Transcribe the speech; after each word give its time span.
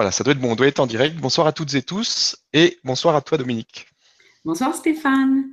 Voilà, 0.00 0.12
ça 0.12 0.24
doit 0.24 0.32
être 0.32 0.40
bon, 0.40 0.52
on 0.52 0.56
doit 0.56 0.66
être 0.66 0.80
en 0.80 0.86
direct. 0.86 1.14
Bonsoir 1.16 1.46
à 1.46 1.52
toutes 1.52 1.74
et 1.74 1.82
tous 1.82 2.34
et 2.54 2.80
bonsoir 2.84 3.14
à 3.14 3.20
toi 3.20 3.36
Dominique. 3.36 3.86
Bonsoir 4.46 4.74
Stéphane. 4.74 5.50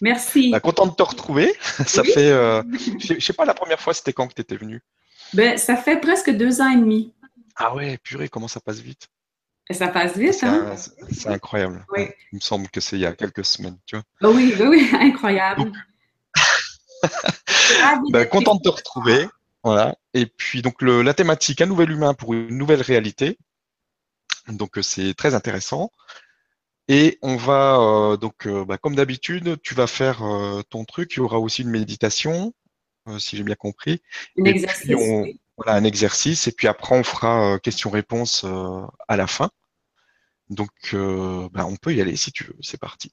Merci. 0.00 0.52
Bah, 0.52 0.60
content 0.60 0.86
de 0.86 0.92
te 0.94 1.02
retrouver. 1.02 1.52
Ça 1.88 2.04
fait, 2.04 2.30
euh, 2.30 2.62
je 3.00 3.18
sais 3.18 3.32
pas, 3.32 3.44
la 3.44 3.54
première 3.54 3.80
fois, 3.80 3.92
c'était 3.92 4.12
quand 4.12 4.28
que 4.28 4.34
tu 4.34 4.40
étais 4.40 4.54
venu 4.54 4.84
ben, 5.34 5.58
Ça 5.58 5.74
fait 5.74 5.98
presque 5.98 6.30
deux 6.30 6.60
ans 6.60 6.70
et 6.70 6.76
demi. 6.76 7.12
Ah 7.56 7.74
ouais, 7.74 7.98
purée, 7.98 8.28
comment 8.28 8.46
ça 8.46 8.60
passe 8.60 8.78
vite? 8.78 9.08
Ça 9.68 9.88
passe 9.88 10.16
vite, 10.16 10.44
hein? 10.44 10.76
C'est 11.10 11.30
incroyable. 11.30 11.84
Il 11.96 12.36
me 12.36 12.40
semble 12.40 12.68
que 12.68 12.80
c'est 12.80 12.94
il 12.94 13.02
y 13.02 13.06
a 13.06 13.14
quelques 13.14 13.44
semaines, 13.44 13.78
tu 13.84 13.96
vois. 13.96 14.04
Oh 14.22 14.32
oui, 14.32 14.54
oui, 14.60 14.90
incroyable. 15.00 15.72
ben, 18.12 18.28
content 18.28 18.54
de 18.54 18.62
te 18.62 18.68
retrouver. 18.68 19.26
Voilà. 19.64 19.96
Et 20.14 20.26
puis, 20.26 20.62
donc, 20.62 20.82
le, 20.82 21.02
la 21.02 21.14
thématique, 21.14 21.60
un 21.60 21.66
nouvel 21.66 21.90
humain 21.90 22.14
pour 22.14 22.32
une 22.32 22.56
nouvelle 22.56 22.82
réalité. 22.82 23.38
Donc, 24.48 24.78
euh, 24.78 24.82
c'est 24.82 25.14
très 25.14 25.34
intéressant. 25.34 25.90
Et 26.88 27.18
on 27.22 27.36
va, 27.36 27.78
euh, 27.78 28.16
donc, 28.16 28.46
euh, 28.46 28.64
bah, 28.64 28.76
comme 28.76 28.96
d'habitude, 28.96 29.60
tu 29.62 29.74
vas 29.74 29.86
faire 29.86 30.22
ton 30.68 30.84
truc. 30.84 31.14
Il 31.14 31.18
y 31.18 31.20
aura 31.20 31.38
aussi 31.38 31.62
une 31.62 31.70
méditation, 31.70 32.52
si 33.18 33.36
j'ai 33.36 33.44
bien 33.44 33.54
compris. 33.54 34.02
Un 34.38 34.44
exercice. 34.44 34.90
voilà, 35.56 35.74
un 35.74 35.84
exercice. 35.84 36.48
Et 36.48 36.52
puis 36.52 36.68
après, 36.68 36.96
on 36.96 37.04
fera 37.04 37.58
questions-réponses 37.60 38.44
à 39.08 39.16
la 39.16 39.26
fin. 39.26 39.50
Donc, 40.50 40.70
bah, 40.92 41.66
on 41.66 41.76
peut 41.76 41.94
y 41.94 42.00
aller 42.00 42.16
si 42.16 42.32
tu 42.32 42.44
veux. 42.44 42.56
C'est 42.60 42.80
parti. 42.80 43.12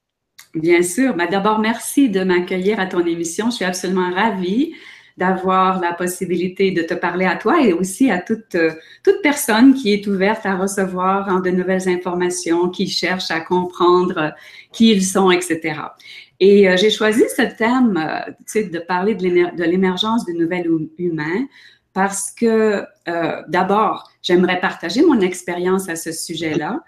Bien 0.55 0.81
sûr. 0.81 1.16
Bah, 1.16 1.27
D'abord, 1.27 1.59
merci 1.59 2.09
de 2.09 2.23
m'accueillir 2.23 2.80
à 2.80 2.88
ton 2.88 3.05
émission. 3.05 3.52
Je 3.52 3.58
suis 3.58 3.66
absolument 3.66 4.11
ravie 4.11 4.73
d'avoir 5.18 5.80
la 5.80 5.94
possibilité 5.94 6.72
de 6.72 6.81
te 6.81 6.94
parler 6.94 7.26
à 7.26 7.36
toi 7.36 7.62
et 7.62 7.73
aussi 7.73 8.09
à 8.09 8.20
toute, 8.20 8.55
euh, 8.55 8.72
toute 9.04 9.22
personne 9.22 9.73
qui 9.73 9.94
est 9.94 10.08
ouverte 10.08 10.45
à 10.45 10.55
recevoir 10.55 11.30
hein, 11.30 11.41
de 11.41 11.50
nouvelles 11.50 11.90
informations, 11.90 12.70
qui 12.70 12.88
cherche 12.88 13.31
à 13.31 13.41
comprendre 13.41 14.17
euh, 14.17 14.30
qui 14.72 14.92
ils 14.92 15.03
sont, 15.03 15.31
etc. 15.31 15.81
Et 16.39 16.70
euh, 16.70 16.78
j'ai 16.78 16.89
choisi 16.89 17.23
ce 17.36 17.42
thème, 17.42 18.00
tu 18.28 18.44
sais, 18.45 18.64
de 18.64 18.80
parler 18.80 19.16
de 19.16 19.64
l'émergence 19.64 20.25
du 20.25 20.33
nouvel 20.33 20.70
humain 20.98 21.45
parce 21.94 22.31
que 22.31 22.83
d'abord, 23.48 24.09
j'aimerais 24.22 24.59
partager 24.59 25.02
mon 25.02 25.20
expérience 25.20 25.89
à 25.89 25.95
ce 25.95 26.11
sujet-là. 26.11 26.80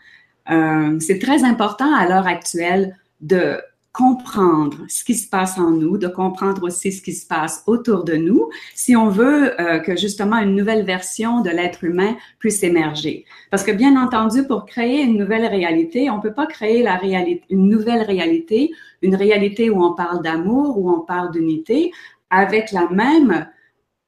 C'est 0.99 1.19
très 1.19 1.43
important 1.43 1.93
à 1.93 2.07
l'heure 2.07 2.27
actuelle 2.27 2.95
de 3.19 3.59
comprendre 3.93 4.77
ce 4.87 5.03
qui 5.03 5.15
se 5.15 5.27
passe 5.27 5.57
en 5.57 5.71
nous, 5.71 5.97
de 5.97 6.07
comprendre 6.07 6.63
aussi 6.63 6.91
ce 6.91 7.01
qui 7.01 7.13
se 7.13 7.27
passe 7.27 7.63
autour 7.67 8.03
de 8.05 8.13
nous, 8.15 8.49
si 8.73 8.95
on 8.95 9.09
veut 9.09 9.59
euh, 9.59 9.79
que 9.79 9.97
justement 9.97 10.37
une 10.37 10.55
nouvelle 10.55 10.85
version 10.85 11.41
de 11.41 11.49
l'être 11.49 11.83
humain 11.83 12.15
puisse 12.39 12.63
émerger. 12.63 13.25
Parce 13.49 13.63
que 13.63 13.71
bien 13.71 14.01
entendu, 14.01 14.47
pour 14.47 14.65
créer 14.65 15.01
une 15.01 15.17
nouvelle 15.17 15.45
réalité, 15.45 16.09
on 16.09 16.21
peut 16.21 16.33
pas 16.33 16.45
créer 16.45 16.83
la 16.83 16.95
réalité, 16.95 17.43
une 17.49 17.67
nouvelle 17.67 18.03
réalité, 18.03 18.71
une 19.01 19.15
réalité 19.15 19.69
où 19.69 19.83
on 19.83 19.93
parle 19.93 20.21
d'amour, 20.21 20.77
où 20.77 20.89
on 20.89 21.01
parle 21.01 21.31
d'unité, 21.31 21.91
avec 22.29 22.71
la 22.71 22.87
même 22.89 23.47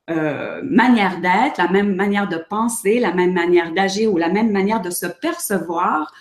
euh, 0.09 0.61
manière 0.63 1.19
d'être, 1.19 1.57
la 1.57 1.69
même 1.69 1.95
manière 1.95 2.29
de 2.29 2.37
penser, 2.49 2.99
la 2.99 3.13
même 3.13 3.33
manière 3.33 3.73
d'agir 3.73 4.13
ou 4.13 4.17
la 4.17 4.29
même 4.29 4.51
manière 4.51 4.81
de 4.81 4.89
se 4.89 5.05
percevoir 5.05 6.13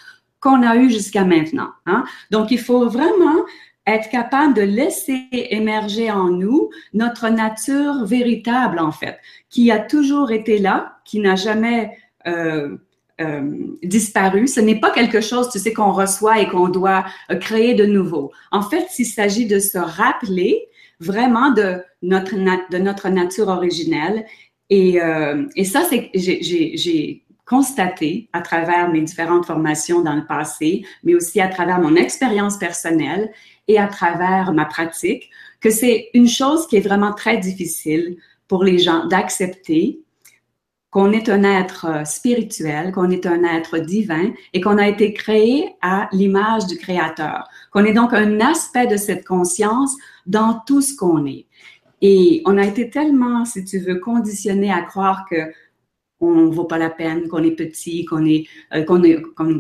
qu'on 0.43 0.63
a 0.63 0.77
eu 0.77 0.91
jusqu'à 0.91 1.25
maintenant. 1.25 1.71
Hein? 1.87 2.05
Donc, 2.31 2.51
il 2.51 2.59
faut 2.59 2.89
vraiment 2.89 3.45
être 3.87 4.11
capable 4.11 4.55
de 4.55 4.63
laisser 4.63 5.27
émerger 5.33 6.11
en 6.11 6.29
nous 6.29 6.71
notre 6.93 7.29
nature 7.29 8.05
véritable, 8.05 8.79
en 8.79 8.93
fait, 8.93 9.19
qui 9.49 9.71
a 9.71 9.79
toujours 9.79 10.31
été 10.31 10.59
là, 10.59 10.99
qui 11.05 11.21
n'a 11.21 11.37
jamais 11.37 11.97
euh, 12.27 12.77
euh, 13.21 13.53
disparu. 13.83 14.49
Ce 14.49 14.61
n'est 14.61 14.81
pas 14.81 14.91
quelque 14.91 15.21
chose, 15.21 15.49
tu 15.51 15.59
sais, 15.59 15.73
qu'on 15.73 15.93
reçoit 15.93 16.41
et 16.41 16.49
qu'on 16.49 16.69
doit 16.69 17.05
euh, 17.31 17.37
créer 17.37 17.75
de 17.75 17.87
nouveau. 17.87 18.33
En 18.51 18.63
fait, 18.63 18.87
il 18.99 19.05
s'agit 19.05 19.47
de 19.47 19.59
se 19.59 19.79
rappeler 19.79 20.69
vraiment 20.99 21.51
de 21.51 21.83
notre, 22.03 22.35
de 22.35 22.79
notre 22.79 23.09
nature 23.09 23.49
originelle. 23.49 24.25
Et, 24.71 25.03
euh, 25.03 25.47
et 25.57 25.65
ça, 25.65 25.83
c'est, 25.89 26.11
j'ai 26.15 27.22
constaté 27.45 28.29
à 28.33 28.41
travers 28.41 28.91
mes 28.91 29.01
différentes 29.01 29.47
formations 29.47 30.03
dans 30.03 30.15
le 30.15 30.25
passé, 30.25 30.85
mais 31.05 31.15
aussi 31.15 31.41
à 31.41 31.49
travers 31.49 31.81
mon 31.81 31.97
expérience 31.97 32.57
personnelle 32.57 33.31
et 33.69 33.79
à 33.79 33.89
travers 33.89 34.53
ma 34.53 34.65
pratique, 34.65 35.31
que 35.61 35.71
c'est 35.71 36.11
une 36.15 36.29
chose 36.29 36.67
qui 36.67 36.77
est 36.77 36.81
vraiment 36.81 37.13
très 37.13 37.39
difficile 37.39 38.17
pour 38.49 38.65
les 38.65 38.79
gens 38.79 39.07
d'accepter 39.07 40.01
qu'on 40.91 41.11
est 41.11 41.31
un 41.31 41.43
être 41.43 41.87
euh, 41.87 42.05
spirituel, 42.05 42.93
qu'on 42.93 43.11
est 43.11 43.25
un 43.25 43.45
être 43.45 43.79
divin 43.79 44.31
et 44.53 44.61
qu'on 44.61 44.77
a 44.77 44.87
été 44.87 45.15
créé 45.15 45.75
à 45.81 46.09
l'image 46.13 46.67
du 46.67 46.77
Créateur, 46.77 47.49
qu'on 47.71 47.85
est 47.87 47.95
donc 47.95 48.13
un 48.13 48.41
aspect 48.41 48.87
de 48.87 48.99
cette 48.99 49.27
conscience 49.27 49.97
dans 50.27 50.61
tout 50.67 50.83
ce 50.83 50.95
qu'on 50.95 51.25
est. 51.25 51.47
Et 52.03 52.43
on 52.45 52.59
a 52.59 52.67
été 52.67 52.91
tellement, 52.91 53.47
si 53.47 53.65
tu 53.65 53.79
veux, 53.79 54.01
conditionné 54.01 54.71
à 54.71 54.83
croire 54.83 55.25
que 55.31 55.51
qu'on 56.23 56.47
ne 56.47 56.55
vaut 56.55 56.67
pas 56.67 56.79
la 56.79 56.89
peine, 56.89 57.27
qu'on 57.27 57.43
est 57.43 57.51
petit, 57.51 58.05
qu'on 58.05 58.25
est, 58.25 58.47
euh, 58.75 58.85
qu'on 58.85 59.03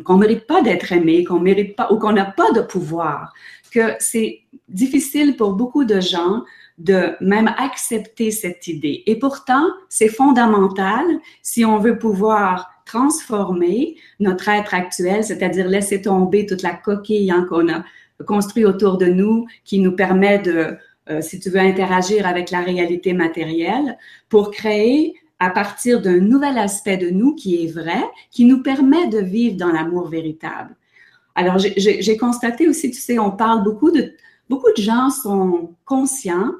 qu'on, 0.05 0.17
mérite 0.17 0.47
pas 0.47 0.63
d'être 0.63 0.93
aimé, 0.93 1.25
qu'on 1.25 1.41
mérite 1.41 1.75
pas 1.75 1.93
ou 1.93 1.99
qu'on 1.99 2.13
n'a 2.13 2.25
pas 2.25 2.53
de 2.53 2.61
pouvoir, 2.61 3.33
que 3.73 3.95
c'est 3.99 4.43
difficile 4.69 5.37
pour 5.37 5.55
beaucoup 5.55 5.85
de 5.85 5.99
gens 5.99 6.45
de 6.79 7.17
même 7.21 7.53
accepter 7.59 8.31
cette 8.31 8.69
idée. 8.69 9.03
Et 9.07 9.19
pourtant, 9.19 9.67
c'est 9.89 10.09
fondamental 10.09 11.05
si 11.43 11.65
on 11.65 11.79
veut 11.79 11.99
pouvoir 11.99 12.71
transformer 12.87 13.97
notre 14.21 14.49
être 14.49 14.73
actuel, 14.73 15.25
c'est-à-dire 15.25 15.67
laisser 15.67 16.03
tomber 16.03 16.47
toute 16.47 16.63
la 16.63 16.75
coquille 16.75 17.33
hein, 17.33 17.45
qu'on 17.49 17.69
a 17.73 17.85
construit 18.25 18.65
autour 18.65 18.99
de 18.99 19.07
nous, 19.07 19.47
qui 19.65 19.81
nous 19.81 19.97
permet 19.97 20.39
de, 20.39 20.77
euh, 21.11 21.21
si 21.23 21.41
tu 21.41 21.51
veux, 21.51 21.59
interagir 21.59 22.25
avec 22.25 22.53
la 22.53 22.61
réalité 22.61 23.15
matérielle, 23.15 23.99
pour 24.29 24.53
créer 24.53 25.17
à 25.43 25.51
partir 25.51 26.01
d'un 26.01 26.21
nouvel 26.21 26.57
aspect 26.57 26.97
de 26.97 27.11
nous 27.11 27.35
qui 27.35 27.65
est 27.65 27.67
vrai, 27.67 28.01
qui 28.31 28.45
nous 28.45 28.63
permet 28.63 29.09
de 29.09 29.19
vivre 29.19 29.57
dans 29.57 29.73
l'amour 29.73 30.07
véritable. 30.07 30.77
Alors, 31.35 31.59
j'ai 31.59 32.17
constaté 32.17 32.69
aussi, 32.69 32.93
tu 32.93 33.01
sais, 33.01 33.19
on 33.19 33.33
parle 33.33 33.65
beaucoup 33.65 33.91
de, 33.91 34.13
beaucoup 34.49 34.71
de 34.77 34.81
gens 34.81 35.11
sont 35.11 35.75
conscients 35.85 36.53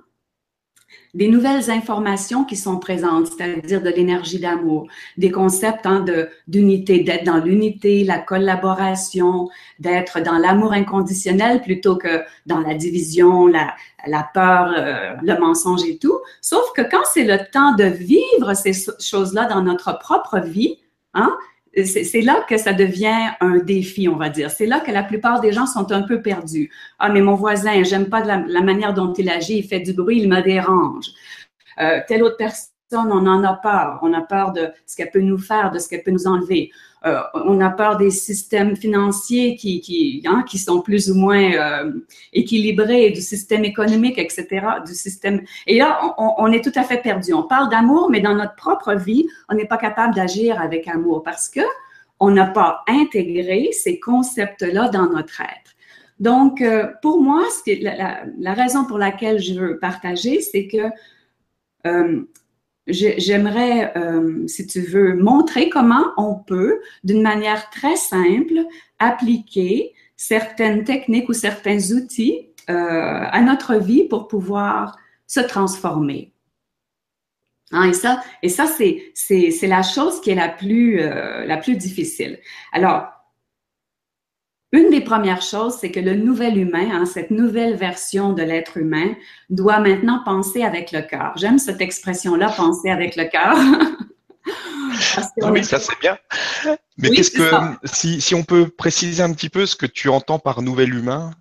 des 1.15 1.29
nouvelles 1.29 1.71
informations 1.71 2.45
qui 2.45 2.57
sont 2.57 2.79
présentes, 2.79 3.27
c'est-à-dire 3.27 3.83
de 3.83 3.91
l'énergie 3.91 4.39
d'amour, 4.39 4.89
des 5.19 5.31
concepts 5.31 5.85
hein, 5.85 6.05
d'unité, 6.49 7.01
d'être 7.01 7.25
dans 7.25 7.37
l'unité, 7.37 8.03
la 8.05 8.19
collaboration, 8.19 9.51
d'être 9.79 10.21
dans 10.21 10.39
l'amour 10.39 10.73
inconditionnel 10.73 11.61
plutôt 11.61 11.97
que 11.97 12.23
dans 12.47 12.61
la 12.61 12.75
division, 12.75 13.47
la, 13.47 13.75
la 14.07 14.27
peur, 14.33 14.73
euh, 14.77 15.15
le 15.23 15.39
mensonge 15.39 15.85
et 15.85 15.99
tout. 15.99 16.19
Sauf 16.41 16.73
que 16.75 16.83
quand 16.83 17.05
c'est 17.13 17.25
le 17.25 17.39
temps 17.53 17.75
de 17.75 17.85
vivre 17.85 18.55
ces 18.55 18.73
choses-là 18.73 19.45
dans 19.45 19.63
notre 19.63 19.99
propre 19.99 20.41
vie, 20.41 20.79
hein, 21.13 21.37
c'est 21.75 22.21
là 22.21 22.45
que 22.49 22.59
ça 22.59 22.73
devient 22.75 23.31
un 23.41 23.59
défi, 23.59 24.09
on 24.09 24.17
va 24.17 24.29
dire. 24.29 24.51
C'est 24.51 24.67
là 24.67 24.81
que 24.81 24.91
la 24.91 25.03
plupart 25.03 25.41
des 25.41 25.53
gens 25.53 25.67
sont 25.67 25.91
un 25.93 26.03
peu 26.03 26.21
perdus. 26.21 26.71
Ah, 26.99 27.09
mais 27.09 27.23
mon 27.23 27.35
voisin, 27.35 27.83
j'aime 27.83 28.11
pas 28.11 28.23
la, 28.23 28.61
manière 28.61 28.93
dont 28.93 29.13
il 29.15 29.31
agit, 29.31 29.59
il 29.59 29.67
fait 29.67 29.81
du 29.81 29.95
bruit, 29.95 30.21
il 30.21 30.29
me 30.29 30.43
dérange. 30.43 31.07
Euh, 31.81 32.01
telle 32.07 32.23
autre 32.23 32.37
personne, 32.37 33.11
on 33.11 33.27
en 33.27 33.43
a 33.43 33.55
peur. 33.55 34.01
On 34.03 34.13
a 34.13 34.21
peur 34.21 34.53
de 34.53 34.71
ce 34.87 34.97
qu'elle 34.97 35.11
peut 35.11 35.21
nous 35.21 35.39
faire, 35.39 35.71
de 35.71 35.79
ce 35.79 35.89
qu'elle 35.89 36.03
peut 36.03 36.11
nous 36.11 36.27
enlever. 36.27 36.71
Euh, 37.05 37.21
on 37.35 37.61
a 37.61 37.71
peur 37.71 37.97
des 37.97 38.11
systèmes 38.11 38.77
financiers 38.77 39.57
qui, 39.57 39.81
qui, 39.81 40.23
hein, 40.27 40.45
qui 40.49 40.59
sont 40.59 40.81
plus 40.81 41.11
ou 41.11 41.15
moins 41.15 41.53
euh, 41.53 41.93
équilibrés, 42.33 43.11
du 43.11 43.21
système 43.21 43.65
économique, 43.65 44.19
etc., 44.19 44.67
du 44.87 44.95
système. 44.95 45.43
Et 45.67 45.79
là, 45.79 46.15
on, 46.19 46.35
on 46.39 46.53
est 46.53 46.63
tout 46.63 46.79
à 46.79 46.85
fait 46.85 46.99
perdu. 46.99 47.35
On 47.35 47.43
parle 47.43 47.69
d'amour, 47.71 48.09
mais 48.11 48.21
dans 48.21 48.35
notre 48.35 48.55
propre 48.55 48.95
vie, 48.95 49.27
on 49.49 49.55
n'est 49.55 49.67
pas 49.67 49.79
capable 49.79 50.15
d'agir 50.15 50.61
avec 50.61 50.87
amour 50.87 51.23
parce 51.23 51.49
que 51.49 51.63
on 52.21 52.31
n'a 52.31 52.47
pas 52.47 52.85
intégré 52.87 53.71
ces 53.73 53.99
concepts-là 53.99 54.89
dans 54.91 55.11
notre 55.11 55.41
être. 55.41 55.73
Donc, 56.21 56.61
euh, 56.61 56.87
pour 57.03 57.21
moi, 57.21 57.43
la, 57.67 57.97
la, 57.97 58.23
la, 58.39 58.55
raison 58.55 58.85
pour 58.85 58.97
laquelle 58.97 59.41
je 59.41 59.55
veux 59.55 59.79
partager, 59.81 60.41
c'est 60.41 60.69
que 60.69 60.89
euh, 61.85 62.23
j'aimerais, 62.87 63.93
euh, 63.97 64.47
si 64.47 64.67
tu 64.67 64.81
veux, 64.81 65.15
montrer 65.15 65.69
comment 65.69 66.13
on 66.17 66.35
peut, 66.35 66.81
d'une 67.05 67.23
manière 67.23 67.71
très 67.71 67.97
simple, 67.97 68.67
appliquer 68.99 69.93
certaines 70.17 70.85
techniques 70.85 71.29
ou 71.29 71.33
certains 71.33 71.79
outils 71.93 72.49
euh, 72.71 72.75
à 72.75 73.41
notre 73.43 73.77
vie 73.77 74.05
pour 74.05 74.29
pouvoir 74.29 74.97
se 75.27 75.41
transformer. 75.41 76.33
Hein, 77.73 77.89
et 77.89 77.93
ça, 77.95 78.23
et 78.43 78.49
ça 78.49 78.67
c'est, 78.67 79.13
c'est, 79.15 79.67
la 79.67 79.83
chose 79.83 80.21
qui 80.21 80.31
est 80.31 80.35
la 80.35 80.49
plus, 80.49 81.01
euh, 81.01 81.45
la 81.47 81.57
plus 81.57 81.77
difficile. 81.77 82.39
Alors, 82.73 83.09
une 84.73 84.89
des 84.91 85.03
premières 85.03 85.43
choses, 85.43 85.77
c'est 85.79 85.91
que 85.91 86.01
le 86.01 86.15
nouvel 86.15 86.57
humain, 86.59 86.89
hein, 86.93 87.05
cette 87.05 87.31
nouvelle 87.31 87.77
version 87.77 88.33
de 88.33 88.43
l'être 88.43 88.79
humain, 88.79 89.15
doit 89.51 89.81
maintenant 89.81 90.23
penser 90.25 90.63
avec 90.63 90.93
le 90.93 91.03
cœur. 91.03 91.33
J'aime 91.37 91.59
cette 91.59 91.81
expression-là, 91.81 92.49
penser 92.49 92.91
avec 92.91 93.17
le 93.17 93.25
cœur. 93.25 93.55
oui, 95.51 95.65
ça 95.65 95.79
c'est 95.79 95.99
bien. 96.01 96.17
Mais 96.97 97.11
qu'est-ce 97.11 97.31
que, 97.31 97.51
si, 97.85 98.21
si, 98.21 98.35
on 98.35 98.45
peut 98.45 98.69
préciser 98.69 99.23
un 99.23 99.33
petit 99.33 99.51
peu 99.51 99.67
ce 99.67 99.77
que 99.77 99.87
tu 99.87 100.09
entends 100.09 100.39
par 100.39 100.63
nouvel 100.63 100.95
humain, 100.95 101.33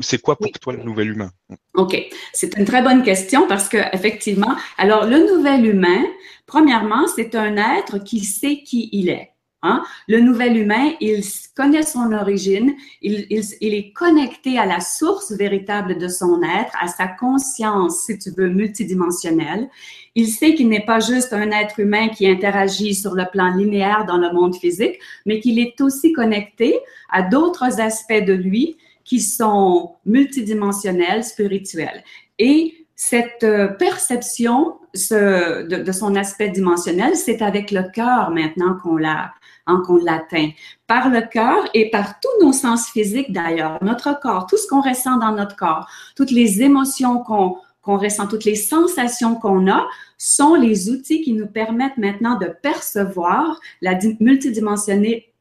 c'est 0.00 0.20
quoi 0.22 0.36
pour 0.36 0.50
toi 0.52 0.72
le 0.72 0.82
nouvel 0.82 1.10
humain? 1.10 1.30
OK, 1.74 1.96
c'est 2.32 2.56
une 2.56 2.64
très 2.64 2.82
bonne 2.82 3.02
question 3.02 3.46
parce 3.48 3.68
que 3.68 3.78
effectivement, 3.94 4.56
alors 4.78 5.04
le 5.04 5.26
nouvel 5.26 5.66
humain, 5.66 6.04
premièrement, 6.46 7.06
c'est 7.14 7.34
un 7.34 7.56
être 7.78 7.98
qui 7.98 8.24
sait 8.24 8.62
qui 8.62 8.88
il 8.92 9.08
est. 9.10 9.30
Hein? 9.62 9.82
Le 10.06 10.20
nouvel 10.20 10.56
humain, 10.56 10.92
il 11.00 11.22
connaît 11.56 11.82
son 11.82 12.12
origine, 12.12 12.74
il, 13.02 13.26
il, 13.30 13.74
est 13.74 13.92
connecté 13.92 14.56
à 14.56 14.66
la 14.66 14.78
source 14.78 15.32
véritable 15.32 15.98
de 15.98 16.06
son 16.06 16.40
être, 16.42 16.72
à 16.80 16.86
sa 16.86 17.08
conscience, 17.08 18.04
si 18.06 18.16
tu 18.18 18.30
veux, 18.30 18.48
multidimensionnelle. 18.48 19.68
Il 20.14 20.28
sait 20.28 20.54
qu'il 20.54 20.68
n'est 20.68 20.84
pas 20.84 21.00
juste 21.00 21.32
un 21.32 21.50
être 21.50 21.80
humain 21.80 22.08
qui 22.08 22.28
interagit 22.28 22.94
sur 22.94 23.14
le 23.14 23.24
plan 23.32 23.52
linéaire 23.56 24.04
dans 24.06 24.18
le 24.18 24.32
monde 24.32 24.54
physique, 24.54 25.00
mais 25.26 25.40
qu'il 25.40 25.58
est 25.58 25.80
aussi 25.80 26.12
connecté 26.12 26.78
à 27.10 27.22
d'autres 27.22 27.80
aspects 27.80 28.24
de 28.24 28.34
lui 28.34 28.76
qui 29.02 29.20
sont 29.20 29.94
multidimensionnels, 30.06 31.24
spirituels. 31.24 32.04
Et 32.38 32.86
cette 33.00 33.44
euh, 33.44 33.68
perception 33.68 34.74
ce, 34.92 35.62
de, 35.62 35.76
de, 35.76 35.92
son 35.92 36.16
aspect 36.16 36.48
dimensionnel, 36.48 37.14
c'est 37.14 37.42
avec 37.42 37.70
le 37.70 37.84
cœur 37.92 38.32
maintenant 38.32 38.76
qu'on 38.82 38.96
l'a 38.96 39.32
hein, 39.68 39.80
qu'on 39.86 39.98
l'atteint. 39.98 40.50
Par 40.88 41.08
le 41.08 41.20
cœur 41.20 41.68
et 41.74 41.90
par 41.90 42.18
tous 42.18 42.44
nos 42.44 42.52
sens 42.52 42.90
physiques 42.90 43.32
d'ailleurs, 43.32 43.78
notre 43.82 44.18
corps, 44.18 44.46
tout 44.46 44.56
ce 44.56 44.66
qu'on 44.66 44.80
ressent 44.80 45.16
dans 45.16 45.30
notre 45.30 45.54
corps, 45.54 45.88
toutes 46.16 46.32
les 46.32 46.60
émotions 46.60 47.22
qu'on 47.22 47.56
ressent, 47.84 48.26
toutes 48.26 48.44
les 48.44 48.56
sensations 48.56 49.36
qu'on 49.36 49.70
a, 49.70 49.86
sont 50.16 50.56
les 50.56 50.90
outils 50.90 51.20
qui 51.22 51.34
nous 51.34 51.46
permettent 51.46 51.98
maintenant 51.98 52.36
de 52.36 52.46
percevoir 52.46 53.60
la 53.80 53.96
multidimensionnalité, 54.18 55.32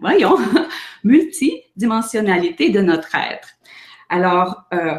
voyons, 0.00 0.36
multidimensionnalité 1.04 2.70
de 2.70 2.80
notre 2.80 3.14
être. 3.14 3.50
Alors, 4.08 4.64
euh, 4.74 4.98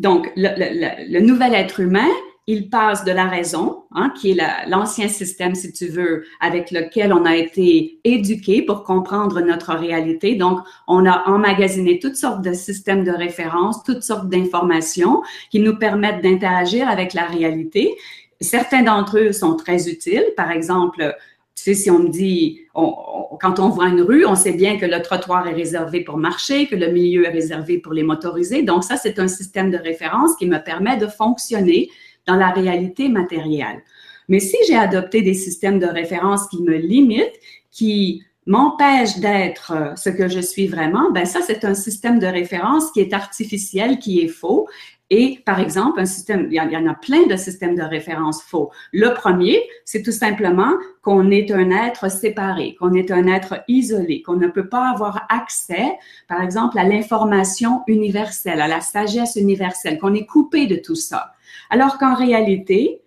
donc, 0.00 0.32
le, 0.34 1.20
nouvel 1.20 1.52
être 1.52 1.78
humain, 1.78 2.08
il 2.46 2.70
passe 2.70 3.04
de 3.04 3.12
la 3.12 3.26
raison, 3.26 3.84
hein, 3.92 4.10
qui 4.18 4.30
est 4.30 4.42
l'ancien 4.66 5.08
système, 5.08 5.54
si 5.54 5.74
tu 5.74 5.88
veux, 5.88 6.24
avec 6.40 6.70
lequel 6.70 7.12
on 7.12 7.26
a 7.26 7.36
été 7.36 8.00
éduqué 8.02 8.62
pour 8.62 8.82
comprendre 8.82 9.42
notre 9.42 9.74
réalité. 9.74 10.36
Donc, 10.36 10.60
on 10.88 11.04
a 11.04 11.28
emmagasiné 11.28 11.98
toutes 11.98 12.16
sortes 12.16 12.40
de 12.42 12.54
systèmes 12.54 13.04
de 13.04 13.10
référence, 13.10 13.84
toutes 13.84 14.02
sortes 14.02 14.30
d'informations 14.30 15.20
qui 15.50 15.60
nous 15.60 15.76
permettent 15.76 16.22
d'interagir 16.22 16.88
avec 16.88 17.12
la 17.12 17.26
réalité. 17.26 17.94
Certains 18.40 18.82
d'entre 18.82 19.18
eux 19.18 19.32
sont 19.32 19.54
très 19.54 19.90
utiles. 19.90 20.24
Par 20.34 20.50
exemple, 20.50 21.14
tu 21.54 21.64
sais, 21.64 21.74
si 21.74 21.90
on 21.90 21.98
me 21.98 22.08
dit, 22.08 22.60
quand 22.74 23.58
on 23.58 23.68
voit 23.68 23.88
une 23.88 24.00
rue, 24.00 24.24
on 24.24 24.34
sait 24.34 24.52
bien 24.52 24.78
que 24.78 24.86
le 24.86 25.02
trottoir 25.02 25.46
est 25.46 25.52
réservé 25.52 26.02
pour 26.02 26.16
marcher, 26.16 26.66
que 26.66 26.76
le 26.76 26.90
milieu 26.90 27.26
est 27.26 27.30
réservé 27.30 27.78
pour 27.78 27.92
les 27.92 28.02
motorisés. 28.02 28.62
Donc, 28.62 28.84
ça, 28.84 28.96
c'est 28.96 29.18
un 29.18 29.28
système 29.28 29.70
de 29.70 29.76
référence 29.76 30.36
qui 30.36 30.46
me 30.46 30.58
permet 30.58 30.96
de 30.96 31.06
fonctionner 31.06 31.90
dans 32.26 32.36
la 32.36 32.50
réalité 32.50 33.08
matérielle. 33.08 33.82
Mais 34.28 34.40
si 34.40 34.56
j'ai 34.66 34.76
adopté 34.76 35.22
des 35.22 35.34
systèmes 35.34 35.78
de 35.78 35.86
référence 35.86 36.46
qui 36.48 36.62
me 36.62 36.76
limitent, 36.76 37.38
qui 37.70 38.22
m'empêchent 38.46 39.18
d'être 39.18 39.72
euh, 39.72 39.96
ce 39.96 40.08
que 40.08 40.28
je 40.28 40.40
suis 40.40 40.66
vraiment, 40.66 41.10
ben 41.10 41.26
ça, 41.26 41.40
c'est 41.42 41.64
un 41.64 41.74
système 41.74 42.18
de 42.18 42.26
référence 42.26 42.90
qui 42.92 43.00
est 43.00 43.12
artificiel, 43.12 43.98
qui 43.98 44.20
est 44.20 44.28
faux 44.28 44.66
et 45.10 45.40
par 45.44 45.58
exemple, 45.58 45.98
un 45.98 46.06
système, 46.06 46.46
il 46.50 46.54
y, 46.54 46.76
en 46.76 46.86
a 46.86 46.94
plein 46.94 47.26
de 47.26 47.34
systèmes 47.34 47.74
de 47.74 47.82
référence 47.82 48.42
faux. 48.42 48.70
Le 48.92 49.12
premier, 49.12 49.60
c'est 49.84 50.02
tout 50.02 50.12
simplement 50.12 50.72
qu'on 51.02 51.32
est 51.32 51.50
un 51.50 51.70
être 51.70 52.08
séparé, 52.08 52.76
qu'on 52.78 52.94
est 52.94 53.10
un 53.10 53.26
être 53.26 53.64
isolé, 53.66 54.22
qu'on 54.22 54.36
ne 54.36 54.46
peut 54.46 54.68
pas 54.68 54.88
avoir 54.88 55.26
accès, 55.28 55.98
par 56.28 56.40
exemple, 56.42 56.78
à 56.78 56.84
l'information 56.84 57.82
universelle, 57.88 58.60
à 58.60 58.68
la 58.68 58.80
sagesse 58.80 59.34
universelle, 59.34 59.98
qu'on 59.98 60.14
est 60.14 60.26
coupé 60.26 60.68
de 60.68 60.76
tout 60.76 60.94
ça. 60.94 61.32
Alors 61.70 61.98
qu'en 61.98 62.14
réalité, 62.14 63.02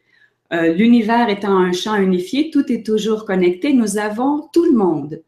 euh, 0.52 0.74
l'univers 0.74 1.30
étant 1.30 1.58
un 1.58 1.72
champ 1.72 1.96
unifié, 1.96 2.52
tout 2.52 2.70
est 2.70 2.86
toujours 2.86 3.24
connecté. 3.26 3.72
Nous 3.72 3.98
avons 3.98 4.50
tout 4.52 4.66
le 4.66 4.74
monde 4.74 5.22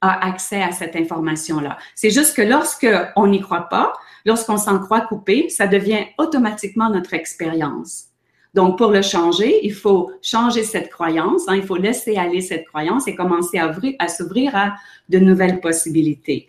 a 0.00 0.26
accès 0.26 0.62
à 0.62 0.72
cette 0.72 0.94
information-là. 0.94 1.76
C'est 1.94 2.10
juste 2.10 2.36
que 2.36 2.42
lorsque 2.42 2.86
on 3.16 3.26
n'y 3.26 3.40
croit 3.40 3.68
pas, 3.68 3.92
lorsqu'on 4.28 4.58
s'en 4.58 4.78
croit 4.78 5.00
coupé, 5.00 5.48
ça 5.48 5.66
devient 5.66 6.04
automatiquement 6.18 6.90
notre 6.90 7.14
expérience. 7.14 8.08
Donc, 8.52 8.76
pour 8.76 8.90
le 8.90 9.00
changer, 9.00 9.60
il 9.62 9.72
faut 9.72 10.10
changer 10.20 10.64
cette 10.64 10.90
croyance, 10.90 11.48
hein, 11.48 11.56
il 11.56 11.62
faut 11.62 11.76
laisser 11.76 12.16
aller 12.16 12.42
cette 12.42 12.66
croyance 12.66 13.08
et 13.08 13.14
commencer 13.14 13.58
à, 13.58 14.08
s'ouvrir 14.08 14.54
à 14.54 14.74
de 15.08 15.18
nouvelles 15.18 15.60
possibilités. 15.60 16.46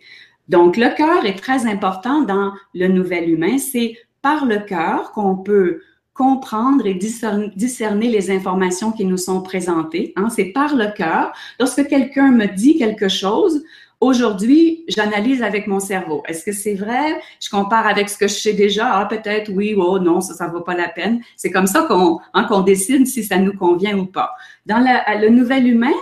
Donc, 0.48 0.76
le 0.76 0.94
cœur 0.94 1.24
est 1.24 1.38
très 1.38 1.66
important 1.66 2.20
dans 2.20 2.52
le 2.74 2.88
nouvel 2.88 3.30
humain. 3.30 3.56
C'est 3.56 3.96
par 4.20 4.44
le 4.44 4.58
cœur 4.58 5.12
qu'on 5.12 5.36
peut 5.36 5.80
comprendre 6.12 6.86
et 6.86 6.94
discerner, 6.94 8.08
les 8.08 8.30
informations 8.30 8.92
qui 8.92 9.06
nous 9.06 9.16
sont 9.16 9.40
présentées. 9.40 10.12
Hein. 10.16 10.28
C'est 10.28 10.52
par 10.52 10.76
le 10.76 10.88
cœur. 10.94 11.32
Lorsque 11.58 11.86
quelqu'un 11.88 12.30
me 12.30 12.46
dit 12.46 12.76
quelque 12.76 13.08
chose, 13.08 13.62
aujourd'hui, 14.00 14.84
j'analyse 14.88 15.42
avec 15.42 15.66
mon 15.66 15.78
cerveau. 15.78 16.22
Est-ce 16.26 16.44
que 16.44 16.52
c'est 16.52 16.74
vrai? 16.74 17.20
Je 17.40 17.50
compare 17.50 17.86
avec 17.86 18.08
ce 18.08 18.16
que 18.16 18.28
je 18.28 18.34
sais 18.34 18.54
déjà. 18.54 18.98
Ah, 18.98 19.06
peut-être 19.06 19.50
oui, 19.52 19.74
oh 19.76 19.98
non, 19.98 20.20
ça, 20.20 20.34
ça 20.34 20.48
vaut 20.48 20.62
pas 20.62 20.74
la 20.74 20.88
peine. 20.88 21.22
C'est 21.36 21.50
comme 21.50 21.66
ça 21.66 21.82
qu'on 21.82 22.18
hein, 22.32 22.44
qu'on 22.44 22.60
décide 22.60 23.06
si 23.06 23.22
ça 23.24 23.36
nous 23.38 23.52
convient 23.52 23.96
ou 23.98 24.06
pas. 24.06 24.34
Dans 24.66 24.78
le 24.78 25.28
nouvel 25.28 25.66
humain, 25.66 25.92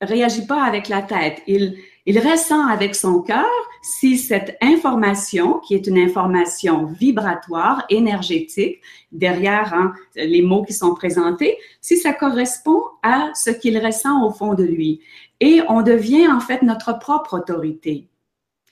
réagit 0.00 0.46
pas 0.46 0.62
avec 0.62 0.88
la 0.88 1.02
tête. 1.02 1.42
Il, 1.46 1.76
il 2.06 2.18
ressent 2.18 2.66
avec 2.66 2.94
son 2.94 3.22
cœur 3.22 3.46
si 3.84 4.16
cette 4.16 4.56
information, 4.62 5.58
qui 5.58 5.74
est 5.74 5.86
une 5.86 5.98
information 5.98 6.86
vibratoire, 6.86 7.84
énergétique, 7.90 8.80
derrière 9.12 9.74
hein, 9.74 9.92
les 10.16 10.40
mots 10.40 10.62
qui 10.62 10.72
sont 10.72 10.94
présentés, 10.94 11.58
si 11.82 11.98
ça 11.98 12.14
correspond 12.14 12.82
à 13.02 13.30
ce 13.34 13.50
qu'il 13.50 13.78
ressent 13.78 14.24
au 14.26 14.30
fond 14.30 14.54
de 14.54 14.64
lui. 14.64 15.02
Et 15.40 15.60
on 15.68 15.82
devient 15.82 16.28
en 16.28 16.40
fait 16.40 16.62
notre 16.62 16.98
propre 16.98 17.34
autorité. 17.34 18.08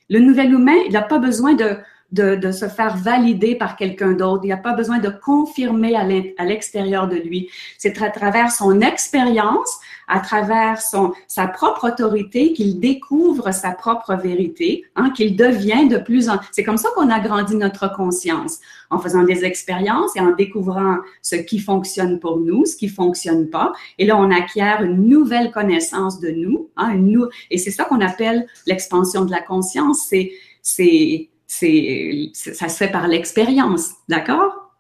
Le 0.09 0.19
nouvel 0.19 0.55
humain, 0.55 0.79
il 0.87 0.93
n'a 0.93 1.03
pas 1.03 1.19
besoin 1.19 1.53
de, 1.53 1.77
de, 2.13 2.37
de, 2.37 2.53
se 2.53 2.69
faire 2.69 2.97
valider 2.97 3.55
par 3.55 3.77
quelqu'un 3.77 4.13
d'autre. 4.13 4.43
Il 4.45 4.49
n'a 4.49 4.57
pas 4.57 4.75
besoin 4.75 4.99
de 4.99 5.09
confirmer 5.09 5.97
à 5.97 6.45
l'extérieur 6.45 7.09
de 7.09 7.17
lui. 7.17 7.49
C'est 7.79 8.01
à 8.03 8.11
travers 8.11 8.51
son 8.51 8.81
expérience, 8.81 9.81
à 10.09 10.21
travers 10.21 10.81
son, 10.81 11.13
sa 11.27 11.47
propre 11.47 11.89
autorité 11.89 12.53
qu'il 12.53 12.79
découvre 12.79 13.53
sa 13.53 13.71
propre 13.71 14.15
vérité, 14.15 14.85
hein, 14.95 15.11
qu'il 15.11 15.37
devient 15.37 15.89
de 15.89 15.97
plus 15.97 16.29
en... 16.29 16.39
C'est 16.51 16.65
comme 16.65 16.77
ça 16.77 16.91
qu'on 16.95 17.09
agrandit 17.09 17.57
notre 17.57 17.91
conscience, 17.95 18.61
en 18.91 18.99
faisant 18.99 19.23
des 19.23 19.45
expériences 19.45 20.15
et 20.17 20.21
en 20.21 20.35
découvrant 20.35 20.99
ce 21.23 21.37
qui 21.37 21.59
fonctionne 21.59 22.21
pour 22.21 22.39
nous, 22.39 22.67
ce 22.67 22.77
qui 22.77 22.89
fonctionne 22.89 23.49
pas. 23.49 23.73
Et 23.99 24.05
là, 24.05 24.19
on 24.19 24.31
acquiert 24.31 24.83
une 24.83 25.09
nouvelle 25.09 25.51
connaissance 25.51 26.21
de 26.21 26.31
nous. 26.31 26.69
Hein, 26.77 26.91
une 26.91 27.29
Et 27.51 27.57
c'est 27.57 27.71
ça 27.71 27.85
qu'on 27.85 28.01
appelle 28.01 28.47
l'expansion 28.67 29.25
de 29.25 29.31
la 29.31 29.41
conscience. 29.41 30.07
C'est... 30.09 30.33
c'est 30.61 31.29
ça 31.53 32.69
se 32.69 32.77
fait 32.77 32.91
par 32.91 33.09
l'expérience, 33.09 33.91
d'accord? 34.09 34.73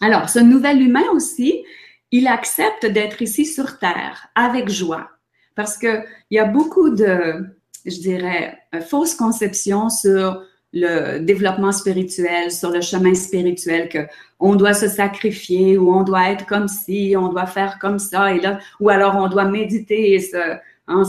Alors, 0.00 0.28
ce 0.28 0.38
nouvel 0.38 0.82
humain 0.82 1.04
aussi, 1.14 1.64
il 2.10 2.26
accepte 2.26 2.86
d'être 2.86 3.22
ici 3.22 3.46
sur 3.46 3.78
Terre 3.78 4.28
avec 4.34 4.68
joie 4.68 5.08
parce 5.54 5.78
qu'il 5.78 6.04
y 6.30 6.38
a 6.38 6.44
beaucoup 6.44 6.90
de, 6.90 7.44
je 7.84 8.00
dirais, 8.00 8.58
fausses 8.88 9.14
conceptions 9.14 9.88
sur 9.88 10.42
le 10.72 11.18
développement 11.18 11.72
spirituel, 11.72 12.50
sur 12.50 12.70
le 12.70 12.80
chemin 12.80 13.14
spirituel, 13.14 13.88
que 13.88 14.06
on 14.40 14.56
doit 14.56 14.74
se 14.74 14.88
sacrifier 14.88 15.76
ou 15.78 15.94
on 15.94 16.02
doit 16.02 16.30
être 16.30 16.46
comme 16.46 16.68
ci, 16.68 17.14
on 17.16 17.28
doit 17.28 17.46
faire 17.46 17.78
comme 17.78 17.98
ça 17.98 18.34
et 18.34 18.40
là, 18.40 18.58
ou 18.80 18.88
alors 18.88 19.16
on 19.16 19.28
doit 19.28 19.44
méditer 19.44 20.14
et 20.14 20.20
se, 20.20 20.56
hein, 20.88 21.04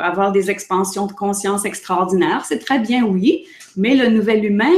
avoir 0.00 0.32
des 0.32 0.50
expansions 0.50 1.06
de 1.06 1.12
conscience 1.12 1.64
extraordinaires. 1.64 2.44
C'est 2.44 2.58
très 2.58 2.78
bien, 2.78 3.04
oui, 3.04 3.46
mais 3.76 3.94
le 3.94 4.08
nouvel 4.08 4.44
humain, 4.44 4.76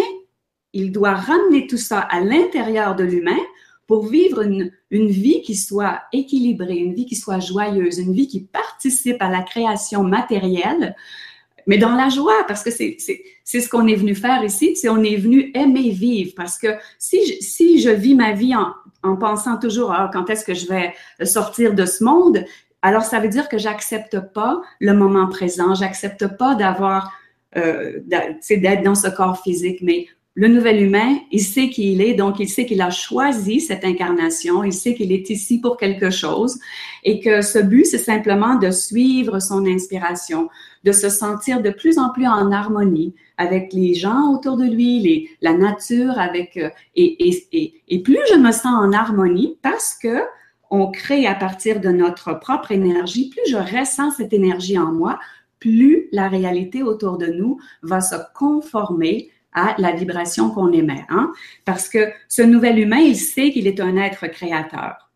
il 0.72 0.92
doit 0.92 1.14
ramener 1.14 1.66
tout 1.66 1.76
ça 1.76 2.00
à 2.00 2.20
l'intérieur 2.20 2.94
de 2.94 3.04
l'humain 3.04 3.38
pour 3.86 4.06
vivre 4.06 4.42
une, 4.42 4.70
une, 4.90 5.08
vie 5.08 5.42
qui 5.42 5.56
soit 5.56 6.02
équilibrée, 6.12 6.76
une 6.76 6.94
vie 6.94 7.06
qui 7.06 7.16
soit 7.16 7.40
joyeuse, 7.40 7.98
une 7.98 8.12
vie 8.12 8.28
qui 8.28 8.40
participe 8.40 9.20
à 9.20 9.28
la 9.28 9.42
création 9.42 10.04
matérielle, 10.04 10.94
mais 11.66 11.78
dans 11.78 11.94
la 11.94 12.08
joie, 12.08 12.44
parce 12.46 12.62
que 12.62 12.70
c'est 12.70 12.96
ce 13.44 13.68
qu'on 13.68 13.86
est 13.86 13.96
venu 13.96 14.14
faire 14.14 14.44
ici, 14.44 14.76
c'est 14.76 14.88
on 14.88 15.02
est 15.02 15.16
venu 15.16 15.50
aimer 15.54 15.90
vivre, 15.90 16.32
parce 16.36 16.58
que 16.58 16.68
si 16.98 17.26
je, 17.26 17.44
si 17.44 17.80
je 17.80 17.90
vis 17.90 18.14
ma 18.14 18.32
vie 18.32 18.54
en, 18.54 18.72
en 19.02 19.16
pensant 19.16 19.58
toujours 19.58 19.92
ah, 19.92 20.10
quand 20.12 20.30
est-ce 20.30 20.44
que 20.44 20.54
je 20.54 20.66
vais 20.66 20.94
sortir 21.24 21.74
de 21.74 21.86
ce 21.86 22.04
monde, 22.04 22.44
alors 22.82 23.02
ça 23.02 23.20
veut 23.20 23.28
dire 23.28 23.48
que 23.48 23.58
j'accepte 23.58 24.18
pas 24.32 24.60
le 24.80 24.94
moment 24.94 25.28
présent, 25.28 25.74
j'accepte 25.74 26.26
pas 26.38 26.54
d'avoir 26.54 27.12
euh, 27.56 28.00
d'être 28.06 28.82
dans 28.82 28.94
ce 28.94 29.08
corps 29.08 29.42
physique, 29.42 29.80
mais 29.82 30.06
le 30.34 30.46
nouvel 30.46 30.80
humain, 30.80 31.18
il 31.32 31.40
sait 31.40 31.68
qui 31.68 31.92
il 31.92 32.00
est, 32.00 32.14
donc 32.14 32.38
il 32.38 32.48
sait 32.48 32.64
qu'il 32.64 32.80
a 32.80 32.90
choisi 32.90 33.60
cette 33.60 33.84
incarnation, 33.84 34.62
il 34.62 34.72
sait 34.72 34.94
qu'il 34.94 35.12
est 35.12 35.28
ici 35.28 35.60
pour 35.60 35.76
quelque 35.76 36.10
chose 36.10 36.58
et 37.02 37.18
que 37.18 37.42
ce 37.42 37.58
but, 37.58 37.84
c'est 37.84 37.98
simplement 37.98 38.54
de 38.54 38.70
suivre 38.70 39.40
son 39.40 39.66
inspiration, 39.66 40.48
de 40.84 40.92
se 40.92 41.08
sentir 41.08 41.60
de 41.60 41.70
plus 41.70 41.98
en 41.98 42.10
plus 42.10 42.26
en 42.26 42.52
harmonie 42.52 43.14
avec 43.36 43.72
les 43.72 43.94
gens 43.94 44.32
autour 44.32 44.56
de 44.56 44.64
lui, 44.64 45.00
les, 45.00 45.28
la 45.42 45.52
nature, 45.52 46.18
avec 46.18 46.56
euh, 46.56 46.70
et, 46.94 47.28
et, 47.28 47.48
et, 47.52 47.74
et 47.88 48.02
plus 48.02 48.20
je 48.30 48.36
me 48.36 48.52
sens 48.52 48.66
en 48.66 48.92
harmonie 48.92 49.58
parce 49.62 49.94
que 50.00 50.22
on 50.70 50.90
crée 50.90 51.26
à 51.26 51.34
partir 51.34 51.80
de 51.80 51.90
notre 51.90 52.38
propre 52.38 52.70
énergie, 52.72 53.30
plus 53.30 53.50
je 53.50 53.56
ressens 53.56 54.12
cette 54.12 54.32
énergie 54.32 54.78
en 54.78 54.92
moi, 54.92 55.18
plus 55.58 56.08
la 56.12 56.28
réalité 56.28 56.82
autour 56.82 57.18
de 57.18 57.26
nous 57.26 57.60
va 57.82 58.00
se 58.00 58.14
conformer 58.34 59.30
à 59.52 59.74
la 59.78 59.92
vibration 59.92 60.50
qu'on 60.50 60.72
émet. 60.72 61.04
Hein? 61.08 61.32
Parce 61.64 61.88
que 61.88 62.10
ce 62.28 62.42
nouvel 62.42 62.78
humain, 62.78 62.98
il 62.98 63.16
sait 63.16 63.50
qu'il 63.50 63.66
est 63.66 63.80
un 63.80 63.96
être 63.96 64.28
créateur. 64.28 65.10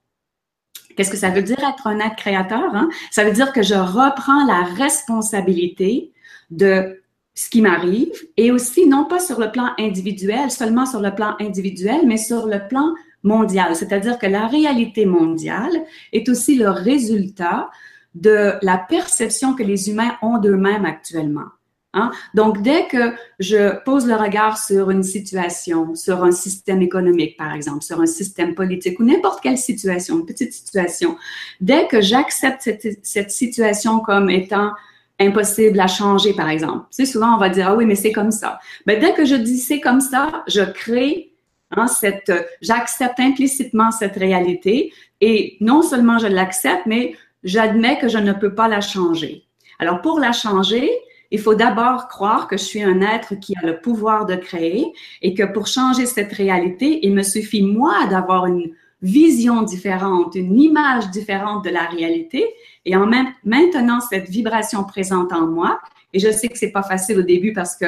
Qu'est-ce 0.96 1.10
que 1.10 1.16
ça 1.16 1.30
veut 1.30 1.42
dire 1.42 1.58
être 1.58 1.86
un 1.86 1.98
être 2.00 2.16
créateur? 2.16 2.74
Hein? 2.74 2.88
Ça 3.10 3.24
veut 3.24 3.32
dire 3.32 3.52
que 3.52 3.62
je 3.62 3.74
reprends 3.74 4.44
la 4.46 4.64
responsabilité 4.64 6.12
de 6.50 7.00
ce 7.34 7.48
qui 7.48 7.62
m'arrive 7.62 8.12
et 8.36 8.52
aussi 8.52 8.86
non 8.86 9.04
pas 9.06 9.18
sur 9.18 9.40
le 9.40 9.50
plan 9.50 9.70
individuel, 9.78 10.50
seulement 10.50 10.86
sur 10.86 11.00
le 11.00 11.12
plan 11.12 11.34
individuel, 11.40 12.02
mais 12.06 12.16
sur 12.16 12.46
le 12.46 12.66
plan 12.68 12.94
mondial. 13.24 13.74
C'est-à-dire 13.74 14.18
que 14.18 14.26
la 14.26 14.46
réalité 14.46 15.06
mondiale 15.06 15.72
est 16.12 16.28
aussi 16.28 16.56
le 16.56 16.70
résultat 16.70 17.70
de 18.14 18.52
la 18.62 18.78
perception 18.78 19.54
que 19.54 19.64
les 19.64 19.90
humains 19.90 20.14
ont 20.22 20.38
d'eux-mêmes 20.38 20.84
actuellement. 20.84 21.48
Hein? 21.94 22.10
Donc, 22.34 22.60
dès 22.62 22.86
que 22.86 23.12
je 23.38 23.80
pose 23.84 24.06
le 24.06 24.16
regard 24.16 24.58
sur 24.58 24.90
une 24.90 25.04
situation, 25.04 25.94
sur 25.94 26.24
un 26.24 26.32
système 26.32 26.82
économique, 26.82 27.36
par 27.36 27.54
exemple, 27.54 27.84
sur 27.84 28.00
un 28.00 28.06
système 28.06 28.54
politique 28.54 28.98
ou 28.98 29.04
n'importe 29.04 29.40
quelle 29.40 29.58
situation, 29.58 30.18
une 30.18 30.26
petite 30.26 30.52
situation, 30.52 31.16
dès 31.60 31.86
que 31.86 32.00
j'accepte 32.00 32.62
cette, 32.62 32.98
cette, 33.04 33.30
situation 33.30 34.00
comme 34.00 34.28
étant 34.28 34.72
impossible 35.20 35.78
à 35.78 35.86
changer, 35.86 36.34
par 36.34 36.48
exemple, 36.48 36.86
tu 36.90 37.04
sais, 37.04 37.12
souvent 37.12 37.36
on 37.36 37.38
va 37.38 37.48
dire, 37.48 37.68
ah 37.68 37.76
oui, 37.76 37.86
mais 37.86 37.94
c'est 37.94 38.12
comme 38.12 38.32
ça. 38.32 38.58
Mais 38.86 38.96
ben, 38.96 39.06
dès 39.06 39.14
que 39.14 39.24
je 39.24 39.36
dis 39.36 39.58
c'est 39.58 39.80
comme 39.80 40.00
ça, 40.00 40.42
je 40.48 40.62
crée 40.62 41.33
hein, 41.76 41.86
cette, 41.86 42.32
j'accepte 42.60 43.20
implicitement 43.20 43.90
cette 43.90 44.16
réalité 44.16 44.92
et 45.20 45.56
non 45.60 45.82
seulement 45.82 46.18
je 46.18 46.26
l'accepte, 46.26 46.86
mais 46.86 47.14
j'admets 47.42 47.98
que 47.98 48.08
je 48.08 48.18
ne 48.18 48.32
peux 48.32 48.54
pas 48.54 48.68
la 48.68 48.80
changer. 48.80 49.44
Alors, 49.78 50.00
pour 50.00 50.18
la 50.18 50.32
changer, 50.32 50.90
il 51.30 51.40
faut 51.40 51.54
d'abord 51.54 52.08
croire 52.08 52.46
que 52.48 52.56
je 52.56 52.62
suis 52.62 52.82
un 52.82 53.00
être 53.00 53.34
qui 53.34 53.54
a 53.56 53.66
le 53.66 53.80
pouvoir 53.80 54.26
de 54.26 54.36
créer 54.36 54.92
et 55.22 55.34
que 55.34 55.42
pour 55.42 55.66
changer 55.66 56.06
cette 56.06 56.32
réalité, 56.32 57.00
il 57.02 57.12
me 57.12 57.22
suffit, 57.22 57.62
moi, 57.62 58.06
d'avoir 58.08 58.46
une 58.46 58.70
vision 59.02 59.62
différente, 59.62 60.34
une 60.34 60.58
image 60.58 61.10
différente 61.10 61.64
de 61.64 61.70
la 61.70 61.84
réalité 61.84 62.46
et 62.86 62.96
en 62.96 63.06
même 63.06 63.26
maintenant 63.44 64.00
cette 64.00 64.30
vibration 64.30 64.84
présente 64.84 65.32
en 65.32 65.46
moi. 65.46 65.80
Et 66.14 66.18
je 66.18 66.30
sais 66.30 66.48
que 66.48 66.56
c'est 66.56 66.72
pas 66.72 66.82
facile 66.82 67.18
au 67.18 67.22
début 67.22 67.52
parce 67.52 67.76
que 67.76 67.86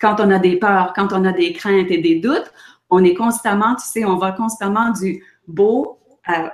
quand 0.00 0.20
on 0.20 0.30
a 0.30 0.38
des 0.38 0.56
peurs, 0.56 0.92
quand 0.94 1.12
on 1.12 1.24
a 1.24 1.32
des 1.32 1.52
craintes 1.52 1.90
et 1.90 1.98
des 1.98 2.16
doutes, 2.16 2.50
on 2.90 3.02
est 3.04 3.14
constamment, 3.14 3.74
tu 3.76 3.86
sais, 3.86 4.04
on 4.04 4.16
va 4.16 4.32
constamment 4.32 4.90
du 4.90 5.22
beau 5.46 5.98
à 6.26 6.52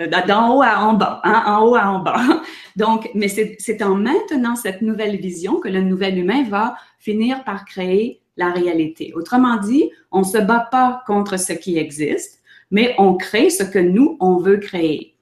euh, 0.00 0.08
d'en 0.26 0.54
haut 0.54 0.62
à 0.62 0.80
en 0.80 0.92
bas, 0.92 1.20
hein, 1.24 1.42
en 1.46 1.64
haut 1.64 1.74
à 1.74 1.88
en 1.88 2.00
bas. 2.00 2.20
Donc, 2.76 3.08
mais 3.14 3.28
c'est 3.28 3.82
en 3.82 3.94
maintenant 3.94 4.54
cette 4.54 4.82
nouvelle 4.82 5.16
vision 5.16 5.58
que 5.58 5.68
le 5.68 5.80
nouvel 5.80 6.18
humain 6.18 6.44
va 6.44 6.76
finir 6.98 7.44
par 7.44 7.64
créer 7.64 8.20
la 8.36 8.50
réalité. 8.50 9.14
Autrement 9.14 9.56
dit, 9.56 9.90
on 10.10 10.20
ne 10.20 10.24
se 10.24 10.36
bat 10.36 10.68
pas 10.70 11.02
contre 11.06 11.38
ce 11.38 11.54
qui 11.54 11.78
existe, 11.78 12.42
mais 12.70 12.94
on 12.98 13.14
crée 13.14 13.48
ce 13.48 13.62
que 13.62 13.78
nous, 13.78 14.18
on 14.20 14.36
veut 14.36 14.58
créer. 14.58 15.14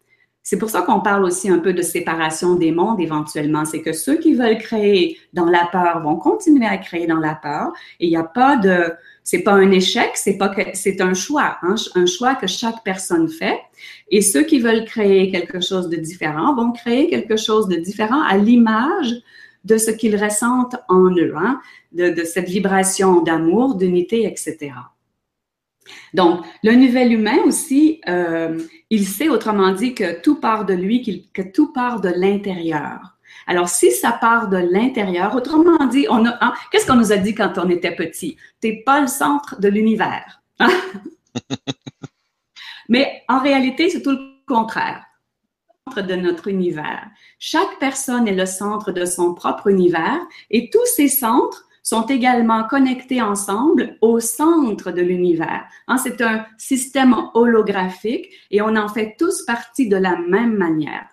C'est 0.43 0.59
pour 0.59 0.69
ça 0.69 0.83
qu'on 0.83 1.01
parle 1.01 1.25
aussi 1.25 1.49
un 1.49 1.61
peu 1.61 1.73
de 1.73 1.81
séparation 1.81 2.57
des 2.57 2.73
mondes 2.73 3.01
éventuellement. 3.01 3.65
C'est 3.65 3.81
que 3.81 3.93
ceux 3.93 4.17
qui 4.17 4.35
veulent 4.35 4.59
créer 4.59 5.17
dans 5.33 5.47
la 5.47 5.69
peur 5.71 6.03
vont 6.03 6.17
continuer 6.17 6.67
à 6.67 6.77
créer 6.79 7.07
dans 7.07 7.21
la 7.21 7.35
peur 7.35 7.73
et 8.01 8.07
il 8.07 8.11
n'y 8.11 8.17
a 8.17 8.25
pas 8.25 8.57
de, 8.57 8.93
c'est 9.25 9.43
pas 9.43 9.53
un 9.55 9.71
échec, 9.71 10.11
c'est 10.15 10.37
pas 10.37 10.51
que 10.51 10.61
c'est 10.75 11.01
un 11.01 11.15
choix, 11.15 11.57
hein, 11.63 11.75
un 11.95 12.05
choix 12.05 12.35
que 12.35 12.47
chaque 12.47 12.85
personne 12.85 13.29
fait. 13.29 13.59
Et 14.11 14.21
ceux 14.21 14.45
qui 14.45 14.61
veulent 14.61 14.85
créer 14.85 15.31
quelque 15.31 15.61
chose 15.61 15.89
de 15.89 15.97
différent 15.97 16.55
vont 16.55 16.73
créer 16.73 17.09
quelque 17.09 17.39
chose 17.39 17.67
de 17.67 17.77
différent 17.77 18.23
à 18.23 18.37
l'image 18.37 19.15
de 19.65 19.79
ce 19.79 19.91
qu'ils 19.91 20.23
ressentent 20.23 20.77
en 20.91 21.09
eux, 21.17 21.33
hein, 21.37 21.59
de, 21.93 22.23
cette 22.25 22.51
vibration 22.51 23.23
d'amour, 23.23 23.77
d'unité, 23.77 24.27
etc. 24.27 24.73
Donc, 26.13 26.45
le 26.63 26.75
nouvel 26.75 27.13
humain 27.13 27.39
aussi, 27.47 28.03
euh, 28.07 28.61
il 28.91 29.07
sait 29.07 29.31
autrement 29.31 29.73
dit 29.73 29.95
que 29.95 30.21
tout 30.21 30.39
part 30.39 30.67
de 30.67 30.75
lui, 30.75 31.27
que 31.33 31.43
tout 31.43 31.73
part 31.73 32.03
de 32.03 32.11
l'intérieur. 32.15 33.14
Alors, 33.47 33.69
si 33.69 33.91
ça 33.91 34.13
part 34.13 34.49
de 34.49 34.57
l'intérieur, 34.57 35.35
autrement 35.35 35.87
dit, 35.87 36.07
on 36.11 36.25
a, 36.25 36.37
hein, 36.41 36.55
qu'est-ce 36.71 36.87
qu'on 36.87 36.97
nous 36.97 37.13
a 37.13 37.17
dit 37.17 37.35
quand 37.35 37.59
on 37.59 37.69
était 37.69 37.95
petit? 37.95 38.37
T'es 38.61 38.83
pas 38.85 39.01
le 39.01 39.07
centre 39.07 39.61
de 39.61 39.69
l'univers. 39.69 40.43
Hein? 40.61 40.71
Mais 42.89 43.23
en 43.29 43.41
réalité, 43.41 43.89
c'est 43.91 44.03
tout 44.03 44.11
le 44.11 44.45
contraire. 44.47 45.05
Centre 45.89 46.07
de 46.07 46.15
notre 46.15 46.49
univers. 46.49 47.09
Chaque 47.39 47.79
personne 47.79 48.29
est 48.29 48.35
le 48.35 48.47
centre 48.47 48.93
de 48.93 49.05
son 49.05 49.35
propre 49.35 49.69
univers 49.69 50.21
et 50.51 50.71
tous 50.71 50.87
ces 50.87 51.09
centres 51.09 51.67
sont 51.83 52.07
également 52.07 52.65
connectés 52.65 53.21
ensemble 53.21 53.99
au 54.01 54.19
centre 54.19 54.91
de 54.91 55.03
l'univers. 55.03 55.67
Hein, 55.87 55.99
c'est 55.99 56.23
un 56.23 56.47
système 56.57 57.15
holographique 57.35 58.31
et 58.51 58.63
on 58.63 58.75
en 58.77 58.89
fait 58.89 59.17
tous 59.19 59.45
partie 59.45 59.89
de 59.89 59.97
la 59.97 60.17
même 60.17 60.57
manière. 60.57 61.07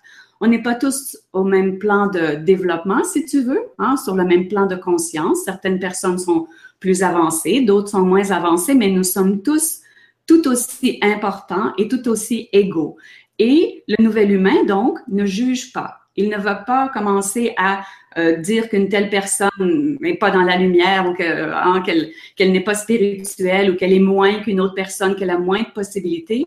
On 0.43 0.47
n'est 0.47 0.63
pas 0.63 0.73
tous 0.73 1.17
au 1.33 1.43
même 1.43 1.77
plan 1.77 2.07
de 2.07 2.35
développement, 2.35 3.03
si 3.03 3.25
tu 3.25 3.43
veux, 3.43 3.61
hein, 3.77 3.95
sur 3.95 4.15
le 4.15 4.25
même 4.25 4.47
plan 4.47 4.65
de 4.65 4.75
conscience. 4.75 5.43
Certaines 5.45 5.77
personnes 5.77 6.17
sont 6.17 6.47
plus 6.79 7.03
avancées, 7.03 7.61
d'autres 7.61 7.89
sont 7.89 8.01
moins 8.01 8.31
avancées, 8.31 8.73
mais 8.73 8.89
nous 8.89 9.03
sommes 9.03 9.43
tous 9.43 9.81
tout 10.25 10.47
aussi 10.47 10.97
importants 11.03 11.73
et 11.77 11.87
tout 11.87 12.09
aussi 12.09 12.49
égaux. 12.53 12.97
Et 13.37 13.83
le 13.87 14.03
nouvel 14.03 14.31
humain, 14.31 14.63
donc, 14.65 14.97
ne 15.07 15.25
juge 15.25 15.73
pas. 15.73 15.99
Il 16.15 16.29
ne 16.29 16.37
va 16.37 16.55
pas 16.55 16.89
commencer 16.89 17.53
à 17.57 17.83
euh, 18.17 18.37
dire 18.37 18.67
qu'une 18.67 18.89
telle 18.89 19.11
personne 19.11 19.97
n'est 20.01 20.17
pas 20.17 20.31
dans 20.31 20.41
la 20.41 20.57
lumière 20.57 21.07
ou 21.07 21.15
hein, 21.21 21.83
qu'elle 21.85 22.51
n'est 22.51 22.63
pas 22.63 22.73
spirituelle 22.73 23.71
ou 23.71 23.75
qu'elle 23.75 23.93
est 23.93 23.99
moins 23.99 24.39
qu'une 24.39 24.59
autre 24.59 24.73
personne, 24.73 25.15
qu'elle 25.15 25.29
a 25.29 25.37
moins 25.37 25.61
de 25.61 25.71
possibilités. 25.73 26.45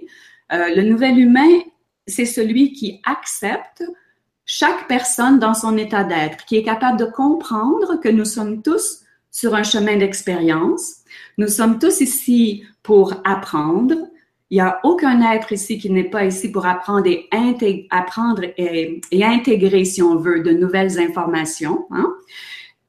Euh, 0.53 0.75
le 0.75 0.83
nouvel 0.83 1.19
humain 1.19 1.61
c'est 2.07 2.27
celui 2.27 2.73
qui 2.73 3.01
accepte 3.05 3.83
chaque 4.47 4.87
personne 4.89 5.39
dans 5.39 5.55
son 5.55 5.77
état 5.79 6.05
d'être, 6.05 6.45
qui 6.45 6.57
est 6.57 6.63
capable 6.63 6.99
de 6.99 7.07
comprendre 7.07 8.01
que 8.01 8.09
nous 8.09 8.27
sommes 8.27 8.63
tous 8.63 9.01
sur 9.31 9.55
un 9.55 9.63
chemin 9.63 9.97
d'expérience. 9.97 10.99
Nous 11.39 11.49
sommes 11.49 11.79
tous 11.79 12.01
ici 12.01 12.65
pour 12.83 13.15
apprendre. 13.25 13.95
Il 14.51 14.57
n'y 14.57 14.61
a 14.61 14.81
aucun 14.85 15.21
être 15.33 15.53
ici 15.53 15.79
qui 15.79 15.91
n'est 15.91 16.05
pas 16.05 16.27
ici 16.27 16.53
pour 16.53 16.67
apprendre 16.67 17.07
et, 17.07 17.29
intégrer, 19.13 19.85
si 19.85 20.03
on 20.03 20.17
veut, 20.17 20.43
de 20.43 20.53
nouvelles 20.53 21.01
informations. 21.01 21.87
Hein. 21.91 22.13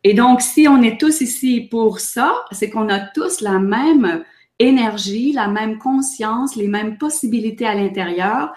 Et 0.03 0.13
donc, 0.13 0.41
si 0.41 0.67
on 0.67 0.83
est 0.83 0.99
tous 0.99 1.21
ici 1.21 1.61
pour 1.61 1.99
ça, 1.99 2.35
c'est 2.51 2.69
qu'on 2.69 2.89
a 2.89 2.99
tous 2.99 3.41
la 3.41 3.57
même 3.57 4.23
énergie, 4.59 5.31
la 5.31 5.47
même 5.47 5.79
conscience, 5.79 6.55
les 6.55 6.67
mêmes 6.67 6.97
possibilités 6.97 7.65
à 7.65 7.73
l'intérieur, 7.73 8.53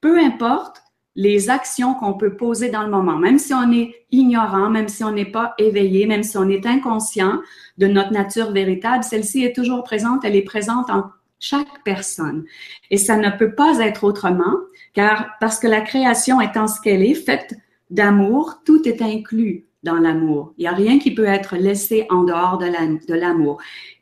peu 0.00 0.18
importe 0.18 0.82
les 1.16 1.48
actions 1.48 1.94
qu'on 1.94 2.12
peut 2.14 2.36
poser 2.36 2.68
dans 2.68 2.82
le 2.82 2.90
moment, 2.90 3.16
même 3.16 3.38
si 3.38 3.54
on 3.54 3.72
est 3.72 4.06
ignorant, 4.10 4.68
même 4.68 4.88
si 4.88 5.02
on 5.02 5.12
n'est 5.12 5.30
pas 5.30 5.54
éveillé, 5.58 6.06
même 6.06 6.22
si 6.22 6.36
on 6.36 6.48
est 6.48 6.66
inconscient 6.66 7.40
de 7.78 7.86
notre 7.86 8.12
nature 8.12 8.52
véritable, 8.52 9.02
celle-ci 9.02 9.42
est 9.42 9.54
toujours 9.54 9.82
présente, 9.82 10.24
elle 10.24 10.36
est 10.36 10.42
présente 10.42 10.90
en 10.90 11.06
chaque 11.38 11.82
personne. 11.84 12.44
Et 12.90 12.98
ça 12.98 13.16
ne 13.16 13.30
peut 13.30 13.54
pas 13.54 13.78
être 13.78 14.04
autrement, 14.04 14.56
car 14.92 15.30
parce 15.40 15.58
que 15.58 15.66
la 15.66 15.80
création 15.80 16.40
étant 16.40 16.68
ce 16.68 16.80
qu'elle 16.82 17.02
est, 17.02 17.14
faite 17.14 17.54
d'amour, 17.88 18.60
tout 18.64 18.86
est 18.86 19.00
inclus 19.00 19.66
dans 19.82 19.96
l'amour. 19.96 20.52
Il 20.58 20.62
n'y 20.62 20.68
a 20.68 20.72
rien 20.72 20.98
qui 20.98 21.14
peut 21.14 21.24
être 21.24 21.56
laissé 21.56 22.06
en 22.10 22.24
dehors 22.24 22.58
de 22.58 23.14
l'amour. 23.14 23.58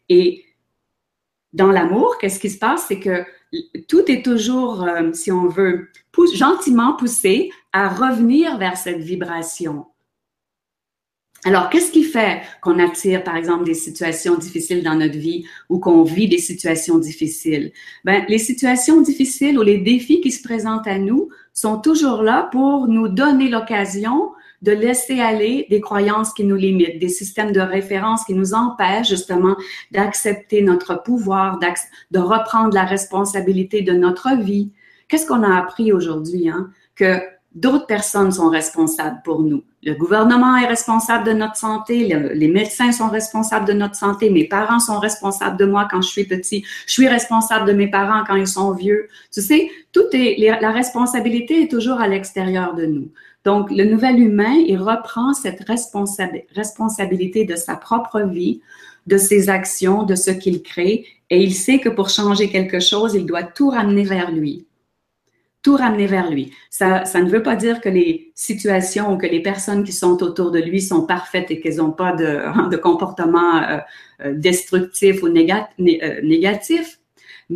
Et 0.08 0.44
dans 1.52 1.70
l'amour, 1.70 2.18
qu'est-ce 2.18 2.40
qui 2.40 2.50
se 2.50 2.58
passe? 2.58 2.86
C'est 2.88 2.98
que 2.98 3.24
tout 3.88 4.10
est 4.10 4.24
toujours, 4.24 4.84
euh, 4.84 5.12
si 5.12 5.30
on 5.32 5.48
veut, 5.48 5.88
gentiment 6.34 6.94
poussé 6.94 7.50
à 7.72 7.88
revenir 7.88 8.58
vers 8.58 8.76
cette 8.76 9.00
vibration. 9.00 9.86
Alors, 11.46 11.68
qu'est-ce 11.68 11.92
qui 11.92 12.04
fait 12.04 12.40
qu'on 12.62 12.78
attire, 12.78 13.22
par 13.22 13.36
exemple, 13.36 13.64
des 13.64 13.74
situations 13.74 14.36
difficiles 14.36 14.82
dans 14.82 14.94
notre 14.94 15.18
vie 15.18 15.44
ou 15.68 15.78
qu'on 15.78 16.02
vit 16.02 16.26
des 16.26 16.38
situations 16.38 16.98
difficiles? 16.98 17.72
Ben, 18.04 18.24
les 18.28 18.38
situations 18.38 19.02
difficiles 19.02 19.58
ou 19.58 19.62
les 19.62 19.78
défis 19.78 20.22
qui 20.22 20.30
se 20.30 20.42
présentent 20.42 20.86
à 20.86 20.98
nous 20.98 21.28
sont 21.52 21.78
toujours 21.78 22.22
là 22.22 22.48
pour 22.50 22.88
nous 22.88 23.08
donner 23.08 23.50
l'occasion 23.50 24.32
de 24.64 24.72
laisser 24.72 25.20
aller 25.20 25.66
des 25.68 25.82
croyances 25.82 26.32
qui 26.32 26.42
nous 26.42 26.56
limitent, 26.56 26.98
des 26.98 27.10
systèmes 27.10 27.52
de 27.52 27.60
référence 27.60 28.24
qui 28.24 28.32
nous 28.32 28.54
empêchent 28.54 29.10
justement 29.10 29.56
d'accepter 29.92 30.62
notre 30.62 31.02
pouvoir, 31.02 31.58
de 31.58 32.18
reprendre 32.18 32.72
la 32.72 32.84
responsabilité 32.84 33.82
de 33.82 33.92
notre 33.92 34.34
vie. 34.36 34.72
Qu'est-ce 35.08 35.26
qu'on 35.26 35.42
a 35.42 35.58
appris 35.58 35.92
aujourd'hui? 35.92 36.48
Hein? 36.48 36.70
Que 36.96 37.20
d'autres 37.54 37.86
personnes 37.86 38.32
sont 38.32 38.48
responsables 38.48 39.20
pour 39.22 39.42
nous. 39.42 39.62
Le 39.82 39.92
gouvernement 39.92 40.56
est 40.56 40.66
responsable 40.66 41.26
de 41.26 41.34
notre 41.34 41.56
santé, 41.56 42.08
les 42.32 42.48
médecins 42.48 42.90
sont 42.90 43.10
responsables 43.10 43.66
de 43.66 43.74
notre 43.74 43.96
santé, 43.96 44.30
mes 44.30 44.48
parents 44.48 44.80
sont 44.80 44.98
responsables 44.98 45.58
de 45.58 45.66
moi 45.66 45.86
quand 45.90 46.00
je 46.00 46.08
suis 46.08 46.24
petit, 46.24 46.64
je 46.86 46.92
suis 46.92 47.06
responsable 47.06 47.68
de 47.68 47.74
mes 47.74 47.88
parents 47.88 48.24
quand 48.26 48.36
ils 48.36 48.46
sont 48.48 48.72
vieux. 48.72 49.08
Tu 49.30 49.42
sais, 49.42 49.70
tout 49.92 50.06
est, 50.14 50.38
la 50.38 50.70
responsabilité 50.70 51.64
est 51.64 51.70
toujours 51.70 52.00
à 52.00 52.08
l'extérieur 52.08 52.74
de 52.74 52.86
nous. 52.86 53.10
Donc, 53.44 53.70
le 53.70 53.84
nouvel 53.84 54.18
humain, 54.20 54.54
il 54.66 54.78
reprend 54.78 55.34
cette 55.34 55.62
responsabilité 55.68 57.44
de 57.44 57.56
sa 57.56 57.76
propre 57.76 58.22
vie, 58.22 58.60
de 59.06 59.18
ses 59.18 59.50
actions, 59.50 60.02
de 60.02 60.14
ce 60.14 60.30
qu'il 60.30 60.62
crée, 60.62 61.06
et 61.30 61.42
il 61.42 61.54
sait 61.54 61.78
que 61.78 61.88
pour 61.90 62.08
changer 62.08 62.48
quelque 62.48 62.80
chose, 62.80 63.14
il 63.14 63.26
doit 63.26 63.42
tout 63.42 63.68
ramener 63.70 64.04
vers 64.04 64.30
lui 64.30 64.66
tout 65.64 65.76
ramener 65.76 66.06
vers 66.06 66.30
lui. 66.30 66.52
Ça, 66.68 67.04
ne 67.14 67.28
veut 67.28 67.42
pas 67.42 67.56
dire 67.56 67.80
que 67.80 67.88
les 67.88 68.30
situations 68.34 69.12
ou 69.12 69.16
que 69.16 69.26
les 69.26 69.40
personnes 69.40 69.82
qui 69.82 69.92
sont 69.92 70.22
autour 70.22 70.50
de 70.50 70.60
lui 70.60 70.80
sont 70.80 71.06
parfaites 71.06 71.50
et 71.50 71.58
qu'elles 71.58 71.76
n'ont 71.76 71.90
pas 71.90 72.12
de, 72.12 72.68
de 72.70 72.76
comportement 72.76 73.62
euh, 73.62 73.78
euh, 74.20 74.34
destructif 74.34 75.22
ou 75.22 75.26
euh, 75.26 76.20
négatif. 76.22 77.00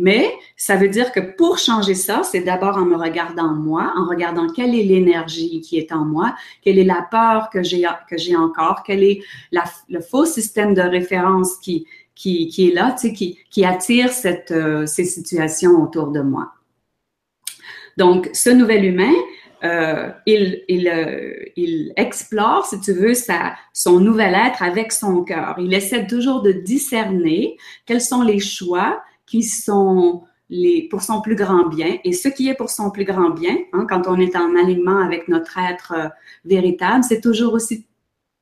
Mais 0.01 0.31
ça 0.55 0.75
veut 0.75 0.87
dire 0.87 1.11
que 1.11 1.19
pour 1.19 1.57
changer 1.57 1.93
ça, 1.93 2.21
c'est 2.23 2.41
d'abord 2.41 2.77
en 2.77 2.85
me 2.85 2.95
regardant 2.95 3.53
moi, 3.53 3.93
en 3.97 4.05
regardant 4.05 4.47
quelle 4.47 4.75
est 4.75 4.83
l'énergie 4.83 5.61
qui 5.61 5.77
est 5.77 5.91
en 5.91 6.05
moi, 6.05 6.35
quelle 6.61 6.79
est 6.79 6.83
la 6.83 7.05
peur 7.09 7.49
que 7.49 7.61
j'ai 7.63 8.35
encore, 8.35 8.83
quel 8.83 9.03
est 9.03 9.21
le 9.51 10.01
faux 10.01 10.25
système 10.25 10.73
de 10.73 10.81
référence 10.81 11.57
qui 11.57 11.85
est 12.25 12.73
là, 12.73 12.95
tu 12.99 13.13
qui, 13.13 13.65
attire 13.65 14.09
cette, 14.09 14.53
ces 14.85 15.05
situations 15.05 15.81
autour 15.81 16.07
de 16.07 16.21
moi. 16.21 16.53
Donc, 17.97 18.29
ce 18.33 18.49
nouvel 18.49 18.85
humain, 18.85 19.13
euh, 19.63 20.09
euh, 20.29 21.33
il, 21.57 21.93
explore, 21.97 22.65
si 22.65 22.79
tu 22.79 22.93
veux, 22.93 23.13
son 23.73 23.99
nouvel 23.99 24.33
être 24.33 24.63
avec 24.63 24.91
son 24.91 25.23
cœur. 25.23 25.55
Il 25.59 25.73
essaie 25.73 26.07
toujours 26.07 26.41
de 26.41 26.51
discerner 26.51 27.57
quels 27.85 28.01
sont 28.01 28.21
les 28.21 28.39
choix 28.39 29.01
qui 29.29 29.43
sont 29.43 30.23
les, 30.49 30.87
pour 30.89 31.03
son 31.03 31.21
plus 31.21 31.35
grand 31.35 31.67
bien. 31.67 31.99
Et 32.03 32.13
ce 32.13 32.27
qui 32.27 32.49
est 32.49 32.55
pour 32.55 32.69
son 32.69 32.89
plus 32.89 33.05
grand 33.05 33.29
bien, 33.29 33.55
hein, 33.73 33.85
quand 33.87 34.07
on 34.07 34.19
est 34.19 34.35
en 34.35 34.55
alignement 34.55 34.99
avec 34.99 35.27
notre 35.27 35.57
être 35.59 35.93
euh, 35.95 36.09
véritable, 36.45 37.03
c'est 37.03 37.21
toujours 37.21 37.53
aussi 37.53 37.85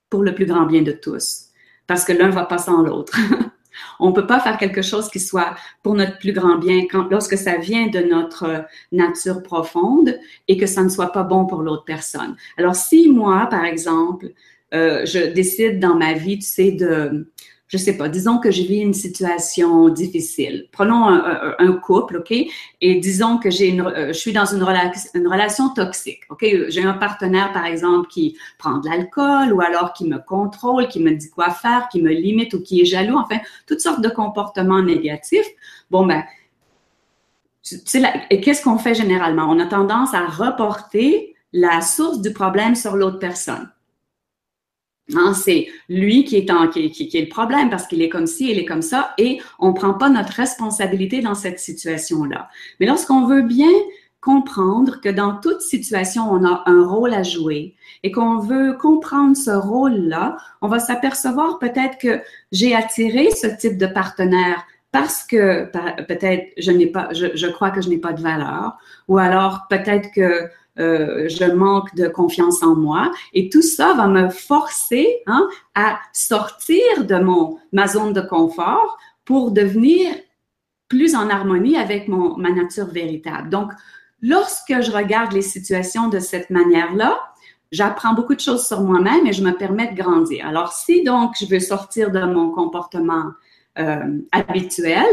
pour 0.10 0.24
le 0.24 0.34
plus 0.34 0.46
grand 0.46 0.66
bien 0.66 0.82
de 0.82 0.94
tous. 0.94 1.48
Parce 1.86 2.06
que 2.06 2.14
l'un 2.14 2.30
va 2.30 2.46
pas 2.46 2.58
sans 2.58 2.82
l'autre. 2.82 3.18
On 4.00 4.10
ne 4.10 4.16
peut 4.16 4.26
pas 4.26 4.40
faire 4.40 4.58
quelque 4.58 4.82
chose 4.82 5.10
qui 5.10 5.20
soit 5.20 5.56
pour 5.84 5.94
notre 5.94 6.18
plus 6.18 6.32
grand 6.32 6.58
bien 6.58 6.86
lorsque 7.12 7.38
ça 7.38 7.58
vient 7.58 7.88
de 7.88 8.00
notre 8.00 8.66
nature 8.92 9.44
profonde 9.44 10.18
et 10.48 10.58
que 10.58 10.66
ça 10.66 10.84
ne 10.84 10.90
soit 10.90 11.12
pas 11.12 11.24
bon 11.24 11.46
pour 11.46 11.62
l'autre 11.62 11.84
personne. 11.86 12.36
Alors, 12.58 12.76
si 12.76 13.10
moi, 13.10 13.48
par 13.52 13.66
exemple, 13.66 14.32
euh, 14.74 15.06
je 15.06 15.32
décide 15.32 15.80
dans 15.80 15.96
ma 15.96 16.14
vie, 16.14 16.40
tu 16.40 16.48
sais, 16.48 16.72
de 16.72 17.30
je 17.68 17.78
sais 17.78 17.98
pas, 17.98 18.08
disons 18.08 18.38
que 18.38 18.50
je 18.50 18.62
vis 18.62 18.80
une 18.80 18.94
situation 18.94 19.90
difficile. 19.90 20.68
Prenons 20.72 21.06
un, 21.08 21.74
couple, 21.74 22.18
OK? 22.18 22.34
Et 22.82 22.96
disons 22.96 23.38
que 23.40 23.50
j'ai 23.50 23.68
une, 23.68 23.82
euh, 23.82 24.08
je 24.08 24.14
suis 24.14 24.32
dans 24.32 24.46
une, 24.46 24.64
relation 24.64 25.70
toxique, 25.74 26.22
OK? 26.30 26.46
J'ai 26.70 26.84
un 26.84 26.94
partenaire, 26.94 27.52
par 27.52 27.66
exemple, 27.66 28.08
qui 28.08 28.38
prend 28.58 28.78
de 28.78 28.88
l'alcool 28.88 29.52
ou 29.52 29.60
alors 29.62 29.92
qui 29.92 30.08
me 30.08 30.18
contrôle, 30.18 30.88
qui 30.88 31.02
me 31.02 31.12
dit 31.12 31.30
quoi 31.30 31.50
faire, 31.50 31.90
qui 31.90 32.02
me 32.02 32.12
limite 32.12 32.54
ou 32.54 32.62
qui 32.62 32.82
est 32.82 32.86
jaloux, 32.86 33.18
enfin, 33.18 33.40
toutes 33.68 33.82
sortes 33.82 34.02
de 34.02 34.10
comportements 34.10 34.82
négatifs. 34.82 35.48
Bon, 35.92 36.06
ben, 36.06 36.24
et 38.30 38.40
qu'est-ce 38.40 38.64
qu'on 38.64 38.78
fait 38.78 38.96
généralement? 38.96 39.48
On 39.50 39.60
a 39.60 39.66
tendance 39.66 40.14
à 40.14 40.26
reporter 40.26 41.36
la 41.52 41.82
source 41.82 42.22
du 42.22 42.32
problème 42.32 42.76
sur 42.76 42.96
l'autre 42.96 43.20
personne. 43.20 43.70
Hein, 45.16 45.34
c'est 45.34 45.68
lui 45.88 46.26
qui 46.26 46.36
est, 46.36 46.52
en, 46.52 46.68
qui, 46.68 46.86
est 46.86 47.22
le 47.22 47.30
problème 47.30 47.70
parce 47.70 47.88
qu'il 47.88 48.02
est 48.02 48.10
comme 48.10 48.28
ci, 48.28 48.52
il 48.52 48.60
est 48.60 48.66
comme 48.66 48.82
ça, 48.82 49.14
et 49.18 49.40
on 49.58 49.70
ne 49.70 49.74
prend 49.74 49.94
pas 49.94 50.10
notre 50.10 50.34
responsabilité 50.34 51.22
dans 51.22 51.36
cette 51.36 51.60
situation-là. 51.60 52.50
Mais 52.80 52.88
lorsqu'on 52.88 53.26
veut 53.26 53.44
bien 53.44 53.72
comprendre 54.20 55.00
que 55.00 55.08
dans 55.08 55.40
toute 55.40 55.62
situation, 55.62 56.30
on 56.30 56.44
a 56.46 56.64
un 56.66 56.86
rôle 56.86 57.14
à 57.14 57.24
jouer 57.24 57.76
et 58.04 58.12
qu'on 58.12 58.40
veut 58.40 58.74
comprendre 58.74 59.38
ce 59.38 59.52
rôle-là, 59.52 60.36
on 60.62 60.68
va 60.68 60.80
s'apercevoir 60.80 61.60
peut-être 61.60 61.98
que 61.98 62.22
j'ai 62.52 62.76
attiré 62.76 63.32
ce 63.32 63.48
type 63.48 63.78
de 63.78 63.88
partenaire 63.88 64.66
parce 64.92 65.24
que 65.24 65.72
peut-être 66.04 66.52
je 66.58 66.72
n'ai 66.72 66.88
pas, 66.88 67.10
je 67.14 67.48
crois 67.48 67.72
que 67.72 67.82
je 67.82 67.88
n'ai 67.88 68.00
pas 68.00 68.12
de 68.12 68.22
valeur, 68.22 68.78
ou 69.08 69.18
alors 69.18 69.68
peut-être 69.70 70.12
que 70.14 70.50
euh, 70.80 71.28
je 71.28 71.46
manque 71.46 71.94
de 71.96 72.08
confiance 72.08 72.64
en 72.64 72.76
moi. 72.76 73.12
Et 73.34 73.50
tout 73.50 73.62
ça 73.62 73.94
va 73.94 74.08
me 74.08 74.30
forcer 74.30 75.22
hein, 75.26 75.48
à 75.76 76.00
sortir 76.14 77.06
de 77.06 77.16
mon, 77.16 77.58
ma 77.72 77.88
zone 77.88 78.14
de 78.14 78.22
confort 78.22 78.98
pour 79.26 79.52
devenir 79.52 80.14
plus 80.88 81.16
en 81.16 81.30
harmonie 81.30 81.78
avec 81.78 82.08
mon, 82.08 82.38
ma 82.38 82.52
nature 82.52 82.88
véritable. 82.88 83.50
Donc, 83.50 83.72
lorsque 84.22 84.82
je 84.82 84.92
regarde 84.92 85.34
les 85.34 85.42
situations 85.42 86.08
de 86.08 86.20
cette 86.20 86.50
manière-là, 86.50 87.20
j'apprends 87.72 88.14
beaucoup 88.14 88.36
de 88.36 88.40
choses 88.40 88.66
sur 88.66 88.82
moi-même 88.82 89.28
et 89.28 89.34
je 89.34 89.44
me 89.44 89.52
permets 89.52 89.92
de 89.92 90.02
grandir. 90.02 90.48
Alors, 90.48 90.72
si 90.72 91.04
donc 91.04 91.36
je 91.40 91.46
veux 91.46 91.60
sortir 91.60 92.12
de 92.12 92.22
mon 92.22 92.52
comportement 92.52 93.32
euh, 93.80 94.20
habituel 94.32 95.06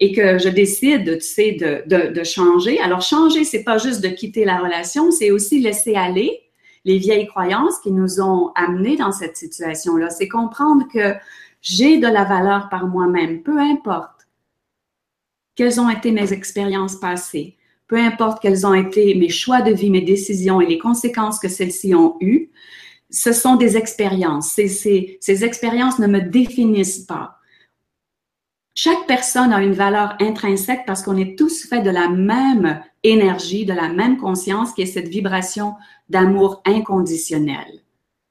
et 0.00 0.12
que 0.12 0.38
je 0.38 0.48
décide, 0.48 1.18
tu 1.18 1.24
sais, 1.24 1.52
de, 1.52 2.24
changer. 2.24 2.80
Alors, 2.80 3.00
changer, 3.00 3.44
c'est 3.44 3.64
pas 3.64 3.78
juste 3.78 4.00
de 4.00 4.08
quitter 4.08 4.44
la 4.44 4.58
relation, 4.58 5.10
c'est 5.10 5.30
aussi 5.30 5.60
laisser 5.60 5.94
aller 5.94 6.40
les 6.84 6.98
vieilles 6.98 7.26
croyances 7.26 7.78
qui 7.80 7.92
nous 7.92 8.20
ont 8.20 8.52
amenés 8.54 8.96
dans 8.96 9.12
cette 9.12 9.36
situation-là. 9.36 10.10
C'est 10.10 10.28
comprendre 10.28 10.86
que 10.92 11.14
j'ai 11.60 11.98
de 11.98 12.08
la 12.08 12.24
valeur 12.24 12.68
par 12.68 12.86
moi-même, 12.86 13.42
peu 13.42 13.58
importe 13.58 14.26
quelles 15.54 15.80
ont 15.80 15.90
été 15.90 16.10
mes 16.10 16.32
expériences 16.32 16.96
passées, 16.96 17.56
peu 17.86 17.96
importe 17.96 18.40
quels 18.40 18.66
ont 18.66 18.74
été 18.74 19.14
mes 19.14 19.28
choix 19.28 19.62
de 19.62 19.72
vie, 19.72 19.90
mes 19.90 20.00
décisions 20.00 20.60
et 20.60 20.66
les 20.66 20.78
conséquences 20.78 21.38
que 21.38 21.48
celles-ci 21.48 21.94
ont 21.94 22.16
eues, 22.20 22.50
ce 23.10 23.32
sont 23.32 23.56
des 23.56 23.76
expériences. 23.76 24.52
Ces, 24.52 24.68
ces, 24.68 25.18
ces 25.20 25.44
expériences 25.44 25.98
ne 25.98 26.06
me 26.06 26.20
définissent 26.20 27.00
pas. 27.00 27.38
Chaque 28.74 29.06
personne 29.06 29.52
a 29.52 29.62
une 29.62 29.74
valeur 29.74 30.16
intrinsèque 30.18 30.84
parce 30.86 31.02
qu'on 31.02 31.16
est 31.18 31.38
tous 31.38 31.66
faits 31.68 31.84
de 31.84 31.90
la 31.90 32.08
même 32.08 32.82
énergie, 33.02 33.66
de 33.66 33.74
la 33.74 33.88
même 33.88 34.16
conscience 34.16 34.72
qui 34.72 34.82
est 34.82 34.86
cette 34.86 35.08
vibration 35.08 35.74
d'amour 36.08 36.62
inconditionnel. 36.64 37.82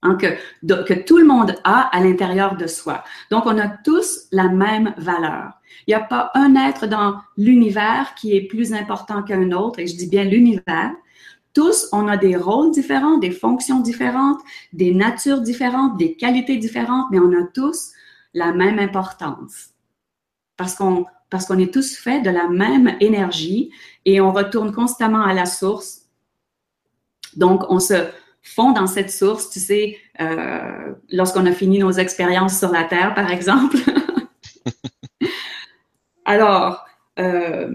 Hein, 0.04 0.16
que, 0.16 0.84
que 0.84 0.94
tout 0.96 1.20
le 1.20 1.26
monde 1.26 1.56
a 1.64 1.82
à 1.96 2.00
l'intérieur 2.00 2.58
de 2.58 2.66
soi. 2.66 3.04
Donc, 3.30 3.46
on 3.46 3.60
a 3.60 3.68
tous 3.68 4.26
la 4.32 4.50
même 4.50 4.96
valeur. 4.98 5.52
Il 5.86 5.92
n'y 5.92 5.94
a 5.94 6.00
pas 6.00 6.32
un 6.34 6.56
être 6.56 6.88
dans 6.88 7.18
l'univers 7.38 8.16
qui 8.16 8.36
est 8.36 8.48
plus 8.48 8.74
important 8.74 9.22
qu'un 9.22 9.52
autre, 9.52 9.78
et 9.78 9.86
je 9.86 9.96
dis 9.96 10.08
bien 10.08 10.24
l'univers. 10.24 10.92
Tous, 11.54 11.88
on 11.92 12.08
a 12.08 12.18
des 12.18 12.36
rôles 12.36 12.72
différents, 12.72 13.20
des 13.20 13.30
fonctions 13.30 13.80
différentes, 13.80 14.40
des 14.74 14.92
natures 14.92 15.42
différentes, 15.42 15.98
des 15.98 16.16
qualités 16.16 16.58
différentes, 16.58 17.06
mais 17.12 17.20
on 17.20 17.32
a 17.34 17.44
tous 17.54 17.92
la 18.34 18.54
même 18.54 18.80
importance 18.80 19.71
parce 20.62 20.76
qu'on 20.76 21.06
parce 21.32 21.46
qu'on 21.46 21.58
est 21.58 21.74
tous 21.74 21.98
faits 21.98 22.24
de 22.24 22.30
la 22.30 22.48
même 22.50 22.96
énergie 23.00 23.72
et 24.06 24.20
on 24.20 24.32
retourne 24.32 24.74
constamment 24.74 25.24
à 25.24 25.34
la 25.34 25.46
source. 25.46 26.02
Donc, 27.38 27.64
on 27.70 27.80
se 27.80 28.10
fond 28.44 28.74
dans 28.74 28.86
cette 28.86 29.10
source, 29.10 29.50
tu 29.50 29.62
sais, 29.62 29.98
euh, 30.20 30.94
lorsqu'on 31.10 31.46
a 31.46 31.54
fini 31.54 31.80
nos 31.80 31.94
expériences 31.94 32.60
sur 32.60 32.70
la 32.70 32.84
Terre, 32.84 33.14
par 33.16 33.32
exemple. 33.32 33.78
Alors, 36.26 36.86
euh, 37.18 37.70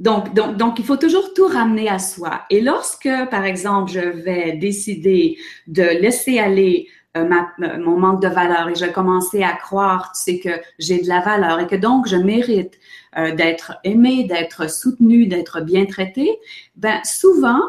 donc, 0.00 0.34
donc, 0.34 0.56
donc, 0.56 0.78
il 0.80 0.84
faut 0.84 0.96
toujours 0.96 1.32
tout 1.32 1.46
ramener 1.46 1.88
à 1.88 2.00
soi. 2.00 2.42
Et 2.50 2.60
lorsque, 2.60 3.08
par 3.30 3.44
exemple, 3.44 3.92
je 3.92 4.00
vais 4.00 4.56
décider 4.56 5.38
de 5.68 5.84
laisser 5.84 6.40
aller 6.40 6.88
euh, 7.16 7.28
mon 7.78 7.98
manque 7.98 8.22
de 8.22 8.28
valeur 8.28 8.68
et 8.68 8.76
je 8.76 8.86
commençais 8.86 9.42
à 9.42 9.52
croire, 9.52 10.12
tu 10.14 10.22
sais, 10.22 10.38
que 10.38 10.50
j'ai 10.78 11.02
de 11.02 11.08
la 11.08 11.20
valeur 11.20 11.58
et 11.58 11.66
que 11.66 11.74
donc 11.74 12.06
je 12.06 12.14
mérite 12.14 12.78
euh, 13.16 13.34
d'être 13.34 13.78
aimé, 13.82 14.24
d'être 14.24 14.70
soutenu, 14.70 15.26
d'être 15.26 15.60
bien 15.60 15.86
traité, 15.86 16.38
ben 16.76 17.00
souvent, 17.02 17.60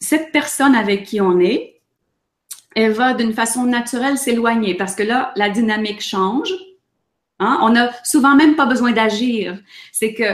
cette 0.00 0.32
personne 0.32 0.74
avec 0.74 1.04
qui 1.04 1.20
on 1.20 1.38
est, 1.38 1.80
elle 2.74 2.90
va 2.90 3.14
d'une 3.14 3.32
façon 3.32 3.64
naturelle 3.64 4.18
s'éloigner 4.18 4.74
parce 4.74 4.96
que 4.96 5.04
là, 5.04 5.32
la 5.36 5.50
dynamique 5.50 6.00
change. 6.00 6.52
Hein? 7.38 7.60
On 7.62 7.70
n'a 7.70 7.92
souvent 8.02 8.34
même 8.34 8.56
pas 8.56 8.66
besoin 8.66 8.90
d'agir. 8.90 9.56
C'est 9.92 10.14
que 10.14 10.24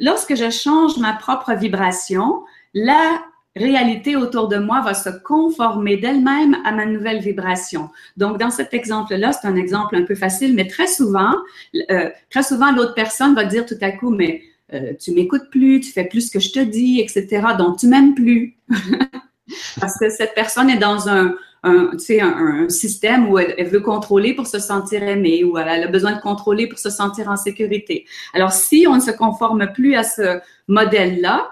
lorsque 0.00 0.34
je 0.34 0.50
change 0.50 0.98
ma 0.98 1.14
propre 1.14 1.54
vibration, 1.54 2.44
là, 2.74 3.22
réalité 3.56 4.16
autour 4.16 4.48
de 4.48 4.56
moi 4.56 4.80
va 4.80 4.94
se 4.94 5.10
conformer 5.10 5.96
d'elle-même 5.96 6.56
à 6.64 6.72
ma 6.72 6.86
nouvelle 6.86 7.20
vibration. 7.20 7.88
Donc, 8.16 8.38
dans 8.38 8.50
cet 8.50 8.74
exemple-là, 8.74 9.32
c'est 9.32 9.46
un 9.46 9.56
exemple 9.56 9.96
un 9.96 10.02
peu 10.02 10.14
facile, 10.14 10.54
mais 10.54 10.66
très 10.66 10.88
souvent, 10.88 11.34
euh, 11.90 12.10
très 12.30 12.42
souvent, 12.42 12.72
l'autre 12.72 12.94
personne 12.94 13.34
va 13.34 13.44
dire 13.44 13.64
tout 13.64 13.78
à 13.80 13.92
coup, 13.92 14.10
mais 14.10 14.42
euh, 14.72 14.92
tu 14.98 15.12
m'écoutes 15.12 15.50
plus, 15.50 15.80
tu 15.80 15.92
fais 15.92 16.04
plus 16.04 16.28
ce 16.28 16.30
que 16.32 16.40
je 16.40 16.50
te 16.50 16.58
dis, 16.58 17.00
etc. 17.00 17.42
Donc, 17.56 17.78
tu 17.78 17.86
m'aimes 17.86 18.14
plus. 18.14 18.56
Parce 19.80 19.98
que 19.98 20.08
cette 20.08 20.34
personne 20.34 20.70
est 20.70 20.78
dans 20.78 21.08
un, 21.08 21.34
un, 21.62 21.90
un, 21.92 22.64
un 22.64 22.68
système 22.68 23.28
où 23.28 23.38
elle, 23.38 23.68
veut 23.68 23.80
contrôler 23.80 24.34
pour 24.34 24.46
se 24.46 24.58
sentir 24.58 25.02
aimée, 25.02 25.44
ou 25.44 25.58
elle 25.58 25.84
a 25.84 25.86
besoin 25.86 26.12
de 26.12 26.20
contrôler 26.20 26.66
pour 26.66 26.78
se 26.78 26.90
sentir 26.90 27.28
en 27.28 27.36
sécurité. 27.36 28.06
Alors, 28.32 28.52
si 28.52 28.86
on 28.88 28.96
ne 28.96 29.00
se 29.00 29.10
conforme 29.12 29.72
plus 29.72 29.94
à 29.94 30.02
ce 30.02 30.40
modèle-là, 30.66 31.50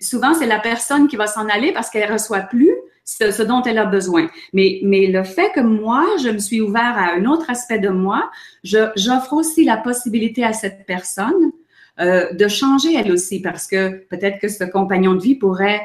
souvent, 0.00 0.34
c'est 0.34 0.46
la 0.46 0.58
personne 0.58 1.08
qui 1.08 1.16
va 1.16 1.26
s'en 1.26 1.48
aller 1.48 1.72
parce 1.72 1.90
qu'elle 1.90 2.10
reçoit 2.10 2.40
plus 2.40 2.72
ce, 3.04 3.42
dont 3.42 3.62
elle 3.62 3.78
a 3.78 3.84
besoin. 3.84 4.28
Mais, 4.52 4.80
mais 4.82 5.06
le 5.06 5.24
fait 5.24 5.50
que 5.54 5.60
moi, 5.60 6.06
je 6.22 6.28
me 6.28 6.38
suis 6.38 6.60
ouvert 6.60 6.96
à 6.96 7.14
un 7.14 7.24
autre 7.26 7.50
aspect 7.50 7.78
de 7.78 7.88
moi, 7.88 8.30
j'offre 8.62 9.32
aussi 9.32 9.64
la 9.64 9.76
possibilité 9.76 10.44
à 10.44 10.52
cette 10.52 10.86
personne 10.86 11.52
euh, 12.00 12.32
de 12.32 12.48
changer 12.48 12.94
elle 12.94 13.12
aussi 13.12 13.40
parce 13.40 13.66
que 13.66 14.06
peut-être 14.06 14.38
que 14.38 14.48
ce 14.48 14.64
compagnon 14.64 15.14
de 15.14 15.20
vie 15.20 15.34
pourrait 15.34 15.82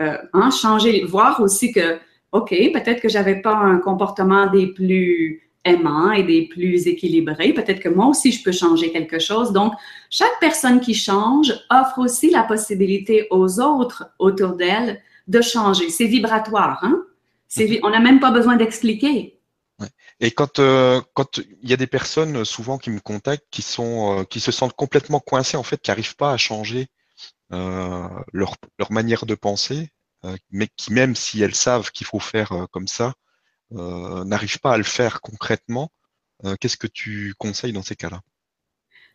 euh, 0.00 0.18
hein, 0.32 0.50
changer, 0.50 1.04
voir 1.04 1.40
aussi 1.40 1.72
que, 1.72 1.98
OK, 2.32 2.50
peut-être 2.50 3.00
que 3.00 3.08
j'avais 3.08 3.40
pas 3.40 3.54
un 3.54 3.78
comportement 3.78 4.50
des 4.50 4.68
plus 4.68 5.43
aimants 5.64 6.12
et 6.12 6.22
des 6.22 6.48
plus 6.48 6.86
équilibrés. 6.86 7.52
Peut-être 7.52 7.80
que 7.80 7.88
moi 7.88 8.06
aussi, 8.06 8.32
je 8.32 8.42
peux 8.42 8.52
changer 8.52 8.92
quelque 8.92 9.18
chose. 9.18 9.52
Donc, 9.52 9.72
chaque 10.10 10.38
personne 10.40 10.80
qui 10.80 10.94
change 10.94 11.52
offre 11.70 11.98
aussi 11.98 12.30
la 12.30 12.42
possibilité 12.42 13.26
aux 13.30 13.60
autres 13.60 14.06
autour 14.18 14.56
d'elle 14.56 15.00
de 15.28 15.40
changer. 15.40 15.88
C'est 15.90 16.06
vibratoire, 16.06 16.78
hein? 16.82 17.02
on 17.82 17.90
n'a 17.90 18.00
même 18.00 18.20
pas 18.20 18.30
besoin 18.30 18.56
d'expliquer. 18.56 19.38
Et 20.20 20.30
quand 20.30 20.58
euh, 20.58 21.00
quand 21.14 21.38
il 21.38 21.68
y 21.68 21.72
a 21.72 21.76
des 21.76 21.86
personnes 21.86 22.44
souvent 22.44 22.78
qui 22.78 22.90
me 22.90 23.00
contactent 23.00 23.46
qui 23.50 23.62
sont 23.62 24.20
euh, 24.20 24.24
qui 24.24 24.40
se 24.40 24.52
sentent 24.52 24.74
complètement 24.74 25.20
coincées 25.20 25.56
en 25.56 25.62
fait, 25.62 25.80
qui 25.80 25.90
n'arrivent 25.90 26.16
pas 26.16 26.32
à 26.32 26.36
changer 26.36 26.86
euh, 27.52 28.08
leur 28.32 28.54
leur 28.78 28.92
manière 28.92 29.26
de 29.26 29.34
penser, 29.34 29.90
mais 30.50 30.68
qui 30.76 30.92
même 30.92 31.14
si 31.16 31.42
elles 31.42 31.54
savent 31.54 31.90
qu'il 31.90 32.06
faut 32.06 32.20
faire 32.20 32.66
comme 32.70 32.88
ça, 32.88 33.14
n'arrive 33.74 34.60
pas 34.60 34.72
à 34.72 34.78
le 34.78 34.84
faire 34.84 35.20
concrètement, 35.20 35.90
euh, 36.44 36.56
qu'est-ce 36.60 36.76
que 36.76 36.86
tu 36.86 37.34
conseilles 37.38 37.72
dans 37.72 37.82
ces 37.82 37.96
cas-là? 37.96 38.20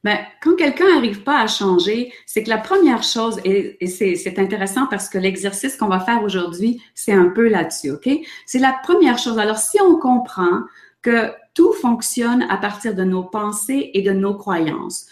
Ben, 0.04 0.18
quand 0.42 0.56
quelqu'un 0.56 0.96
n'arrive 0.96 1.24
pas 1.24 1.42
à 1.42 1.48
changer, 1.48 2.14
c'est 2.26 2.44
que 2.44 2.50
la 2.50 2.58
première 2.58 3.04
chose, 3.04 3.42
et, 3.44 3.86
c'est 3.88 4.40
intéressant 4.40 4.88
parce 4.88 5.10
que 5.10 5.18
l'exercice 5.18 5.76
qu'on 5.76 5.88
va 5.90 6.00
faire 6.00 6.24
aujourd'hui, 6.24 6.82
c'est 6.96 7.12
un 7.12 7.28
peu 7.28 7.50
là-dessus, 7.50 7.92
OK? 7.92 8.10
C'est 8.46 8.60
la 8.60 8.80
première 8.82 9.18
chose. 9.18 9.38
Alors, 9.38 9.58
si 9.58 9.80
on 9.82 10.00
comprend 10.00 10.62
que 11.02 11.34
tout 11.54 11.74
fonctionne 11.74 12.44
à 12.44 12.58
partir 12.58 12.96
de 12.96 13.04
nos 13.04 13.24
pensées 13.24 13.92
et 13.94 14.02
de 14.02 14.12
nos 14.12 14.36
croyances, 14.36 15.08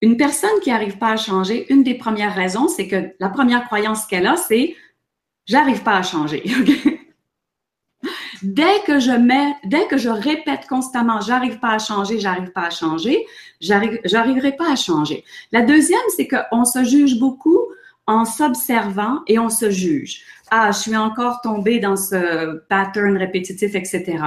une 0.00 0.16
personne 0.16 0.58
qui 0.62 0.70
n'arrive 0.70 0.96
pas 0.96 1.10
à 1.10 1.16
changer, 1.16 1.70
une 1.70 1.82
des 1.82 1.94
premières 1.94 2.34
raisons, 2.34 2.68
c'est 2.68 2.88
que 2.88 3.12
la 3.20 3.28
première 3.28 3.64
croyance 3.66 4.06
qu'elle 4.06 4.26
a, 4.26 4.36
c'est 4.36 4.74
j'arrive 5.46 5.82
pas 5.82 5.96
à 5.96 6.02
changer. 6.02 6.42
Dès 8.42 8.80
que 8.86 8.98
je 8.98 9.12
mets, 9.12 9.54
dès 9.64 9.86
que 9.86 9.96
je 9.96 10.08
répète 10.08 10.66
constamment, 10.68 11.20
j'arrive 11.20 11.58
pas 11.58 11.72
à 11.72 11.78
changer, 11.78 12.18
j'arrive 12.18 12.50
pas 12.50 12.66
à 12.66 12.70
changer, 12.70 13.24
j'arrive, 13.60 14.00
j'arriverai 14.04 14.52
pas 14.52 14.72
à 14.72 14.76
changer. 14.76 15.24
La 15.52 15.62
deuxième, 15.62 16.00
c'est 16.16 16.28
qu'on 16.28 16.64
se 16.64 16.82
juge 16.84 17.18
beaucoup 17.18 17.60
en 18.06 18.24
s'observant 18.24 19.20
et 19.28 19.38
on 19.38 19.48
se 19.48 19.70
juge. 19.70 20.22
Ah, 20.50 20.70
je 20.72 20.78
suis 20.78 20.96
encore 20.96 21.40
tombée 21.40 21.78
dans 21.78 21.96
ce 21.96 22.58
pattern 22.68 23.16
répétitif, 23.16 23.74
etc. 23.74 24.18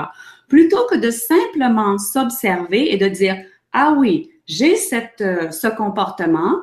Plutôt 0.48 0.86
que 0.90 0.96
de 0.96 1.12
simplement 1.12 1.98
s'observer 1.98 2.94
et 2.94 2.98
de 2.98 3.08
dire, 3.08 3.38
ah 3.74 3.94
oui, 3.98 4.32
j'ai 4.48 4.76
cette, 4.76 5.22
euh, 5.22 5.52
ce 5.52 5.68
comportement, 5.68 6.56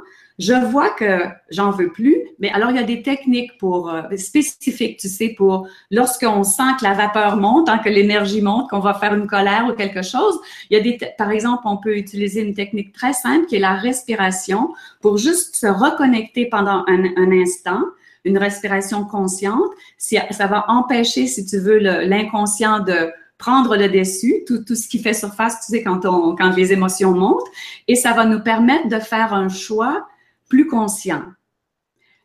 je 0.42 0.54
vois 0.54 0.90
que 0.90 1.20
j'en 1.50 1.70
veux 1.70 1.92
plus, 1.92 2.16
mais 2.40 2.50
alors 2.50 2.70
il 2.70 2.76
y 2.76 2.80
a 2.80 2.82
des 2.82 3.02
techniques 3.02 3.56
pour 3.58 3.88
euh, 3.88 4.02
spécifiques, 4.16 4.98
tu 4.98 5.08
sais, 5.08 5.34
pour 5.36 5.68
lorsqu'on 5.92 6.42
sent 6.42 6.72
que 6.80 6.84
la 6.84 6.94
vapeur 6.94 7.36
monte, 7.36 7.68
hein, 7.68 7.78
que 7.78 7.88
l'énergie 7.88 8.42
monte, 8.42 8.68
qu'on 8.68 8.80
va 8.80 8.94
faire 8.94 9.14
une 9.14 9.28
colère 9.28 9.68
ou 9.70 9.72
quelque 9.74 10.02
chose. 10.02 10.40
Il 10.68 10.76
y 10.76 10.80
a 10.80 10.82
des, 10.82 10.98
par 11.16 11.30
exemple, 11.30 11.62
on 11.64 11.76
peut 11.76 11.96
utiliser 11.96 12.40
une 12.40 12.54
technique 12.54 12.92
très 12.92 13.12
simple 13.12 13.46
qui 13.46 13.54
est 13.54 13.60
la 13.60 13.74
respiration 13.74 14.74
pour 15.00 15.16
juste 15.16 15.54
se 15.54 15.68
reconnecter 15.68 16.46
pendant 16.46 16.84
un, 16.88 17.04
un 17.16 17.30
instant 17.30 17.82
une 18.24 18.38
respiration 18.38 19.04
consciente. 19.04 19.70
Si, 19.98 20.16
ça 20.30 20.46
va 20.46 20.64
empêcher, 20.68 21.26
si 21.26 21.44
tu 21.44 21.58
veux, 21.58 21.78
l'inconscient 21.78 22.80
de 22.80 23.12
prendre 23.38 23.76
le 23.76 23.88
dessus, 23.88 24.44
tout, 24.46 24.64
tout 24.64 24.76
ce 24.76 24.86
qui 24.86 25.00
fait 25.00 25.14
surface, 25.14 25.58
tu 25.66 25.72
sais, 25.72 25.82
quand, 25.82 26.04
on, 26.06 26.36
quand 26.36 26.50
les 26.56 26.72
émotions 26.72 27.12
montent, 27.12 27.48
et 27.88 27.96
ça 27.96 28.12
va 28.12 28.24
nous 28.24 28.40
permettre 28.40 28.88
de 28.88 29.00
faire 29.00 29.34
un 29.34 29.48
choix 29.48 30.06
plus 30.52 30.66
conscient. 30.66 31.22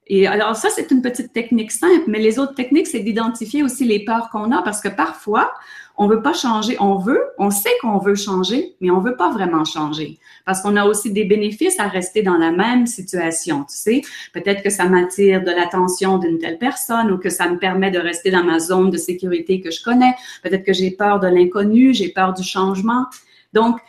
Et 0.08 0.28
alors 0.28 0.58
ça, 0.58 0.68
c'est 0.70 0.92
une 0.92 1.02
petite 1.02 1.32
technique 1.32 1.72
simple, 1.72 2.04
mais 2.08 2.20
les 2.20 2.40
autres 2.40 2.56
techniques, 2.56 2.88
c'est 2.88 3.00
d'identifier 3.00 3.64
aussi 3.64 3.86
les 3.86 4.04
peurs 4.04 4.30
qu'on 4.30 4.52
a 4.52 4.62
parce 4.62 4.82
que 4.82 4.90
parfois, 4.90 5.54
on 5.96 6.08
veut 6.08 6.22
pas 6.22 6.34
changer, 6.34 6.76
on 6.82 6.98
veut, 6.98 7.22
on 7.38 7.50
sait 7.52 7.76
qu'on 7.82 8.00
veut 8.00 8.16
changer, 8.16 8.76
mais 8.82 8.92
on 8.92 9.00
veut 9.00 9.16
pas 9.16 9.32
vraiment 9.32 9.64
changer 9.64 10.20
parce 10.46 10.62
qu'on 10.62 10.76
a 10.76 10.84
aussi 10.84 11.14
des 11.14 11.24
bénéfices 11.24 11.80
à 11.80 11.88
rester 11.88 12.22
dans 12.22 12.38
la 12.38 12.52
même 12.52 12.86
situation, 12.86 13.64
tu 13.64 13.78
sais. 13.78 14.02
Peut-être 14.34 14.62
que 14.62 14.70
ça 14.70 14.90
m'attire 14.90 15.42
de 15.42 15.52
l'attention 15.52 16.18
d'une 16.18 16.38
telle 16.38 16.58
personne 16.58 17.10
ou 17.12 17.18
que 17.18 17.30
ça 17.30 17.48
me 17.48 17.58
permet 17.58 17.92
de 17.92 18.00
rester 18.00 18.30
dans 18.30 18.44
ma 18.44 18.60
zone 18.60 18.90
de 18.92 18.98
sécurité 18.98 19.62
que 19.62 19.72
je 19.72 19.82
connais. 19.82 20.14
Peut-être 20.44 20.66
que 20.66 20.74
j'ai 20.74 20.92
peur 20.92 21.22
de 21.22 21.28
l'inconnu, 21.28 21.94
j'ai 21.94 22.10
peur 22.10 22.34
du 22.34 22.44
changement. 22.44 23.06
Donc, 23.54 23.80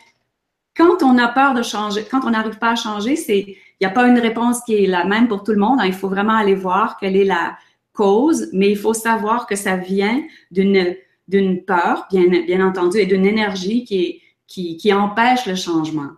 quand 0.77 1.03
on 1.03 1.17
a 1.17 1.27
peur 1.27 1.53
de 1.53 1.61
changer, 1.61 2.05
quand 2.09 2.21
on 2.23 2.29
n'arrive 2.29 2.57
pas 2.57 2.71
à 2.71 2.75
changer, 2.75 3.17
c'est 3.17 3.57
n'y 3.85 3.87
a 3.87 3.93
pas 3.93 4.07
une 4.07 4.19
réponse 4.19 4.61
qui 4.65 4.83
est 4.83 4.87
la 4.87 5.05
même 5.05 5.27
pour 5.27 5.43
tout 5.43 5.51
le 5.51 5.59
monde. 5.59 5.79
Il 5.85 5.93
faut 5.93 6.09
vraiment 6.09 6.35
aller 6.35 6.55
voir 6.55 6.97
quelle 6.97 7.15
est 7.15 7.25
la 7.25 7.57
cause, 7.93 8.49
mais 8.53 8.69
il 8.69 8.77
faut 8.77 8.93
savoir 8.93 9.47
que 9.47 9.55
ça 9.55 9.77
vient 9.77 10.21
d'une 10.51 10.95
d'une 11.29 11.63
peur, 11.63 12.07
bien, 12.09 12.27
bien 12.27 12.65
entendu, 12.65 12.97
et 12.97 13.05
d'une 13.05 13.25
énergie 13.25 13.85
qui, 13.85 14.19
qui, 14.47 14.77
qui 14.77 14.91
empêche 14.91 15.45
le 15.45 15.55
changement. 15.55 16.09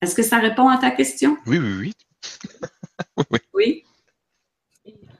Est-ce 0.00 0.14
que 0.14 0.22
ça 0.22 0.38
répond 0.38 0.68
à 0.68 0.78
ta 0.78 0.92
question? 0.92 1.36
Oui, 1.44 1.58
oui, 1.58 1.92
oui. 3.30 3.38
oui. 3.52 3.82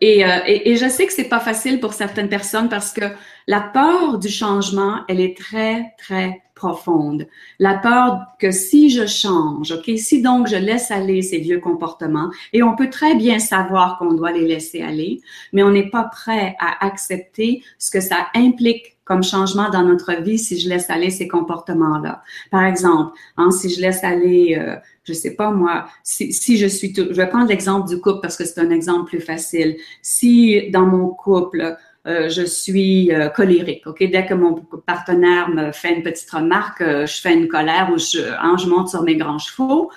Et, 0.00 0.24
euh, 0.24 0.38
et, 0.46 0.70
et, 0.70 0.76
je 0.76 0.88
sais 0.88 1.04
que 1.06 1.12
c'est 1.12 1.28
pas 1.28 1.40
facile 1.40 1.80
pour 1.80 1.94
certaines 1.94 2.28
personnes 2.28 2.68
parce 2.68 2.92
que 2.92 3.06
la 3.48 3.60
peur 3.60 4.18
du 4.18 4.28
changement, 4.28 5.00
elle 5.08 5.20
est 5.20 5.36
très, 5.36 5.94
très 5.98 6.42
profonde. 6.56 7.28
La 7.60 7.74
peur 7.74 8.26
que 8.40 8.50
si 8.50 8.90
je 8.90 9.06
change, 9.06 9.70
OK, 9.70 9.90
si 9.96 10.22
donc 10.22 10.48
je 10.48 10.56
laisse 10.56 10.90
aller 10.90 11.22
ces 11.22 11.38
vieux 11.38 11.60
comportements, 11.60 12.30
et 12.52 12.64
on 12.64 12.74
peut 12.74 12.90
très 12.90 13.14
bien 13.14 13.38
savoir 13.38 13.98
qu'on 13.98 14.14
doit 14.14 14.32
les 14.32 14.48
laisser 14.48 14.82
aller, 14.82 15.20
mais 15.52 15.62
on 15.62 15.70
n'est 15.70 15.90
pas 15.90 16.04
prêt 16.04 16.56
à 16.58 16.84
accepter 16.84 17.62
ce 17.78 17.90
que 17.90 18.00
ça 18.00 18.28
implique 18.34 18.96
comme 19.04 19.22
changement 19.22 19.70
dans 19.70 19.84
notre 19.84 20.20
vie 20.20 20.38
si 20.38 20.58
je 20.58 20.68
laisse 20.68 20.90
aller 20.90 21.10
ces 21.10 21.28
comportements-là. 21.28 22.22
Par 22.50 22.64
exemple, 22.64 23.12
hein, 23.36 23.52
si 23.52 23.70
je 23.70 23.80
laisse 23.80 24.02
aller, 24.02 24.56
euh, 24.58 24.76
je 25.04 25.12
sais 25.12 25.36
pas 25.36 25.52
moi, 25.52 25.86
si, 26.02 26.32
si 26.32 26.56
je 26.56 26.66
suis, 26.66 26.92
je 26.92 27.12
vais 27.12 27.28
prendre 27.28 27.48
l'exemple 27.48 27.88
du 27.88 28.00
couple 28.00 28.18
parce 28.20 28.36
que 28.36 28.44
c'est 28.44 28.60
un 28.60 28.70
exemple 28.70 29.10
plus 29.10 29.20
facile. 29.20 29.76
Si 30.02 30.70
dans 30.70 30.86
mon 30.86 31.10
couple, 31.10 31.76
euh, 32.06 32.28
je 32.28 32.42
suis 32.42 33.12
euh, 33.12 33.28
colérique. 33.28 33.86
Ok, 33.86 33.98
dès 33.98 34.26
que 34.26 34.34
mon 34.34 34.54
partenaire 34.86 35.48
me 35.48 35.72
fait 35.72 35.96
une 35.96 36.02
petite 36.02 36.30
remarque, 36.30 36.80
euh, 36.80 37.06
je 37.06 37.20
fais 37.20 37.34
une 37.34 37.48
colère 37.48 37.90
ou 37.92 37.98
je, 37.98 38.20
hein, 38.38 38.56
je 38.58 38.68
monte 38.68 38.88
sur 38.88 39.02
mes 39.02 39.16
grands 39.16 39.38
chevaux. 39.38 39.90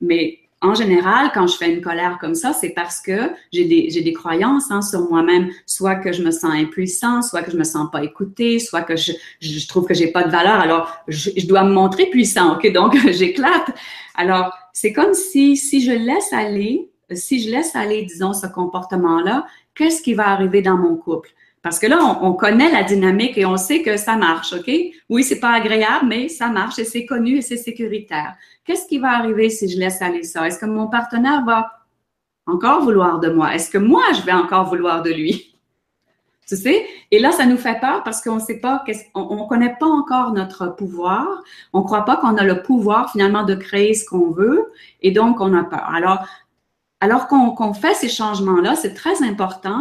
mais 0.00 0.38
en 0.60 0.74
général, 0.74 1.30
quand 1.34 1.46
je 1.46 1.58
fais 1.58 1.70
une 1.70 1.82
colère 1.82 2.16
comme 2.18 2.34
ça, 2.34 2.54
c'est 2.54 2.70
parce 2.70 3.00
que 3.00 3.32
j'ai 3.52 3.66
des, 3.66 4.00
des 4.00 4.12
croyances 4.14 4.70
hein, 4.70 4.80
sur 4.80 5.10
moi-même, 5.10 5.50
soit 5.66 5.96
que 5.96 6.10
je 6.10 6.22
me 6.22 6.30
sens 6.30 6.54
impuissant, 6.54 7.20
soit 7.20 7.42
que 7.42 7.50
je 7.50 7.58
me 7.58 7.64
sens 7.64 7.90
pas 7.92 8.02
écouté, 8.02 8.58
soit 8.58 8.80
que 8.80 8.96
je, 8.96 9.12
je 9.40 9.68
trouve 9.68 9.86
que 9.86 9.92
j'ai 9.92 10.06
pas 10.06 10.22
de 10.22 10.30
valeur. 10.30 10.54
Alors, 10.54 10.96
je, 11.06 11.30
je 11.36 11.46
dois 11.46 11.64
me 11.64 11.72
montrer 11.72 12.06
puissant, 12.06 12.54
ok? 12.54 12.72
Donc, 12.72 12.96
j'éclate. 13.10 13.72
Alors, 14.14 14.56
c'est 14.72 14.94
comme 14.94 15.12
si 15.12 15.58
si 15.58 15.82
je 15.82 15.92
laisse 15.92 16.32
aller, 16.32 16.90
si 17.12 17.42
je 17.42 17.50
laisse 17.50 17.76
aller, 17.76 18.02
disons, 18.02 18.32
ce 18.32 18.46
comportement-là, 18.46 19.44
qu'est-ce 19.74 20.02
qui 20.02 20.14
va 20.14 20.28
arriver 20.28 20.62
dans 20.62 20.76
mon 20.76 20.96
couple? 20.96 21.30
Parce 21.64 21.78
que 21.78 21.86
là, 21.86 22.18
on, 22.20 22.34
connaît 22.34 22.70
la 22.70 22.82
dynamique 22.82 23.38
et 23.38 23.46
on 23.46 23.56
sait 23.56 23.80
que 23.80 23.96
ça 23.96 24.16
marche, 24.16 24.52
OK? 24.52 24.70
Oui, 25.08 25.24
c'est 25.24 25.40
pas 25.40 25.52
agréable, 25.52 26.06
mais 26.06 26.28
ça 26.28 26.48
marche 26.48 26.78
et 26.78 26.84
c'est 26.84 27.06
connu 27.06 27.38
et 27.38 27.40
c'est 27.40 27.56
sécuritaire. 27.56 28.34
Qu'est-ce 28.66 28.86
qui 28.86 28.98
va 28.98 29.12
arriver 29.12 29.48
si 29.48 29.70
je 29.70 29.78
laisse 29.78 30.02
aller 30.02 30.24
ça? 30.24 30.46
Est-ce 30.46 30.58
que 30.58 30.66
mon 30.66 30.88
partenaire 30.88 31.42
va 31.46 31.70
encore 32.46 32.82
vouloir 32.82 33.18
de 33.18 33.30
moi? 33.30 33.54
Est-ce 33.54 33.70
que 33.70 33.78
moi, 33.78 34.02
je 34.14 34.20
vais 34.26 34.32
encore 34.32 34.68
vouloir 34.68 35.02
de 35.02 35.10
lui? 35.10 35.50
Tu 36.46 36.56
sais? 36.56 36.84
Et 37.10 37.20
là, 37.20 37.32
ça 37.32 37.46
nous 37.46 37.56
fait 37.56 37.80
peur 37.80 38.02
parce 38.02 38.20
qu'on 38.20 38.34
ne 38.34 38.40
sait 38.40 38.58
pas, 38.58 38.84
on 39.14 39.44
ne 39.44 39.48
connaît 39.48 39.74
pas 39.80 39.86
encore 39.86 40.32
notre 40.32 40.66
pouvoir. 40.66 41.42
On 41.72 41.82
croit 41.82 42.04
pas 42.04 42.18
qu'on 42.18 42.36
a 42.36 42.44
le 42.44 42.60
pouvoir 42.60 43.10
finalement 43.10 43.44
de 43.44 43.54
créer 43.54 43.94
ce 43.94 44.04
qu'on 44.04 44.30
veut 44.30 44.70
et 45.00 45.10
donc 45.10 45.40
on 45.40 45.54
a 45.54 45.64
peur. 45.64 45.88
Alors, 45.90 46.26
alors 47.00 47.26
qu'on 47.26 47.74
fait 47.74 47.94
ces 47.94 48.08
changements-là, 48.08 48.76
c'est 48.76 48.94
très 48.94 49.22
important 49.22 49.80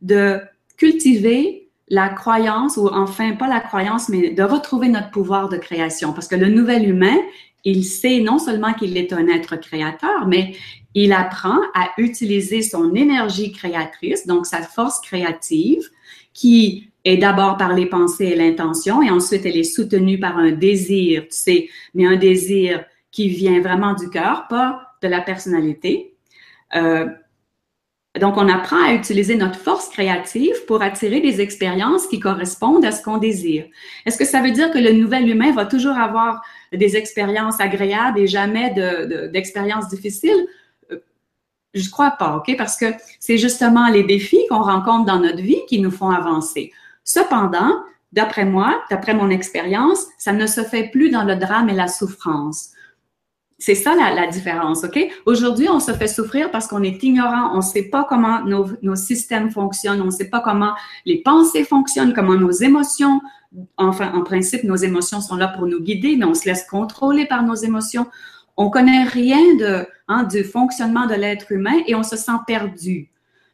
de 0.00 0.40
cultiver 0.76 1.70
la 1.88 2.08
croyance, 2.08 2.76
ou 2.76 2.88
enfin 2.88 3.32
pas 3.32 3.48
la 3.48 3.60
croyance, 3.60 4.08
mais 4.08 4.30
de 4.30 4.42
retrouver 4.42 4.88
notre 4.88 5.10
pouvoir 5.10 5.48
de 5.48 5.58
création. 5.58 6.12
Parce 6.12 6.28
que 6.28 6.36
le 6.36 6.48
nouvel 6.48 6.88
humain, 6.88 7.18
il 7.64 7.84
sait 7.84 8.20
non 8.20 8.38
seulement 8.38 8.72
qu'il 8.72 8.96
est 8.96 9.12
un 9.12 9.28
être 9.28 9.56
créateur, 9.56 10.26
mais 10.26 10.54
il 10.94 11.12
apprend 11.12 11.58
à 11.74 11.90
utiliser 11.98 12.62
son 12.62 12.94
énergie 12.94 13.52
créatrice, 13.52 14.26
donc 14.26 14.46
sa 14.46 14.62
force 14.62 15.00
créative, 15.00 15.82
qui 16.32 16.88
est 17.04 17.16
d'abord 17.16 17.56
par 17.56 17.74
les 17.74 17.86
pensées 17.86 18.26
et 18.26 18.36
l'intention, 18.36 19.02
et 19.02 19.10
ensuite 19.10 19.44
elle 19.44 19.56
est 19.56 19.64
soutenue 19.64 20.18
par 20.18 20.38
un 20.38 20.52
désir, 20.52 21.22
tu 21.22 21.28
sais, 21.30 21.68
mais 21.94 22.06
un 22.06 22.16
désir 22.16 22.84
qui 23.10 23.28
vient 23.28 23.60
vraiment 23.60 23.94
du 23.94 24.08
cœur, 24.08 24.46
pas 24.48 24.82
de 25.02 25.08
la 25.08 25.20
personnalité. 25.20 26.11
Euh, 26.74 27.06
donc, 28.20 28.36
on 28.36 28.48
apprend 28.48 28.82
à 28.84 28.92
utiliser 28.92 29.36
notre 29.36 29.58
force 29.58 29.88
créative 29.88 30.54
pour 30.66 30.82
attirer 30.82 31.20
des 31.20 31.40
expériences 31.40 32.06
qui 32.06 32.20
correspondent 32.20 32.84
à 32.84 32.92
ce 32.92 33.02
qu'on 33.02 33.16
désire. 33.16 33.64
Est-ce 34.04 34.18
que 34.18 34.26
ça 34.26 34.42
veut 34.42 34.50
dire 34.50 34.70
que 34.70 34.78
le 34.78 34.92
nouvel 34.92 35.28
humain 35.30 35.52
va 35.52 35.64
toujours 35.64 35.96
avoir 35.96 36.42
des 36.72 36.96
expériences 36.96 37.58
agréables 37.58 38.18
et 38.18 38.26
jamais 38.26 38.74
d'expériences 39.32 39.88
difficiles? 39.88 40.46
Euh, 40.90 40.98
je 41.72 41.88
crois 41.88 42.10
pas, 42.10 42.36
OK? 42.36 42.54
Parce 42.58 42.76
que 42.76 42.86
c'est 43.18 43.38
justement 43.38 43.88
les 43.88 44.04
défis 44.04 44.44
qu'on 44.50 44.62
rencontre 44.62 45.06
dans 45.06 45.18
notre 45.18 45.40
vie 45.40 45.62
qui 45.66 45.80
nous 45.80 45.90
font 45.90 46.10
avancer. 46.10 46.70
Cependant, 47.04 47.82
d'après 48.12 48.44
moi, 48.44 48.82
d'après 48.90 49.14
mon 49.14 49.30
expérience, 49.30 50.06
ça 50.18 50.34
ne 50.34 50.46
se 50.46 50.62
fait 50.62 50.90
plus 50.90 51.08
dans 51.08 51.24
le 51.24 51.36
drame 51.36 51.70
et 51.70 51.74
la 51.74 51.88
souffrance. 51.88 52.72
C'est 53.64 53.76
ça 53.76 53.94
la, 53.94 54.26
différence, 54.26 54.82
OK? 54.82 54.98
Aujourd'hui, 55.24 55.68
on 55.68 55.78
se 55.78 55.92
fait 55.92 56.08
souffrir 56.08 56.50
parce 56.50 56.66
qu'on 56.66 56.82
est 56.82 57.00
ignorant, 57.04 57.52
on 57.52 57.58
ne 57.58 57.62
sait 57.62 57.84
pas 57.84 58.04
comment 58.08 58.44
nos, 58.44 58.66
nos, 58.82 58.96
systèmes 58.96 59.52
fonctionnent, 59.52 60.02
on 60.02 60.06
ne 60.06 60.10
sait 60.10 60.28
pas 60.28 60.40
comment 60.40 60.72
les 61.06 61.22
pensées 61.22 61.62
fonctionnent, 61.62 62.12
comment 62.12 62.34
nos 62.34 62.50
émotions, 62.50 63.20
enfin, 63.76 64.10
en 64.14 64.22
principe, 64.22 64.64
nos 64.64 64.74
émotions 64.74 65.20
sont 65.20 65.36
là 65.36 65.46
pour 65.46 65.68
nous 65.68 65.80
guider, 65.80 66.16
mais 66.16 66.24
on 66.24 66.34
se 66.34 66.44
laisse 66.44 66.64
contrôler 66.68 67.24
par 67.24 67.44
nos 67.44 67.54
émotions. 67.54 68.08
On 68.56 68.68
connaît 68.68 69.04
rien 69.04 69.54
de, 69.54 69.86
hein, 70.08 70.24
du 70.24 70.42
fonctionnement 70.42 71.06
de 71.06 71.14
l'être 71.14 71.52
humain 71.52 71.84
et 71.86 71.94
on 71.94 72.02
se 72.02 72.16
sent 72.16 72.32
perdu. 72.48 73.12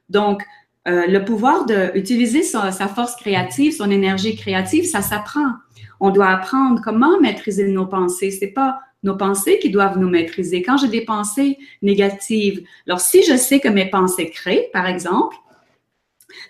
Donc, 0.08 0.42
euh, 0.88 1.06
le 1.06 1.22
pouvoir 1.22 1.66
d'utiliser 1.66 2.44
sa, 2.44 2.72
sa 2.72 2.88
force 2.88 3.14
créative, 3.14 3.76
son 3.76 3.90
énergie 3.90 4.36
créative, 4.36 4.86
ça 4.86 5.02
s'apprend. 5.02 5.52
On 6.00 6.08
doit 6.08 6.28
apprendre 6.28 6.80
comment 6.82 7.20
maîtriser 7.20 7.68
nos 7.68 7.84
pensées. 7.84 8.30
C'est 8.30 8.54
pas 8.54 8.80
nos 9.02 9.16
pensées 9.16 9.58
qui 9.60 9.70
doivent 9.70 9.98
nous 9.98 10.08
maîtriser. 10.08 10.62
Quand 10.62 10.76
j'ai 10.76 10.88
des 10.88 11.04
pensées 11.04 11.58
négatives, 11.82 12.64
alors 12.86 13.00
si 13.00 13.22
je 13.22 13.36
sais 13.36 13.60
que 13.60 13.68
mes 13.68 13.88
pensées 13.88 14.30
créent, 14.30 14.70
par 14.72 14.86
exemple, 14.86 15.36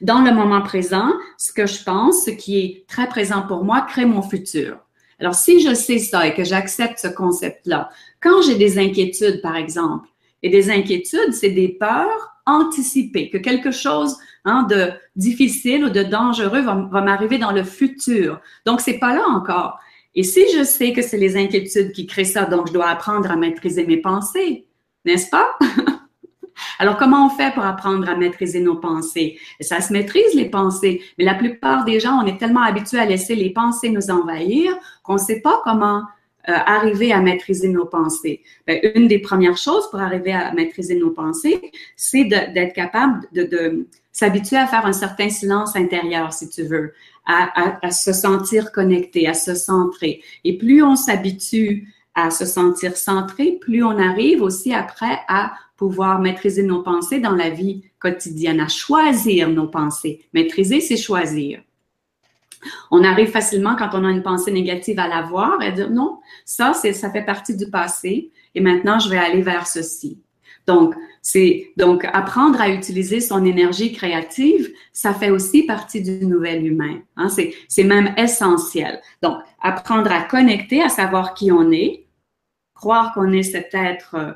dans 0.01 0.21
le 0.21 0.33
moment 0.33 0.63
présent, 0.63 1.13
ce 1.37 1.53
que 1.53 1.67
je 1.67 1.83
pense, 1.83 2.25
ce 2.25 2.31
qui 2.31 2.59
est 2.59 2.85
très 2.89 3.09
présent 3.09 3.43
pour 3.43 3.65
moi, 3.65 3.83
crée 3.83 4.07
mon 4.07 4.23
futur. 4.23 4.79
Alors, 5.21 5.35
si 5.35 5.61
je 5.61 5.75
sais 5.75 5.99
ça 5.99 6.27
et 6.27 6.35
que 6.35 6.45
j'accepte 6.45 6.99
ce 6.99 7.09
concept-là, 7.09 7.91
quand 8.21 8.43
j'ai 8.43 8.55
des 8.55 8.79
inquiétudes, 8.79 9.43
par 9.43 9.57
exemple, 9.57 10.09
et 10.43 10.51
des 10.51 10.71
inquiétudes, 10.71 11.33
c'est 11.33 11.51
des 11.51 11.69
peurs 11.69 12.37
anticipées, 12.47 13.29
que 13.29 13.39
quelque 13.39 13.73
chose 13.73 14.17
hein, 14.45 14.63
de 14.71 14.93
difficile 15.17 15.85
ou 15.85 15.91
de 15.91 16.05
dangereux 16.05 16.61
va, 16.61 16.89
va 16.91 17.01
m'arriver 17.01 17.39
dans 17.39 17.51
le 17.51 17.65
futur. 17.65 18.41
Donc, 18.65 18.81
c'est 18.81 18.99
pas 18.99 19.15
là 19.15 19.27
encore. 19.29 19.81
Et 20.15 20.23
si 20.23 20.45
je 20.57 20.65
sais 20.65 20.93
que 20.93 21.03
c'est 21.03 21.19
les 21.19 21.37
inquiétudes 21.37 21.93
qui 21.93 22.07
créent 22.07 22.25
ça, 22.25 22.45
donc 22.45 22.69
je 22.69 22.73
dois 22.73 22.89
apprendre 22.89 23.31
à 23.31 23.37
maîtriser 23.37 23.87
mes 23.87 23.99
pensées, 23.99 24.67
n'est-ce 25.05 25.31
pas? 25.31 25.57
Alors, 26.79 26.97
comment 26.97 27.27
on 27.27 27.31
fait 27.31 27.53
pour 27.55 27.65
apprendre 27.65 28.09
à 28.09 28.17
maîtriser 28.17 28.61
nos 28.61 28.77
pensées? 28.77 29.39
Ça 29.61 29.81
se 29.81 29.93
maîtrise, 29.93 30.35
les 30.35 30.49
pensées, 30.49 31.03
mais 31.19 31.25
la 31.25 31.35
plupart 31.35 31.85
des 31.85 32.01
gens, 32.01 32.21
on 32.23 32.27
est 32.27 32.39
tellement 32.39 32.63
habitués 32.63 32.99
à 32.99 33.05
laisser 33.05 33.35
les 33.35 33.51
pensées 33.51 33.91
nous 33.91 34.11
envahir 34.11 34.77
qu'on 35.03 35.15
ne 35.15 35.19
sait 35.19 35.41
pas 35.41 35.61
comment 35.65 36.03
euh, 36.49 36.53
arriver 36.67 37.13
à 37.13 37.21
maîtriser 37.21 37.69
nos 37.69 37.85
pensées. 37.85 38.43
Ben, 38.67 38.81
une 38.95 39.07
des 39.07 39.19
premières 39.19 39.57
choses 39.57 39.89
pour 39.91 40.01
arriver 40.01 40.33
à 40.33 40.53
maîtriser 40.53 40.97
nos 40.97 41.11
pensées, 41.11 41.71
c'est 41.97 42.25
d'être 42.25 42.73
capable 42.75 43.27
de, 43.33 43.43
de 43.43 43.87
s'habituer 44.13 44.57
à 44.57 44.67
faire 44.67 44.87
un 44.87 44.93
certain 44.93 45.29
silence 45.29 45.77
intérieur, 45.77 46.33
si 46.33 46.49
tu 46.49 46.63
veux, 46.63 46.93
à, 47.29 47.91
se 47.91 48.13
sentir 48.13 48.73
connecté, 48.73 49.29
à 49.29 49.35
se 49.35 49.55
centrer. 49.55 50.23
Et 50.45 50.57
plus 50.57 50.83
on 50.83 50.97
s'habitue 50.97 51.95
à 52.15 52.31
se 52.31 52.47
sentir 52.47 52.97
centré, 52.97 53.59
plus 53.61 53.85
on 53.85 53.99
arrive 53.99 54.43
aussi 54.43 54.73
après 54.73 55.21
à 55.29 55.53
pouvoir 55.77 56.21
maîtriser 56.21 56.63
nos 56.63 56.83
pensées 56.83 57.21
dans 57.21 57.35
la 57.37 57.51
vie 57.51 57.85
quotidienne, 58.01 58.61
à 58.61 58.69
choisir 58.69 59.51
nos 59.51 59.69
pensées. 59.69 60.25
Maîtriser, 60.33 60.81
c'est 60.81 60.97
choisir. 60.97 61.61
On 62.91 63.05
arrive 63.05 63.31
facilement 63.31 63.77
quand 63.77 63.91
on 63.93 64.05
a 64.05 64.11
une 64.11 64.23
pensée 64.23 64.51
négative 64.51 64.99
à 64.99 65.07
la 65.07 65.23
voir 65.23 65.63
et 65.63 65.71
dire 65.71 65.91
non, 65.91 66.19
ça, 66.45 66.73
ça 66.73 67.11
fait 67.11 67.25
partie 67.25 67.57
du 67.57 67.71
passé 67.71 68.33
et 68.55 68.61
maintenant 68.61 68.99
je 68.99 69.09
vais 69.09 69.19
aller 69.19 69.43
vers 69.43 69.67
ceci. 69.67 70.19
Donc, 70.69 70.95
c'est 71.23 71.73
donc 71.79 72.05
apprendre 72.05 72.61
à 72.61 72.69
utiliser 72.69 73.21
son 73.21 73.45
énergie 73.45 73.93
créative, 73.93 74.71
ça 74.93 75.15
fait 75.15 75.31
aussi 75.31 75.63
partie 75.63 76.03
du 76.03 76.27
nouvel 76.27 76.65
humain. 76.65 77.01
Hein? 77.17 77.29
C'est 77.29 77.85
même 77.85 78.15
essentiel. 78.19 79.01
Donc, 79.23 79.39
apprendre 79.61 80.13
à 80.13 80.23
connecter, 80.23 80.83
à 80.83 80.91
savoir 80.91 81.33
qui 81.33 81.51
on 81.51 81.73
est, 81.73 82.05
croire 82.75 83.15
qu'on 83.15 83.33
est 83.33 83.43
cet 83.43 83.75
être 83.75 84.15
euh, 84.15 84.33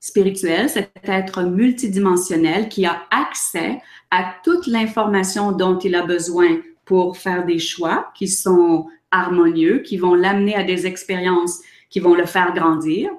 spirituel, 0.00 0.70
cet 0.70 0.90
être 1.04 1.42
multidimensionnel 1.42 2.70
qui 2.70 2.86
a 2.86 3.02
accès 3.10 3.78
à 4.10 4.34
toute 4.42 4.66
l'information 4.66 5.52
dont 5.52 5.78
il 5.78 5.94
a 5.94 6.06
besoin 6.06 6.58
pour 6.86 7.18
faire 7.18 7.44
des 7.44 7.58
choix 7.58 8.10
qui 8.14 8.28
sont 8.28 8.86
harmonieux, 9.10 9.80
qui 9.80 9.98
vont 9.98 10.14
l'amener 10.14 10.54
à 10.54 10.64
des 10.64 10.86
expériences 10.86 11.60
qui 11.90 12.00
vont 12.00 12.14
le 12.14 12.26
faire 12.26 12.54
grandir. 12.54 13.10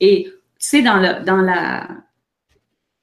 Et 0.00 0.32
sais, 0.66 0.82
dans, 0.82 0.96
le, 0.96 1.24
dans, 1.24 1.36
la, 1.36 1.88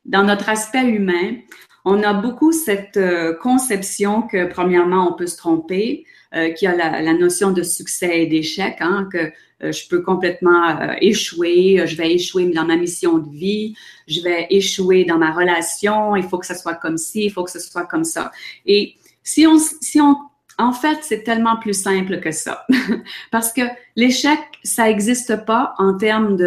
dans 0.05 0.23
notre 0.23 0.49
aspect 0.49 0.83
humain, 0.83 1.37
on 1.85 2.01
a 2.01 2.13
beaucoup 2.13 2.51
cette 2.51 2.97
euh, 2.97 3.33
conception 3.35 4.23
que, 4.23 4.47
premièrement, 4.47 5.11
on 5.11 5.13
peut 5.15 5.27
se 5.27 5.37
tromper, 5.37 6.05
euh, 6.33 6.51
qu'il 6.51 6.67
y 6.67 6.71
a 6.71 6.75
la, 6.75 7.13
notion 7.13 7.51
de 7.51 7.61
succès 7.61 8.23
et 8.23 8.25
d'échec, 8.25 8.77
hein, 8.79 9.07
que 9.11 9.31
euh, 9.63 9.71
je 9.71 9.87
peux 9.87 10.01
complètement 10.01 10.95
échouer, 10.99 11.83
je 11.85 11.95
vais 11.95 12.13
échouer 12.13 12.47
dans 12.47 12.65
ma 12.65 12.75
mission 12.75 13.19
de 13.19 13.29
vie, 13.29 13.75
je 14.07 14.21
vais 14.21 14.47
échouer 14.49 15.05
dans 15.05 15.19
ma 15.19 15.31
relation, 15.31 16.15
il 16.15 16.23
faut 16.23 16.39
que 16.39 16.47
ce 16.47 16.55
soit 16.55 16.75
comme 16.75 16.97
ci, 16.97 17.25
il 17.25 17.31
faut 17.31 17.43
que 17.43 17.51
ce 17.51 17.59
soit 17.59 17.85
comme 17.85 18.03
ça. 18.03 18.31
Et 18.65 18.95
si 19.23 19.45
on, 19.45 19.59
si 19.59 20.01
on 20.01 20.17
en 20.57 20.71
fait, 20.71 20.99
c'est 21.01 21.23
tellement 21.23 21.57
plus 21.57 21.73
simple 21.73 22.19
que 22.19 22.31
ça. 22.31 22.65
Parce 23.31 23.51
que 23.51 23.61
l'échec, 23.95 24.39
ça 24.63 24.85
n'existe 24.85 25.45
pas 25.45 25.73
en 25.77 25.97
termes 25.97 26.37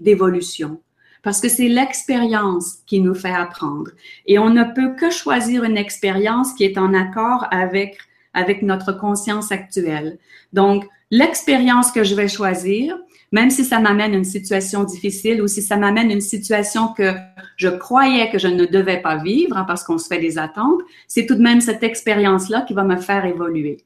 d'évolution. 0.00 0.80
Parce 1.22 1.40
que 1.40 1.48
c'est 1.48 1.68
l'expérience 1.68 2.78
qui 2.86 3.00
nous 3.00 3.14
fait 3.14 3.32
apprendre. 3.32 3.90
Et 4.26 4.38
on 4.38 4.50
ne 4.50 4.64
peut 4.64 4.94
que 4.96 5.10
choisir 5.10 5.64
une 5.64 5.76
expérience 5.76 6.52
qui 6.54 6.64
est 6.64 6.78
en 6.78 6.94
accord 6.94 7.46
avec, 7.50 7.98
avec 8.34 8.62
notre 8.62 8.92
conscience 8.92 9.52
actuelle. 9.52 10.18
Donc, 10.52 10.84
l'expérience 11.10 11.92
que 11.92 12.02
je 12.02 12.14
vais 12.14 12.28
choisir, 12.28 12.98
même 13.32 13.50
si 13.50 13.64
ça 13.64 13.80
m'amène 13.80 14.14
une 14.14 14.24
situation 14.24 14.84
difficile 14.84 15.42
ou 15.42 15.48
si 15.48 15.62
ça 15.62 15.76
m'amène 15.76 16.10
une 16.10 16.20
situation 16.20 16.88
que 16.88 17.14
je 17.56 17.68
croyais 17.68 18.30
que 18.30 18.38
je 18.38 18.48
ne 18.48 18.66
devais 18.66 19.00
pas 19.00 19.16
vivre 19.16 19.56
hein, 19.56 19.64
parce 19.66 19.82
qu'on 19.82 19.98
se 19.98 20.06
fait 20.06 20.20
des 20.20 20.38
attentes, 20.38 20.80
c'est 21.08 21.26
tout 21.26 21.34
de 21.34 21.42
même 21.42 21.60
cette 21.60 21.82
expérience-là 21.82 22.62
qui 22.62 22.74
va 22.74 22.84
me 22.84 22.96
faire 22.96 23.24
évoluer. 23.24 23.78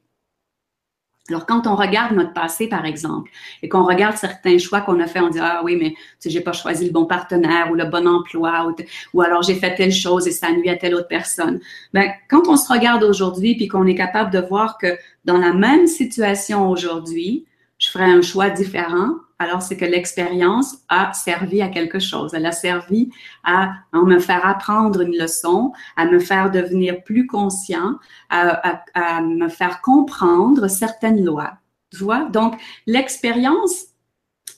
Alors, 1.28 1.44
quand 1.44 1.66
on 1.66 1.74
regarde 1.74 2.14
notre 2.14 2.32
passé, 2.32 2.68
par 2.68 2.84
exemple, 2.84 3.30
et 3.62 3.68
qu'on 3.68 3.84
regarde 3.84 4.16
certains 4.16 4.58
choix 4.58 4.80
qu'on 4.80 5.00
a 5.00 5.06
fait, 5.06 5.20
on 5.20 5.28
dit, 5.28 5.40
ah 5.40 5.60
oui, 5.64 5.76
mais 5.76 5.90
tu 5.90 5.96
sais, 6.20 6.30
j'ai 6.30 6.40
pas 6.40 6.52
choisi 6.52 6.86
le 6.86 6.92
bon 6.92 7.04
partenaire 7.04 7.68
ou 7.70 7.74
le 7.74 7.84
bon 7.84 8.06
emploi, 8.06 8.68
ou, 8.68 8.76
ou 9.12 9.22
alors 9.22 9.42
j'ai 9.42 9.56
fait 9.56 9.74
telle 9.74 9.92
chose 9.92 10.28
et 10.28 10.30
ça 10.30 10.52
nuit 10.52 10.70
à 10.70 10.76
telle 10.76 10.94
autre 10.94 11.08
personne. 11.08 11.58
Ben, 11.92 12.12
quand 12.30 12.46
on 12.46 12.56
se 12.56 12.72
regarde 12.72 13.02
aujourd'hui 13.02 13.56
puis 13.56 13.66
qu'on 13.66 13.86
est 13.86 13.96
capable 13.96 14.30
de 14.30 14.38
voir 14.38 14.78
que 14.78 14.96
dans 15.24 15.38
la 15.38 15.52
même 15.52 15.88
situation 15.88 16.70
aujourd'hui, 16.70 17.44
je 17.78 17.88
ferais 17.88 18.04
un 18.04 18.22
choix 18.22 18.48
différent, 18.48 19.16
alors 19.38 19.60
c'est 19.60 19.76
que 19.76 19.84
l'expérience 19.84 20.78
a 20.88 21.12
servi 21.12 21.60
à 21.60 21.68
quelque 21.68 21.98
chose. 21.98 22.32
Elle 22.32 22.46
a 22.46 22.52
servi 22.52 23.10
à, 23.44 23.74
me 23.92 24.18
faire 24.18 24.46
apprendre 24.46 25.02
une 25.02 25.16
leçon, 25.16 25.72
à 25.96 26.06
me 26.06 26.18
faire 26.18 26.50
devenir 26.50 27.02
plus 27.02 27.26
conscient, 27.26 27.96
à, 28.30 28.82
me 29.20 29.48
faire 29.48 29.82
comprendre 29.82 30.68
certaines 30.68 31.22
lois. 31.22 31.58
Tu 31.90 32.02
vois? 32.02 32.24
Donc, 32.24 32.54
l'expérience, 32.86 33.86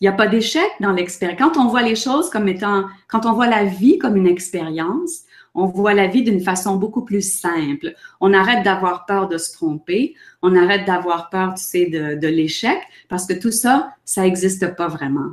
il 0.01 0.05
n'y 0.05 0.09
a 0.09 0.13
pas 0.13 0.29
d'échec 0.29 0.71
dans 0.81 0.93
l'expérience. 0.93 1.39
Quand 1.39 1.61
on 1.61 1.67
voit 1.69 1.83
les 1.83 1.97
choses 1.97 2.31
comme 2.31 2.47
étant, 2.49 2.85
quand 3.09 3.27
on 3.27 3.33
voit 3.33 3.49
la 3.49 3.65
vie 3.65 3.99
comme 3.99 4.17
une 4.17 4.29
expérience, 4.29 5.25
on 5.59 5.67
voit 5.67 5.95
la 5.95 6.07
vie 6.07 6.23
d'une 6.23 6.41
façon 6.41 6.77
beaucoup 6.77 7.05
plus 7.05 7.23
simple. 7.41 7.95
On 8.21 8.33
arrête 8.33 8.65
d'avoir 8.65 9.07
peur 9.07 9.29
de 9.29 9.39
se 9.39 9.53
tromper, 9.53 10.15
on 10.43 10.57
arrête 10.57 10.87
d'avoir 10.87 11.31
peur, 11.31 11.55
tu 11.55 11.65
sais, 11.65 11.87
de, 11.87 12.29
l'échec, 12.29 12.79
parce 13.09 13.27
que 13.27 13.35
tout 13.35 13.51
ça, 13.51 13.91
ça 14.05 14.23
n'existe 14.23 14.77
pas 14.77 14.89
vraiment. 14.89 15.33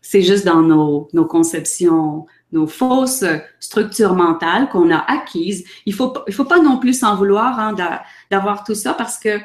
C'est 0.00 0.22
juste 0.22 0.46
dans 0.46 0.62
nos, 0.62 1.08
nos 1.12 1.26
conceptions, 1.26 2.26
nos 2.52 2.66
fausses 2.66 3.24
structures 3.60 4.14
mentales 4.14 4.68
qu'on 4.68 4.90
a 4.90 4.98
acquises. 4.98 5.64
Il 5.84 5.94
faut, 5.94 6.14
il 6.26 6.32
faut 6.32 6.44
pas 6.44 6.60
non 6.60 6.78
plus 6.78 7.00
s'en 7.00 7.16
vouloir 7.16 7.58
hein, 7.58 7.74
d'avoir 8.30 8.64
tout 8.64 8.74
ça 8.74 8.94
parce 8.94 9.18
que 9.18 9.40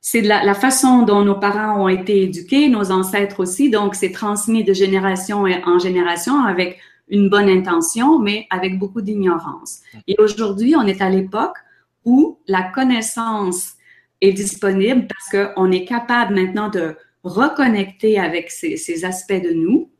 c'est 0.00 0.22
la, 0.22 0.54
façon 0.54 1.02
dont 1.02 1.22
nos 1.22 1.34
parents 1.34 1.84
ont 1.84 1.88
été 1.88 2.22
éduqués, 2.22 2.70
nos 2.70 2.90
ancêtres 2.90 3.40
aussi, 3.40 3.68
donc 3.68 3.94
c'est 3.94 4.12
transmis 4.12 4.64
de 4.64 4.72
génération 4.72 5.44
en 5.66 5.78
génération 5.78 6.42
avec 6.42 6.78
une 7.10 7.28
bonne 7.28 7.48
intention, 7.48 8.18
mais 8.18 8.46
avec 8.50 8.78
beaucoup 8.78 9.02
d'ignorance. 9.02 9.80
Et 10.06 10.16
aujourd'hui, 10.18 10.74
on 10.76 10.86
est 10.86 11.02
à 11.02 11.10
l'époque 11.10 11.56
où 12.04 12.38
la 12.46 12.62
connaissance 12.62 13.74
est 14.20 14.32
disponible 14.32 15.06
parce 15.06 15.28
qu'on 15.54 15.70
est 15.72 15.84
capable 15.84 16.34
maintenant 16.34 16.68
de 16.68 16.96
reconnecter 17.24 18.18
avec 18.18 18.50
ces, 18.50 18.76
ces 18.76 19.04
aspects 19.04 19.32
de 19.32 19.52
nous, 19.52 19.90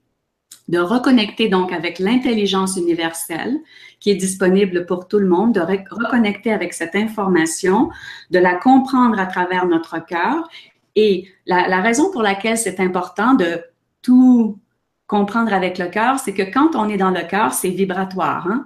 de 0.68 0.78
reconnecter 0.78 1.48
donc 1.48 1.72
avec 1.72 1.98
l'intelligence 1.98 2.76
universelle 2.76 3.58
qui 3.98 4.10
est 4.10 4.16
disponible 4.16 4.86
pour 4.86 5.08
tout 5.08 5.18
le 5.18 5.28
monde, 5.28 5.54
de 5.54 5.60
reconnecter 5.60 6.52
avec 6.52 6.72
cette 6.72 6.94
information, 6.94 7.90
de 8.30 8.38
la 8.38 8.54
comprendre 8.54 9.18
à 9.18 9.26
travers 9.26 9.66
notre 9.66 10.04
cœur. 10.06 10.48
Et 10.96 11.28
la, 11.46 11.68
la 11.68 11.80
raison 11.80 12.10
pour 12.12 12.22
laquelle 12.22 12.56
c'est 12.56 12.80
important 12.80 13.34
de 13.34 13.60
tout 14.00 14.58
comprendre 15.10 15.52
avec 15.52 15.76
le 15.78 15.88
cœur, 15.88 16.20
c'est 16.20 16.32
que 16.32 16.44
quand 16.54 16.76
on 16.76 16.88
est 16.88 16.96
dans 16.96 17.10
le 17.10 17.22
cœur, 17.22 17.52
c'est 17.52 17.70
vibratoire. 17.70 18.46
Hein? 18.46 18.64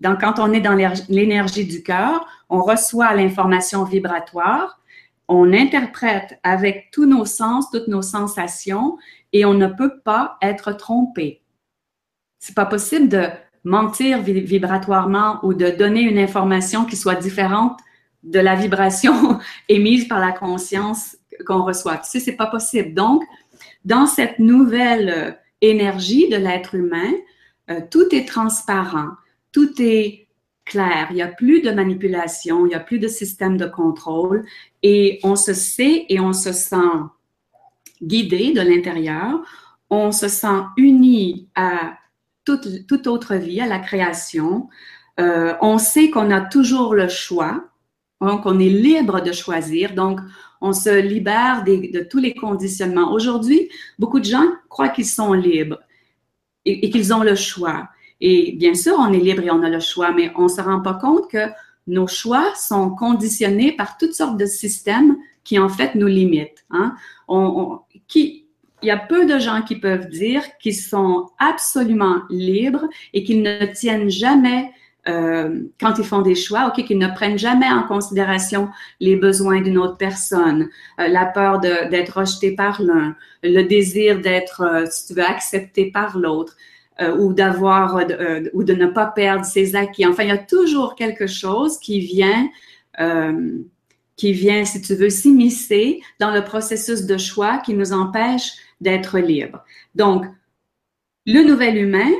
Donc, 0.00 0.20
quand 0.20 0.38
on 0.38 0.52
est 0.52 0.60
dans 0.60 0.78
l'énergie 1.08 1.66
du 1.66 1.82
cœur, 1.82 2.24
on 2.48 2.62
reçoit 2.62 3.12
l'information 3.14 3.82
vibratoire, 3.82 4.78
on 5.26 5.52
interprète 5.52 6.38
avec 6.44 6.90
tous 6.92 7.04
nos 7.04 7.24
sens, 7.24 7.68
toutes 7.72 7.88
nos 7.88 8.00
sensations, 8.00 8.96
et 9.32 9.44
on 9.44 9.54
ne 9.54 9.66
peut 9.66 9.98
pas 10.04 10.36
être 10.40 10.70
trompé. 10.70 11.42
C'est 12.38 12.54
pas 12.54 12.66
possible 12.66 13.08
de 13.08 13.26
mentir 13.64 14.22
vibratoirement 14.22 15.40
ou 15.42 15.52
de 15.52 15.68
donner 15.70 16.02
une 16.02 16.18
information 16.18 16.84
qui 16.84 16.94
soit 16.94 17.16
différente 17.16 17.80
de 18.22 18.38
la 18.38 18.54
vibration 18.54 19.40
émise 19.68 20.06
par 20.06 20.20
la 20.20 20.30
conscience 20.30 21.16
qu'on 21.44 21.64
reçoit. 21.64 21.96
Tu 21.96 22.10
sais, 22.10 22.20
c'est 22.20 22.36
pas 22.36 22.46
possible. 22.46 22.94
Donc, 22.94 23.24
dans 23.84 24.06
cette 24.06 24.38
nouvelle 24.38 25.40
énergie 25.62 26.28
de 26.28 26.36
l'être 26.36 26.74
humain, 26.74 27.12
euh, 27.70 27.80
tout 27.90 28.14
est 28.14 28.26
transparent, 28.28 29.10
tout 29.52 29.80
est 29.80 30.28
clair, 30.64 31.06
il 31.10 31.14
n'y 31.14 31.22
a 31.22 31.28
plus 31.28 31.62
de 31.62 31.70
manipulation, 31.70 32.66
il 32.66 32.70
n'y 32.70 32.74
a 32.74 32.80
plus 32.80 32.98
de 32.98 33.08
système 33.08 33.56
de 33.56 33.66
contrôle 33.66 34.44
et 34.82 35.20
on 35.22 35.36
se 35.36 35.54
sait 35.54 36.06
et 36.08 36.20
on 36.20 36.32
se 36.32 36.52
sent 36.52 36.76
guidé 38.02 38.52
de 38.52 38.60
l'intérieur, 38.60 39.40
on 39.90 40.12
se 40.12 40.28
sent 40.28 40.62
uni 40.76 41.48
à 41.54 41.94
toute, 42.44 42.86
toute, 42.86 43.06
autre 43.06 43.36
vie, 43.36 43.60
à 43.60 43.66
la 43.66 43.78
création, 43.78 44.68
euh, 45.20 45.54
on 45.60 45.78
sait 45.78 46.10
qu'on 46.10 46.30
a 46.30 46.40
toujours 46.40 46.94
le 46.94 47.08
choix, 47.08 47.64
donc 48.20 48.46
on 48.46 48.58
est 48.58 48.68
libre 48.68 49.20
de 49.20 49.32
choisir, 49.32 49.94
donc 49.94 50.20
on 50.62 50.72
se 50.72 51.00
libère 51.00 51.64
de 51.64 52.00
tous 52.04 52.18
les 52.18 52.34
conditionnements. 52.34 53.12
Aujourd'hui, 53.12 53.68
beaucoup 53.98 54.20
de 54.20 54.24
gens 54.24 54.46
croient 54.68 54.88
qu'ils 54.88 55.06
sont 55.06 55.32
libres 55.32 55.80
et, 56.64 56.88
qu'ils 56.88 57.12
ont 57.12 57.24
le 57.24 57.34
choix. 57.34 57.88
Et 58.20 58.52
bien 58.52 58.74
sûr, 58.74 58.94
on 58.98 59.12
est 59.12 59.18
libre 59.18 59.42
et 59.42 59.50
on 59.50 59.62
a 59.62 59.68
le 59.68 59.80
choix, 59.80 60.12
mais 60.12 60.30
on 60.36 60.44
ne 60.44 60.48
se 60.48 60.60
rend 60.60 60.80
pas 60.80 60.94
compte 60.94 61.28
que 61.28 61.48
nos 61.88 62.06
choix 62.06 62.54
sont 62.54 62.90
conditionnés 62.90 63.72
par 63.72 63.98
toutes 63.98 64.14
sortes 64.14 64.38
de 64.38 64.46
systèmes 64.46 65.16
qui, 65.42 65.58
en 65.58 65.68
fait, 65.68 65.96
nous 65.96 66.06
limitent. 66.06 66.64
Hein. 66.70 66.94
il 67.28 68.44
y 68.82 68.90
a 68.90 68.96
peu 68.96 69.26
de 69.26 69.40
gens 69.40 69.62
qui 69.62 69.76
peuvent 69.76 70.08
dire 70.08 70.42
qu'ils 70.58 70.76
sont 70.76 71.30
absolument 71.38 72.22
libres 72.30 72.86
et 73.12 73.24
qu'ils 73.24 73.42
ne 73.42 73.66
tiennent 73.66 74.10
jamais 74.10 74.70
euh, 75.08 75.62
quand 75.80 75.98
ils 75.98 76.04
font 76.04 76.22
des 76.22 76.36
choix, 76.36 76.68
ok, 76.68 76.84
qu'ils 76.84 76.98
ne 76.98 77.08
prennent 77.08 77.38
jamais 77.38 77.68
en 77.68 77.82
considération 77.82 78.68
les 79.00 79.16
besoins 79.16 79.60
d'une 79.60 79.78
autre 79.78 79.96
personne, 79.96 80.68
euh, 81.00 81.08
la 81.08 81.26
peur 81.26 81.58
d'être 81.58 82.18
rejeté 82.18 82.54
par 82.54 82.80
l'un, 82.80 83.16
le 83.42 83.62
désir 83.62 84.20
d'être, 84.20 84.62
euh, 84.62 84.86
si 84.88 85.08
tu 85.08 85.14
veux, 85.14 85.24
accepté 85.24 85.90
par 85.90 86.18
l'autre, 86.18 86.56
ou 87.18 87.32
d'avoir 87.32 87.96
ou 88.52 88.62
de 88.62 88.74
ne 88.74 88.86
pas 88.86 89.06
perdre 89.06 89.44
ses 89.44 89.74
acquis. 89.74 90.06
Enfin, 90.06 90.22
il 90.22 90.28
y 90.28 90.32
a 90.32 90.38
toujours 90.38 90.94
quelque 90.94 91.26
chose 91.26 91.78
qui 91.80 91.98
vient, 91.98 92.48
qui 94.14 94.32
vient, 94.32 94.64
si 94.64 94.80
tu 94.82 94.94
veux, 94.94 95.10
s'immiscer 95.10 96.00
dans 96.20 96.30
le 96.30 96.44
processus 96.44 97.06
de 97.06 97.18
choix 97.18 97.58
qui 97.58 97.74
nous 97.74 97.92
empêche 97.92 98.52
d'être 98.80 99.18
libres. 99.18 99.64
Donc, 99.96 100.26
le 101.26 101.42
nouvel 101.42 101.76
humain, 101.76 102.10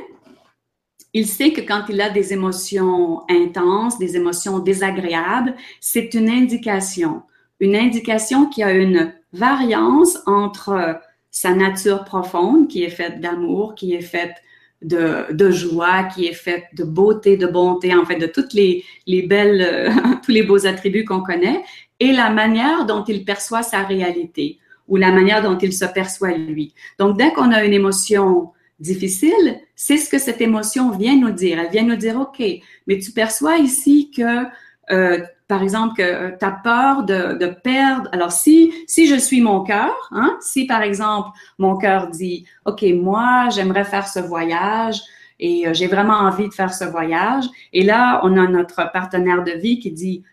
il 1.13 1.27
sait 1.27 1.51
que 1.51 1.61
quand 1.61 1.85
il 1.89 2.01
a 2.01 2.09
des 2.09 2.33
émotions 2.33 3.21
intenses, 3.29 3.99
des 3.99 4.15
émotions 4.15 4.59
désagréables, 4.59 5.55
c'est 5.79 6.13
une 6.13 6.29
indication, 6.29 7.21
une 7.59 7.75
indication 7.75 8.47
qui 8.47 8.63
a 8.63 8.71
une 8.71 9.13
variance 9.31 10.17
entre 10.25 10.99
sa 11.29 11.53
nature 11.53 12.03
profonde, 12.03 12.67
qui 12.67 12.83
est 12.83 12.89
faite 12.89 13.21
d'amour, 13.21 13.75
qui 13.75 13.93
est 13.93 14.01
faite 14.01 14.35
de, 14.81 15.51
joie, 15.51 16.03
qui 16.03 16.27
est 16.27 16.33
faite 16.33 16.65
de 16.75 16.83
beauté, 16.83 17.37
de 17.37 17.47
bonté, 17.47 17.95
en 17.95 18.05
fait, 18.05 18.17
de 18.17 18.27
toutes 18.27 18.53
les 18.53 18.83
belles, 19.07 19.93
tous 20.23 20.31
les 20.31 20.43
beaux 20.43 20.65
attributs 20.65 21.05
qu'on 21.05 21.21
connaît, 21.21 21.63
et 21.99 22.11
la 22.11 22.29
manière 22.29 22.85
dont 22.85 23.03
il 23.03 23.23
perçoit 23.23 23.63
sa 23.63 23.83
réalité 23.83 24.59
ou 24.87 24.97
la 24.97 25.11
manière 25.11 25.41
dont 25.41 25.57
il 25.57 25.73
se 25.73 25.85
perçoit 25.85 26.33
lui. 26.33 26.73
Donc, 26.99 27.17
dès 27.17 27.31
qu'on 27.31 27.51
a 27.51 27.63
une 27.63 27.73
émotion 27.73 28.51
difficile, 28.79 29.59
c'est 29.75 29.97
ce 29.97 30.09
que 30.09 30.19
cette 30.19 30.41
émotion 30.41 30.91
vient 30.91 31.15
nous 31.15 31.31
dire. 31.31 31.59
Elle 31.59 31.71
vient 31.71 31.83
nous 31.83 31.95
dire, 31.95 32.19
OK, 32.19 32.43
mais 32.87 32.99
tu 32.99 33.11
perçois 33.11 33.57
ici 33.57 34.11
que, 34.15 34.45
euh, 34.91 35.23
par 35.47 35.61
exemple, 35.61 35.95
que 35.95 36.37
tu 36.37 36.45
as 36.45 36.51
peur 36.51 37.03
de, 37.03 37.47
perdre. 37.63 38.09
Alors, 38.11 38.31
si, 38.31 38.73
si 38.87 39.07
je 39.07 39.15
suis 39.15 39.41
mon 39.41 39.63
cœur, 39.63 39.93
hein, 40.11 40.37
si 40.41 40.65
par 40.65 40.81
exemple 40.81 41.29
mon 41.57 41.77
cœur 41.77 42.09
dit, 42.09 42.45
OK, 42.65 42.83
moi, 42.93 43.49
j'aimerais 43.49 43.85
faire 43.85 44.07
ce 44.07 44.19
voyage 44.19 45.01
et 45.39 45.67
euh, 45.67 45.73
j'ai 45.73 45.87
vraiment 45.87 46.13
envie 46.13 46.47
de 46.47 46.53
faire 46.53 46.73
ce 46.73 46.85
voyage, 46.85 47.45
et 47.73 47.83
là, 47.83 48.21
on 48.23 48.37
a 48.37 48.47
notre 48.47 48.91
partenaire 48.91 49.43
de 49.43 49.51
vie 49.51 49.79
qui 49.79 49.91
dit, 49.91 50.23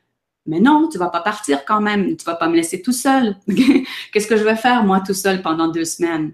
mais 0.47 0.61
non, 0.61 0.89
tu 0.89 0.99
vas 0.99 1.09
pas 1.09 1.21
partir 1.21 1.65
quand 1.65 1.81
même, 1.81 2.17
tu 2.17 2.25
vas 2.25 2.35
pas 2.35 2.49
me 2.49 2.57
laisser 2.57 2.83
tout 2.83 2.93
seul. 2.93 3.37
Qu'est-ce 4.13 4.27
que 4.27 4.37
je 4.37 4.45
vais 4.45 4.57
faire, 4.57 4.85
moi, 4.85 5.01
tout 5.01 5.15
seul 5.15 5.43
pendant 5.43 5.69
deux 5.69 5.85
semaines? 5.85 6.33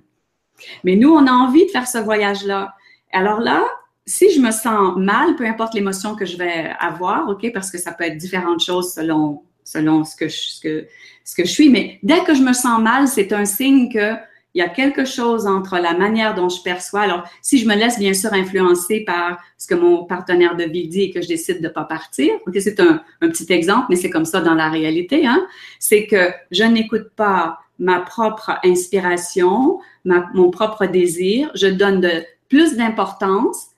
Mais 0.84 0.96
nous, 0.96 1.10
on 1.10 1.26
a 1.26 1.32
envie 1.32 1.66
de 1.66 1.70
faire 1.70 1.86
ce 1.86 1.98
voyage-là. 1.98 2.74
Alors 3.12 3.40
là, 3.40 3.64
si 4.06 4.32
je 4.32 4.40
me 4.40 4.52
sens 4.52 4.96
mal, 4.96 5.34
peu 5.36 5.44
importe 5.44 5.74
l'émotion 5.74 6.14
que 6.14 6.24
je 6.24 6.36
vais 6.36 6.70
avoir, 6.78 7.28
OK, 7.28 7.50
parce 7.52 7.70
que 7.70 7.78
ça 7.78 7.92
peut 7.92 8.04
être 8.04 8.16
différentes 8.16 8.60
choses 8.60 8.92
selon, 8.92 9.42
ce, 9.64 10.16
que 10.16 10.28
je, 10.28 11.44
suis, 11.44 11.68
mais 11.68 11.98
dès 12.02 12.20
que 12.20 12.34
je 12.34 12.42
me 12.42 12.52
sens 12.52 12.80
mal, 12.80 13.08
c'est 13.08 13.32
un 13.32 13.44
signe 13.44 13.92
que 13.92 14.14
il 14.54 14.60
y 14.60 14.62
a 14.62 14.70
quelque 14.70 15.04
chose 15.04 15.46
entre 15.46 15.76
la 15.76 15.92
manière 15.92 16.34
dont 16.34 16.48
je 16.48 16.62
perçois. 16.62 17.02
Alors, 17.02 17.28
si 17.42 17.58
je 17.58 17.68
me 17.68 17.74
laisse 17.74 17.98
bien 17.98 18.14
sûr 18.14 18.32
influencer 18.32 19.00
par 19.00 19.38
ce 19.58 19.66
que 19.66 19.74
mon 19.74 20.06
partenaire 20.06 20.56
de 20.56 20.64
vie 20.64 20.88
dit 20.88 21.02
et 21.02 21.10
que 21.10 21.20
je 21.20 21.28
décide 21.28 21.60
de 21.60 21.68
pas 21.68 21.84
partir, 21.84 22.32
ok, 22.46 22.56
c'est 22.58 22.80
un, 22.80 23.02
un, 23.20 23.28
petit 23.28 23.52
exemple, 23.52 23.88
mais 23.90 23.96
c'est 23.96 24.08
comme 24.08 24.24
ça 24.24 24.40
dans 24.40 24.54
la 24.54 24.70
réalité, 24.70 25.26
hein, 25.26 25.46
c'est 25.78 26.06
que 26.06 26.30
je 26.50 26.64
n'écoute 26.64 27.10
pas 27.14 27.58
ma 27.78 28.00
propre 28.00 28.58
inspiration, 28.64 29.80
ma, 30.04 30.28
mon 30.34 30.50
propre 30.50 30.86
désir, 30.86 31.50
je 31.54 31.66
donne 31.66 32.00
de 32.00 32.24
plus 32.48 32.76
d'importance 32.76 33.68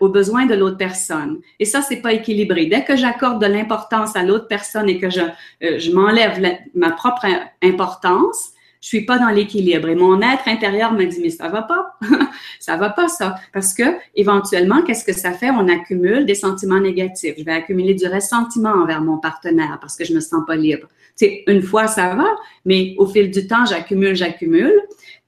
aux 0.00 0.08
besoins 0.08 0.46
de 0.46 0.54
l'autre 0.54 0.78
personne. 0.78 1.40
Et 1.58 1.66
ça, 1.66 1.82
c'est 1.82 2.00
pas 2.00 2.14
équilibré. 2.14 2.66
Dès 2.66 2.84
que 2.84 2.96
j'accorde 2.96 3.42
de 3.42 3.46
l'importance 3.46 4.16
à 4.16 4.22
l'autre 4.22 4.48
personne 4.48 4.88
et 4.88 4.98
que 4.98 5.10
je, 5.10 5.20
euh, 5.20 5.78
je 5.78 5.90
m'enlève 5.90 6.40
ma 6.74 6.90
propre 6.92 7.26
importance, 7.62 8.52
je 8.80 8.88
suis 8.88 9.04
pas 9.04 9.18
dans 9.18 9.28
l'équilibre. 9.28 9.88
Et 9.88 9.94
mon 9.94 10.20
être 10.20 10.46
intérieur 10.46 10.92
me 10.92 11.04
dit, 11.04 11.20
mais 11.20 11.30
ça 11.30 11.48
va 11.48 11.62
pas. 11.62 11.96
ça 12.60 12.76
va 12.76 12.90
pas, 12.90 13.08
ça. 13.08 13.34
Parce 13.52 13.74
que, 13.74 13.82
éventuellement, 14.14 14.82
qu'est-ce 14.82 15.04
que 15.04 15.12
ça 15.12 15.32
fait? 15.32 15.50
On 15.50 15.68
accumule 15.68 16.26
des 16.26 16.34
sentiments 16.34 16.80
négatifs. 16.80 17.34
Je 17.38 17.44
vais 17.44 17.52
accumuler 17.52 17.94
du 17.94 18.06
ressentiment 18.06 18.70
envers 18.70 19.00
mon 19.00 19.18
partenaire 19.18 19.78
parce 19.80 19.96
que 19.96 20.04
je 20.04 20.14
me 20.14 20.20
sens 20.20 20.42
pas 20.46 20.56
libre. 20.56 20.88
C'est 21.16 21.42
une 21.48 21.62
fois, 21.62 21.88
ça 21.88 22.14
va, 22.14 22.28
mais 22.64 22.94
au 22.98 23.06
fil 23.06 23.30
du 23.30 23.46
temps, 23.46 23.66
j'accumule, 23.66 24.14
j'accumule. 24.14 24.80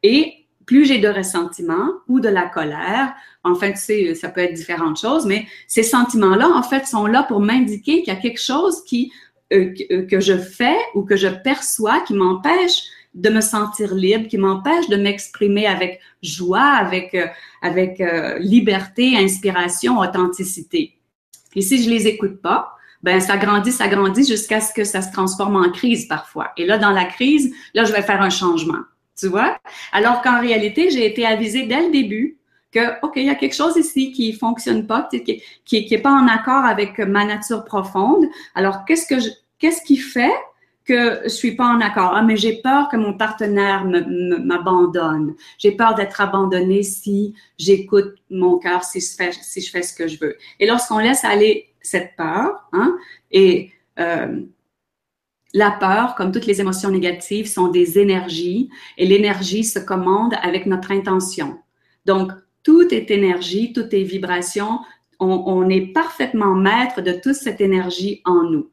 Et 0.02 0.34
plus 0.64 0.84
j'ai 0.84 0.98
de 0.98 1.08
ressentiment 1.08 1.88
ou 2.06 2.20
de 2.20 2.28
la 2.28 2.46
colère, 2.46 3.12
en 3.42 3.56
fait, 3.56 3.72
tu 3.72 3.81
sais, 3.81 4.14
ça 4.14 4.29
peut 4.29 4.40
être 4.40 4.52
différentes 4.52 5.00
choses, 5.00 5.27
mais 5.27 5.46
ces 5.66 5.83
sentiments-là, 5.83 6.48
en 6.48 6.62
fait, 6.62 6.87
sont 6.87 7.06
là 7.06 7.25
pour 7.25 7.40
m'indiquer 7.40 8.02
qu'il 8.02 8.14
y 8.14 8.16
a 8.16 8.20
quelque 8.20 8.40
chose 8.40 8.85
qui, 8.85 9.10
euh, 9.52 9.75
euh, 9.90 10.06
que 10.06 10.20
je 10.20 10.37
fais 10.37 10.77
ou 10.94 11.02
que 11.02 11.16
je 11.16 11.27
perçois 11.27 12.00
qui 12.02 12.14
m'empêche 12.14 12.85
de 13.15 13.29
me 13.29 13.40
sentir 13.40 13.94
libre, 13.94 14.29
qui 14.29 14.38
m'empêche 14.38 14.88
de 14.88 14.96
m'exprimer 14.96 15.67
avec 15.67 16.00
joie, 16.23 16.61
avec, 16.61 17.15
euh, 17.15 17.27
avec 17.63 18.02
liberté, 18.38 19.17
inspiration, 19.17 19.98
authenticité. 19.98 20.96
Et 21.56 21.63
si 21.63 21.83
je 21.83 21.90
les 21.90 22.06
écoute 22.06 22.40
pas, 22.40 22.73
ben 23.02 23.21
ça 23.21 23.37
grandit, 23.37 23.73
ça 23.73 23.88
grandit 23.88 24.25
jusqu'à 24.25 24.61
ce 24.61 24.73
que 24.73 24.85
ça 24.85 25.02
se 25.02 25.11
transforme 25.11 25.56
en 25.56 25.71
crise 25.71 26.06
parfois. 26.06 26.52
Et 26.56 26.67
là, 26.67 26.79
dans 26.79 26.90
la 26.90 27.04
crise, 27.04 27.52
là, 27.75 27.85
je 27.85 27.92
vais 27.92 28.02
faire 28.02 28.23
un 28.23 28.31
changement 28.31 28.85
tu 29.21 29.29
vois? 29.29 29.58
Alors 29.92 30.23
qu'en 30.23 30.40
réalité, 30.40 30.90
j'ai 30.90 31.06
été 31.06 31.27
avisée 31.27 31.67
dès 31.67 31.87
le 31.87 31.92
début 31.92 32.38
que, 32.73 33.04
OK, 33.04 33.15
il 33.17 33.27
y 33.27 33.31
a 33.31 33.35
quelque 33.35 33.54
chose 33.54 33.77
ici 33.77 34.13
qui 34.13 34.33
fonctionne 34.33 34.87
pas, 34.87 35.08
qui, 35.11 35.42
qui, 35.65 35.85
qui 35.85 35.94
est 35.94 35.98
pas 35.98 36.13
en 36.13 36.27
accord 36.27 36.65
avec 36.65 36.98
ma 36.98 37.25
nature 37.25 37.65
profonde. 37.65 38.25
Alors, 38.54 38.85
qu'est-ce 38.85 39.06
que 39.06 39.21
je, 39.21 39.29
qu'est-ce 39.58 39.83
qui 39.83 39.96
fait 39.96 40.33
que 40.85 41.20
je 41.24 41.28
suis 41.28 41.54
pas 41.54 41.66
en 41.66 41.81
accord. 41.81 42.12
Ah, 42.14 42.22
mais 42.22 42.37
j'ai 42.37 42.60
peur 42.60 42.88
que 42.88 42.96
mon 42.96 43.14
partenaire 43.14 43.85
m'abandonne. 43.85 45.35
J'ai 45.58 45.72
peur 45.72 45.94
d'être 45.94 46.20
abandonné 46.20 46.83
si 46.83 47.35
j'écoute 47.58 48.14
mon 48.31 48.58
cœur, 48.58 48.85
si 48.85 49.00
je 49.00 49.70
fais, 49.70 49.83
ce 49.83 49.94
que 49.94 50.08
je 50.08 50.18
veux. 50.18 50.37
Et 50.58 50.66
lorsqu'on 50.66 50.98
laisse 50.98 51.24
aller 51.24 51.68
cette 51.81 52.16
peur, 52.16 52.68
hein, 52.72 52.96
et 53.31 53.70
euh, 53.98 54.40
la 55.52 55.70
peur, 55.70 56.14
comme 56.14 56.33
toutes 56.33 56.46
les 56.46 56.60
émotions 56.60 56.90
négatives, 56.90 57.48
sont 57.48 57.68
des 57.68 57.98
énergies 57.98 58.70
et 58.96 59.06
l'énergie 59.06 59.64
se 59.64 59.78
commande 59.78 60.35
avec 60.42 60.66
notre 60.66 60.92
intention. 60.92 61.58
Donc, 62.04 62.33
tout 62.62 62.92
est 62.92 63.10
énergie, 63.10 63.72
tout 63.72 63.94
est 63.94 64.02
vibration. 64.02 64.81
On, 65.18 65.42
on 65.46 65.68
est 65.68 65.92
parfaitement 65.92 66.54
maître 66.54 67.00
de 67.00 67.12
toute 67.12 67.35
cette 67.35 67.60
énergie 67.60 68.22
en 68.24 68.42
nous. 68.44 68.70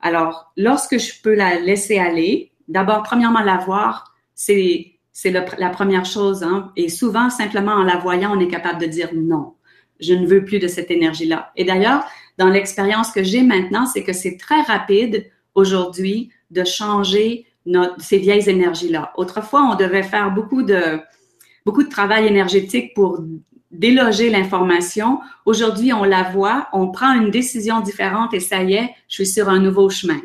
Alors, 0.00 0.52
lorsque 0.56 0.98
je 0.98 1.20
peux 1.22 1.34
la 1.34 1.58
laisser 1.58 1.98
aller, 1.98 2.52
d'abord, 2.68 3.02
premièrement, 3.02 3.40
la 3.40 3.58
voir, 3.58 4.14
c'est 4.34 4.98
c'est 5.20 5.32
la 5.32 5.70
première 5.70 6.04
chose. 6.04 6.44
Hein, 6.44 6.70
et 6.76 6.88
souvent, 6.88 7.28
simplement 7.28 7.72
en 7.72 7.82
la 7.82 7.96
voyant, 7.96 8.36
on 8.36 8.38
est 8.38 8.46
capable 8.46 8.80
de 8.80 8.86
dire 8.86 9.08
non, 9.12 9.54
je 9.98 10.14
ne 10.14 10.24
veux 10.28 10.44
plus 10.44 10.60
de 10.60 10.68
cette 10.68 10.92
énergie-là. 10.92 11.50
Et 11.56 11.64
d'ailleurs, 11.64 12.04
dans 12.38 12.46
l'expérience 12.46 13.10
que 13.10 13.24
j'ai 13.24 13.42
maintenant, 13.42 13.84
c'est 13.84 14.04
que 14.04 14.12
c'est 14.12 14.36
très 14.36 14.60
rapide 14.62 15.28
aujourd'hui 15.56 16.30
de 16.52 16.62
changer 16.62 17.46
ces 17.98 18.18
vieilles 18.18 18.48
énergies-là. 18.48 19.12
Autrefois, 19.16 19.62
on 19.62 19.74
devait 19.74 20.04
faire 20.04 20.30
beaucoup 20.30 20.62
de, 20.62 21.00
beaucoup 21.66 21.82
de 21.82 21.90
travail 21.90 22.28
énergétique 22.28 22.94
pour 22.94 23.20
déloger 23.70 24.30
l'information. 24.30 25.20
Aujourd'hui, 25.44 25.92
on 25.92 26.04
la 26.04 26.22
voit, 26.24 26.68
on 26.72 26.90
prend 26.90 27.12
une 27.12 27.30
décision 27.30 27.80
différente 27.80 28.34
et 28.34 28.40
ça 28.40 28.62
y 28.62 28.74
est, 28.74 28.90
je 29.08 29.14
suis 29.14 29.26
sur 29.26 29.48
un 29.48 29.58
nouveau 29.58 29.90
chemin. 29.90 30.20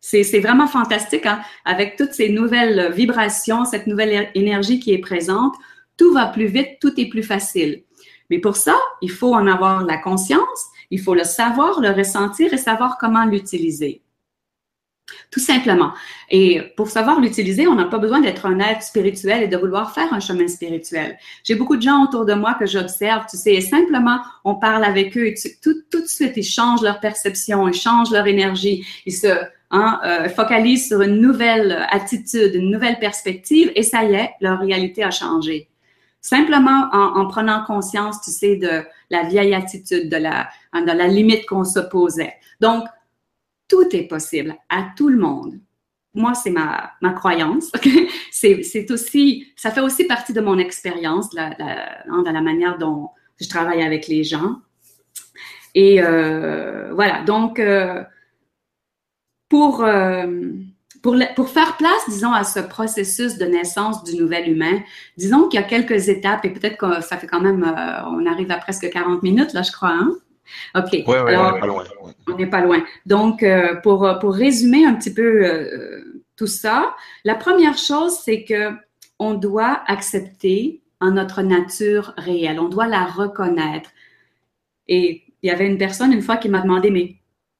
C'est 0.00 0.40
vraiment 0.40 0.68
fantastique, 0.68 1.26
hein? 1.26 1.40
avec 1.64 1.96
toutes 1.96 2.12
ces 2.12 2.30
nouvelles 2.30 2.92
vibrations, 2.92 3.64
cette 3.64 3.86
nouvelle 3.86 4.30
énergie 4.34 4.78
qui 4.80 4.92
est 4.92 4.98
présente, 4.98 5.54
tout 5.96 6.14
va 6.14 6.26
plus 6.26 6.46
vite, 6.46 6.78
tout 6.80 6.98
est 6.98 7.08
plus 7.08 7.24
facile. 7.24 7.82
Mais 8.30 8.38
pour 8.38 8.56
ça, 8.56 8.76
il 9.02 9.10
faut 9.10 9.34
en 9.34 9.46
avoir 9.46 9.84
la 9.84 9.98
conscience, 9.98 10.66
il 10.90 11.00
faut 11.00 11.14
le 11.14 11.24
savoir, 11.24 11.80
le 11.80 11.90
ressentir 11.90 12.52
et 12.52 12.58
savoir 12.58 12.96
comment 12.98 13.24
l'utiliser. 13.24 14.02
Tout 15.30 15.40
simplement. 15.40 15.92
Et 16.30 16.60
pour 16.76 16.88
savoir 16.88 17.20
l'utiliser, 17.20 17.66
on 17.66 17.74
n'a 17.74 17.84
pas 17.84 17.98
besoin 17.98 18.20
d'être 18.20 18.46
un 18.46 18.60
être 18.60 18.82
spirituel 18.82 19.42
et 19.42 19.48
de 19.48 19.56
vouloir 19.56 19.94
faire 19.94 20.12
un 20.12 20.20
chemin 20.20 20.48
spirituel. 20.48 21.18
J'ai 21.44 21.54
beaucoup 21.54 21.76
de 21.76 21.82
gens 21.82 22.04
autour 22.04 22.24
de 22.24 22.34
moi 22.34 22.54
que 22.54 22.66
j'observe, 22.66 23.24
tu 23.30 23.36
sais, 23.36 23.54
et 23.54 23.60
simplement, 23.60 24.20
on 24.44 24.54
parle 24.54 24.84
avec 24.84 25.16
eux 25.16 25.26
et 25.26 25.34
tout, 25.62 25.74
tout 25.90 26.00
de 26.00 26.06
suite, 26.06 26.32
ils 26.36 26.44
changent 26.44 26.82
leur 26.82 27.00
perception, 27.00 27.68
ils 27.68 27.74
changent 27.74 28.10
leur 28.10 28.26
énergie, 28.26 28.86
ils 29.06 29.12
se 29.14 29.28
hein, 29.70 30.00
euh, 30.04 30.28
focalisent 30.28 30.88
sur 30.88 31.02
une 31.02 31.20
nouvelle 31.20 31.86
attitude, 31.90 32.54
une 32.54 32.70
nouvelle 32.70 32.98
perspective 32.98 33.70
et 33.74 33.82
ça 33.82 34.04
y 34.04 34.14
est, 34.14 34.30
leur 34.40 34.58
réalité 34.58 35.02
a 35.04 35.10
changé. 35.10 35.68
Simplement 36.20 36.88
en, 36.92 37.20
en 37.20 37.26
prenant 37.28 37.64
conscience, 37.64 38.20
tu 38.22 38.30
sais, 38.30 38.56
de 38.56 38.82
la 39.10 39.22
vieille 39.24 39.54
attitude, 39.54 40.10
de 40.10 40.16
la, 40.16 40.48
de 40.74 40.92
la 40.92 41.06
limite 41.06 41.46
qu'on 41.46 41.64
se 41.64 41.78
posait. 41.78 42.34
Donc, 42.60 42.84
tout 43.68 43.94
est 43.94 44.08
possible 44.08 44.56
à 44.68 44.88
tout 44.96 45.08
le 45.08 45.18
monde. 45.18 45.60
Moi, 46.14 46.34
c'est 46.34 46.50
ma, 46.50 46.92
ma 47.00 47.12
croyance. 47.12 47.70
c'est 48.32 48.90
aussi, 48.90 49.52
ça 49.56 49.70
fait 49.70 49.80
aussi 49.80 50.04
partie 50.04 50.32
de 50.32 50.40
mon 50.40 50.58
expérience, 50.58 51.32
la, 51.34 51.50
la, 51.58 52.02
hein, 52.08 52.22
dans 52.22 52.32
la 52.32 52.40
manière 52.40 52.78
dont 52.78 53.10
je 53.40 53.48
travaille 53.48 53.82
avec 53.82 54.08
les 54.08 54.24
gens. 54.24 54.56
Et 55.74 56.02
euh, 56.02 56.92
voilà, 56.94 57.22
donc 57.22 57.60
euh, 57.60 58.02
pour, 59.48 59.84
euh, 59.84 60.26
pour, 61.02 61.16
pour, 61.36 61.48
faire 61.50 61.76
place, 61.76 62.08
disons, 62.08 62.32
à 62.32 62.44
ce 62.44 62.60
processus 62.60 63.38
de 63.38 63.44
naissance 63.44 64.02
du 64.02 64.16
nouvel 64.16 64.50
humain, 64.50 64.80
disons 65.16 65.48
qu'il 65.48 65.60
y 65.60 65.62
a 65.62 65.66
quelques 65.66 66.08
étapes 66.08 66.44
et 66.44 66.50
peut-être 66.50 66.78
que 66.78 67.00
ça 67.00 67.16
fait 67.16 67.26
quand 67.26 67.40
même, 67.40 67.62
on 68.06 68.26
arrive 68.26 68.50
à 68.50 68.56
presque 68.56 68.90
40 68.90 69.22
minutes, 69.22 69.52
là, 69.52 69.62
je 69.62 69.72
crois. 69.72 69.92
Hein? 69.92 70.16
OK. 70.74 70.88
Oui, 70.92 71.02
ouais, 71.06 71.36
on 71.36 71.52
n'est 71.52 71.60
pas 71.60 71.66
loin. 71.66 71.84
On 72.26 72.36
n'est 72.36 72.46
pas 72.46 72.60
loin. 72.60 72.84
Donc, 73.06 73.42
euh, 73.42 73.76
pour, 73.82 74.18
pour 74.20 74.34
résumer 74.34 74.84
un 74.84 74.94
petit 74.94 75.12
peu 75.12 75.44
euh, 75.44 76.22
tout 76.36 76.46
ça, 76.46 76.94
la 77.24 77.34
première 77.34 77.76
chose, 77.76 78.18
c'est 78.24 78.44
que 78.44 78.72
on 79.18 79.34
doit 79.34 79.82
accepter 79.86 80.82
en 81.00 81.10
notre 81.12 81.42
nature 81.42 82.14
réelle. 82.16 82.60
On 82.60 82.68
doit 82.68 82.86
la 82.86 83.04
reconnaître. 83.04 83.90
Et 84.86 85.24
il 85.42 85.48
y 85.48 85.50
avait 85.50 85.66
une 85.66 85.78
personne 85.78 86.12
une 86.12 86.22
fois 86.22 86.36
qui 86.36 86.48
m'a 86.48 86.60
demandé, 86.60 86.90
mais 86.90 87.16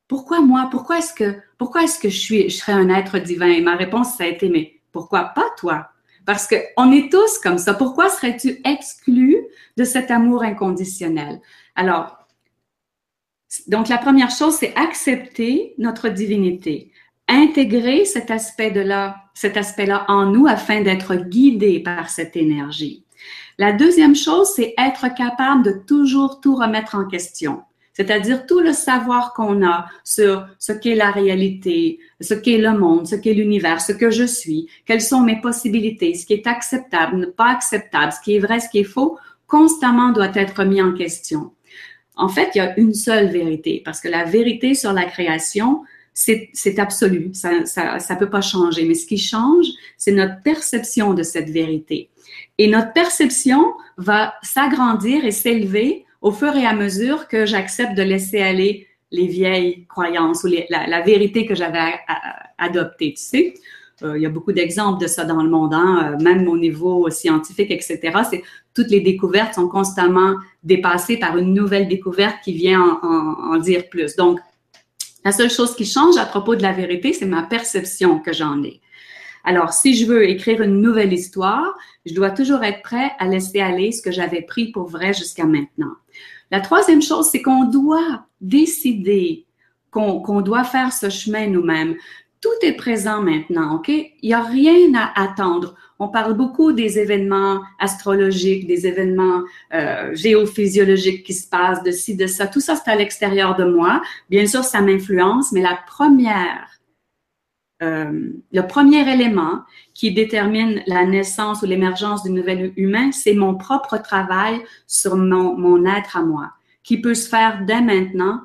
pourquoi 0.06 0.40
moi? 0.40 0.68
Pourquoi 0.70 0.98
est-ce 0.98 1.12
que, 1.12 1.36
pourquoi 1.58 1.82
est-ce 1.82 1.98
que 1.98 2.08
je 2.08 2.18
suis, 2.18 2.48
je 2.48 2.56
serais 2.56 2.72
un 2.72 2.88
être 2.88 3.18
divin? 3.18 3.48
Et 3.48 3.60
ma 3.60 3.76
réponse, 3.76 4.16
ça 4.16 4.24
a 4.24 4.26
été, 4.26 4.48
mais 4.48 4.80
pourquoi 4.92 5.24
pas 5.34 5.46
toi? 5.56 5.88
Parce 6.24 6.46
que 6.46 6.56
on 6.76 6.92
est 6.92 7.10
tous 7.10 7.38
comme 7.38 7.58
ça. 7.58 7.74
Pourquoi 7.74 8.08
serais-tu 8.08 8.60
exclu 8.64 9.36
de 9.76 9.84
cet 9.84 10.10
amour 10.10 10.42
inconditionnel? 10.42 11.40
Alors, 11.74 12.17
donc, 13.66 13.88
la 13.88 13.98
première 13.98 14.30
chose, 14.30 14.54
c'est 14.54 14.74
accepter 14.76 15.74
notre 15.78 16.08
divinité, 16.08 16.92
intégrer 17.28 18.04
cet 18.04 18.30
aspect 18.30 18.72
aspect-là 19.56 20.04
en 20.08 20.26
nous 20.26 20.46
afin 20.46 20.82
d'être 20.82 21.14
guidé 21.14 21.80
par 21.80 22.10
cette 22.10 22.36
énergie. 22.36 23.04
La 23.58 23.72
deuxième 23.72 24.14
chose, 24.14 24.52
c'est 24.54 24.74
être 24.78 25.12
capable 25.14 25.64
de 25.64 25.72
toujours 25.86 26.40
tout 26.40 26.54
remettre 26.54 26.94
en 26.94 27.06
question. 27.06 27.62
C'est-à-dire 27.92 28.46
tout 28.46 28.60
le 28.60 28.72
savoir 28.72 29.32
qu'on 29.32 29.66
a 29.66 29.86
sur 30.04 30.46
ce 30.60 30.72
qu'est 30.72 30.94
la 30.94 31.10
réalité, 31.10 31.98
ce 32.20 32.34
qu'est 32.34 32.58
le 32.58 32.78
monde, 32.78 33.08
ce 33.08 33.16
qu'est 33.16 33.34
l'univers, 33.34 33.80
ce 33.80 33.90
que 33.90 34.10
je 34.10 34.22
suis, 34.22 34.68
quelles 34.86 35.02
sont 35.02 35.22
mes 35.22 35.40
possibilités, 35.40 36.14
ce 36.14 36.24
qui 36.24 36.34
est 36.34 36.46
acceptable, 36.46 37.32
pas 37.32 37.50
acceptable, 37.50 38.12
ce 38.12 38.20
qui 38.20 38.36
est 38.36 38.38
vrai, 38.38 38.60
ce 38.60 38.68
qui 38.68 38.78
est 38.78 38.84
faux, 38.84 39.18
constamment 39.48 40.12
doit 40.12 40.30
être 40.34 40.62
mis 40.62 40.80
en 40.80 40.92
question. 40.92 41.50
En 42.18 42.28
fait, 42.28 42.50
il 42.54 42.58
y 42.58 42.60
a 42.60 42.78
une 42.78 42.94
seule 42.94 43.28
vérité, 43.28 43.80
parce 43.84 44.00
que 44.00 44.08
la 44.08 44.24
vérité 44.24 44.74
sur 44.74 44.92
la 44.92 45.04
création, 45.04 45.84
c'est 46.12 46.78
absolu, 46.78 47.30
ça 47.32 47.50
ne 47.52 48.18
peut 48.18 48.28
pas 48.28 48.40
changer. 48.40 48.84
Mais 48.84 48.94
ce 48.94 49.06
qui 49.06 49.18
change, 49.18 49.66
c'est 49.96 50.12
notre 50.12 50.42
perception 50.42 51.14
de 51.14 51.22
cette 51.22 51.48
vérité. 51.48 52.10
Et 52.58 52.66
notre 52.66 52.92
perception 52.92 53.72
va 53.96 54.34
s'agrandir 54.42 55.24
et 55.24 55.30
s'élever 55.30 56.04
au 56.20 56.32
fur 56.32 56.56
et 56.56 56.66
à 56.66 56.74
mesure 56.74 57.28
que 57.28 57.46
j'accepte 57.46 57.94
de 57.94 58.02
laisser 58.02 58.40
aller 58.40 58.88
les 59.12 59.28
vieilles 59.28 59.86
croyances 59.86 60.42
ou 60.42 60.48
la, 60.68 61.00
vérité 61.02 61.46
que 61.46 61.54
j'avais 61.54 61.78
adoptée, 62.58 63.14
tu 63.14 63.22
sais. 63.22 63.54
Euh, 64.02 64.16
il 64.16 64.22
y 64.22 64.26
a 64.26 64.30
beaucoup 64.30 64.52
d'exemples 64.52 65.00
de 65.02 65.08
ça 65.08 65.24
dans 65.24 65.42
le 65.42 65.50
monde, 65.50 65.74
hein, 65.74 66.12
euh, 66.12 66.22
même 66.22 66.46
au 66.48 66.56
niveau 66.56 67.10
scientifique, 67.10 67.70
etc. 67.70 68.12
Toutes 68.74 68.90
les 68.90 69.00
découvertes 69.00 69.54
sont 69.54 69.68
constamment 69.68 70.36
dépassées 70.62 71.16
par 71.16 71.36
une 71.36 71.52
nouvelle 71.52 71.88
découverte 71.88 72.36
qui 72.44 72.52
vient 72.52 72.98
en, 73.02 73.54
en, 73.54 73.58
dire 73.58 73.88
plus. 73.88 74.14
Donc, 74.14 74.38
la 75.24 75.32
seule 75.32 75.50
chose 75.50 75.74
qui 75.74 75.84
change 75.84 76.16
à 76.16 76.26
propos 76.26 76.54
de 76.54 76.62
la 76.62 76.72
vérité, 76.72 77.12
c'est 77.12 77.26
ma 77.26 77.42
perception 77.42 78.20
que 78.20 78.32
j'en 78.32 78.62
ai. 78.62 78.80
Alors, 79.44 79.72
si 79.72 79.94
je 79.94 80.06
veux 80.06 80.28
écrire 80.28 80.62
une 80.62 80.80
nouvelle 80.80 81.12
histoire, 81.12 81.76
je 82.06 82.14
dois 82.14 82.30
toujours 82.30 82.62
être 82.62 82.82
prêt 82.82 83.12
à 83.18 83.26
laisser 83.26 83.60
aller 83.60 83.90
ce 83.92 84.02
que 84.02 84.12
j'avais 84.12 84.42
pris 84.42 84.70
pour 84.70 84.88
vrai 84.88 85.12
jusqu'à 85.12 85.44
maintenant. 85.44 85.94
La 86.50 86.60
troisième 86.60 87.02
chose, 87.02 87.28
c'est 87.30 87.42
qu'on 87.42 87.64
doit 87.64 88.26
décider 88.40 89.44
qu'on 89.90 90.40
doit 90.42 90.64
faire 90.64 90.92
ce 90.92 91.08
chemin 91.08 91.46
nous-mêmes 91.46 91.96
tout 92.40 92.48
est 92.62 92.74
présent 92.74 93.22
maintenant, 93.22 93.76
OK? 93.76 93.88
Il 93.88 94.14
n'y 94.22 94.34
a 94.34 94.42
rien 94.42 94.92
à 94.94 95.22
attendre. 95.22 95.74
On 95.98 96.08
parle 96.08 96.34
beaucoup 96.34 96.72
des 96.72 96.98
événements 96.98 97.60
astrologiques, 97.80 98.66
des 98.66 98.86
événements 98.86 99.42
euh, 99.74 100.14
géophysiologiques 100.14 101.24
qui 101.24 101.34
se 101.34 101.48
passent, 101.48 101.82
de 101.82 101.90
ci, 101.90 102.16
de 102.16 102.26
ça. 102.26 102.46
Tout 102.46 102.60
ça, 102.60 102.76
c'est 102.76 102.90
à 102.90 102.94
l'extérieur 102.94 103.56
de 103.56 103.64
moi. 103.64 104.00
Bien 104.30 104.46
sûr, 104.46 104.62
ça 104.62 104.80
m'influence, 104.80 105.50
mais 105.50 105.62
la 105.62 105.78
première, 105.86 106.78
euh, 107.82 108.30
le 108.52 108.62
premier 108.62 109.12
élément 109.12 109.62
qui 109.92 110.12
détermine 110.14 110.82
la 110.86 111.04
naissance 111.04 111.62
ou 111.62 111.66
l'émergence 111.66 112.22
du 112.22 112.30
nouvel 112.30 112.72
humain, 112.76 113.10
c'est 113.10 113.34
mon 113.34 113.56
propre 113.56 113.96
travail 114.00 114.62
sur 114.86 115.16
mon, 115.16 115.58
mon 115.58 115.84
être 115.86 116.16
à 116.16 116.22
moi, 116.22 116.52
qui 116.84 117.00
peut 117.00 117.14
se 117.14 117.28
faire 117.28 117.64
dès 117.66 117.80
maintenant 117.80 118.40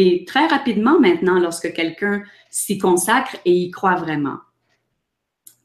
et 0.00 0.24
très 0.24 0.46
rapidement 0.46 1.00
maintenant 1.00 1.40
lorsque 1.40 1.72
quelqu'un 1.72 2.22
s'y 2.50 2.78
consacre 2.78 3.34
et 3.44 3.52
y 3.52 3.70
croit 3.72 3.96
vraiment. 3.96 4.36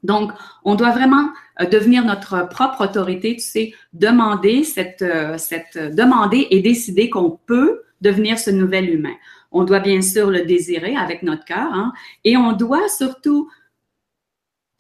Donc, 0.02 0.32
on 0.66 0.74
doit 0.74 0.90
vraiment 0.90 1.30
euh, 1.62 1.66
devenir 1.66 2.04
notre 2.04 2.50
propre 2.50 2.86
autorité, 2.86 3.36
tu 3.36 3.44
sais, 3.44 3.74
demander 3.94 4.64
cette, 4.64 5.04
euh, 5.04 5.38
cette 5.38 5.78
demander 5.78 6.48
et 6.50 6.62
décider 6.62 7.12
qu'on 7.12 7.40
peut 7.46 7.84
devenir 8.02 8.40
ce 8.40 8.50
nouvel 8.50 8.90
humain. 8.90 9.14
On 9.52 9.66
doit 9.66 9.80
bien 9.80 10.02
sûr 10.02 10.32
le 10.32 10.46
désirer 10.46 10.96
avec 10.96 11.22
notre 11.22 11.46
cœur, 11.46 11.72
hein, 11.72 11.94
et 12.24 12.36
on 12.36 12.54
doit 12.54 12.90
surtout 12.90 13.52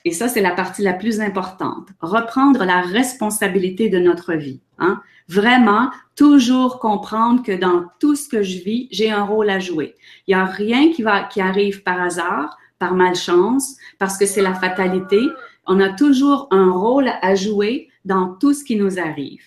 et 0.05 0.11
ça 0.11 0.27
c'est 0.27 0.41
la 0.41 0.51
partie 0.51 0.81
la 0.81 0.93
plus 0.93 1.21
importante, 1.21 1.89
reprendre 1.99 2.65
la 2.65 2.81
responsabilité 2.81 3.89
de 3.89 3.99
notre 3.99 4.33
vie. 4.33 4.61
Hein? 4.79 5.01
Vraiment, 5.29 5.89
toujours 6.15 6.79
comprendre 6.79 7.43
que 7.43 7.53
dans 7.53 7.85
tout 7.99 8.15
ce 8.15 8.27
que 8.27 8.43
je 8.43 8.59
vis, 8.59 8.87
j'ai 8.91 9.09
un 9.09 9.23
rôle 9.23 9.49
à 9.49 9.59
jouer. 9.59 9.95
Il 10.27 10.35
n'y 10.35 10.41
a 10.41 10.45
rien 10.45 10.91
qui, 10.91 11.01
va, 11.01 11.23
qui 11.23 11.41
arrive 11.41 11.83
par 11.83 12.01
hasard, 12.01 12.57
par 12.79 12.93
malchance, 12.93 13.77
parce 13.99 14.17
que 14.17 14.25
c'est 14.25 14.41
la 14.41 14.53
fatalité. 14.53 15.21
On 15.65 15.79
a 15.79 15.89
toujours 15.89 16.47
un 16.51 16.71
rôle 16.71 17.09
à 17.21 17.35
jouer 17.35 17.89
dans 18.03 18.33
tout 18.35 18.53
ce 18.53 18.65
qui 18.65 18.75
nous 18.75 18.99
arrive. 18.99 19.43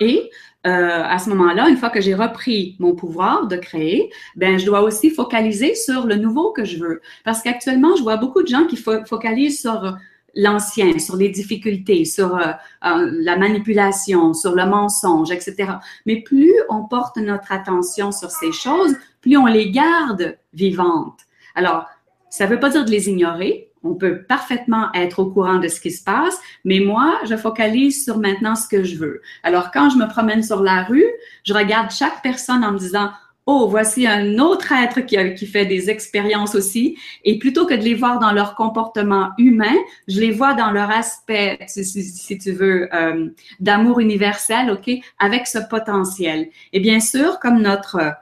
Et 0.00 0.30
euh, 0.68 1.02
à 1.04 1.18
ce 1.18 1.30
moment-là, 1.30 1.68
une 1.68 1.76
fois 1.76 1.90
que 1.90 2.00
j'ai 2.00 2.14
repris 2.14 2.76
mon 2.78 2.94
pouvoir 2.94 3.46
de 3.46 3.56
créer, 3.56 4.10
ben 4.36 4.58
je 4.58 4.66
dois 4.66 4.82
aussi 4.82 5.10
focaliser 5.10 5.74
sur 5.74 6.06
le 6.06 6.16
nouveau 6.16 6.52
que 6.52 6.64
je 6.64 6.78
veux. 6.78 7.00
Parce 7.24 7.42
qu'actuellement, 7.42 7.96
je 7.96 8.02
vois 8.02 8.16
beaucoup 8.16 8.42
de 8.42 8.48
gens 8.48 8.66
qui 8.66 8.76
focalisent 8.76 9.60
sur 9.60 9.96
l'ancien, 10.34 10.98
sur 10.98 11.16
les 11.16 11.30
difficultés, 11.30 12.04
sur 12.04 12.36
euh, 12.36 12.52
euh, 12.84 13.10
la 13.12 13.36
manipulation, 13.36 14.34
sur 14.34 14.54
le 14.54 14.66
mensonge, 14.66 15.30
etc. 15.30 15.72
Mais 16.06 16.20
plus 16.20 16.54
on 16.68 16.84
porte 16.84 17.16
notre 17.16 17.50
attention 17.52 18.12
sur 18.12 18.30
ces 18.30 18.52
choses, 18.52 18.94
plus 19.20 19.36
on 19.36 19.46
les 19.46 19.70
garde 19.70 20.38
vivantes. 20.52 21.20
Alors, 21.54 21.86
ça 22.30 22.46
ne 22.46 22.50
veut 22.50 22.60
pas 22.60 22.70
dire 22.70 22.84
de 22.84 22.90
les 22.90 23.08
ignorer, 23.08 23.67
on 23.88 23.94
peut 23.94 24.22
parfaitement 24.22 24.88
être 24.94 25.18
au 25.18 25.26
courant 25.26 25.58
de 25.58 25.68
ce 25.68 25.80
qui 25.80 25.90
se 25.90 26.04
passe, 26.04 26.38
mais 26.64 26.80
moi, 26.80 27.18
je 27.28 27.36
focalise 27.36 28.04
sur 28.04 28.18
maintenant 28.18 28.54
ce 28.54 28.68
que 28.68 28.84
je 28.84 28.96
veux. 28.96 29.22
Alors, 29.42 29.70
quand 29.70 29.90
je 29.90 29.96
me 29.96 30.06
promène 30.08 30.42
sur 30.42 30.62
la 30.62 30.84
rue, 30.84 31.06
je 31.44 31.54
regarde 31.54 31.90
chaque 31.90 32.22
personne 32.22 32.64
en 32.64 32.72
me 32.72 32.78
disant, 32.78 33.10
oh, 33.46 33.66
voici 33.66 34.06
un 34.06 34.38
autre 34.38 34.72
être 34.72 35.00
qui, 35.00 35.16
qui 35.34 35.46
fait 35.46 35.64
des 35.64 35.88
expériences 35.88 36.54
aussi. 36.54 36.98
Et 37.24 37.38
plutôt 37.38 37.64
que 37.64 37.72
de 37.72 37.80
les 37.80 37.94
voir 37.94 38.18
dans 38.18 38.32
leur 38.32 38.54
comportement 38.54 39.30
humain, 39.38 39.74
je 40.06 40.20
les 40.20 40.32
vois 40.32 40.52
dans 40.52 40.70
leur 40.70 40.90
aspect, 40.90 41.58
si, 41.66 42.36
tu 42.36 42.52
veux, 42.52 42.94
euh, 42.94 43.30
d'amour 43.58 44.00
universel, 44.00 44.70
OK, 44.70 44.90
avec 45.18 45.46
ce 45.46 45.58
potentiel. 45.70 46.48
Et 46.74 46.80
bien 46.80 47.00
sûr, 47.00 47.38
comme 47.38 47.62
notre 47.62 48.16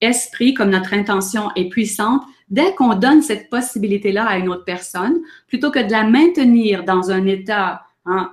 esprit, 0.00 0.54
comme 0.54 0.70
notre 0.70 0.94
intention 0.94 1.50
est 1.54 1.68
puissante, 1.68 2.22
dès 2.52 2.74
qu'on 2.74 2.94
donne 2.94 3.22
cette 3.22 3.50
possibilité-là 3.50 4.24
à 4.24 4.36
une 4.36 4.48
autre 4.48 4.64
personne, 4.64 5.20
plutôt 5.48 5.72
que 5.72 5.80
de 5.80 5.90
la 5.90 6.04
maintenir 6.04 6.84
dans 6.84 7.10
un 7.10 7.26
état 7.26 7.82
hein, 8.04 8.30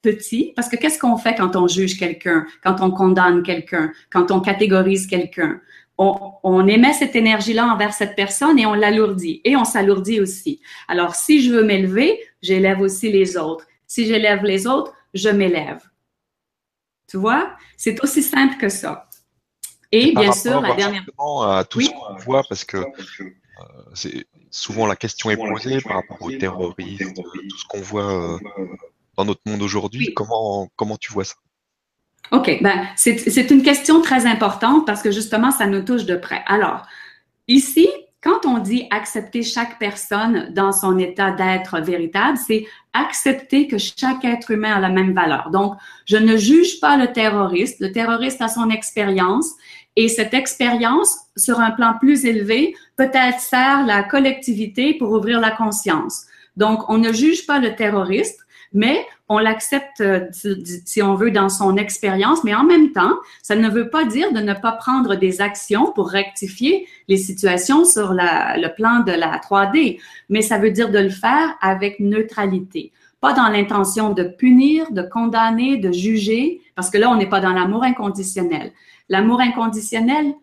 petit, 0.00 0.52
parce 0.54 0.68
que 0.68 0.76
qu'est-ce 0.76 0.98
qu'on 0.98 1.18
fait 1.18 1.34
quand 1.34 1.56
on 1.56 1.66
juge 1.66 1.98
quelqu'un, 1.98 2.46
quand 2.62 2.80
on 2.80 2.92
condamne 2.92 3.42
quelqu'un, 3.42 3.92
quand 4.10 4.30
on 4.30 4.40
catégorise 4.40 5.06
quelqu'un? 5.06 5.60
On, 6.00 6.68
émet 6.68 6.92
cette 6.92 7.16
énergie-là 7.16 7.66
envers 7.66 7.92
cette 7.92 8.14
personne 8.14 8.56
et 8.56 8.66
on 8.66 8.74
l'alourdit. 8.74 9.40
Et 9.42 9.56
on 9.56 9.64
s'alourdit 9.64 10.20
aussi. 10.20 10.60
Alors, 10.86 11.16
si 11.16 11.42
je 11.42 11.50
veux 11.50 11.64
m'élever, 11.64 12.20
j'élève 12.40 12.80
aussi 12.80 13.10
les 13.10 13.36
autres. 13.36 13.66
Si 13.88 14.06
j'élève 14.06 14.44
les 14.44 14.68
autres, 14.68 14.94
je 15.12 15.28
m'élève. 15.28 15.82
Tu 17.08 17.16
vois? 17.16 17.50
C'est 17.76 18.00
aussi 18.04 18.22
simple 18.22 18.58
que 18.58 18.68
ça. 18.68 19.08
Et 19.90 20.12
bien 20.12 20.30
sûr, 20.30 20.60
la 20.60 20.76
dernière. 20.76 21.02
À 21.18 21.64
tout 21.68 21.80
ce 21.80 21.90
qu'on 21.90 22.14
voit, 22.18 22.44
parce 22.48 22.64
que 22.64 22.76
euh, 22.76 22.84
c'est 23.94 24.26
souvent 24.50 24.86
la 24.86 24.96
question 24.96 25.30
est 25.30 25.36
posée 25.36 25.80
par 25.80 25.96
rapport 25.96 26.22
au 26.22 26.30
terrorisme, 26.30 27.12
tout 27.14 27.56
ce 27.56 27.64
qu'on 27.68 27.80
voit 27.80 28.34
euh, 28.34 28.38
dans 29.16 29.24
notre 29.24 29.42
monde 29.46 29.62
aujourd'hui. 29.62 30.14
Comment, 30.14 30.68
comment 30.76 30.96
tu 30.96 31.12
vois 31.12 31.24
ça? 31.24 31.34
OK, 32.30 32.58
ben, 32.60 32.86
c'est 32.96 33.50
une 33.50 33.62
question 33.62 34.02
très 34.02 34.26
importante 34.26 34.86
parce 34.86 35.02
que 35.02 35.10
justement, 35.10 35.50
ça 35.50 35.66
nous 35.66 35.82
touche 35.82 36.04
de 36.04 36.16
près. 36.16 36.42
Alors, 36.46 36.86
ici, 37.46 37.88
quand 38.20 38.44
on 38.44 38.58
dit 38.58 38.86
accepter 38.90 39.42
chaque 39.42 39.78
personne 39.78 40.52
dans 40.52 40.72
son 40.72 40.98
état 40.98 41.30
d'être 41.30 41.80
véritable, 41.80 42.36
c'est 42.36 42.66
accepter 42.92 43.68
que 43.68 43.78
chaque 43.78 44.24
être 44.24 44.50
humain 44.50 44.74
a 44.74 44.80
la 44.80 44.88
même 44.88 45.14
valeur. 45.14 45.50
Donc, 45.50 45.74
je 46.04 46.16
ne 46.16 46.36
juge 46.36 46.80
pas 46.80 46.96
le 46.96 47.12
terroriste. 47.12 47.80
Le 47.80 47.92
terroriste 47.92 48.42
a 48.42 48.48
son 48.48 48.70
expérience 48.70 49.52
et 50.00 50.06
cette 50.06 50.32
expérience, 50.32 51.18
sur 51.36 51.58
un 51.58 51.72
plan 51.72 51.94
plus 51.98 52.24
élevé, 52.24 52.76
peut-être 52.96 53.40
sert 53.40 53.84
la 53.84 54.04
collectivité 54.04 54.94
pour 54.94 55.10
ouvrir 55.10 55.40
la 55.40 55.50
conscience. 55.50 56.26
Donc, 56.56 56.88
on 56.88 56.98
ne 56.98 57.12
juge 57.12 57.48
pas 57.48 57.58
le 57.58 57.74
terroriste, 57.74 58.38
mais 58.72 59.04
on 59.28 59.38
l'accepte, 59.38 60.00
euh, 60.00 60.26
si 60.30 61.02
on 61.02 61.16
veut, 61.16 61.32
dans 61.32 61.48
son 61.48 61.76
expérience, 61.76 62.44
mais 62.44 62.54
en 62.54 62.62
même 62.62 62.92
temps, 62.92 63.14
ça 63.42 63.56
ne 63.56 63.68
veut 63.68 63.90
pas 63.90 64.04
dire 64.04 64.32
de 64.32 64.38
ne 64.38 64.54
pas 64.54 64.70
prendre 64.70 65.16
des 65.16 65.40
actions 65.40 65.90
pour 65.90 66.10
rectifier 66.10 66.86
les 67.08 67.16
situations 67.16 67.84
sur 67.84 68.12
le 68.14 68.74
plan 68.76 69.00
de 69.00 69.10
la 69.10 69.40
3D, 69.40 69.98
mais 70.28 70.42
ça 70.42 70.58
veut 70.58 70.70
dire 70.70 70.92
de 70.92 71.00
le 71.00 71.10
faire 71.10 71.56
avec 71.60 71.98
neutralité, 71.98 72.92
pas 73.20 73.32
dans 73.32 73.48
l'intention 73.48 74.12
de 74.12 74.22
punir, 74.22 74.92
de 74.92 75.02
condamner, 75.02 75.76
de 75.76 75.90
juger, 75.90 76.60
parce 76.76 76.88
que 76.88 76.98
là, 76.98 77.10
on 77.10 77.16
n'est 77.16 77.28
pas 77.28 77.40
dans 77.40 77.52
l'amour 77.52 77.82
inconditionnel. 77.82 78.70
L'amour 79.08 79.40
inconditionnel, 79.40 80.34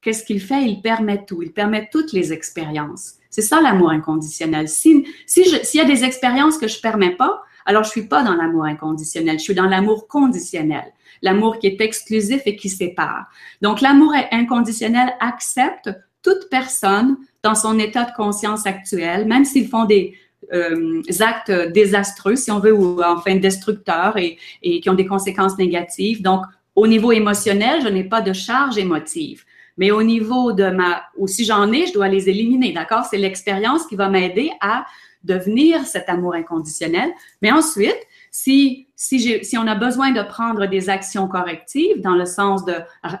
qu'est-ce 0.00 0.24
qu'il 0.24 0.40
fait? 0.40 0.64
Il 0.64 0.80
permet 0.82 1.24
tout. 1.24 1.42
Il 1.42 1.52
permet 1.52 1.88
toutes 1.90 2.12
les 2.12 2.32
expériences. 2.32 3.14
C'est 3.30 3.42
ça 3.42 3.60
l'amour 3.60 3.90
inconditionnel. 3.90 4.68
Si, 4.68 5.06
s'il 5.26 5.80
y 5.80 5.80
a 5.80 5.84
des 5.84 6.04
expériences 6.04 6.58
que 6.58 6.68
je 6.68 6.76
ne 6.76 6.82
permets 6.82 7.16
pas, 7.16 7.42
alors 7.66 7.82
je 7.82 7.88
ne 7.88 7.92
suis 7.92 8.06
pas 8.06 8.22
dans 8.22 8.34
l'amour 8.34 8.64
inconditionnel. 8.64 9.38
Je 9.38 9.44
suis 9.44 9.54
dans 9.54 9.66
l'amour 9.66 10.06
conditionnel. 10.08 10.92
L'amour 11.20 11.58
qui 11.58 11.66
est 11.66 11.80
exclusif 11.80 12.42
et 12.46 12.56
qui 12.56 12.68
sépare. 12.68 13.26
Donc, 13.60 13.80
l'amour 13.80 14.12
inconditionnel 14.30 15.14
accepte 15.20 15.90
toute 16.22 16.48
personne 16.50 17.16
dans 17.42 17.54
son 17.54 17.78
état 17.78 18.04
de 18.04 18.12
conscience 18.16 18.66
actuel, 18.66 19.26
même 19.26 19.44
s'ils 19.44 19.68
font 19.68 19.84
des 19.84 20.14
euh, 20.52 21.02
actes 21.20 21.52
désastreux, 21.72 22.36
si 22.36 22.50
on 22.50 22.60
veut, 22.60 22.72
ou 22.72 23.02
enfin 23.02 23.36
destructeurs 23.36 24.16
et, 24.16 24.38
et 24.62 24.80
qui 24.80 24.88
ont 24.88 24.94
des 24.94 25.06
conséquences 25.06 25.58
négatives. 25.58 26.22
Donc, 26.22 26.42
au 26.76 26.86
niveau 26.86 27.10
émotionnel, 27.10 27.80
je 27.82 27.88
n'ai 27.88 28.04
pas 28.04 28.20
de 28.20 28.32
charge 28.32 28.78
émotive. 28.78 29.44
Mais 29.78 29.90
au 29.90 30.02
niveau 30.02 30.52
de 30.52 30.70
ma, 30.70 31.02
ou 31.16 31.26
si 31.26 31.44
j'en 31.44 31.72
ai, 31.72 31.86
je 31.86 31.92
dois 31.92 32.08
les 32.08 32.28
éliminer, 32.28 32.72
d'accord? 32.72 33.04
C'est 33.04 33.18
l'expérience 33.18 33.86
qui 33.86 33.96
va 33.96 34.08
m'aider 34.08 34.50
à 34.60 34.86
devenir 35.24 35.84
cet 35.86 36.08
amour 36.08 36.34
inconditionnel. 36.34 37.10
Mais 37.42 37.50
ensuite, 37.50 37.98
si, 38.30 38.86
si, 38.94 39.44
si 39.44 39.58
on 39.58 39.66
a 39.66 39.74
besoin 39.74 40.12
de 40.12 40.22
prendre 40.22 40.66
des 40.66 40.88
actions 40.88 41.26
correctives 41.26 42.00
dans 42.00 42.14
le 42.14 42.26
sens 42.26 42.64
de 42.64 42.74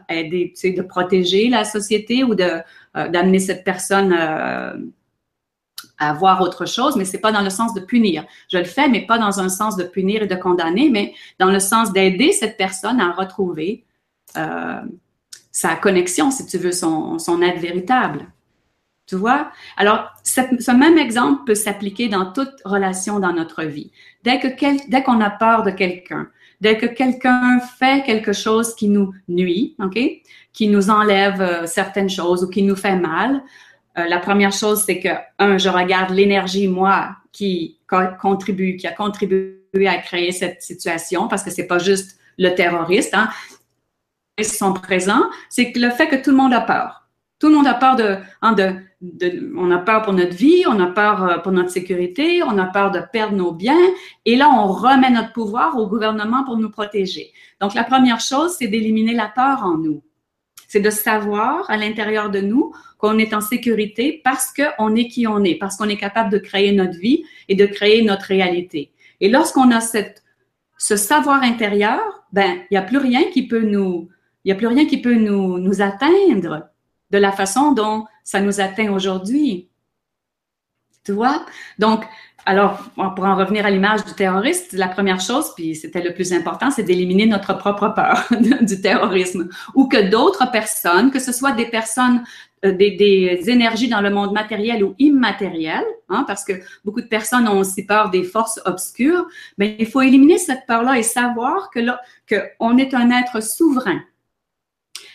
aider, 0.08 0.52
tu 0.54 0.60
sais, 0.60 0.70
de 0.70 0.82
protéger 0.82 1.48
la 1.48 1.64
société 1.64 2.24
ou 2.24 2.34
de, 2.34 2.60
euh, 2.96 3.08
d'amener 3.08 3.38
cette 3.38 3.64
personne 3.64 4.14
euh, 4.18 4.76
à 5.98 6.12
voir 6.12 6.40
autre 6.40 6.66
chose, 6.66 6.96
mais 6.96 7.04
c'est 7.04 7.20
pas 7.20 7.32
dans 7.32 7.42
le 7.42 7.50
sens 7.50 7.74
de 7.74 7.80
punir. 7.80 8.24
Je 8.48 8.58
le 8.58 8.64
fais, 8.64 8.88
mais 8.88 9.06
pas 9.06 9.18
dans 9.18 9.40
un 9.40 9.48
sens 9.48 9.76
de 9.76 9.84
punir 9.84 10.22
et 10.22 10.26
de 10.26 10.34
condamner, 10.34 10.90
mais 10.90 11.14
dans 11.38 11.50
le 11.50 11.60
sens 11.60 11.92
d'aider 11.92 12.32
cette 12.32 12.56
personne 12.56 13.00
à 13.00 13.12
retrouver 13.12 13.84
euh, 14.36 14.80
sa 15.50 15.74
connexion, 15.74 16.30
si 16.30 16.46
tu 16.46 16.58
veux, 16.58 16.72
son, 16.72 17.18
son 17.18 17.40
être 17.40 17.60
véritable. 17.60 18.26
Tu 19.06 19.14
vois? 19.14 19.52
Alors, 19.76 20.12
ce 20.24 20.70
même 20.72 20.98
exemple 20.98 21.44
peut 21.46 21.54
s'appliquer 21.54 22.08
dans 22.08 22.32
toute 22.32 22.52
relation 22.64 23.20
dans 23.20 23.32
notre 23.32 23.62
vie. 23.62 23.92
Dès 24.24 24.40
que 24.40 24.48
dès 24.90 25.02
qu'on 25.04 25.20
a 25.20 25.30
peur 25.30 25.62
de 25.62 25.70
quelqu'un, 25.70 26.28
dès 26.60 26.76
que 26.76 26.86
quelqu'un 26.86 27.60
fait 27.78 28.02
quelque 28.04 28.32
chose 28.32 28.74
qui 28.74 28.88
nous 28.88 29.12
nuit, 29.28 29.76
OK? 29.78 29.98
Qui 30.52 30.68
nous 30.68 30.90
enlève 30.90 31.40
euh, 31.40 31.66
certaines 31.66 32.10
choses 32.10 32.42
ou 32.42 32.50
qui 32.50 32.62
nous 32.62 32.76
fait 32.76 32.96
mal, 32.96 33.42
euh, 33.98 34.06
la 34.06 34.18
première 34.18 34.52
chose, 34.52 34.82
c'est 34.84 35.00
que, 35.00 35.08
un, 35.38 35.58
je 35.58 35.68
regarde 35.68 36.10
l'énergie, 36.10 36.68
moi, 36.68 37.16
qui 37.32 37.78
contribue, 38.20 38.76
qui 38.76 38.86
a 38.86 38.92
contribué 38.92 39.58
à 39.86 39.98
créer 39.98 40.32
cette 40.32 40.62
situation, 40.62 41.28
parce 41.28 41.42
que 41.42 41.50
c'est 41.50 41.66
pas 41.66 41.78
juste 41.78 42.18
le 42.38 42.50
terroriste, 42.50 43.14
hein. 43.14 43.28
Ils 44.38 44.44
sont 44.44 44.74
présents, 44.74 45.24
c'est 45.48 45.72
le 45.76 45.90
fait 45.90 46.08
que 46.08 46.16
tout 46.16 46.30
le 46.30 46.36
monde 46.36 46.52
a 46.52 46.60
peur. 46.60 47.08
Tout 47.38 47.48
le 47.48 47.54
monde 47.54 47.66
a 47.66 47.74
peur 47.74 47.96
de, 47.96 48.16
hein, 48.42 48.52
de, 48.52 48.74
on 49.56 49.70
a 49.70 49.78
peur 49.78 50.02
pour 50.02 50.12
notre 50.12 50.34
vie, 50.34 50.64
on 50.66 50.80
a 50.80 50.86
peur 50.86 51.22
euh, 51.22 51.38
pour 51.38 51.52
notre 51.52 51.70
sécurité, 51.70 52.42
on 52.42 52.58
a 52.58 52.66
peur 52.66 52.90
de 52.90 53.00
perdre 53.12 53.36
nos 53.36 53.52
biens. 53.52 53.78
Et 54.24 54.36
là, 54.36 54.48
on 54.50 54.66
remet 54.66 55.10
notre 55.10 55.32
pouvoir 55.32 55.76
au 55.76 55.86
gouvernement 55.86 56.44
pour 56.44 56.56
nous 56.56 56.70
protéger. 56.70 57.32
Donc, 57.60 57.74
la 57.74 57.84
première 57.84 58.20
chose, 58.20 58.56
c'est 58.58 58.68
d'éliminer 58.68 59.14
la 59.14 59.28
peur 59.28 59.62
en 59.62 59.76
nous. 59.76 60.02
C'est 60.68 60.80
de 60.80 60.90
savoir 60.90 61.70
à 61.70 61.76
l'intérieur 61.76 62.30
de 62.30 62.40
nous 62.40 62.72
qu'on 62.98 63.18
est 63.18 63.34
en 63.34 63.40
sécurité 63.40 64.20
parce 64.24 64.52
qu'on 64.52 64.94
est 64.94 65.08
qui 65.08 65.26
on 65.26 65.44
est, 65.44 65.54
parce 65.54 65.76
qu'on 65.76 65.88
est 65.88 65.96
capable 65.96 66.30
de 66.30 66.38
créer 66.38 66.72
notre 66.72 66.98
vie 66.98 67.24
et 67.48 67.54
de 67.54 67.66
créer 67.66 68.02
notre 68.02 68.26
réalité. 68.26 68.90
Et 69.20 69.28
lorsqu'on 69.28 69.70
a 69.70 69.80
cette, 69.80 70.22
ce 70.78 70.96
savoir 70.96 71.42
intérieur, 71.42 72.00
ben, 72.32 72.58
il 72.70 72.74
n'y 72.74 72.78
a 72.78 72.82
plus 72.82 72.98
rien 72.98 73.24
qui 73.32 73.46
peut 73.46 73.62
nous, 73.62 74.08
il 74.44 74.50
y 74.50 74.52
a 74.52 74.54
plus 74.54 74.66
rien 74.66 74.86
qui 74.86 74.98
peut 74.98 75.14
nous, 75.14 75.58
nous 75.58 75.82
atteindre 75.82 76.68
de 77.10 77.18
la 77.18 77.32
façon 77.32 77.72
dont 77.72 78.04
ça 78.24 78.40
nous 78.40 78.60
atteint 78.60 78.92
aujourd'hui. 78.92 79.68
Tu 81.06 81.12
vois? 81.12 81.46
Donc, 81.78 82.04
alors, 82.44 82.78
pour 82.94 83.24
en 83.24 83.34
revenir 83.34 83.66
à 83.66 83.70
l'image 83.70 84.04
du 84.04 84.12
terroriste, 84.12 84.72
la 84.72 84.86
première 84.86 85.20
chose, 85.20 85.52
puis 85.56 85.74
c'était 85.74 86.02
le 86.02 86.14
plus 86.14 86.32
important, 86.32 86.70
c'est 86.70 86.84
d'éliminer 86.84 87.26
notre 87.26 87.56
propre 87.58 87.88
peur 87.88 88.24
du 88.60 88.80
terrorisme 88.80 89.48
ou 89.74 89.88
que 89.88 90.10
d'autres 90.10 90.50
personnes, 90.52 91.10
que 91.10 91.18
ce 91.18 91.32
soit 91.32 91.52
des 91.52 91.66
personnes 91.66 92.22
euh, 92.64 92.72
des, 92.72 93.40
énergies 93.48 93.88
dans 93.88 94.00
le 94.00 94.10
monde 94.10 94.32
matériel 94.32 94.82
ou 94.82 94.94
immatériel, 94.98 95.84
hein, 96.08 96.24
parce 96.26 96.44
que 96.44 96.54
beaucoup 96.84 97.00
de 97.00 97.06
personnes 97.06 97.48
ont 97.48 97.58
aussi 97.58 97.84
peur 97.84 98.10
des 98.10 98.22
forces 98.22 98.60
obscures, 98.64 99.26
mais 99.58 99.76
il 99.78 99.86
faut 99.86 100.00
éliminer 100.00 100.38
cette 100.38 100.66
peur-là 100.66 100.98
et 100.98 101.02
savoir 101.02 101.70
que 101.70 101.80
là, 101.80 102.00
qu'on 102.28 102.78
est 102.78 102.94
un 102.94 103.10
être 103.10 103.42
souverain. 103.42 104.00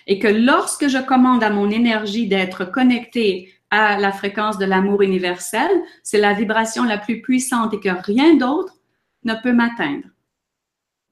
Et 0.06 0.20
que 0.20 0.28
lorsque 0.28 0.88
je 0.88 0.98
commande 0.98 1.44
à 1.44 1.50
mon 1.50 1.70
énergie 1.70 2.28
d'être 2.28 2.66
connectée 2.66 3.54
à 3.72 3.98
la 3.98 4.12
fréquence 4.12 4.58
de 4.58 4.66
l'amour 4.66 5.02
universel, 5.02 5.70
c'est 6.04 6.20
la 6.20 6.34
vibration 6.34 6.84
la 6.84 6.98
plus 6.98 7.22
puissante 7.22 7.74
et 7.74 7.80
que 7.80 7.90
rien 7.90 8.36
d'autre 8.36 8.76
ne 9.24 9.34
peut 9.42 9.54
m'atteindre. 9.54 10.08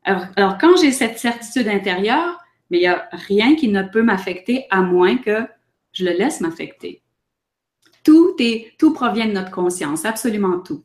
Alors, 0.03 0.57
quand 0.57 0.75
j'ai 0.77 0.91
cette 0.91 1.19
certitude 1.19 1.67
intérieure, 1.67 2.39
mais 2.69 2.77
il 2.77 2.81
n'y 2.81 2.87
a 2.87 3.07
rien 3.11 3.55
qui 3.55 3.69
ne 3.69 3.83
peut 3.83 4.03
m'affecter 4.03 4.65
à 4.69 4.81
moins 4.81 5.17
que 5.17 5.47
je 5.93 6.05
le 6.05 6.11
laisse 6.11 6.41
m'affecter. 6.41 7.01
Tout, 8.03 8.35
est, 8.39 8.75
tout 8.77 8.93
provient 8.93 9.25
de 9.25 9.31
notre 9.31 9.51
conscience, 9.51 10.05
absolument 10.05 10.59
tout. 10.59 10.83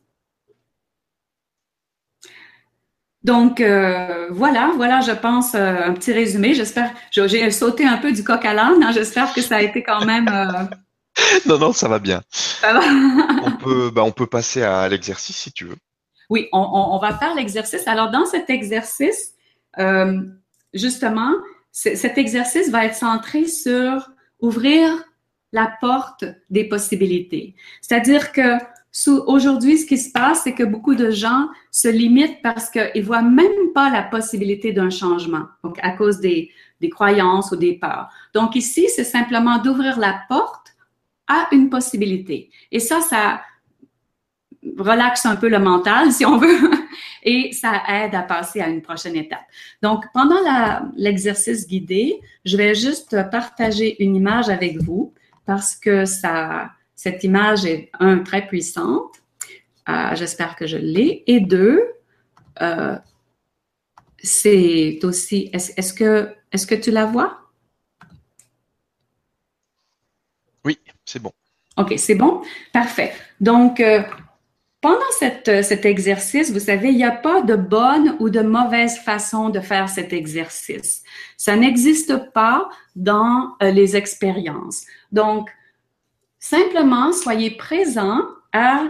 Donc 3.23 3.63
euh, 3.63 4.29
voilà, 4.31 4.73
voilà, 4.77 5.01
je 5.01 5.13
pense 5.13 5.55
euh, 5.55 5.87
un 5.87 5.95
petit 5.95 6.13
résumé. 6.13 6.53
J'espère, 6.53 6.93
j'ai 7.11 7.51
sauté 7.51 7.87
un 7.87 7.97
peu 7.97 8.13
du 8.13 8.23
coq 8.23 8.45
à 8.45 8.53
l'âne. 8.53 8.83
Hein. 8.83 8.93
J'espère 8.93 9.33
que 9.33 9.41
ça 9.41 9.57
a 9.57 9.63
été 9.63 9.83
quand 9.83 10.05
même. 10.05 10.29
Euh, 10.29 10.77
non, 11.47 11.59
non, 11.59 11.73
ça 11.73 11.89
va 11.89 11.99
bien. 11.99 12.23
Ça 12.31 12.73
va. 12.73 12.81
on 13.45 13.53
peut, 13.53 13.91
bah, 13.91 14.03
on 14.05 14.13
peut 14.13 14.27
passer 14.27 14.63
à 14.63 14.89
l'exercice 14.89 15.37
si 15.37 15.53
tu 15.53 15.65
veux. 15.67 15.77
Oui, 16.31 16.49
on, 16.53 16.59
on, 16.59 16.99
va 16.99 17.17
faire 17.19 17.35
l'exercice. 17.35 17.87
Alors 17.87 18.11
dans 18.11 18.25
cet 18.25 18.49
exercice, 18.49 19.35
justement, 20.73 21.33
cet 21.71 22.19
exercice 22.19 22.71
va 22.71 22.87
être 22.87 22.95
centré 22.95 23.47
sur 23.47 24.09
ouvrir 24.41 24.91
la 25.53 25.73
porte 25.81 26.25
des 26.51 26.65
possibilités. 26.65 27.55
C'est-à-dire 27.81 28.33
que 28.33 28.59
aujourd'hui, 29.27 29.79
ce 29.79 29.87
qui 29.87 29.99
se 29.99 30.11
passe, 30.11 30.43
c'est 30.45 30.55
que 30.55 30.63
beaucoup 30.63 30.95
de 30.95 31.11
gens 31.11 31.49
se 31.71 31.89
limitent 31.89 32.43
parce 32.43 32.71
qu'ils 32.71 33.05
voient 33.05 33.23
même 33.23 33.73
pas 33.75 33.91
la 33.91 34.03
possibilité 34.03 34.73
d'un 34.73 34.91
changement, 34.91 35.47
donc 35.63 35.79
à 35.83 35.91
cause 35.91 36.21
des, 36.21 36.51
des 36.81 36.91
croyances 36.91 37.51
ou 37.51 37.57
des 37.57 37.75
peurs. 37.75 38.09
Donc 38.35 38.55
ici, 38.57 38.89
c'est 38.95 39.05
simplement 39.05 39.59
d'ouvrir 39.59 39.99
la 39.99 40.21
porte 40.29 40.64
à 41.27 41.49
une 41.53 41.71
possibilité. 41.71 42.51
Et 42.71 42.81
ça, 42.81 43.01
ça 43.01 43.43
relaxe 44.79 45.27
un 45.27 45.37
peu 45.37 45.49
le 45.49 45.59
mental, 45.59 46.13
si 46.13 46.25
on 46.25 46.39
veut, 46.39 46.71
et 47.23 47.53
ça 47.53 47.83
aide 47.89 48.15
à 48.15 48.23
passer 48.23 48.61
à 48.61 48.69
une 48.69 48.83
prochaine 48.83 49.17
étape. 49.17 49.45
Donc, 49.83 50.05
pendant 50.13 50.37
l'exercice 50.97 51.67
guidé, 51.67 52.21
je 52.45 52.57
vais 52.57 52.75
juste 52.75 53.17
partager 53.31 54.03
une 54.03 54.17
image 54.17 54.49
avec 54.49 54.83
vous 54.83 55.13
parce 55.47 55.75
que 55.77 56.05
ça, 56.05 56.71
cette 56.95 57.25
image 57.25 57.65
est, 57.65 57.91
un, 58.01 58.19
très 58.19 58.47
puissante. 58.47 59.17
Euh, 59.89 60.15
j'espère 60.15 60.57
que 60.57 60.67
je 60.67 60.79
l'ai. 60.79 61.23
Et 61.27 61.41
deux, 61.41 61.83
euh, 62.63 62.97
c'est 64.19 64.99
aussi, 65.03 65.51
est-ce 65.53 65.93
que, 65.93 66.35
est 66.51 66.67
que 66.67 66.75
tu 66.75 66.91
la 66.91 67.05
vois? 67.05 67.44
C'est 71.05 71.23
bon. 71.23 71.33
OK, 71.77 71.95
c'est 71.97 72.15
bon? 72.15 72.43
Parfait. 72.73 73.13
Donc, 73.41 73.81
euh, 73.81 74.03
pendant 74.81 75.01
euh, 75.23 75.63
cet 75.63 75.85
exercice, 75.85 76.53
vous 76.53 76.61
savez, 76.61 76.91
il 76.91 76.97
n'y 76.97 77.05
a 77.05 77.11
pas 77.11 77.43
de 77.43 77.57
bonne 77.57 78.17
ou 78.21 78.31
de 78.31 78.41
mauvaise 78.41 78.99
façon 78.99 79.49
de 79.49 79.61
faire 79.61 79.89
cet 79.89 80.13
exercice. 80.13 81.03
Ça 81.37 81.57
n'existe 81.57 82.33
pas 82.33 82.69
dans 82.95 83.57
euh, 83.63 83.71
les 83.71 83.97
expériences. 83.97 84.85
Donc, 85.11 85.51
simplement, 86.39 87.13
soyez 87.13 87.51
présent 87.51 88.21
à 88.53 88.85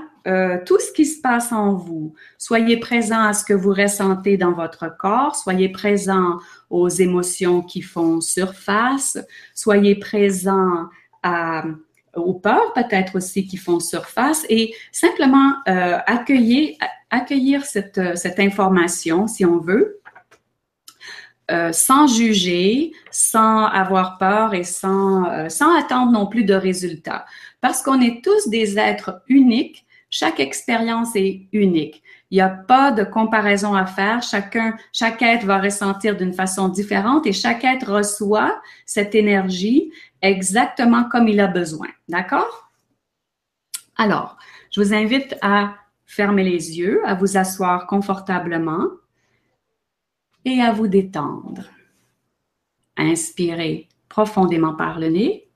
tout 0.65 0.79
ce 0.81 0.91
qui 0.91 1.05
se 1.05 1.21
passe 1.21 1.53
en 1.53 1.75
vous. 1.75 2.15
Soyez 2.39 2.79
présent 2.79 3.21
à 3.21 3.35
ce 3.35 3.45
que 3.45 3.53
vous 3.53 3.75
ressentez 3.75 4.39
dans 4.39 4.53
votre 4.53 4.97
corps. 4.97 5.37
Soyez 5.37 5.69
présent 5.69 6.39
aux 6.71 6.89
émotions 6.89 7.61
qui 7.61 7.83
font 7.83 8.23
surface. 8.23 9.19
Soyez 9.55 9.97
présent 9.97 10.89
à 11.23 11.65
aux 12.17 12.35
peurs 12.35 12.73
peut-être 12.75 13.17
aussi 13.17 13.47
qui 13.47 13.57
font 13.57 13.81
surface 13.81 14.45
et 14.49 14.75
simplement 14.93 15.55
euh, 15.69 15.99
accueillir, 16.07 16.77
accueillir 17.11 17.65
cette, 17.65 17.99
information, 18.39 19.27
si 19.27 19.45
on 19.45 19.59
veut, 19.59 20.01
euh, 21.51 21.73
sans 21.73 22.07
juger, 22.07 22.93
sans 23.11 23.67
avoir 23.67 24.19
peur 24.19 24.55
et 24.55 24.65
sans, 24.65 25.29
euh, 25.29 25.49
sans 25.49 25.77
attendre 25.77 26.11
non 26.11 26.27
plus 26.27 26.45
de 26.45 26.55
résultats. 26.55 27.27
Parce 27.61 27.83
qu'on 27.83 28.01
est 28.01 28.25
tous 28.25 28.49
des 28.49 28.79
êtres 28.79 29.23
uniques, 29.29 29.85
chaque 30.11 30.41
expérience 30.41 31.17
est 31.17 31.43
unique. 31.53 32.03
Il 32.31 32.37
n'y 32.37 32.41
a 32.41 32.49
pas 32.49 32.91
de 32.91 33.05
comparaison 33.05 33.75
à 33.75 33.87
faire. 33.87 34.23
Chaque 34.23 35.23
être 35.23 35.45
va 35.45 35.59
ressentir 35.59 36.17
d'une 36.17 36.33
façon 36.33 36.69
différente 36.69 37.27
et 37.27 37.33
chaque 37.33 37.62
être 37.65 37.93
reçoit 37.93 38.61
cette 38.87 39.15
énergie 39.15 39.93
exactement 40.25 41.05
comme 41.05 41.29
il 41.29 41.41
a 41.41 41.47
besoin. 41.47 41.89
D'accord? 42.09 42.70
Alors, 43.97 44.37
je 44.70 44.81
vous 44.81 44.95
invite 44.95 45.37
à 45.43 45.77
fermer 46.07 46.43
les 46.43 46.79
yeux, 46.79 47.07
à 47.07 47.14
vous 47.14 47.37
asseoir 47.37 47.87
confortablement 47.87 48.89
et 50.45 50.61
à 50.61 50.72
vous 50.72 50.89
détendre. 50.89 51.64
Inspirez 52.97 53.89
profondément 54.09 54.75
par 54.75 54.99
le 54.99 55.09
nez, 55.09 55.49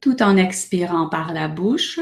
tout 0.00 0.22
en 0.22 0.36
expirant 0.36 1.08
par 1.08 1.32
la 1.32 1.48
bouche. 1.48 2.00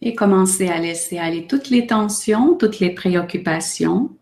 Et 0.00 0.14
commencez 0.14 0.68
à 0.68 0.78
laisser 0.78 1.18
aller 1.18 1.46
toutes 1.46 1.70
les 1.70 1.86
tensions, 1.86 2.56
toutes 2.56 2.78
les 2.78 2.94
préoccupations 2.94 4.17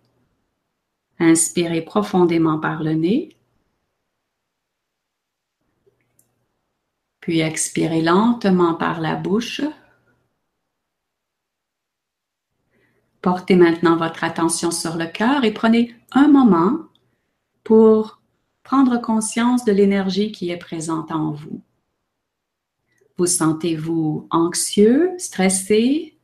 Inspirez 1.18 1.82
profondément 1.82 2.58
par 2.58 2.82
le 2.82 2.92
nez. 2.94 3.36
Puis 7.20 7.40
expirez 7.40 8.02
lentement 8.02 8.74
par 8.74 9.00
la 9.00 9.16
bouche. 9.16 9.62
Portez 13.20 13.56
maintenant 13.56 13.96
votre 13.96 14.22
attention 14.22 14.70
sur 14.70 14.96
le 14.96 15.06
cœur 15.06 15.42
et 15.42 15.52
prenez 15.52 15.96
un 16.12 16.28
moment 16.28 16.78
pour 17.64 18.20
prendre 18.62 19.00
conscience 19.00 19.64
de 19.64 19.72
l'énergie 19.72 20.30
qui 20.30 20.50
est 20.50 20.56
présente 20.58 21.10
en 21.10 21.32
vous. 21.32 21.60
Vous 23.16 23.26
sentez-vous 23.26 24.28
anxieux, 24.30 25.10
stressé 25.18 26.16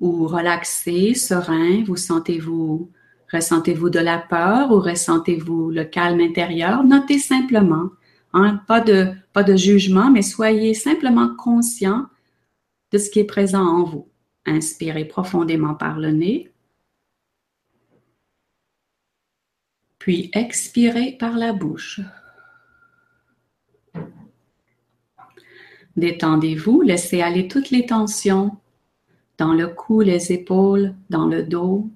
ou 0.00 0.26
relaxé, 0.26 1.14
serein? 1.14 1.82
Vous 1.84 1.96
sentez-vous 1.96 2.90
Ressentez-vous 3.32 3.90
de 3.90 3.98
la 3.98 4.18
peur 4.18 4.70
ou 4.70 4.80
ressentez-vous 4.80 5.70
le 5.70 5.84
calme 5.84 6.20
intérieur? 6.20 6.84
Notez 6.84 7.18
simplement, 7.18 7.90
hein, 8.32 8.62
pas, 8.68 8.80
de, 8.80 9.12
pas 9.32 9.42
de 9.42 9.56
jugement, 9.56 10.10
mais 10.10 10.22
soyez 10.22 10.74
simplement 10.74 11.34
conscient 11.34 12.06
de 12.92 12.98
ce 12.98 13.10
qui 13.10 13.20
est 13.20 13.24
présent 13.24 13.64
en 13.64 13.84
vous. 13.84 14.08
Inspirez 14.46 15.04
profondément 15.04 15.74
par 15.74 15.98
le 15.98 16.12
nez. 16.12 16.52
Puis 19.98 20.30
expirez 20.32 21.16
par 21.18 21.36
la 21.36 21.52
bouche. 21.52 22.00
Détendez-vous, 25.96 26.82
laissez 26.82 27.22
aller 27.22 27.48
toutes 27.48 27.70
les 27.70 27.86
tensions 27.86 28.56
dans 29.38 29.52
le 29.52 29.66
cou, 29.66 30.00
les 30.00 30.32
épaules, 30.32 30.94
dans 31.10 31.26
le 31.26 31.42
dos, 31.42 31.90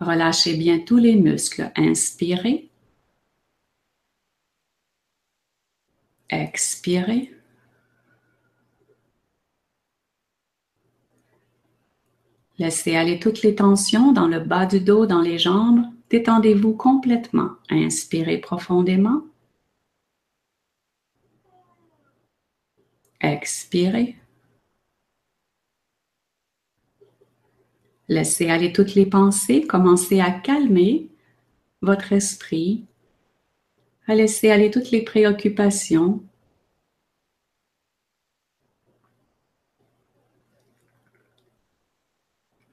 Relâchez 0.00 0.56
bien 0.56 0.80
tous 0.80 0.98
les 0.98 1.16
muscles. 1.16 1.70
Inspirez. 1.76 2.70
Expirez. 6.28 7.30
Laissez 12.58 12.96
aller 12.96 13.18
toutes 13.18 13.42
les 13.42 13.54
tensions 13.54 14.12
dans 14.12 14.28
le 14.28 14.40
bas 14.40 14.66
du 14.66 14.80
dos, 14.80 15.06
dans 15.06 15.20
les 15.20 15.38
jambes. 15.38 15.84
Détendez-vous 16.10 16.74
complètement. 16.74 17.50
Inspirez 17.68 18.38
profondément. 18.38 19.22
Expirez. 23.20 24.16
Laissez 28.08 28.50
aller 28.50 28.72
toutes 28.72 28.94
les 28.94 29.06
pensées, 29.06 29.66
commencez 29.66 30.20
à 30.20 30.30
calmer 30.30 31.08
votre 31.80 32.12
esprit, 32.12 32.84
à 34.06 34.14
laisser 34.14 34.50
aller 34.50 34.70
toutes 34.70 34.90
les 34.90 35.02
préoccupations. 35.02 36.22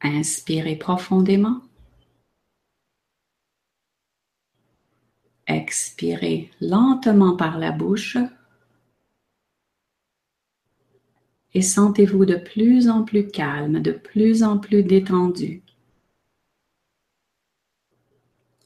Inspirez 0.01 0.75
profondément. 0.75 1.61
Expirez 5.47 6.49
lentement 6.59 7.35
par 7.35 7.57
la 7.57 7.71
bouche 7.71 8.17
et 11.53 11.61
sentez-vous 11.61 12.25
de 12.25 12.35
plus 12.35 12.89
en 12.89 13.03
plus 13.03 13.27
calme, 13.27 13.81
de 13.81 13.91
plus 13.91 14.43
en 14.43 14.57
plus 14.57 14.83
détendu. 14.83 15.63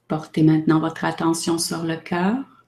Portez 0.07 0.43
maintenant 0.43 0.79
votre 0.79 1.03
attention 1.03 1.57
sur 1.57 1.83
le 1.83 1.97
cœur 1.97 2.63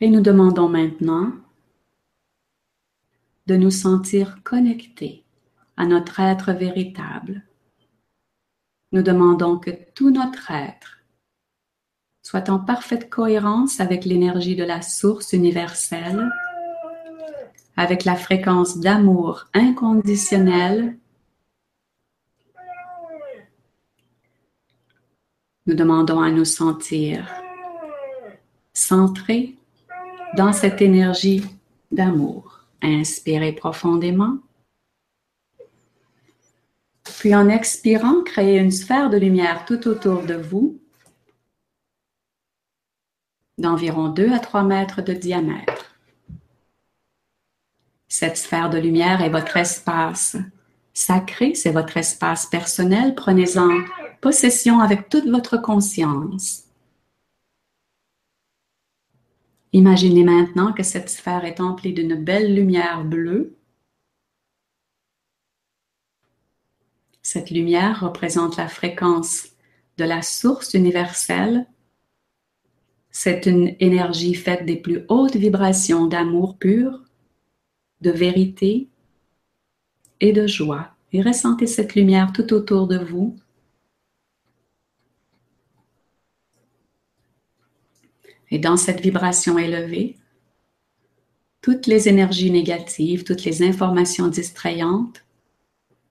et 0.00 0.08
nous 0.08 0.20
demandons 0.20 0.68
maintenant 0.68 1.32
de 3.46 3.56
nous 3.56 3.72
sentir 3.72 4.42
connectés 4.44 5.24
à 5.76 5.86
notre 5.86 6.20
être 6.20 6.52
véritable. 6.52 7.42
Nous 8.92 9.02
demandons 9.02 9.58
que 9.58 9.70
tout 9.94 10.10
notre 10.10 10.50
être 10.52 10.98
soit 12.22 12.48
en 12.48 12.60
parfaite 12.60 13.10
cohérence 13.10 13.80
avec 13.80 14.04
l'énergie 14.04 14.54
de 14.54 14.62
la 14.62 14.82
source 14.82 15.32
universelle 15.32 16.30
avec 17.80 18.04
la 18.04 18.14
fréquence 18.14 18.76
d'amour 18.76 19.46
inconditionnel, 19.54 20.98
nous 25.64 25.74
demandons 25.74 26.20
à 26.20 26.30
nous 26.30 26.44
sentir 26.44 27.26
centrés 28.74 29.56
dans 30.36 30.52
cette 30.52 30.82
énergie 30.82 31.42
d'amour. 31.90 32.66
Inspirez 32.82 33.52
profondément. 33.52 34.36
Puis 37.18 37.34
en 37.34 37.48
expirant, 37.48 38.22
créez 38.24 38.58
une 38.58 38.72
sphère 38.72 39.08
de 39.08 39.16
lumière 39.16 39.64
tout 39.64 39.88
autour 39.88 40.24
de 40.24 40.34
vous 40.34 40.78
d'environ 43.56 44.10
2 44.10 44.34
à 44.34 44.38
3 44.38 44.64
mètres 44.64 45.00
de 45.00 45.14
diamètre. 45.14 45.89
Cette 48.12 48.36
sphère 48.36 48.70
de 48.70 48.76
lumière 48.76 49.22
est 49.22 49.30
votre 49.30 49.56
espace 49.56 50.36
sacré, 50.92 51.54
c'est 51.54 51.70
votre 51.70 51.96
espace 51.96 52.44
personnel. 52.44 53.14
Prenez-en 53.14 53.70
possession 54.20 54.80
avec 54.80 55.08
toute 55.08 55.28
votre 55.28 55.56
conscience. 55.56 56.64
Imaginez 59.72 60.24
maintenant 60.24 60.72
que 60.72 60.82
cette 60.82 61.08
sphère 61.08 61.44
est 61.44 61.60
emplie 61.60 61.92
d'une 61.92 62.16
belle 62.16 62.52
lumière 62.52 63.04
bleue. 63.04 63.56
Cette 67.22 67.50
lumière 67.50 68.00
représente 68.00 68.56
la 68.56 68.66
fréquence 68.66 69.50
de 69.98 70.04
la 70.04 70.22
source 70.22 70.74
universelle. 70.74 71.68
C'est 73.12 73.46
une 73.46 73.76
énergie 73.78 74.34
faite 74.34 74.66
des 74.66 74.76
plus 74.76 75.04
hautes 75.08 75.36
vibrations 75.36 76.06
d'amour 76.06 76.58
pur 76.58 77.04
de 78.00 78.10
vérité 78.10 78.88
et 80.20 80.32
de 80.32 80.46
joie. 80.46 80.90
Et 81.12 81.22
ressentez 81.22 81.66
cette 81.66 81.94
lumière 81.94 82.32
tout 82.32 82.52
autour 82.52 82.86
de 82.86 82.98
vous. 82.98 83.36
Et 88.50 88.58
dans 88.58 88.76
cette 88.76 89.00
vibration 89.00 89.58
élevée, 89.58 90.16
toutes 91.62 91.86
les 91.86 92.08
énergies 92.08 92.50
négatives, 92.50 93.24
toutes 93.24 93.44
les 93.44 93.62
informations 93.62 94.28
distrayantes 94.28 95.24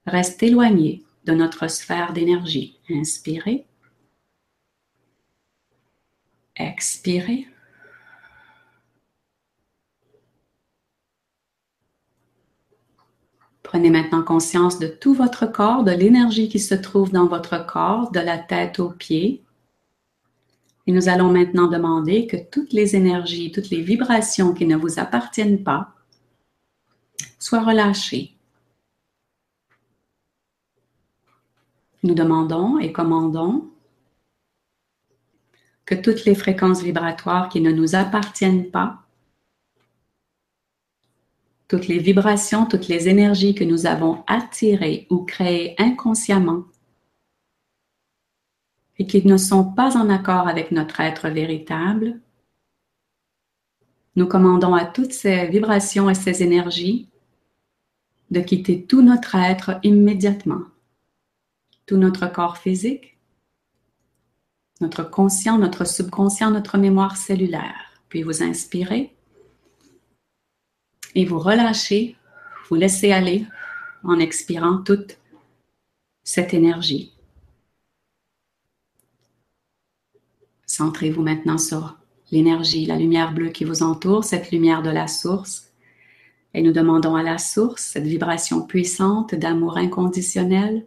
restent 0.05 0.43
éloignées 0.43 1.03
de 1.25 1.33
notre 1.33 1.67
sphère 1.67 2.13
d'énergie. 2.13 2.79
Inspirez. 2.89 3.65
Expirez. 6.55 7.47
Prenez 13.69 13.91
maintenant 13.91 14.23
conscience 14.23 14.79
de 14.79 14.87
tout 14.87 15.13
votre 15.13 15.45
corps, 15.45 15.83
de 15.83 15.91
l'énergie 15.91 16.49
qui 16.49 16.57
se 16.57 16.73
trouve 16.73 17.11
dans 17.11 17.27
votre 17.27 17.67
corps, 17.67 18.09
de 18.09 18.19
la 18.19 18.39
tête 18.39 18.79
aux 18.79 18.89
pieds. 18.89 19.43
Et 20.87 20.91
nous 20.91 21.07
allons 21.07 21.31
maintenant 21.31 21.67
demander 21.67 22.25
que 22.25 22.35
toutes 22.35 22.73
les 22.73 22.95
énergies, 22.95 23.51
toutes 23.51 23.69
les 23.69 23.83
vibrations 23.83 24.55
qui 24.55 24.65
ne 24.65 24.75
vous 24.75 24.97
appartiennent 24.97 25.63
pas 25.63 25.93
soient 27.37 27.61
relâchées. 27.61 28.33
Nous 32.01 32.15
demandons 32.15 32.79
et 32.79 32.91
commandons 32.91 33.69
que 35.85 35.93
toutes 35.93 36.25
les 36.25 36.33
fréquences 36.33 36.81
vibratoires 36.81 37.49
qui 37.49 37.61
ne 37.61 37.71
nous 37.71 37.93
appartiennent 37.93 38.71
pas 38.71 39.03
toutes 41.69 41.87
les 41.87 41.99
vibrations, 41.99 42.65
toutes 42.65 42.87
les 42.87 43.07
énergies 43.07 43.53
que 43.53 43.63
nous 43.63 43.85
avons 43.85 44.23
attirées 44.27 45.07
ou 45.09 45.23
créées 45.23 45.75
inconsciemment 45.77 46.65
et 48.97 49.05
qui 49.05 49.25
ne 49.25 49.37
sont 49.37 49.63
pas 49.63 49.95
en 49.95 50.09
accord 50.09 50.47
avec 50.47 50.71
notre 50.71 50.99
être 50.99 51.29
véritable, 51.29 52.19
nous 54.15 54.27
commandons 54.27 54.73
à 54.73 54.83
toutes 54.83 55.13
ces 55.13 55.47
vibrations 55.47 56.09
et 56.09 56.15
ces 56.15 56.43
énergies 56.43 57.07
de 58.31 58.41
quitter 58.41 58.83
tout 58.83 59.03
notre 59.03 59.35
être 59.35 59.79
immédiatement, 59.83 60.63
tout 61.85 61.97
notre 61.97 62.29
corps 62.31 62.57
physique, 62.57 63.17
notre 64.81 65.03
conscient, 65.03 65.59
notre 65.59 65.85
subconscient, 65.85 66.51
notre 66.51 66.77
mémoire 66.77 67.15
cellulaire. 67.15 68.01
Puis 68.09 68.23
vous 68.23 68.41
inspirez 68.41 69.15
et 71.15 71.25
vous 71.25 71.39
relâchez, 71.39 72.15
vous 72.69 72.75
laissez 72.75 73.11
aller 73.11 73.45
en 74.03 74.19
expirant 74.19 74.77
toute 74.77 75.17
cette 76.23 76.53
énergie. 76.53 77.13
Centrez-vous 80.65 81.23
maintenant 81.23 81.57
sur 81.57 81.97
l'énergie, 82.31 82.85
la 82.85 82.97
lumière 82.97 83.33
bleue 83.33 83.49
qui 83.49 83.65
vous 83.65 83.81
entoure, 83.81 84.23
cette 84.23 84.51
lumière 84.51 84.83
de 84.83 84.91
la 84.91 85.07
source. 85.07 85.71
Et 86.53 86.61
nous 86.61 86.71
demandons 86.71 87.15
à 87.15 87.23
la 87.23 87.37
source, 87.37 87.83
cette 87.83 88.05
vibration 88.05 88.61
puissante 88.61 89.35
d'amour 89.35 89.77
inconditionnel, 89.77 90.85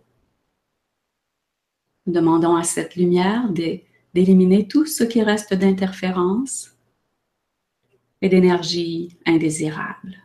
nous 2.06 2.12
demandons 2.12 2.56
à 2.56 2.64
cette 2.64 2.96
lumière 2.96 3.48
d'éliminer 3.50 4.66
tout 4.66 4.86
ce 4.86 5.04
qui 5.04 5.22
reste 5.22 5.54
d'interférence 5.54 6.72
et 8.22 8.28
d'énergie 8.28 9.16
indésirable. 9.26 10.16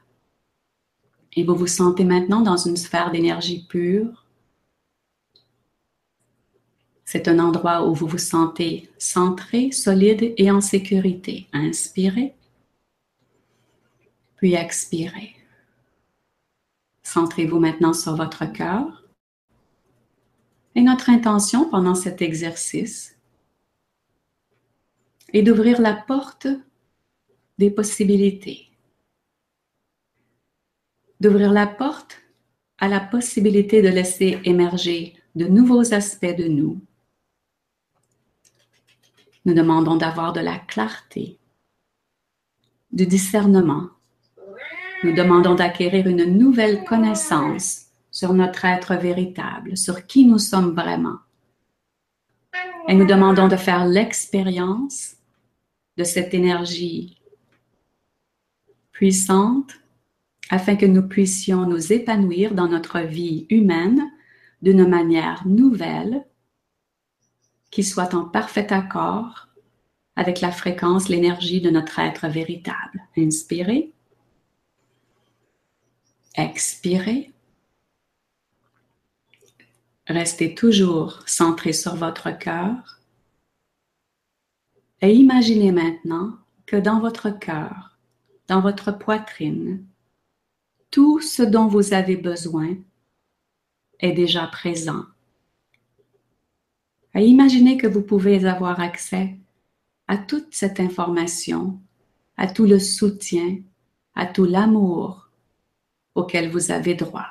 Et 1.34 1.43
vous 1.43 1.56
vous 1.56 1.68
sentez 1.68 2.06
maintenant 2.06 2.41
dans 2.41 2.58
une 2.58 2.78
sphère 2.78 3.12
d'énergie 3.12 3.66
pure. 3.68 4.26
C'est 7.06 7.28
un 7.28 7.39
endroit 7.39 7.88
où 7.88 7.93
vous 7.93 8.08
vous 8.08 8.18
sentez 8.18 8.89
centré, 8.98 9.72
solide 9.72 10.34
et 10.38 10.52
en 10.52 10.62
sécurité. 10.62 11.48
Inspirez, 11.54 12.36
puis 14.36 14.54
expirez. 14.54 15.36
Centrez-vous 17.04 17.60
maintenant 17.60 17.93
sur 17.93 18.16
votre 18.16 18.45
cœur. 18.45 19.04
Et 20.76 20.82
notre 20.82 21.10
intention 21.10 21.68
pendant 21.70 21.95
cet 21.95 22.22
exercice 22.22 23.16
est 25.34 25.41
d'ouvrir 25.41 25.82
la 25.82 25.93
porte 25.93 26.48
des 27.58 27.72
possibilités. 27.72 28.70
D'ouvrir 31.20 31.51
la 31.51 31.66
porte 31.66 32.22
à 32.78 32.88
la 32.88 32.99
possibilité 32.99 33.82
de 33.82 33.89
laisser 33.89 34.39
émerger 34.43 35.16
de 35.36 35.47
nouveaux 35.47 35.93
aspects 35.93 36.36
de 36.38 36.47
nous. 36.47 36.80
Nous 39.45 39.53
demandons 39.53 39.95
d'avoir 39.95 40.34
de 40.34 40.41
la 40.41 40.60
clarté, 40.60 41.39
du 42.91 43.08
discernement. 43.08 43.89
Nous 45.03 45.14
demandons 45.14 45.55
d'acquérir 45.55 46.08
une 46.08 46.26
nouvelle 46.26 46.84
connaissance 46.84 47.86
sur 48.12 48.34
notre 48.34 48.66
être 48.66 48.95
véritable, 48.95 49.78
sur 49.78 50.05
qui 50.05 50.26
nous 50.26 50.39
sommes 50.39 50.74
vraiment. 50.74 51.18
Et 52.88 52.95
nous 52.95 53.05
demandons 53.05 53.47
de 53.47 53.55
faire 53.55 53.86
l'expérience 53.86 55.16
de 55.97 56.03
cette 56.03 56.34
énergie 56.34 57.16
puissante 58.98 59.76
afin 60.50 60.76
que 60.76 60.88
nous 60.88 61.08
puissions 61.08 61.68
nous 61.68 61.93
épanouir 61.93 62.56
dans 62.56 62.68
notre 62.68 63.02
vie 63.02 63.45
humaine 63.52 64.02
d'une 64.64 64.88
manière 64.88 65.45
nouvelle 65.45 66.26
qui 67.70 67.84
soit 67.84 68.16
en 68.16 68.26
parfait 68.26 68.74
accord 68.74 69.50
avec 70.16 70.41
la 70.41 70.52
fréquence, 70.52 71.10
l'énergie 71.10 71.62
de 71.62 71.70
notre 71.70 72.00
être 72.00 72.28
véritable. 72.28 73.04
Inspirez. 73.16 73.93
Expirez. 76.34 77.32
Restez 80.08 80.56
toujours 80.56 81.22
centré 81.28 81.72
sur 81.72 81.95
votre 81.95 82.36
cœur. 82.36 83.00
Et 85.04 85.14
imaginez 85.14 85.72
maintenant 85.72 86.39
que 86.66 86.78
dans 86.78 87.00
votre 87.00 87.30
cœur, 87.30 87.87
dans 88.48 88.62
votre 88.62 88.91
poitrine, 88.91 89.86
tout 90.91 91.20
ce 91.20 91.43
dont 91.43 91.68
vous 91.68 91.93
avez 91.93 92.16
besoin 92.16 92.76
est 94.00 94.14
déjà 94.14 94.48
présent. 94.48 95.06
Imaginez 97.16 97.78
que 97.78 97.88
vous 97.88 98.04
pouvez 98.04 98.45
avoir 98.45 98.80
accès 98.80 99.36
à 100.08 100.18
toute 100.18 100.54
cette 100.54 100.80
information, 100.80 101.80
à 102.38 102.48
tout 102.48 102.66
le 102.66 102.80
soutien, 102.80 103.58
à 104.16 104.26
tout 104.28 104.45
l'amour 104.45 105.30
auquel 106.16 106.50
vous 106.50 106.72
avez 106.72 106.93
droit. 106.93 107.28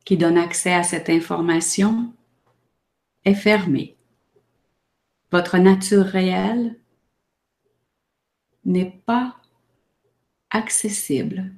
qui 0.04 0.16
donne 0.16 0.38
accès 0.38 0.72
à 0.72 0.84
cette 0.84 1.10
information 1.10 2.14
est 3.24 3.34
fermé. 3.34 3.96
Votre 5.32 5.58
nature 5.58 6.04
réelle 6.04 6.78
n'est 8.66 9.00
pas 9.06 9.36
accessible. 10.50 11.54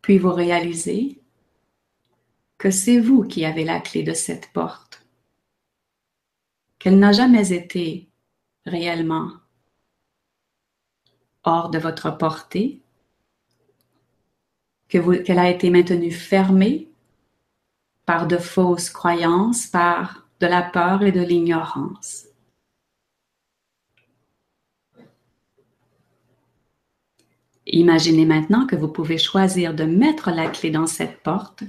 Puis 0.00 0.18
vous 0.18 0.32
réalisez 0.32 1.20
que 2.58 2.70
c'est 2.70 2.98
vous 2.98 3.22
qui 3.22 3.44
avez 3.44 3.64
la 3.64 3.80
clé 3.80 4.02
de 4.02 4.14
cette 4.14 4.52
porte, 4.52 5.06
qu'elle 6.78 6.98
n'a 6.98 7.12
jamais 7.12 7.52
été 7.52 8.08
réellement 8.66 9.30
hors 11.44 11.70
de 11.70 11.78
votre 11.78 12.16
portée, 12.16 12.82
qu'elle 14.88 15.38
a 15.38 15.50
été 15.50 15.70
maintenue 15.70 16.12
fermée 16.12 16.88
par 18.06 18.26
de 18.26 18.38
fausses 18.38 18.90
croyances, 18.90 19.66
par 19.66 20.26
de 20.40 20.46
la 20.46 20.62
peur 20.62 21.02
et 21.02 21.12
de 21.12 21.20
l'ignorance. 21.20 22.31
Imaginez 27.74 28.26
maintenant 28.26 28.66
que 28.66 28.76
vous 28.76 28.88
pouvez 28.88 29.16
choisir 29.16 29.72
de 29.74 29.84
mettre 29.84 30.30
la 30.30 30.48
clé 30.48 30.70
dans 30.70 30.86
cette 30.86 31.22
porte 31.22 31.64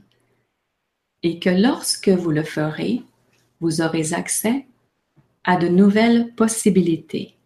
et 1.24 1.40
que 1.40 1.50
lorsque 1.50 2.10
vous 2.10 2.32
le 2.32 2.44
ferez, 2.44 3.04
vous 3.62 3.80
aurez 3.80 4.14
accès 4.14 4.68
à 5.46 5.56
de 5.56 5.70
nouvelles 5.70 6.36
possibilités. 6.36 7.38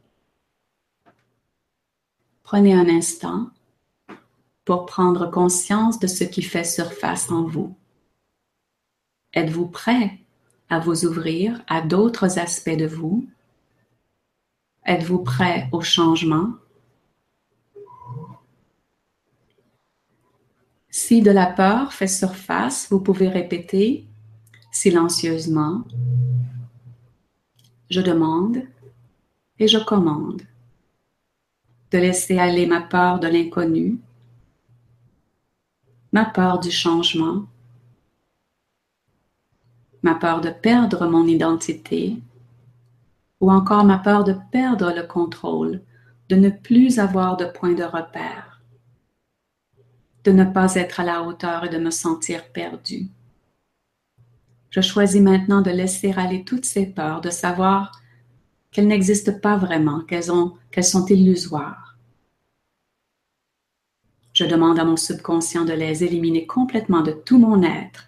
Prenez 2.41 2.73
un 2.73 2.89
instant 2.89 3.51
pour 4.65 4.87
prendre 4.87 5.29
conscience 5.29 5.99
de 5.99 6.07
ce 6.07 6.23
qui 6.23 6.41
fait 6.41 6.63
surface 6.63 7.29
en 7.29 7.43
vous. 7.43 7.75
Êtes-vous 9.33 9.67
prêt 9.67 10.19
à 10.69 10.79
vous 10.79 11.05
ouvrir 11.05 11.61
à 11.67 11.81
d'autres 11.81 12.39
aspects 12.39 12.69
de 12.75 12.87
vous? 12.87 13.29
Êtes-vous 14.83 15.19
prêt 15.19 15.69
au 15.71 15.81
changement? 15.81 16.53
Si 20.99 21.21
de 21.21 21.29
la 21.29 21.45
peur 21.45 21.93
fait 21.93 22.07
surface, 22.07 22.87
vous 22.89 22.99
pouvez 22.99 23.29
répéter 23.29 24.07
silencieusement. 24.71 25.83
Je 27.91 28.01
demande 28.01 28.63
et 29.59 29.67
je 29.67 29.77
commande 29.77 30.41
de 31.91 31.97
laisser 31.99 32.39
aller 32.39 32.65
ma 32.65 32.81
peur 32.81 33.19
de 33.19 33.27
l'inconnu, 33.27 33.99
ma 36.13 36.25
peur 36.25 36.59
du 36.59 36.71
changement, 36.71 37.45
ma 40.01 40.15
peur 40.15 40.41
de 40.41 40.49
perdre 40.49 41.07
mon 41.07 41.27
identité 41.27 42.17
ou 43.39 43.51
encore 43.51 43.83
ma 43.83 43.99
peur 43.99 44.23
de 44.23 44.35
perdre 44.51 44.91
le 44.91 45.03
contrôle, 45.03 45.79
de 46.29 46.35
ne 46.35 46.49
plus 46.49 46.97
avoir 46.97 47.37
de 47.37 47.45
point 47.45 47.73
de 47.73 47.83
repère 47.83 48.56
de 50.27 50.33
ne 50.33 50.43
pas 50.43 50.75
être 50.75 50.99
à 50.99 51.05
la 51.05 51.23
hauteur 51.23 51.63
et 51.63 51.69
de 51.69 51.77
me 51.77 51.89
sentir 51.89 52.51
perdu. 52.51 53.07
Je 54.71 54.81
choisis 54.81 55.21
maintenant 55.21 55.61
de 55.61 55.71
laisser 55.71 56.11
aller 56.17 56.43
toutes 56.43 56.65
ces 56.65 56.85
peurs, 56.85 57.21
de 57.21 57.29
savoir 57.29 58.01
qu'elles 58.69 58.87
n'existent 58.87 59.39
pas 59.39 59.55
vraiment, 59.55 60.01
qu'elles, 60.01 60.25
sont 60.25 61.05
illusoires. 61.05 61.97
Je 64.33 64.43
demande 64.43 64.79
à 64.79 64.83
mon 64.83 64.97
subconscient 64.97 65.63
de 65.63 65.71
les 65.71 66.03
éliminer 66.03 66.45
complètement 66.45 67.01
de 67.01 67.13
tout 67.13 67.39
mon 67.39 67.63
être, 67.63 68.07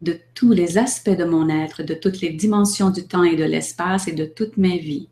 de 0.00 0.18
tous 0.34 0.50
les 0.50 0.78
aspects 0.78 1.10
de 1.10 1.24
mon 1.24 1.48
être, 1.48 1.84
de 1.84 1.94
toutes 1.94 2.20
les 2.20 2.30
dimensions 2.30 2.90
du 2.90 3.06
temps 3.06 3.22
et 3.22 3.36
de 3.36 3.44
l'espace 3.44 4.08
et 4.08 4.12
de 4.14 4.24
toute 4.24 4.56
ma 4.56 4.76
vie. 4.76 5.08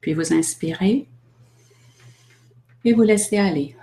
Puis 0.00 0.14
vous 0.14 0.32
inspirez 0.32 1.08
et 2.84 2.92
vous 2.92 3.02
laissez 3.02 3.36
aller. 3.36 3.74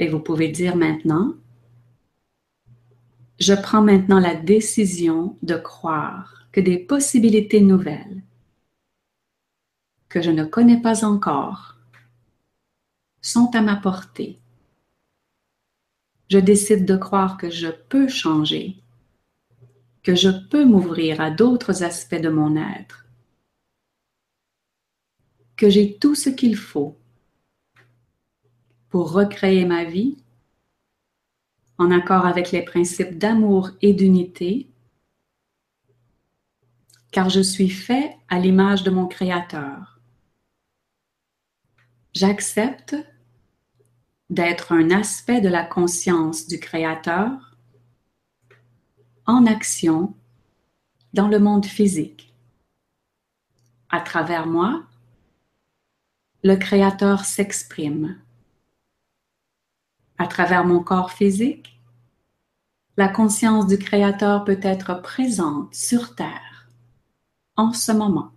Et 0.00 0.08
vous 0.08 0.18
pouvez 0.18 0.48
dire 0.48 0.76
maintenant, 0.76 1.34
je 3.38 3.52
prends 3.52 3.82
maintenant 3.82 4.18
la 4.18 4.34
décision 4.34 5.36
de 5.42 5.56
croire 5.56 6.46
que 6.52 6.60
des 6.60 6.78
possibilités 6.78 7.60
nouvelles 7.60 8.22
que 10.08 10.22
je 10.22 10.30
ne 10.30 10.44
connais 10.44 10.80
pas 10.80 11.04
encore 11.04 11.76
sont 13.20 13.50
à 13.54 13.60
ma 13.60 13.76
portée. 13.76 14.38
Je 16.30 16.38
décide 16.38 16.86
de 16.86 16.96
croire 16.96 17.36
que 17.36 17.50
je 17.50 17.68
peux 17.68 18.08
changer, 18.08 18.76
que 20.02 20.14
je 20.14 20.30
peux 20.48 20.64
m'ouvrir 20.64 21.20
à 21.20 21.30
d'autres 21.30 21.82
aspects 21.82 22.20
de 22.20 22.30
mon 22.30 22.56
être, 22.56 23.06
que 25.58 25.68
j'ai 25.68 25.98
tout 25.98 26.14
ce 26.14 26.30
qu'il 26.30 26.56
faut 26.56 26.99
pour 28.90 29.12
recréer 29.12 29.64
ma 29.64 29.84
vie 29.84 30.18
en 31.78 31.90
accord 31.90 32.26
avec 32.26 32.50
les 32.50 32.62
principes 32.62 33.16
d'amour 33.16 33.70
et 33.80 33.94
d'unité, 33.94 34.68
car 37.10 37.30
je 37.30 37.40
suis 37.40 37.70
fait 37.70 38.16
à 38.28 38.38
l'image 38.38 38.82
de 38.82 38.90
mon 38.90 39.06
Créateur. 39.06 39.98
J'accepte 42.12 42.94
d'être 44.28 44.72
un 44.72 44.90
aspect 44.90 45.40
de 45.40 45.48
la 45.48 45.64
conscience 45.64 46.46
du 46.46 46.60
Créateur 46.60 47.56
en 49.26 49.46
action 49.46 50.14
dans 51.14 51.28
le 51.28 51.38
monde 51.38 51.66
physique. 51.66 52.32
À 53.88 54.00
travers 54.00 54.46
moi, 54.46 54.84
le 56.42 56.56
Créateur 56.56 57.24
s'exprime 57.24 58.20
à 60.20 60.26
travers 60.26 60.66
mon 60.66 60.82
corps 60.82 61.12
physique, 61.12 61.80
la 62.98 63.08
conscience 63.08 63.66
du 63.66 63.78
Créateur 63.78 64.44
peut 64.44 64.60
être 64.62 65.00
présente 65.00 65.74
sur 65.74 66.14
Terre 66.14 66.68
en 67.56 67.72
ce 67.72 67.90
moment. 67.90 68.30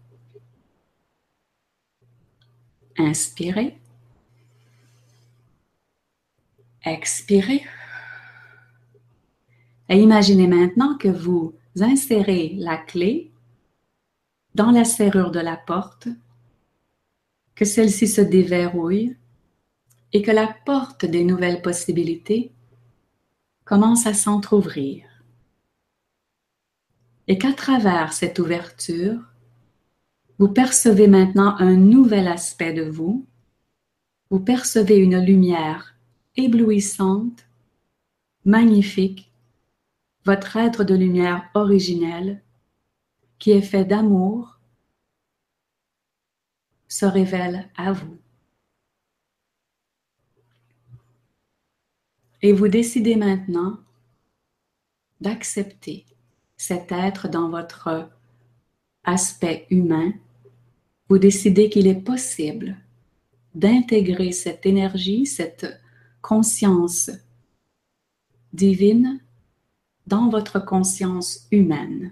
Inspirez. 2.98 3.78
Expirez. 6.86 7.66
Et 9.90 10.00
imaginez 10.00 10.48
maintenant 10.48 10.98
que 10.98 11.10
vous 11.10 11.54
insérez 11.82 12.56
la 12.58 12.78
clé 12.78 13.30
dans 14.56 14.72
la 14.72 14.86
serrure 14.86 15.32
de 15.32 15.42
la 15.42 15.58
porte, 15.58 16.08
que 17.56 17.66
celle-ci 17.66 18.08
se 18.08 18.22
déverrouille 18.22 19.18
et 20.14 20.22
que 20.22 20.32
la 20.32 20.48
porte 20.66 21.06
des 21.06 21.24
nouvelles 21.24 21.62
possibilités 21.62 22.52
commence 23.66 24.06
à 24.06 24.14
s'entr'ouvrir. 24.14 25.04
Et 27.28 27.38
qu'à 27.38 27.54
travers 27.54 28.14
cette 28.14 28.38
ouverture, 28.40 29.20
vous 30.38 30.50
percevez 30.50 31.08
maintenant 31.08 31.56
un 31.58 31.76
nouvel 31.76 32.28
aspect 32.28 32.74
de 32.74 32.84
vous, 32.84 33.26
vous 34.30 34.40
percevez 34.40 34.98
une 34.98 35.20
lumière 35.20 35.96
éblouissante, 36.36 37.46
magnifique, 38.46 39.32
votre 40.26 40.58
être 40.58 40.84
de 40.84 40.96
lumière 40.96 41.50
originel, 41.54 42.42
qui 43.40 43.52
est 43.52 43.62
fait 43.62 43.86
d'amour, 43.86 44.60
se 46.88 47.06
révèle 47.06 47.70
à 47.76 47.92
vous. 47.92 48.23
Et 52.44 52.52
vous 52.52 52.68
décidez 52.68 53.16
maintenant 53.16 53.80
d'accepter 55.22 56.06
cet 56.58 56.92
être 56.92 57.30
dans 57.30 57.50
votre 57.50 58.10
aspect 59.06 59.66
humain. 59.70 60.12
Vous 61.08 61.20
décidez 61.20 61.70
qu'il 61.70 61.88
est 61.88 62.02
possible 62.04 62.78
d'intégrer 63.56 64.34
cette 64.34 64.66
énergie, 64.66 65.26
cette 65.26 65.80
conscience 66.22 67.12
divine 68.52 69.22
dans 70.06 70.28
votre 70.28 70.60
conscience 70.60 71.48
humaine. 71.50 72.12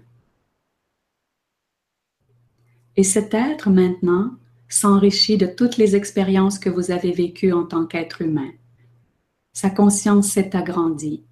Et 2.96 3.04
cet 3.04 3.34
être 3.34 3.68
maintenant 3.68 4.34
s'enrichit 4.70 5.36
de 5.36 5.46
toutes 5.46 5.76
les 5.76 5.94
expériences 5.94 6.58
que 6.58 6.70
vous 6.70 6.90
avez 6.90 7.12
vécues 7.12 7.52
en 7.52 7.66
tant 7.66 7.84
qu'être 7.84 8.22
humain. 8.22 8.50
Sa 9.52 9.70
conscience 9.70 10.28
s'est 10.28 10.56
agrandie. 10.56 11.24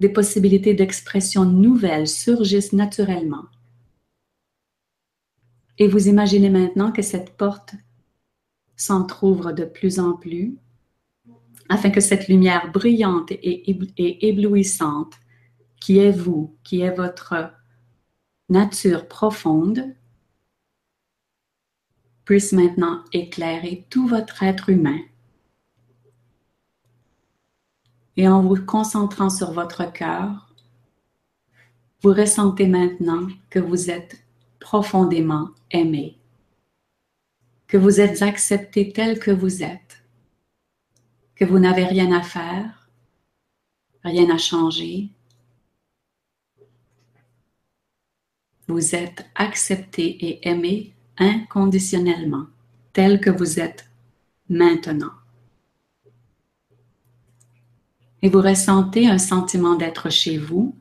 Des 0.00 0.08
possibilités 0.08 0.74
d'expression 0.74 1.44
nouvelles 1.44 2.08
surgissent 2.08 2.72
naturellement. 2.72 3.46
Et 5.78 5.88
vous 5.88 6.08
imaginez 6.08 6.50
maintenant 6.50 6.92
que 6.92 7.02
cette 7.02 7.36
porte 7.36 7.74
s'entr'ouvre 8.76 9.52
de 9.52 9.64
plus 9.64 9.98
en 9.98 10.14
plus 10.14 10.56
afin 11.68 11.90
que 11.90 12.00
cette 12.00 12.28
lumière 12.28 12.70
brillante 12.70 13.30
et, 13.30 14.28
éblouissante 14.28 15.14
qui 15.80 15.98
est 15.98 16.12
vous, 16.12 16.56
qui 16.62 16.80
est 16.82 16.94
votre 16.94 17.52
nature 18.48 19.08
profonde, 19.08 19.94
puisse 22.24 22.52
maintenant 22.52 23.02
éclairer 23.12 23.86
tout 23.88 24.06
votre 24.06 24.42
être 24.42 24.68
humain. 24.68 25.00
Et 28.16 28.28
en 28.28 28.42
vous 28.42 28.62
concentrant 28.64 29.30
sur 29.30 29.52
votre 29.52 29.90
cœur, 29.92 30.52
vous 32.02 32.12
ressentez 32.12 32.66
maintenant 32.66 33.28
que 33.48 33.58
vous 33.58 33.90
êtes 33.90 34.22
profondément 34.60 35.50
aimé, 35.70 36.18
que 37.68 37.76
vous 37.76 38.00
êtes 38.00 38.22
accepté 38.22 38.92
tel 38.92 39.18
que 39.18 39.30
vous 39.30 39.62
êtes, 39.62 40.02
que 41.36 41.44
vous 41.44 41.58
n'avez 41.58 41.84
rien 41.84 42.12
à 42.12 42.22
faire, 42.22 42.88
rien 44.04 44.28
à 44.34 44.38
changer. 44.38 45.10
Vous 48.68 48.94
êtes 48.94 49.26
accepté 49.34 50.04
et 50.26 50.48
aimé 50.48 50.94
inconditionnellement, 51.18 52.46
tel 52.92 53.20
que 53.20 53.30
vous 53.30 53.58
êtes 53.58 53.88
maintenant. 54.48 55.21
Et 58.22 58.28
vous 58.28 58.40
ressentez 58.40 59.08
un 59.08 59.18
sentiment 59.18 59.74
d'être 59.74 60.08
chez 60.08 60.38
vous. 60.38 60.76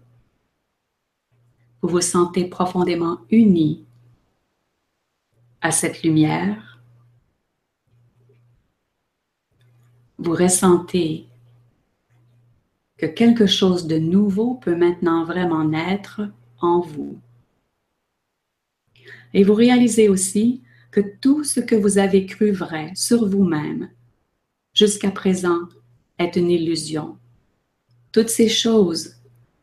Vous 1.81 1.89
vous 1.89 2.01
sentez 2.01 2.45
profondément 2.45 3.19
uni 3.31 3.83
à 5.61 5.71
cette 5.71 6.03
lumière. 6.03 6.79
Vous 10.19 10.33
ressentez 10.33 11.27
que 12.97 13.07
quelque 13.07 13.47
chose 13.47 13.87
de 13.87 13.97
nouveau 13.97 14.53
peut 14.53 14.75
maintenant 14.75 15.25
vraiment 15.25 15.63
naître 15.63 16.21
en 16.59 16.79
vous. 16.79 17.19
Et 19.33 19.43
vous 19.43 19.55
réalisez 19.55 20.09
aussi 20.09 20.61
que 20.91 21.01
tout 21.19 21.43
ce 21.43 21.59
que 21.59 21.75
vous 21.75 21.97
avez 21.97 22.27
cru 22.27 22.51
vrai 22.51 22.91
sur 22.93 23.27
vous-même 23.27 23.89
jusqu'à 24.73 25.09
présent 25.09 25.67
est 26.19 26.35
une 26.35 26.51
illusion. 26.51 27.17
Toutes 28.11 28.29
ces 28.29 28.49
choses 28.49 29.15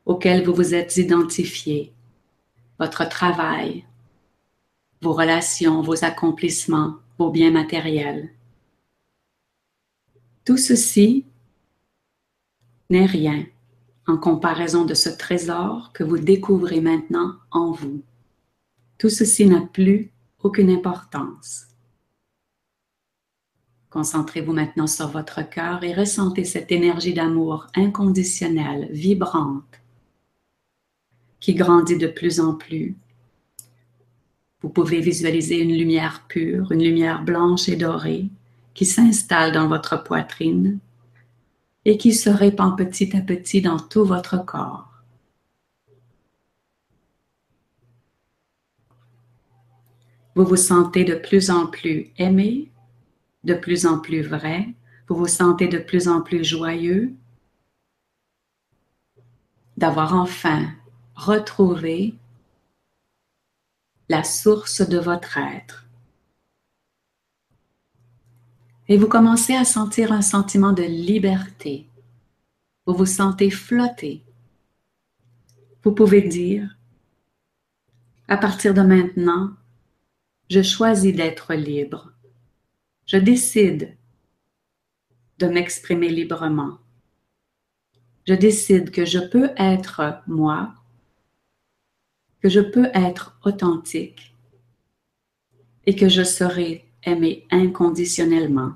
auxquelles 0.07 0.45
vous 0.45 0.55
vous 0.55 0.75
êtes 0.75 0.97
identifié, 0.97 1.93
votre 2.79 3.09
travail, 3.09 3.85
vos 5.03 5.13
relations, 5.13 5.83
vos 5.83 6.05
accomplissements, 6.05 6.97
vos 7.19 7.31
biens 7.31 7.51
matériels. 7.51 8.31
Tout 10.45 10.57
ceci 10.57 11.27
n'est 12.91 13.07
rien 13.07 13.45
en 14.07 14.17
comparaison 14.17 14.87
de 14.87 14.95
ce 14.95 15.11
trésor 15.11 15.93
que 15.93 16.03
vous 16.03 16.19
découvrez 16.19 16.81
maintenant 16.81 17.35
en 17.51 17.73
vous. 17.73 18.03
Tout 18.97 19.11
ceci 19.11 19.47
n'a 19.47 19.61
plus 19.61 20.11
aucune 20.43 20.71
importance. 20.71 21.68
Concentrez-vous 23.99 24.53
maintenant 24.53 24.87
sur 24.87 25.09
votre 25.09 25.43
cœur 25.51 25.83
et 25.83 25.93
ressentez 25.93 26.45
cette 26.45 26.71
énergie 26.71 27.15
d'amour 27.15 27.67
inconditionnelle, 27.75 28.87
vibrante, 28.93 29.81
qui 31.41 31.57
grandit 31.57 31.99
de 31.99 32.07
plus 32.07 32.39
en 32.39 32.55
plus. 32.55 32.97
Vous 34.63 34.69
pouvez 34.69 35.01
visualiser 35.01 35.59
une 35.59 35.77
lumière 35.77 36.27
pure, 36.29 36.71
une 36.71 36.85
lumière 36.85 37.25
blanche 37.25 37.69
et 37.69 37.75
dorée 37.75 38.29
qui 38.73 38.87
s'installe 38.87 39.51
dans 39.51 39.67
votre 39.67 40.05
poitrine 40.05 40.79
et 41.85 41.99
qui 41.99 42.15
se 42.15 42.31
répand 42.31 42.79
petit 42.79 43.17
à 43.17 43.21
petit 43.21 43.63
dans 43.63 43.81
tout 43.81 44.05
votre 44.05 44.45
corps. 44.45 45.03
Vous 50.37 50.45
vous 50.45 50.55
sentez 50.55 51.03
de 51.03 51.17
plus 51.17 51.51
en 51.51 51.67
plus 51.67 52.13
aimé, 52.17 52.71
de 53.49 53.55
plus 53.55 53.87
en 53.87 53.99
plus 53.99 54.23
vrai, 54.23 54.69
vous 55.09 55.17
vous 55.17 55.27
sentez 55.27 55.69
de 55.69 55.79
plus 55.79 56.07
en 56.07 56.21
plus 56.21 56.45
joyeux? 56.45 57.15
D'avoir 59.77 60.15
enfin 60.15 60.71
retrouvé 61.15 62.15
la 64.09 64.23
source 64.23 64.87
de 64.87 64.99
votre 64.99 65.39
être. 65.39 65.87
Et 68.89 68.97
vous 68.97 69.09
commencez 69.09 69.55
à 69.55 69.65
sentir 69.65 70.13
un 70.13 70.23
sentiment 70.23 70.73
de 70.73 70.83
liberté. 70.83 71.87
Vous 72.87 72.95
vous 72.95 73.07
sentez 73.07 73.51
flotter. 73.51 74.23
Vous 75.83 75.93
pouvez 75.93 76.23
dire, 76.23 76.77
à 78.29 78.37
partir 78.37 78.75
de 78.75 78.83
maintenant, 78.83 79.53
je 80.51 80.63
choisis 80.63 81.15
d'être 81.15 81.55
libre. 81.55 82.13
Je 83.09 83.17
décide 83.17 83.97
de 85.39 85.47
m'exprimer 85.47 86.11
librement. 86.11 86.77
Je 88.27 88.35
décide 88.35 88.91
que 88.91 89.07
je 89.07 89.19
peux 89.19 89.49
être 89.57 90.23
moi, 90.27 90.75
que 92.43 92.51
je 92.51 92.61
peux 92.61 92.91
être 92.93 93.41
authentique 93.47 94.35
et 95.87 95.97
que 95.97 96.11
je 96.11 96.23
serai 96.23 96.85
aimé 97.03 97.47
inconditionnellement. 97.51 98.75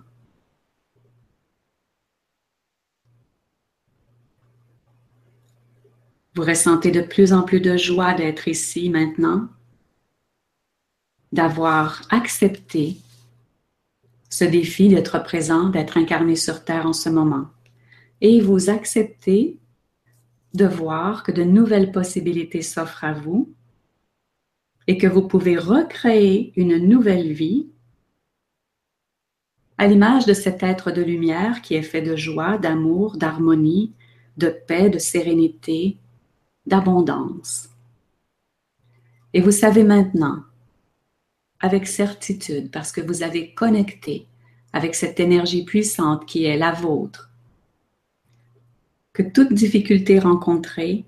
Vous 6.35 6.43
ressentez 6.43 6.91
de 6.91 7.03
plus 7.03 7.35
en 7.35 7.43
plus 7.43 7.61
de 7.61 7.77
joie 7.77 8.15
d'être 8.15 8.49
ici 8.49 8.89
maintenant 8.89 9.51
d'avoir 11.33 12.01
accepté 12.09 12.97
ce 14.33 14.45
défi 14.45 14.89
d'être 14.89 15.23
présent, 15.23 15.69
d'être 15.69 15.99
incarné 15.99 16.37
sur 16.37 16.65
Terre 16.65 16.87
en 16.87 16.95
ce 16.95 17.11
moment. 17.11 17.49
Et 18.23 18.41
vous 18.41 18.71
acceptez 18.71 19.59
de 20.55 20.65
voir 20.65 21.23
que 21.23 21.33
de 21.33 21.45
nouvelles 21.45 21.93
possibilités 21.93 22.63
s'offrent 22.63 23.05
à 23.05 23.13
vous 23.13 23.53
et 24.87 24.97
que 24.97 25.07
vous 25.07 25.29
pouvez 25.29 25.59
recréer 25.59 26.55
une 26.57 26.79
nouvelle 26.79 27.31
vie 27.31 27.67
à 29.77 29.87
l'image 29.87 30.25
de 30.25 30.33
cet 30.33 30.63
être 30.63 30.93
de 30.93 31.03
lumière 31.03 31.61
qui 31.61 31.75
est 31.75 31.83
fait 31.83 32.01
de 32.01 32.17
joie, 32.17 32.57
d'amour, 32.57 33.19
d'harmonie, 33.19 33.93
de 34.39 34.49
paix, 34.49 34.89
de 34.89 34.99
sérénité, 34.99 35.99
d'abondance. 36.65 37.69
Et 39.35 39.43
vous 39.43 39.51
savez 39.51 39.85
maintenant 39.85 40.43
avec 41.63 41.87
certitude 41.87 42.71
parce 42.71 42.93
que 42.93 43.01
vous 43.01 43.23
avez 43.23 43.55
connecté 43.55 44.27
avec 44.73 44.95
cette 44.95 45.21
énergie 45.21 45.65
puissante 45.65 46.27
qui 46.27 46.45
est 46.45 46.59
la 46.59 46.73
vôtre, 46.73 47.31
que 49.13 49.23
toute 49.23 49.53
difficulté 49.53 50.19
rencontrée 50.19 51.05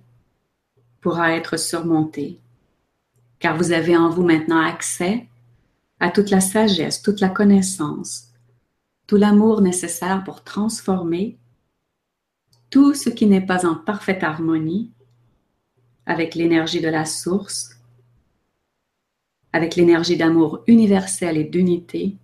pourra 1.00 1.34
être 1.34 1.58
surmontée, 1.58 2.38
car 3.40 3.56
vous 3.56 3.72
avez 3.72 3.96
en 3.96 4.08
vous 4.08 4.22
maintenant 4.22 4.60
accès 4.60 5.26
à 6.00 6.10
toute 6.10 6.30
la 6.30 6.40
sagesse, 6.40 7.02
toute 7.02 7.20
la 7.20 7.28
connaissance, 7.28 8.28
tout 9.06 9.16
l'amour 9.16 9.60
nécessaire 9.60 10.22
pour 10.24 10.44
transformer 10.44 11.36
tout 12.70 12.94
ce 12.94 13.10
qui 13.10 13.26
n'est 13.26 13.44
pas 13.44 13.66
en 13.66 13.74
parfaite 13.74 14.22
harmonie 14.22 14.90
avec 16.06 16.34
l'énergie 16.34 16.80
de 16.80 16.88
la 16.88 17.04
source, 17.04 17.73
avec 19.54 19.76
l'énergie 19.76 20.16
d'amour 20.16 20.64
universel 20.66 21.36
et 21.36 21.44
d'unité, 21.44 22.16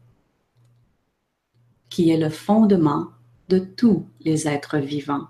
qui 1.89 2.11
est 2.11 2.16
le 2.16 2.28
fondement 2.28 3.12
de 3.49 3.61
tous 3.61 4.05
les 4.22 4.49
êtres 4.49 4.78
vivants. 4.78 5.28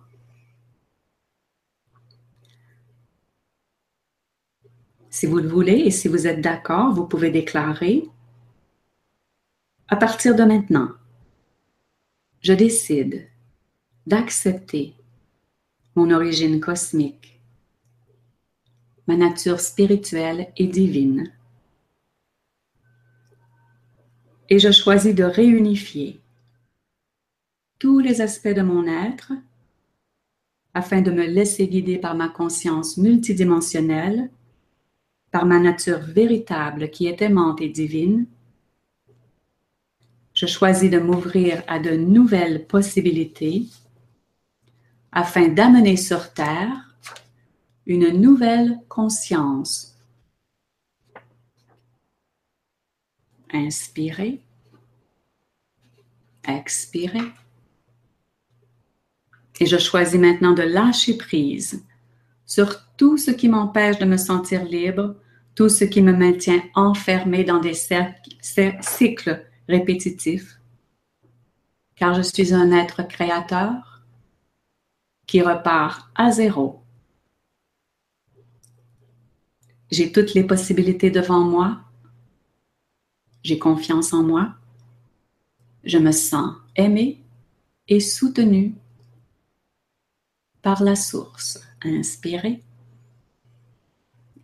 Si 5.11 5.27
vous 5.27 5.41
le 5.41 5.49
voulez 5.49 5.75
et 5.75 5.91
si 5.91 6.09
vous 6.09 6.27
êtes 6.27 6.41
d'accord, 6.41 6.95
vous 6.95 7.05
pouvez 7.07 7.31
déclarer 7.31 8.09
à 9.89 9.97
partir 9.97 10.35
de 10.35 10.45
maintenant, 10.45 10.93
je 12.41 12.55
décide 12.55 13.29
d'accepter 14.07 14.95
mon 15.97 16.11
origine 16.11 16.61
cosmique, 16.61 17.43
ma 19.07 19.17
nature 19.17 19.61
spirituelle 19.61 20.51
et 20.57 20.67
divine. 20.67 21.31
Et 24.51 24.59
je 24.59 24.73
choisis 24.73 25.15
de 25.15 25.25
réunifier 25.25 26.21
tous 27.79 28.01
les 28.01 28.21
aspects 28.21 28.49
de 28.49 28.63
mon 28.63 28.87
être 28.87 29.33
afin 30.75 31.01
de 31.01 31.11
me 31.11 31.25
laisser 31.25 31.67
guider 31.67 31.99
par 31.99 32.15
ma 32.15 32.29
conscience 32.29 32.97
multidimensionnelle, 32.97 34.31
par 35.31 35.47
ma 35.47 35.59
nature 35.59 36.01
véritable 36.01 36.91
qui 36.91 37.07
est 37.07 37.23
aimante 37.23 37.61
et 37.61 37.69
divine, 37.69 38.27
je 40.35 40.47
choisis 40.47 40.91
de 40.91 40.99
m'ouvrir 40.99 41.63
à 41.67 41.79
de 41.79 41.91
nouvelles 41.91 42.67
possibilités 42.67 43.67
afin 45.13 45.49
d'amener 45.49 45.97
sur 45.97 46.33
Terre 46.33 46.95
une 47.87 48.09
nouvelle 48.21 48.79
conscience. 48.89 49.90
Inspirez, 53.53 54.41
expirez. 56.45 57.33
Et 59.59 59.67
je 59.67 59.77
choisis 59.77 60.19
maintenant 60.19 60.53
de 60.53 60.63
lâcher 60.63 61.19
prise 61.19 61.85
sur 62.47 62.89
tout 62.97 63.17
ce 63.19 63.31
qui 63.31 63.49
m'empêche 63.49 63.99
de 63.99 64.05
me 64.05 64.17
sentir 64.17 64.65
libre, 64.65 65.17
tout 65.55 65.69
ce 65.69 65.85
qui 65.85 66.01
me 66.01 66.13
maintient 66.13 66.63
enfermé 66.75 67.45
dans 67.45 67.61
des 67.61 67.75
cycles 67.75 69.47
répétitif, 69.69 70.61
car 71.97 72.15
je 72.15 72.23
suis 72.23 72.55
un 72.55 72.73
être 72.73 73.03
créateur 73.07 74.03
qui 75.27 75.43
repart 75.43 76.11
à 76.15 76.31
zéro. 76.31 76.83
J'ai 79.91 80.11
toutes 80.11 80.35
les 80.35 80.45
possibilités 80.45 81.11
devant 81.11 81.41
moi. 81.41 81.81
J'ai 83.43 83.59
confiance 83.59 84.13
en 84.13 84.23
moi. 84.23 84.55
Je 85.85 85.99
me 85.99 86.13
sens 86.13 86.55
aimé 86.77 87.23
et 87.89 88.01
soutenu 88.01 88.75
par 90.63 90.83
la 90.83 90.97
source. 90.97 91.61
Inspirez. 91.83 92.63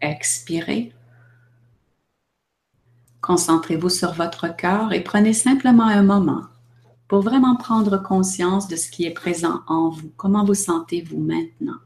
Expirez. 0.01 0.93
Concentrez-vous 3.21 3.89
sur 3.89 4.13
votre 4.13 4.55
cœur 4.55 4.93
et 4.93 5.03
prenez 5.03 5.33
simplement 5.33 5.87
un 5.87 6.03
moment 6.03 6.45
pour 7.09 7.23
vraiment 7.23 7.57
prendre 7.57 8.03
conscience 8.03 8.69
de 8.69 8.77
ce 8.77 8.91
qui 8.91 9.05
est 9.05 9.13
présent 9.13 9.63
en 9.67 9.91
vous. 9.91 10.11
Comment 10.17 10.45
vous 10.45 10.55
sentez-vous 10.55 11.19
maintenant? 11.19 11.79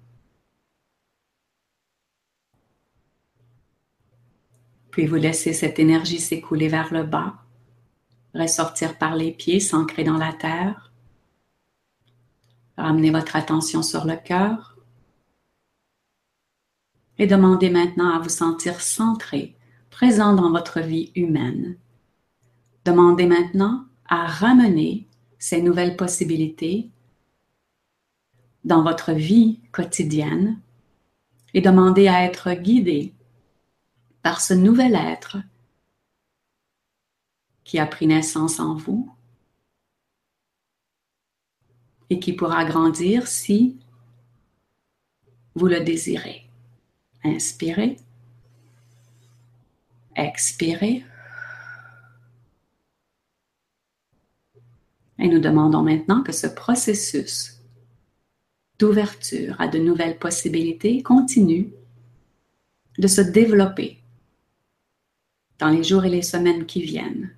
Puis 4.90 5.06
vous 5.06 5.16
laissez 5.16 5.52
cette 5.52 5.78
énergie 5.78 6.18
s'écouler 6.18 6.68
vers 6.68 6.92
le 6.92 7.04
bas, 7.04 7.34
ressortir 8.34 8.98
par 8.98 9.14
les 9.14 9.32
pieds, 9.32 9.60
s'ancrer 9.60 10.04
dans 10.04 10.18
la 10.18 10.32
terre? 10.32 10.92
Ramenez 12.76 13.10
votre 13.10 13.36
attention 13.36 13.82
sur 13.82 14.04
le 14.06 14.16
cœur 14.16 14.76
et 17.18 17.26
demandez 17.26 17.68
maintenant 17.68 18.14
à 18.14 18.18
vous 18.18 18.30
sentir 18.30 18.80
centré 18.80 19.54
présent 19.90 20.34
dans 20.34 20.50
votre 20.50 20.80
vie 20.80 21.12
humaine. 21.14 21.76
Demandez 22.84 23.26
maintenant 23.26 23.84
à 24.08 24.26
ramener 24.26 25.06
ces 25.38 25.60
nouvelles 25.60 25.96
possibilités 25.96 26.88
dans 28.64 28.82
votre 28.82 29.12
vie 29.12 29.60
quotidienne 29.72 30.58
et 31.52 31.60
demandez 31.60 32.08
à 32.08 32.24
être 32.24 32.52
guidé 32.54 33.14
par 34.22 34.40
ce 34.40 34.54
nouvel 34.54 34.94
être 34.94 35.38
qui 37.64 37.78
a 37.78 37.86
pris 37.86 38.06
naissance 38.06 38.58
en 38.58 38.74
vous 38.74 39.10
et 42.10 42.18
qui 42.18 42.32
pourra 42.32 42.64
grandir 42.64 43.28
si 43.28 43.78
vous 45.54 45.66
le 45.66 45.80
désirez. 45.80 46.46
Inspirez. 47.22 47.96
Expirez. 50.16 51.04
Et 55.18 55.28
nous 55.28 55.38
demandons 55.38 55.82
maintenant 55.82 56.22
que 56.22 56.32
ce 56.32 56.46
processus 56.46 57.60
d'ouverture 58.78 59.54
à 59.60 59.68
de 59.68 59.78
nouvelles 59.78 60.18
possibilités 60.18 61.02
continue 61.02 61.72
de 62.98 63.06
se 63.06 63.20
développer 63.20 63.99
dans 65.60 65.68
les 65.68 65.84
jours 65.84 66.04
et 66.04 66.10
les 66.10 66.22
semaines 66.22 66.66
qui 66.66 66.82
viennent, 66.82 67.30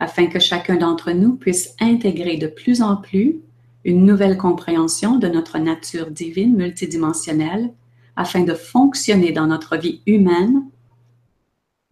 afin 0.00 0.26
que 0.26 0.38
chacun 0.38 0.76
d'entre 0.76 1.12
nous 1.12 1.36
puisse 1.36 1.74
intégrer 1.80 2.36
de 2.36 2.48
plus 2.48 2.82
en 2.82 2.96
plus 2.96 3.40
une 3.84 4.04
nouvelle 4.04 4.36
compréhension 4.36 5.18
de 5.18 5.28
notre 5.28 5.58
nature 5.58 6.10
divine 6.10 6.56
multidimensionnelle, 6.56 7.72
afin 8.16 8.42
de 8.42 8.54
fonctionner 8.54 9.30
dans 9.30 9.46
notre 9.46 9.76
vie 9.76 10.02
humaine 10.06 10.64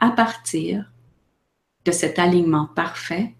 à 0.00 0.10
partir 0.10 0.90
de 1.84 1.92
cet 1.92 2.18
alignement 2.18 2.66
parfait 2.66 3.34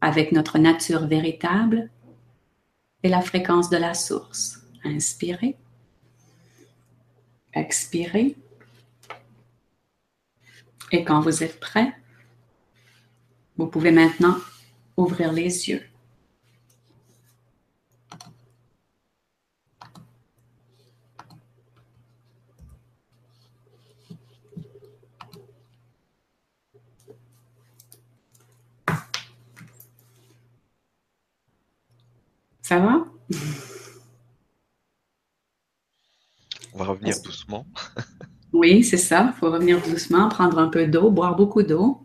avec 0.00 0.32
notre 0.32 0.58
nature 0.58 1.06
véritable 1.06 1.90
et 3.02 3.08
la 3.08 3.20
fréquence 3.20 3.70
de 3.70 3.76
la 3.76 3.94
source. 3.94 4.60
Inspirez. 4.84 5.56
Expirez. 7.52 8.36
Et 10.92 11.04
quand 11.04 11.20
vous 11.20 11.42
êtes 11.44 11.60
prêt, 11.60 11.92
vous 13.56 13.66
pouvez 13.66 13.92
maintenant 13.92 14.36
ouvrir 14.96 15.32
les 15.32 15.68
yeux. 15.68 15.82
Ça 32.62 32.78
va? 32.78 33.04
On 36.72 36.78
va 36.78 36.84
revenir 36.84 37.20
doucement. 37.22 37.66
oui, 38.52 38.84
c'est 38.84 38.96
ça. 38.96 39.32
Il 39.34 39.38
faut 39.40 39.50
revenir 39.50 39.80
doucement, 39.82 40.28
prendre 40.28 40.58
un 40.58 40.68
peu 40.68 40.86
d'eau, 40.86 41.10
boire 41.10 41.34
beaucoup 41.36 41.62
d'eau. 41.64 41.98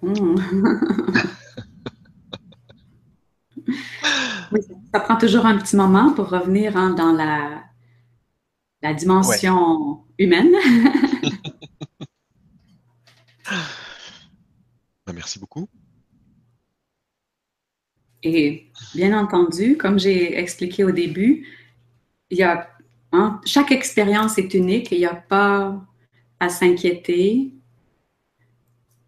Hmm. 0.00 0.36
ça 4.92 5.00
prend 5.00 5.07
toujours 5.18 5.46
un 5.46 5.58
petit 5.58 5.76
moment 5.76 6.12
pour 6.12 6.28
revenir 6.30 6.76
hein, 6.76 6.90
dans 6.90 7.12
la, 7.12 7.62
la 8.82 8.94
dimension 8.94 10.04
humaine. 10.18 10.52
Ben, 15.06 15.14
merci 15.14 15.38
beaucoup. 15.38 15.66
Et 18.22 18.70
bien 18.94 19.18
entendu, 19.18 19.78
comme 19.78 19.98
j'ai 19.98 20.38
expliqué 20.38 20.84
au 20.84 20.90
début, 20.90 21.46
il 22.28 22.36
y 22.36 22.42
a, 22.42 22.68
hein, 23.12 23.40
chaque 23.46 23.72
expérience 23.72 24.36
est 24.36 24.52
unique 24.52 24.92
et 24.92 24.96
il 24.96 24.98
n'y 24.98 25.06
a 25.06 25.14
pas 25.14 25.82
à 26.40 26.50
s'inquiéter 26.50 27.54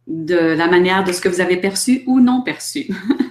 de 0.07 0.37
la 0.37 0.69
manière 0.69 1.05
de 1.05 1.13
ce 1.13 1.21
que 1.21 1.29
vous 1.29 1.43
avez 1.43 1.59
perçu 1.59 2.03
ou 2.07 2.19
non 2.19 2.43
perçu. 2.43 2.89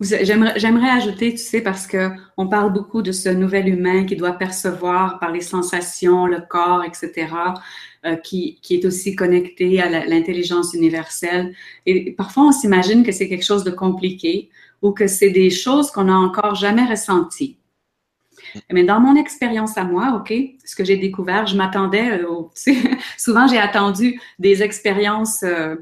J'aimerais 0.00 0.90
ajouter, 0.90 1.32
tu 1.32 1.38
sais, 1.38 1.60
parce 1.60 1.88
que 1.88 2.10
on 2.36 2.46
parle 2.46 2.72
beaucoup 2.72 3.02
de 3.02 3.10
ce 3.10 3.28
nouvel 3.28 3.68
humain 3.68 4.04
qui 4.04 4.14
doit 4.14 4.32
percevoir 4.32 5.18
par 5.18 5.32
les 5.32 5.40
sensations, 5.40 6.26
le 6.26 6.40
corps, 6.40 6.84
etc., 6.84 7.26
euh, 8.06 8.14
qui, 8.14 8.60
qui, 8.62 8.76
est 8.76 8.84
aussi 8.84 9.16
connecté 9.16 9.82
à 9.82 10.06
l'intelligence 10.06 10.72
universelle. 10.72 11.52
Et 11.84 12.12
parfois, 12.12 12.44
on 12.44 12.52
s'imagine 12.52 13.02
que 13.02 13.10
c'est 13.10 13.28
quelque 13.28 13.44
chose 13.44 13.64
de 13.64 13.72
compliqué 13.72 14.50
ou 14.82 14.92
que 14.92 15.08
c'est 15.08 15.30
des 15.30 15.50
choses 15.50 15.90
qu'on 15.90 16.04
n'a 16.04 16.16
encore 16.16 16.54
jamais 16.54 16.84
ressenties. 16.84 17.58
Mais 18.70 18.84
dans 18.84 19.00
mon 19.00 19.16
expérience 19.16 19.76
à 19.76 19.84
moi, 19.84 20.14
OK, 20.14 20.32
ce 20.64 20.76
que 20.76 20.84
j'ai 20.84 20.96
découvert, 20.96 21.46
je 21.46 21.56
m'attendais, 21.56 22.22
euh, 22.22 22.42
tu 22.54 22.74
sais, 22.74 22.76
souvent 23.16 23.46
j'ai 23.48 23.58
attendu 23.58 24.20
des 24.38 24.62
expériences 24.62 25.42
euh, 25.42 25.74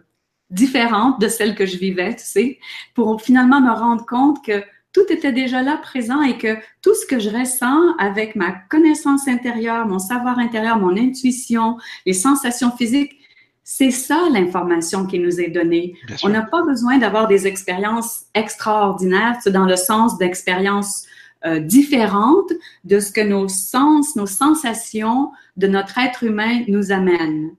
différente 0.50 1.20
de 1.20 1.28
celle 1.28 1.54
que 1.54 1.66
je 1.66 1.76
vivais, 1.76 2.14
tu 2.14 2.24
sais, 2.24 2.58
pour 2.94 3.20
finalement 3.20 3.60
me 3.60 3.72
rendre 3.72 4.06
compte 4.06 4.44
que 4.44 4.62
tout 4.92 5.12
était 5.12 5.32
déjà 5.32 5.62
là 5.62 5.76
présent 5.76 6.22
et 6.22 6.38
que 6.38 6.56
tout 6.80 6.94
ce 6.94 7.04
que 7.04 7.18
je 7.18 7.28
ressens 7.28 7.96
avec 7.98 8.34
ma 8.34 8.52
connaissance 8.52 9.28
intérieure, 9.28 9.86
mon 9.86 9.98
savoir 9.98 10.38
intérieur, 10.38 10.78
mon 10.78 10.96
intuition, 10.96 11.76
les 12.06 12.14
sensations 12.14 12.70
physiques, 12.70 13.18
c'est 13.62 13.90
ça 13.90 14.28
l'information 14.32 15.06
qui 15.06 15.18
nous 15.18 15.40
est 15.40 15.48
donnée. 15.48 15.96
On 16.22 16.28
n'a 16.28 16.42
pas 16.42 16.62
besoin 16.62 16.98
d'avoir 16.98 17.26
des 17.26 17.46
expériences 17.46 18.26
extraordinaires, 18.32 19.36
dans 19.48 19.66
le 19.66 19.76
sens 19.76 20.16
d'expériences 20.18 21.04
euh, 21.44 21.58
différentes 21.58 22.52
de 22.84 22.98
ce 22.98 23.12
que 23.12 23.20
nos 23.20 23.48
sens, 23.48 24.16
nos 24.16 24.26
sensations 24.26 25.30
de 25.56 25.66
notre 25.66 25.98
être 25.98 26.24
humain 26.24 26.62
nous 26.68 26.92
amènent. 26.92 27.50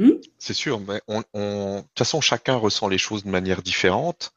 Hmm? 0.00 0.12
C'est 0.38 0.54
sûr, 0.54 0.80
mais 0.80 1.02
on, 1.08 1.20
de 1.20 1.80
toute 1.80 1.98
façon, 1.98 2.22
chacun 2.22 2.56
ressent 2.56 2.88
les 2.88 2.96
choses 2.96 3.22
de 3.22 3.28
manière 3.28 3.60
différente 3.60 4.32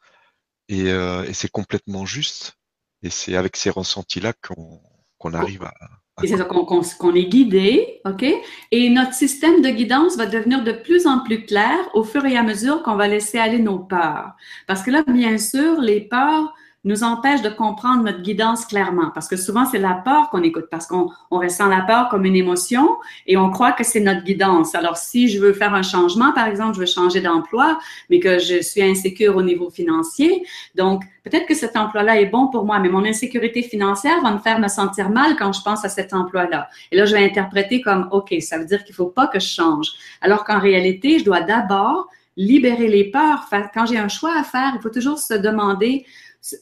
et, 0.67 0.91
euh, 0.91 1.23
c'est 1.31 1.49
complètement 1.49 2.05
juste. 2.05 2.57
Et 3.01 3.09
c'est 3.09 3.37
avec 3.37 3.55
ces 3.55 3.69
ressentis-là 3.69 4.33
qu'on 4.41 5.33
arrive 5.33 5.63
à. 5.63 5.73
c'est 6.19 6.35
ça, 6.35 6.43
qu'on 6.43 7.15
est 7.15 7.25
guidé, 7.25 8.01
OK? 8.03 8.25
Et 8.71 8.89
notre 8.89 9.13
système 9.13 9.61
de 9.61 9.69
guidance 9.69 10.17
va 10.17 10.25
devenir 10.25 10.65
de 10.65 10.73
plus 10.73 11.07
en 11.07 11.19
plus 11.23 11.45
clair 11.45 11.77
au 11.93 12.03
fur 12.03 12.25
et 12.25 12.35
à 12.35 12.43
mesure 12.43 12.83
qu'on 12.83 12.95
va 12.95 13.07
laisser 13.07 13.39
aller 13.39 13.59
nos 13.59 13.79
peurs. 13.79 14.33
Parce 14.67 14.83
que 14.83 14.91
là, 14.91 15.03
bien 15.07 15.37
sûr, 15.37 15.79
les 15.79 16.01
peurs 16.01 16.53
nous 16.83 17.03
empêche 17.03 17.41
de 17.41 17.49
comprendre 17.49 18.03
notre 18.03 18.21
guidance 18.21 18.65
clairement. 18.65 19.09
Parce 19.13 19.27
que 19.27 19.37
souvent, 19.37 19.65
c'est 19.65 19.79
la 19.79 19.93
peur 19.93 20.29
qu'on 20.29 20.43
écoute, 20.43 20.65
parce 20.69 20.85
qu'on 20.87 21.09
on 21.31 21.39
ressent 21.39 21.67
la 21.67 21.81
peur 21.81 22.09
comme 22.09 22.25
une 22.25 22.35
émotion 22.35 22.89
et 23.25 23.37
on 23.37 23.49
croit 23.49 23.71
que 23.71 23.83
c'est 23.83 24.01
notre 24.01 24.23
guidance. 24.23 24.75
Alors, 24.75 24.97
si 24.97 25.29
je 25.29 25.39
veux 25.39 25.53
faire 25.53 25.73
un 25.73 25.81
changement, 25.81 26.33
par 26.33 26.47
exemple, 26.47 26.75
je 26.75 26.79
veux 26.81 26.85
changer 26.85 27.21
d'emploi, 27.21 27.79
mais 28.09 28.19
que 28.19 28.39
je 28.39 28.61
suis 28.61 28.81
insécure 28.81 29.37
au 29.37 29.41
niveau 29.41 29.69
financier, 29.69 30.45
donc 30.75 31.03
peut-être 31.23 31.45
que 31.45 31.55
cet 31.55 31.77
emploi-là 31.77 32.19
est 32.19 32.25
bon 32.25 32.47
pour 32.47 32.65
moi, 32.65 32.79
mais 32.79 32.89
mon 32.89 33.05
insécurité 33.05 33.63
financière 33.63 34.21
va 34.21 34.31
me 34.31 34.39
faire 34.39 34.59
me 34.59 34.67
sentir 34.67 35.09
mal 35.09 35.35
quand 35.37 35.53
je 35.53 35.61
pense 35.61 35.85
à 35.85 35.89
cet 35.89 36.13
emploi-là. 36.13 36.69
Et 36.91 36.97
là, 36.97 37.05
je 37.05 37.15
vais 37.15 37.23
interpréter 37.23 37.81
comme, 37.81 38.09
OK, 38.11 38.33
ça 38.41 38.57
veut 38.57 38.65
dire 38.65 38.83
qu'il 38.83 38.95
faut 38.95 39.07
pas 39.07 39.27
que 39.27 39.39
je 39.39 39.47
change. 39.47 39.91
Alors 40.21 40.43
qu'en 40.43 40.59
réalité, 40.59 41.19
je 41.19 41.25
dois 41.25 41.41
d'abord 41.41 42.09
libérer 42.35 42.87
les 42.87 43.05
peurs. 43.05 43.47
Quand 43.73 43.85
j'ai 43.85 43.97
un 43.97 44.07
choix 44.07 44.35
à 44.37 44.43
faire, 44.43 44.73
il 44.75 44.81
faut 44.81 44.89
toujours 44.89 45.19
se 45.19 45.35
demander 45.35 46.05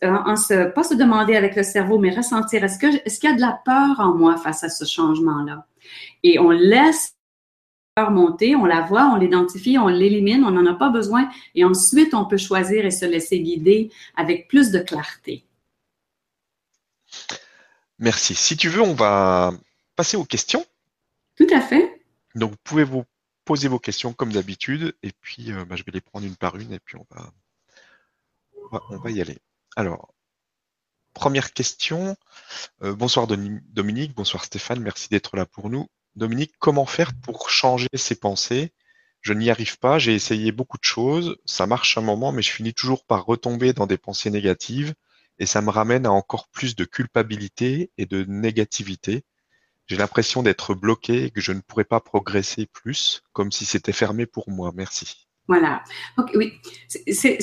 en 0.04 0.36
se, 0.36 0.70
pas 0.72 0.84
se 0.84 0.94
demander 0.94 1.36
avec 1.36 1.56
le 1.56 1.64
cerveau, 1.64 1.98
mais 1.98 2.16
ressentir, 2.16 2.64
est-ce 2.64 2.78
que 2.78 2.88
est-ce 3.06 3.20
qu'il 3.20 3.30
y 3.30 3.34
a 3.34 3.36
de 3.36 3.42
la 3.42 3.60
peur 3.66 4.00
en 4.00 4.14
moi 4.14 4.38
face 4.38 4.64
à 4.64 4.70
ce 4.70 4.86
changement-là? 4.86 5.66
Et 6.24 6.40
on 6.40 6.52
laisse 6.52 7.16
la 7.98 8.04
peur 8.04 8.12
monter, 8.12 8.56
on 8.56 8.66
la 8.66 8.82
voit, 8.82 9.06
on 9.08 9.16
l'identifie, 9.16 9.78
on 9.78 9.88
l'élimine, 9.88 10.44
on 10.44 10.52
n'en 10.52 10.66
a 10.66 10.76
pas 10.76 10.90
besoin, 10.90 11.30
et 11.56 11.66
ensuite 11.66 12.14
on 12.14 12.26
peut 12.26 12.38
choisir 12.38 12.86
et 12.86 12.92
se 12.92 13.06
laisser 13.06 13.40
guider 13.40 13.92
avec 14.16 14.48
plus 14.48 14.72
de 14.72 14.80
clarté. 14.80 15.44
Merci. 17.98 18.36
Si 18.36 18.58
tu 18.58 18.70
veux, 18.70 18.82
on 18.82 18.94
va 18.94 19.52
passer 19.96 20.18
aux 20.18 20.26
questions. 20.26 20.66
Tout 21.36 21.48
à 21.52 21.62
fait. 21.62 22.02
Donc, 22.36 22.52
vous 22.52 22.58
pouvez 22.64 22.84
vous 22.84 23.04
poser 23.46 23.68
vos 23.68 23.80
questions 23.80 24.14
comme 24.14 24.32
d'habitude, 24.32 24.96
et 25.04 25.12
puis 25.22 25.52
euh, 25.52 25.66
bah, 25.66 25.76
je 25.76 25.84
vais 25.84 25.92
les 25.92 26.02
prendre 26.02 26.26
une 26.26 26.36
par 26.36 26.56
une, 26.58 26.72
et 26.72 26.80
puis 26.80 26.98
on 26.98 27.06
va, 27.10 27.32
on 28.90 28.98
va 28.98 29.12
y 29.12 29.22
aller. 29.22 29.38
Alors, 29.76 30.14
première 31.14 31.54
question. 31.54 32.16
Euh, 32.84 32.94
bonsoir 32.94 33.28
Dominique, 33.28 34.14
bonsoir 34.16 34.44
Stéphane, 34.44 34.82
merci 34.82 35.10
d'être 35.10 35.38
là 35.38 35.46
pour 35.46 35.70
nous. 35.70 35.88
Dominique, 36.16 36.54
comment 36.60 36.86
faire 36.86 37.14
pour 37.22 37.50
changer 37.50 37.88
ses 37.94 38.16
pensées? 38.16 38.74
Je 39.22 39.34
n'y 39.34 39.50
arrive 39.50 39.78
pas, 39.78 40.00
j'ai 40.00 40.16
essayé 40.16 40.52
beaucoup 40.52 40.78
de 40.78 40.84
choses, 40.84 41.38
ça 41.46 41.68
marche 41.68 41.98
un 41.98 42.02
moment, 42.02 42.32
mais 42.32 42.42
je 42.42 42.52
finis 42.52 42.74
toujours 42.74 43.06
par 43.06 43.26
retomber 43.26 43.72
dans 43.72 43.86
des 43.86 43.98
pensées 43.98 44.32
négatives 44.32 44.94
et 45.40 45.46
ça 45.46 45.62
me 45.62 45.70
ramène 45.70 46.06
à 46.06 46.12
encore 46.12 46.50
plus 46.50 46.76
de 46.76 46.86
culpabilité 46.86 47.92
et 47.98 48.06
de 48.06 48.26
négativité. 48.26 49.24
J'ai 49.88 49.96
l'impression 49.96 50.44
d'être 50.44 50.74
bloqué 50.74 51.26
et 51.26 51.32
que 51.32 51.42
je 51.42 51.52
ne 51.52 51.62
pourrais 51.62 51.86
pas 51.86 52.00
progresser 52.00 52.66
plus, 52.66 53.24
comme 53.32 53.52
si 53.52 53.66
c'était 53.66 53.92
fermé 53.92 54.26
pour 54.26 54.50
moi. 54.50 54.72
Merci. 54.74 55.28
Voilà. 55.48 55.84
oui, 56.34 56.54
c'est 56.88 57.40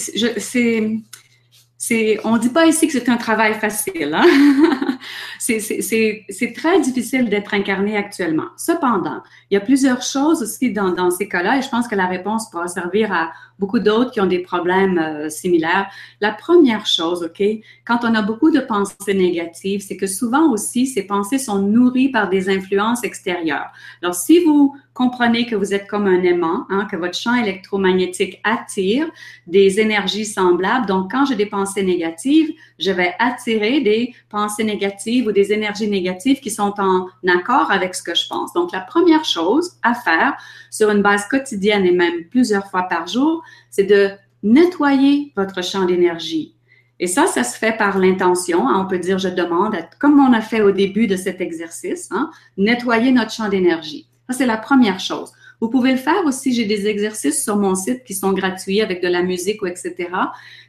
c'est, 1.80 2.18
on 2.24 2.38
dit 2.38 2.48
pas 2.48 2.66
ici 2.66 2.88
que 2.88 2.92
c'est 2.92 3.08
un 3.08 3.16
travail 3.16 3.54
facile. 3.54 4.12
Hein? 4.12 4.26
c'est 5.38 6.52
très 6.56 6.80
difficile 6.80 7.30
d'être 7.30 7.54
incarné 7.54 7.96
actuellement. 7.96 8.48
Cependant, 8.56 9.22
il 9.48 9.54
y 9.54 9.56
a 9.56 9.60
plusieurs 9.60 10.02
choses 10.02 10.42
aussi 10.42 10.72
dans, 10.72 10.90
dans 10.90 11.12
ces 11.12 11.28
cas-là 11.28 11.56
et 11.56 11.62
je 11.62 11.68
pense 11.68 11.86
que 11.86 11.94
la 11.94 12.06
réponse 12.06 12.50
pourra 12.50 12.66
servir 12.66 13.12
à 13.12 13.30
beaucoup 13.60 13.78
d'autres 13.78 14.10
qui 14.10 14.20
ont 14.20 14.26
des 14.26 14.40
problèmes 14.40 14.98
euh, 14.98 15.30
similaires. 15.30 15.88
La 16.20 16.32
première 16.32 16.84
chose, 16.84 17.22
OK, 17.22 17.42
quand 17.86 18.00
on 18.02 18.12
a 18.16 18.22
beaucoup 18.22 18.50
de 18.50 18.60
pensées 18.60 19.14
négatives, 19.14 19.80
c'est 19.86 19.96
que 19.96 20.08
souvent 20.08 20.50
aussi, 20.50 20.84
ces 20.86 21.04
pensées 21.04 21.38
sont 21.38 21.60
nourries 21.60 22.08
par 22.08 22.28
des 22.28 22.48
influences 22.48 23.04
extérieures. 23.04 23.70
Alors, 24.02 24.14
si 24.14 24.40
vous 24.44 24.74
comprenez 24.98 25.46
que 25.46 25.54
vous 25.54 25.72
êtes 25.72 25.86
comme 25.86 26.08
un 26.08 26.24
aimant, 26.24 26.66
hein, 26.70 26.88
que 26.90 26.96
votre 26.96 27.16
champ 27.16 27.36
électromagnétique 27.36 28.40
attire 28.42 29.06
des 29.46 29.78
énergies 29.78 30.26
semblables, 30.26 30.86
donc 30.86 31.12
quand 31.12 31.24
j'ai 31.24 31.36
des 31.36 31.46
pensées 31.46 31.84
négatives, 31.84 32.50
je 32.80 32.90
vais 32.90 33.14
attirer 33.20 33.80
des 33.80 34.12
pensées 34.28 34.64
négatives 34.64 35.28
ou 35.28 35.32
des 35.32 35.52
énergies 35.52 35.88
négatives 35.88 36.40
qui 36.40 36.50
sont 36.50 36.74
en 36.78 37.06
accord 37.28 37.70
avec 37.70 37.94
ce 37.94 38.02
que 38.02 38.16
je 38.16 38.26
pense. 38.26 38.52
Donc, 38.54 38.72
la 38.72 38.80
première 38.80 39.24
chose 39.24 39.74
à 39.84 39.94
faire 39.94 40.36
sur 40.68 40.90
une 40.90 41.02
base 41.02 41.28
quotidienne 41.28 41.86
et 41.86 41.92
même 41.92 42.24
plusieurs 42.24 42.66
fois 42.66 42.82
par 42.82 43.06
jour, 43.06 43.44
c'est 43.70 43.84
de 43.84 44.10
nettoyer 44.42 45.32
votre 45.36 45.62
champ 45.62 45.84
d'énergie. 45.84 46.56
Et 46.98 47.06
ça, 47.06 47.28
ça 47.28 47.44
se 47.44 47.56
fait 47.56 47.76
par 47.76 47.98
l'intention. 47.98 48.66
Hein. 48.66 48.82
on 48.84 48.88
peut 48.88 48.98
dire, 48.98 49.18
je 49.18 49.28
demande, 49.28 49.76
comme 50.00 50.18
on 50.18 50.32
a 50.32 50.40
fait 50.40 50.60
au 50.60 50.72
début 50.72 51.06
de 51.06 51.14
cet 51.14 51.40
exercice, 51.40 52.08
hein, 52.10 52.30
nettoyer 52.56 53.12
notre 53.12 53.30
champ 53.30 53.48
d'énergie. 53.48 54.08
Ça, 54.28 54.36
c'est 54.36 54.46
la 54.46 54.58
première 54.58 55.00
chose. 55.00 55.32
Vous 55.60 55.68
pouvez 55.68 55.90
le 55.92 55.98
faire 55.98 56.24
aussi. 56.24 56.52
J'ai 56.52 56.66
des 56.66 56.86
exercices 56.86 57.42
sur 57.42 57.56
mon 57.56 57.74
site 57.74 58.04
qui 58.04 58.14
sont 58.14 58.32
gratuits 58.32 58.80
avec 58.80 59.02
de 59.02 59.08
la 59.08 59.22
musique 59.22 59.62
ou 59.62 59.66
etc. 59.66 60.08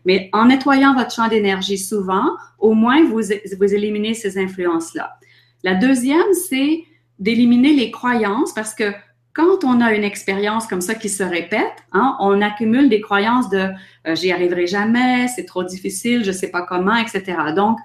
Mais 0.05 0.29
en 0.33 0.45
nettoyant 0.45 0.95
votre 0.95 1.13
champ 1.13 1.27
d'énergie 1.27 1.77
souvent, 1.77 2.31
au 2.57 2.73
moins 2.73 3.03
vous, 3.03 3.31
éliminez 3.31 4.13
ces 4.13 4.37
influences-là. 4.37 5.17
La 5.63 5.75
deuxième, 5.75 6.33
c'est 6.33 6.83
d'éliminer 7.19 7.73
les 7.73 7.91
croyances 7.91 8.53
parce 8.53 8.73
que 8.73 8.91
quand 9.33 9.63
on 9.63 9.79
a 9.79 9.93
une 9.93 10.03
expérience 10.03 10.67
comme 10.67 10.81
ça 10.81 10.95
qui 10.95 11.09
se 11.09 11.23
répète, 11.23 11.83
hein, 11.91 12.15
on 12.19 12.41
accumule 12.41 12.89
des 12.89 12.99
croyances 12.99 13.49
de 13.49 13.69
euh, 14.07 14.15
j'y 14.15 14.31
arriverai 14.31 14.67
jamais, 14.67 15.27
c'est 15.27 15.45
trop 15.45 15.63
difficile, 15.63 16.23
je 16.23 16.31
sais 16.31 16.49
pas 16.49 16.63
comment, 16.63 16.95
etc. 16.95 17.37
Donc, 17.55 17.77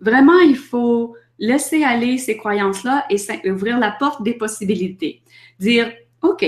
vraiment, 0.00 0.38
il 0.38 0.56
faut 0.56 1.14
laisser 1.38 1.84
aller 1.84 2.18
ces 2.18 2.36
croyances-là 2.36 3.06
et 3.10 3.50
ouvrir 3.50 3.78
la 3.78 3.90
porte 3.90 4.22
des 4.22 4.34
possibilités. 4.34 5.22
Dire, 5.58 5.92
OK, 6.22 6.44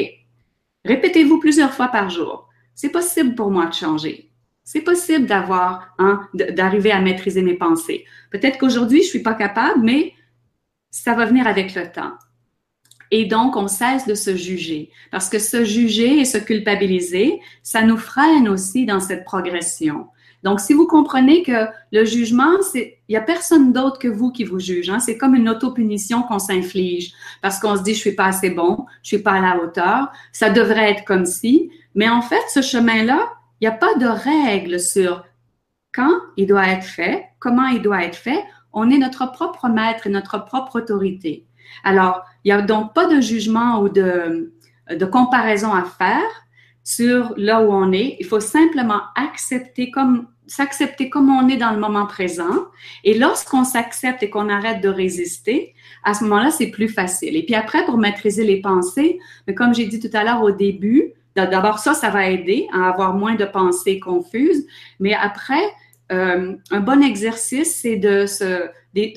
répétez-vous 0.84 1.38
plusieurs 1.38 1.72
fois 1.72 1.88
par 1.88 2.10
jour. 2.10 2.48
C'est 2.74 2.90
possible 2.90 3.34
pour 3.34 3.50
moi 3.50 3.66
de 3.66 3.74
changer. 3.74 4.30
C'est 4.64 4.82
possible 4.82 5.26
d'avoir, 5.26 5.94
hein, 5.98 6.28
d'arriver 6.34 6.92
à 6.92 7.00
maîtriser 7.00 7.42
mes 7.42 7.54
pensées. 7.54 8.04
Peut-être 8.30 8.58
qu'aujourd'hui, 8.58 9.02
je 9.02 9.08
suis 9.08 9.22
pas 9.22 9.34
capable, 9.34 9.82
mais 9.82 10.12
ça 10.90 11.14
va 11.14 11.24
venir 11.24 11.46
avec 11.46 11.74
le 11.74 11.90
temps. 11.90 12.12
Et 13.10 13.24
donc, 13.24 13.56
on 13.56 13.68
cesse 13.68 14.06
de 14.06 14.14
se 14.14 14.36
juger. 14.36 14.90
Parce 15.10 15.30
que 15.30 15.38
se 15.38 15.64
juger 15.64 16.20
et 16.20 16.24
se 16.24 16.38
culpabiliser, 16.38 17.40
ça 17.62 17.82
nous 17.82 17.96
freine 17.96 18.48
aussi 18.48 18.84
dans 18.84 19.00
cette 19.00 19.24
progression. 19.24 20.08
Donc, 20.44 20.60
si 20.60 20.72
vous 20.72 20.86
comprenez 20.86 21.42
que 21.42 21.66
le 21.92 22.04
jugement, 22.04 22.62
c'est, 22.62 22.98
il 23.08 23.14
y 23.14 23.16
a 23.16 23.20
personne 23.20 23.72
d'autre 23.72 23.98
que 23.98 24.08
vous 24.08 24.30
qui 24.30 24.44
vous 24.44 24.60
juge. 24.60 24.88
Hein? 24.88 25.00
C'est 25.00 25.18
comme 25.18 25.34
une 25.34 25.48
autopunition 25.48 26.22
qu'on 26.22 26.38
s'inflige 26.38 27.12
parce 27.42 27.58
qu'on 27.58 27.76
se 27.76 27.82
dit, 27.82 27.94
je 27.94 28.00
suis 28.00 28.14
pas 28.14 28.26
assez 28.26 28.50
bon, 28.50 28.86
je 29.02 29.08
suis 29.08 29.18
pas 29.18 29.32
à 29.32 29.40
la 29.40 29.62
hauteur, 29.62 30.12
ça 30.32 30.50
devrait 30.50 30.92
être 30.92 31.04
comme 31.04 31.26
si. 31.26 31.70
Mais 31.94 32.08
en 32.08 32.22
fait, 32.22 32.42
ce 32.48 32.62
chemin-là, 32.62 33.28
il 33.60 33.68
n'y 33.68 33.74
a 33.74 33.76
pas 33.76 33.94
de 33.96 34.06
règle 34.06 34.78
sur 34.78 35.24
quand 35.92 36.12
il 36.36 36.46
doit 36.46 36.68
être 36.68 36.84
fait, 36.84 37.24
comment 37.40 37.66
il 37.66 37.82
doit 37.82 38.04
être 38.04 38.16
fait. 38.16 38.44
On 38.72 38.90
est 38.90 38.98
notre 38.98 39.32
propre 39.32 39.68
maître 39.68 40.06
et 40.06 40.10
notre 40.10 40.44
propre 40.44 40.80
autorité. 40.80 41.46
Alors, 41.82 42.22
il 42.44 42.48
n'y 42.48 42.52
a 42.52 42.62
donc 42.62 42.94
pas 42.94 43.06
de 43.06 43.20
jugement 43.20 43.80
ou 43.80 43.88
de 43.88 44.52
comparaison 45.10 45.72
à 45.74 45.84
faire 45.84 46.47
sur 46.88 47.34
là 47.36 47.60
où 47.60 47.70
on 47.70 47.92
est. 47.92 48.16
Il 48.18 48.24
faut 48.24 48.40
simplement 48.40 49.02
accepter 49.14 49.90
comme 49.90 50.26
s'accepter 50.46 51.10
comme 51.10 51.28
on 51.28 51.46
est 51.50 51.58
dans 51.58 51.72
le 51.72 51.78
moment 51.78 52.06
présent. 52.06 52.64
Et 53.04 53.12
lorsqu'on 53.12 53.64
s'accepte 53.64 54.22
et 54.22 54.30
qu'on 54.30 54.48
arrête 54.48 54.80
de 54.80 54.88
résister, 54.88 55.74
à 56.02 56.14
ce 56.14 56.24
moment-là, 56.24 56.50
c'est 56.50 56.68
plus 56.68 56.88
facile. 56.88 57.36
Et 57.36 57.44
puis 57.44 57.54
après, 57.54 57.84
pour 57.84 57.98
maîtriser 57.98 58.42
les 58.44 58.62
pensées, 58.62 59.18
mais 59.46 59.54
comme 59.54 59.74
j'ai 59.74 59.84
dit 59.84 60.00
tout 60.00 60.16
à 60.16 60.24
l'heure 60.24 60.40
au 60.40 60.50
début, 60.50 61.12
d'abord 61.36 61.78
ça, 61.78 61.92
ça 61.92 62.08
va 62.08 62.30
aider 62.30 62.66
à 62.72 62.88
avoir 62.88 63.12
moins 63.12 63.34
de 63.34 63.44
pensées 63.44 64.00
confuses. 64.00 64.66
Mais 64.98 65.12
après, 65.12 65.62
euh, 66.10 66.54
un 66.70 66.80
bon 66.80 67.02
exercice, 67.02 67.80
c'est 67.82 67.96
de, 67.96 68.24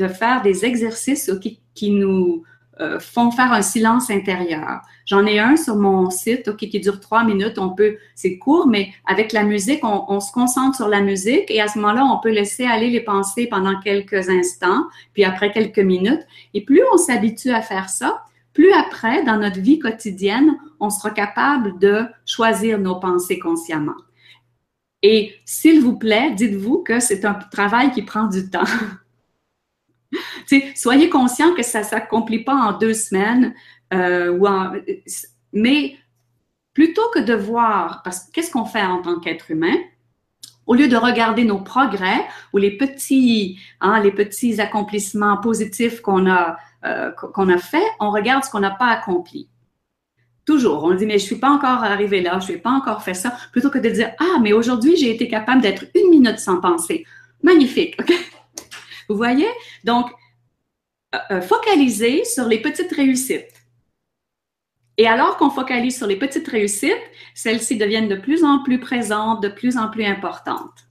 faire 0.10 0.42
des 0.44 0.66
exercices 0.66 1.32
qui 1.74 1.92
nous 1.92 2.44
euh, 2.82 3.00
font 3.00 3.30
faire 3.32 3.54
un 3.54 3.62
silence 3.62 4.10
intérieur. 4.10 4.82
J'en 5.06 5.26
ai 5.26 5.40
un 5.40 5.56
sur 5.56 5.76
mon 5.76 6.10
site, 6.10 6.56
qui 6.56 6.80
dure 6.80 7.00
trois 7.00 7.24
minutes. 7.24 7.60
On 7.60 7.70
peut, 7.70 7.98
c'est 8.16 8.38
court, 8.38 8.66
mais 8.66 8.92
avec 9.06 9.34
la 9.34 9.44
musique, 9.44 9.82
on, 9.84 10.20
se 10.20 10.32
concentre 10.32 10.78
sur 10.78 10.88
la 10.88 11.02
musique 11.02 11.52
et 11.52 11.62
à 11.62 11.68
ce 11.68 11.78
moment-là, 11.80 12.06
on 12.06 12.20
peut 12.20 12.32
laisser 12.32 12.66
aller 12.66 12.90
les 12.90 13.02
pensées 13.02 13.48
pendant 13.48 13.80
quelques 13.80 14.30
instants, 14.30 14.86
puis 15.14 15.24
après 15.24 15.52
quelques 15.52 15.80
minutes. 15.80 16.22
Et 16.54 16.62
plus 16.62 16.82
on 16.94 16.98
s'habitue 16.98 17.52
à 17.52 17.62
faire 17.62 17.90
ça, 17.90 18.24
plus 18.54 18.72
après, 18.74 19.24
dans 19.24 19.38
notre 19.38 19.60
vie 19.60 19.80
quotidienne, 19.80 20.58
on 20.80 20.90
sera 20.90 21.12
capable 21.12 21.78
de 21.80 22.06
choisir 22.26 22.80
nos 22.80 22.96
pensées 23.00 23.38
consciemment. 23.38 23.96
Et 25.04 25.34
s'il 25.46 25.82
vous 25.82 25.98
plaît, 25.98 26.32
dites-vous 26.32 26.80
que 26.80 27.00
c'est 27.00 27.26
un 27.26 27.34
travail 27.34 27.92
qui 27.92 28.02
prend 28.02 28.26
du 28.26 28.50
temps. 28.50 28.64
soyez 30.76 31.10
conscient 31.10 31.54
que 31.54 31.64
ça 31.64 31.80
ne 31.80 31.86
s'accomplit 31.86 32.44
pas 32.44 32.56
en 32.56 32.78
deux 32.78 32.94
semaines, 32.94 33.54
euh, 33.94 34.32
ou 34.32 34.48
mais 35.54 35.98
plutôt 36.74 37.10
que 37.14 37.20
de 37.20 37.34
voir, 37.34 38.02
parce 38.04 38.22
que 38.22 38.32
qu'est-ce 38.32 38.52
qu'on 38.52 38.66
fait 38.66 38.84
en 38.84 39.02
tant 39.02 39.20
qu'être 39.20 39.52
humain? 39.52 39.76
Au 40.68 40.76
lieu 40.76 40.88
de 40.88 40.96
regarder 40.96 41.44
nos 41.44 41.60
progrès 41.60 42.26
ou 42.54 42.58
les 42.58 42.78
petits, 42.78 43.60
hein, 43.82 44.00
les 44.00 44.12
petits 44.12 44.62
accomplissements 44.62 45.38
positifs 45.38 46.02
qu'on 46.02 46.30
a, 46.30 46.58
euh, 46.86 47.12
qu'on 47.12 47.50
a 47.50 47.58
fait, 47.58 47.84
on 48.00 48.12
regarde 48.12 48.44
ce 48.44 48.50
qu'on 48.50 48.60
n'a 48.60 48.72
pas 48.72 48.88
accompli. 48.88 49.50
Toujours, 50.46 50.84
on 50.84 50.94
dit, 50.94 51.06
mais 51.06 51.18
je 51.18 51.24
ne 51.24 51.28
suis 51.28 51.36
pas 51.36 51.50
encore 51.50 51.84
arrivé 51.84 52.22
là, 52.22 52.40
je 52.40 52.52
n'ai 52.52 52.58
pas 52.58 52.72
encore 52.72 53.04
fait 53.04 53.14
ça, 53.14 53.34
plutôt 53.52 53.70
que 53.70 53.80
de 53.80 53.90
dire, 53.90 54.12
ah, 54.20 54.40
mais 54.42 54.54
aujourd'hui, 54.54 54.96
j'ai 54.96 55.12
été 55.12 55.28
capable 55.28 55.62
d'être 55.62 55.86
une 55.94 56.10
minute 56.10 56.40
sans 56.40 56.60
penser. 56.60 57.06
Magnifique, 57.44 57.96
OK? 58.00 58.14
Vous 59.12 59.18
voyez? 59.18 59.50
Donc, 59.84 60.10
euh, 61.14 61.18
euh, 61.32 61.42
focaliser 61.42 62.24
sur 62.24 62.46
les 62.46 62.62
petites 62.62 62.92
réussites. 62.94 63.54
Et 64.98 65.08
alors 65.08 65.36
qu'on 65.36 65.50
focalise 65.50 65.98
sur 65.98 66.08
les 66.08 66.16
petites 66.16 66.48
réussites, 66.48 66.96
celles-ci 67.36 67.78
deviennent 67.78 68.08
de 68.08 68.16
plus 68.16 68.44
en 68.46 68.64
plus 68.64 68.80
présentes, 68.80 69.44
de 69.44 69.50
plus 69.50 69.78
en 69.78 69.90
plus 69.90 70.06
importantes. 70.06 70.88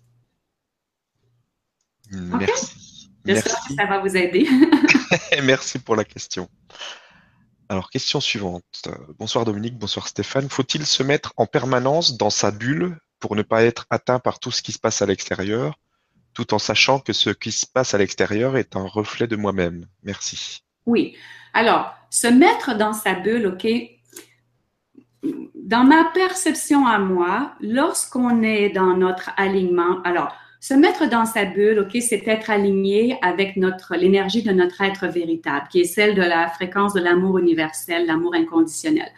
Merci. 2.10 3.10
J'espère 3.24 3.56
que 3.66 3.74
ça 3.74 3.86
va 3.86 4.00
vous 4.00 4.16
aider. 4.16 4.48
Merci 5.42 5.78
pour 5.78 5.96
la 5.96 6.04
question. 6.04 6.48
Alors, 7.68 7.88
question 7.88 8.20
suivante. 8.20 8.88
Bonsoir 9.18 9.44
Dominique, 9.44 9.78
bonsoir 9.78 10.08
Stéphane. 10.08 10.50
Faut-il 10.50 10.84
se 10.84 11.02
mettre 11.02 11.32
en 11.36 11.46
permanence 11.46 12.18
dans 12.18 12.30
sa 12.30 12.50
bulle 12.50 12.98
pour 13.20 13.36
ne 13.36 13.42
pas 13.42 13.62
être 13.62 13.86
atteint 13.90 14.18
par 14.18 14.40
tout 14.40 14.50
ce 14.50 14.60
qui 14.60 14.72
se 14.72 14.78
passe 14.78 15.00
à 15.02 15.06
l'extérieur? 15.06 15.78
Tout 16.34 16.54
en 16.54 16.58
sachant 16.58 16.98
que 17.00 17.12
ce 17.12 17.30
qui 17.30 17.52
se 17.52 17.66
passe 17.66 17.94
à 17.94 17.98
l'extérieur 17.98 18.56
est 18.56 18.76
un 18.76 18.86
reflet 18.86 19.26
de 19.26 19.36
moi-même. 19.36 19.86
Merci. 20.02 20.62
Oui. 20.86 21.16
Alors, 21.52 21.94
se 22.10 22.26
mettre 22.26 22.76
dans 22.76 22.92
sa 22.92 23.14
bulle, 23.14 23.46
OK? 23.46 23.66
Dans 25.54 25.84
ma 25.84 26.04
perception 26.14 26.86
à 26.86 26.98
moi, 26.98 27.52
lorsqu'on 27.60 28.42
est 28.42 28.70
dans 28.70 28.96
notre 28.96 29.30
alignement, 29.36 30.00
alors, 30.02 30.34
se 30.60 30.74
mettre 30.74 31.08
dans 31.08 31.24
sa 31.24 31.46
bulle, 31.46 31.80
OK, 31.80 31.96
c'est 32.02 32.26
être 32.26 32.50
aligné 32.50 33.18
avec 33.22 33.56
notre, 33.56 33.96
l'énergie 33.96 34.42
de 34.42 34.52
notre 34.52 34.82
être 34.82 35.06
véritable, 35.06 35.66
qui 35.70 35.80
est 35.80 35.84
celle 35.84 36.14
de 36.14 36.22
la 36.22 36.48
fréquence 36.48 36.92
de 36.92 37.00
l'amour 37.00 37.38
universel, 37.38 38.06
l'amour 38.06 38.34
inconditionnel. 38.34 39.08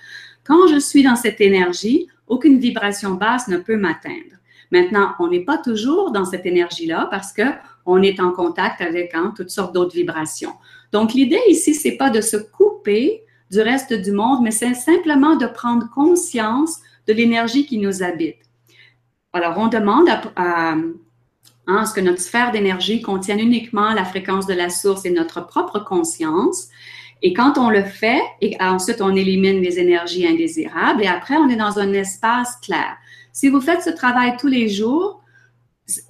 Quand 0.45 0.69
je 0.69 0.79
suis 0.79 1.03
dans 1.03 1.17
cette 1.17 1.41
énergie, 1.41 2.07
aucune 2.29 2.59
vibration 2.59 3.15
basse 3.15 3.49
ne 3.49 3.57
peut 3.57 3.77
m'atteindre. 3.77 4.37
Maintenant, 4.73 5.13
on 5.19 5.29
n'est 5.29 5.45
pas 5.45 5.59
toujours 5.59 6.11
dans 6.11 6.25
cette 6.25 6.47
énergie-là 6.47 7.07
parce 7.11 7.33
que 7.33 7.43
on 7.85 8.03
est 8.03 8.21
en 8.21 8.33
contact 8.33 8.81
avec 8.81 9.15
hein, 9.15 9.35
toutes 9.37 9.51
sortes 9.51 9.75
d'autres 9.75 9.95
vibrations. 9.95 10.55
Donc, 10.93 11.13
l'idée 11.13 11.41
ici, 11.49 11.75
c'est 11.75 11.97
pas 11.97 12.11
de 12.11 12.21
se 12.21 12.37
couper 12.37 13.23
du 13.51 13.61
reste 13.61 13.93
du 13.93 14.13
monde, 14.13 14.41
mais 14.43 14.51
c'est 14.51 14.75
simplement 14.75 15.37
de 15.37 15.47
prendre 15.47 15.91
conscience 15.91 16.79
de 17.07 17.13
l'énergie 17.13 17.67
qui 17.67 17.79
nous 17.79 18.03
habite. 18.03 18.39
Alors, 19.35 19.59
on 19.59 19.69
demande 19.69 20.09
à, 20.37 20.75
hein, 21.67 21.87
ce 21.87 21.93
que 21.93 22.01
notre 22.01 22.21
sphère 22.21 22.51
d'énergie 22.51 23.03
contienne 23.03 23.41
uniquement 23.41 23.93
la 23.93 24.05
fréquence 24.05 24.47
de 24.47 24.55
la 24.55 24.71
source 24.71 25.05
et 25.05 25.11
notre 25.11 25.47
propre 25.47 25.81
conscience. 25.81 26.69
Et 27.21 27.35
quand 27.35 27.59
on 27.59 27.69
le 27.69 27.85
fait, 27.85 28.21
ensuite 28.59 29.01
on 29.01 29.15
élimine 29.15 29.61
les 29.61 29.79
énergies 29.79 30.27
indésirables, 30.27 31.03
et 31.03 31.07
après 31.07 31.37
on 31.37 31.49
est 31.49 31.57
dans 31.57 31.79
un 31.79 31.93
espace 31.93 32.57
clair. 32.63 32.97
Si 33.33 33.49
vous 33.49 33.61
faites 33.61 33.83
ce 33.83 33.91
travail 33.91 34.37
tous 34.39 34.49
les 34.49 34.69
jours, 34.69 35.23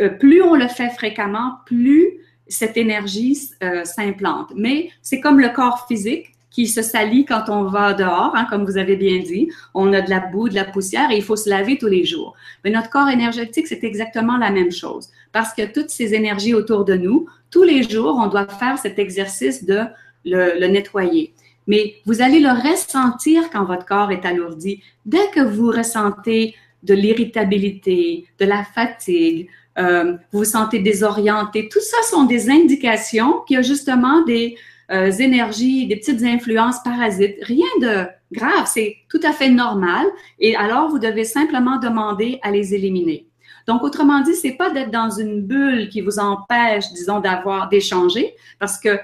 euh, 0.01 0.11
plus 0.11 0.43
on 0.43 0.55
le 0.55 0.69
fait 0.69 0.90
fréquemment, 0.90 1.57
plus 1.66 2.19
cette 2.49 2.77
énergie 2.77 3.51
euh, 3.62 3.85
s'implante. 3.85 4.53
Mais 4.57 4.90
c'est 5.01 5.20
comme 5.20 5.40
le 5.40 5.49
corps 5.49 5.86
physique 5.86 6.32
qui 6.51 6.66
se 6.66 6.82
salit 6.82 7.24
quand 7.24 7.44
on 7.49 7.65
va 7.65 7.94
dehors, 7.94 8.36
hein, 8.36 8.47
comme 8.51 8.65
vous 8.65 8.77
avez 8.77 8.97
bien 8.97 9.20
dit. 9.20 9.51
On 9.73 9.93
a 9.94 10.03
de 10.03 10.11
la 10.11 10.20
boue, 10.20 10.51
de 10.51 10.55
la 10.55 10.66
poussière 10.66 11.11
et 11.11 11.16
il 11.16 11.23
faut 11.23 11.36
se 11.36 11.49
laver 11.49 11.78
tous 11.78 11.86
les 11.86 12.05
jours. 12.05 12.35
Mais 12.62 12.70
notre 12.70 12.90
corps 12.90 13.09
énergétique, 13.09 13.66
c'est 13.66 13.82
exactement 13.85 14.36
la 14.36 14.51
même 14.51 14.70
chose 14.70 15.11
parce 15.32 15.55
que 15.55 15.62
toutes 15.73 15.89
ces 15.89 16.12
énergies 16.15 16.55
autour 16.55 16.85
de 16.85 16.94
nous, 16.94 17.27
tous 17.51 17.62
les 17.62 17.82
jours, 17.82 18.20
on 18.23 18.27
doit 18.27 18.47
faire 18.47 18.78
cet 18.78 18.99
exercice 18.99 19.65
de 19.65 19.81
le, 20.27 20.61
le 20.61 20.66
nettoyer. 20.66 21.32
Mais 21.66 21.94
vous 22.05 22.20
allez 22.20 22.40
le 22.40 22.51
ressentir 22.51 23.49
quand 23.51 23.65
votre 23.65 23.86
corps 23.86 24.11
est 24.11 24.27
alourdi. 24.27 24.82
Dès 25.07 25.31
que 25.32 25.40
vous 25.40 25.69
ressentez 25.69 26.55
de 26.82 26.94
l'irritabilité, 26.94 28.26
de 28.38 28.44
la 28.44 28.64
fatigue, 28.64 29.48
euh, 29.78 30.12
vous 30.32 30.40
vous 30.40 30.44
sentez 30.44 30.80
désorienté. 30.80 31.68
Tout 31.68 31.80
ça 31.80 31.96
sont 32.10 32.24
des 32.24 32.50
indications 32.50 33.40
qu'il 33.46 33.56
y 33.56 33.59
a 33.59 33.62
justement 33.62 34.22
des 34.24 34.56
euh, 34.90 35.10
énergies, 35.10 35.86
des 35.86 35.96
petites 35.96 36.22
influences 36.22 36.82
parasites. 36.82 37.36
Rien 37.42 37.66
de 37.80 38.06
grave, 38.32 38.66
c'est 38.66 38.96
tout 39.09 39.20
à 39.22 39.32
fait 39.32 39.48
normal. 39.48 40.06
Et 40.38 40.56
alors, 40.56 40.90
vous 40.90 40.98
devez 40.98 41.24
simplement 41.24 41.78
demander 41.78 42.38
à 42.42 42.50
les 42.50 42.74
éliminer. 42.74 43.26
Donc, 43.66 43.82
autrement 43.82 44.20
dit, 44.20 44.34
c'est 44.34 44.52
pas 44.52 44.70
d'être 44.70 44.90
dans 44.90 45.10
une 45.10 45.42
bulle 45.42 45.88
qui 45.88 46.00
vous 46.00 46.18
empêche, 46.18 46.92
disons, 46.92 47.20
d'avoir 47.20 47.68
d'échanger, 47.68 48.34
parce 48.59 48.78
que 48.78 48.98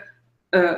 euh, 0.54 0.76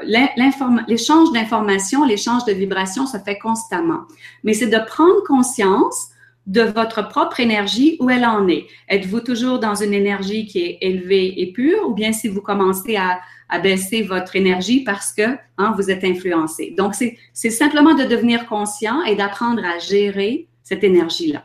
l'échange 0.87 1.33
d'informations, 1.33 2.05
l'échange 2.05 2.45
de 2.45 2.53
vibrations 2.53 3.07
se 3.07 3.19
fait 3.19 3.39
constamment. 3.39 4.01
Mais 4.45 4.53
c'est 4.53 4.67
de 4.67 4.79
prendre 4.87 5.23
conscience 5.27 6.10
de 6.47 6.63
votre 6.63 7.09
propre 7.09 7.41
énergie, 7.41 7.97
où 8.01 8.11
elle 8.11 8.25
en 8.25 8.49
est. 8.49 8.67
Êtes-vous 8.89 9.21
toujours 9.21 9.61
dans 9.61 9.75
une 9.75 9.95
énergie 9.95 10.47
qui 10.47 10.61
est 10.61 10.79
élevée 10.81 11.41
et 11.41 11.53
pure 11.53 11.89
ou 11.89 11.95
bien 11.95 12.13
si 12.13 12.29
vous 12.29 12.41
commencez 12.41 12.97
à, 12.97 13.21
baisser 13.63 14.03
votre 14.03 14.37
énergie 14.37 14.85
parce 14.85 15.13
que 15.13 15.37
hein, 15.59 15.75
vous 15.77 15.91
êtes 15.91 16.05
influencé? 16.05 16.73
Donc, 16.77 16.95
c'est 16.95 17.51
simplement 17.51 17.95
de 17.95 18.05
devenir 18.05 18.47
conscient 18.47 19.03
et 19.03 19.17
d'apprendre 19.17 19.65
à 19.65 19.79
gérer 19.79 20.49
cette 20.63 20.85
énergie-là. 20.85 21.45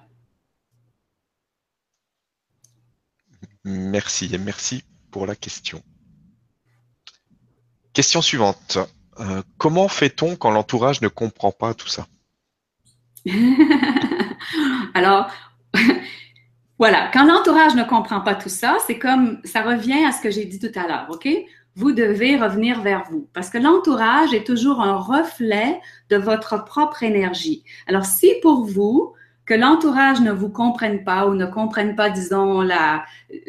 Merci 3.63 4.29
et 4.31 4.37
merci 4.37 4.83
pour 5.09 5.25
la 5.25 5.35
question. 5.35 5.81
Question 7.93 8.21
suivante. 8.21 8.77
Euh, 9.19 9.41
comment 9.57 9.87
fait-on 9.87 10.35
quand 10.35 10.51
l'entourage 10.51 11.01
ne 11.01 11.07
comprend 11.07 11.51
pas 11.51 11.73
tout 11.73 11.87
ça? 11.87 12.07
Alors, 14.93 15.27
voilà, 16.79 17.09
quand 17.13 17.25
l'entourage 17.25 17.75
ne 17.75 17.83
comprend 17.83 18.21
pas 18.21 18.35
tout 18.35 18.49
ça, 18.49 18.77
c'est 18.85 18.99
comme, 18.99 19.39
ça 19.43 19.61
revient 19.61 20.05
à 20.05 20.11
ce 20.11 20.21
que 20.21 20.31
j'ai 20.31 20.45
dit 20.45 20.59
tout 20.59 20.79
à 20.79 20.87
l'heure, 20.87 21.07
OK? 21.09 21.27
Vous 21.77 21.91
devez 21.91 22.37
revenir 22.37 22.81
vers 22.81 23.03
vous 23.09 23.27
parce 23.33 23.49
que 23.49 23.57
l'entourage 23.57 24.33
est 24.33 24.45
toujours 24.45 24.81
un 24.81 24.95
reflet 24.95 25.81
de 26.09 26.15
votre 26.15 26.63
propre 26.63 27.03
énergie. 27.03 27.65
Alors, 27.87 28.05
si 28.05 28.33
pour 28.41 28.63
vous, 28.63 29.13
que 29.45 29.53
l'entourage 29.53 30.21
ne 30.21 30.31
vous 30.31 30.49
comprenne 30.49 31.03
pas 31.03 31.27
ou 31.27 31.35
ne 31.35 31.45
comprenne 31.45 31.95
pas, 31.95 32.09
disons, 32.09 32.61
la, 32.61 33.03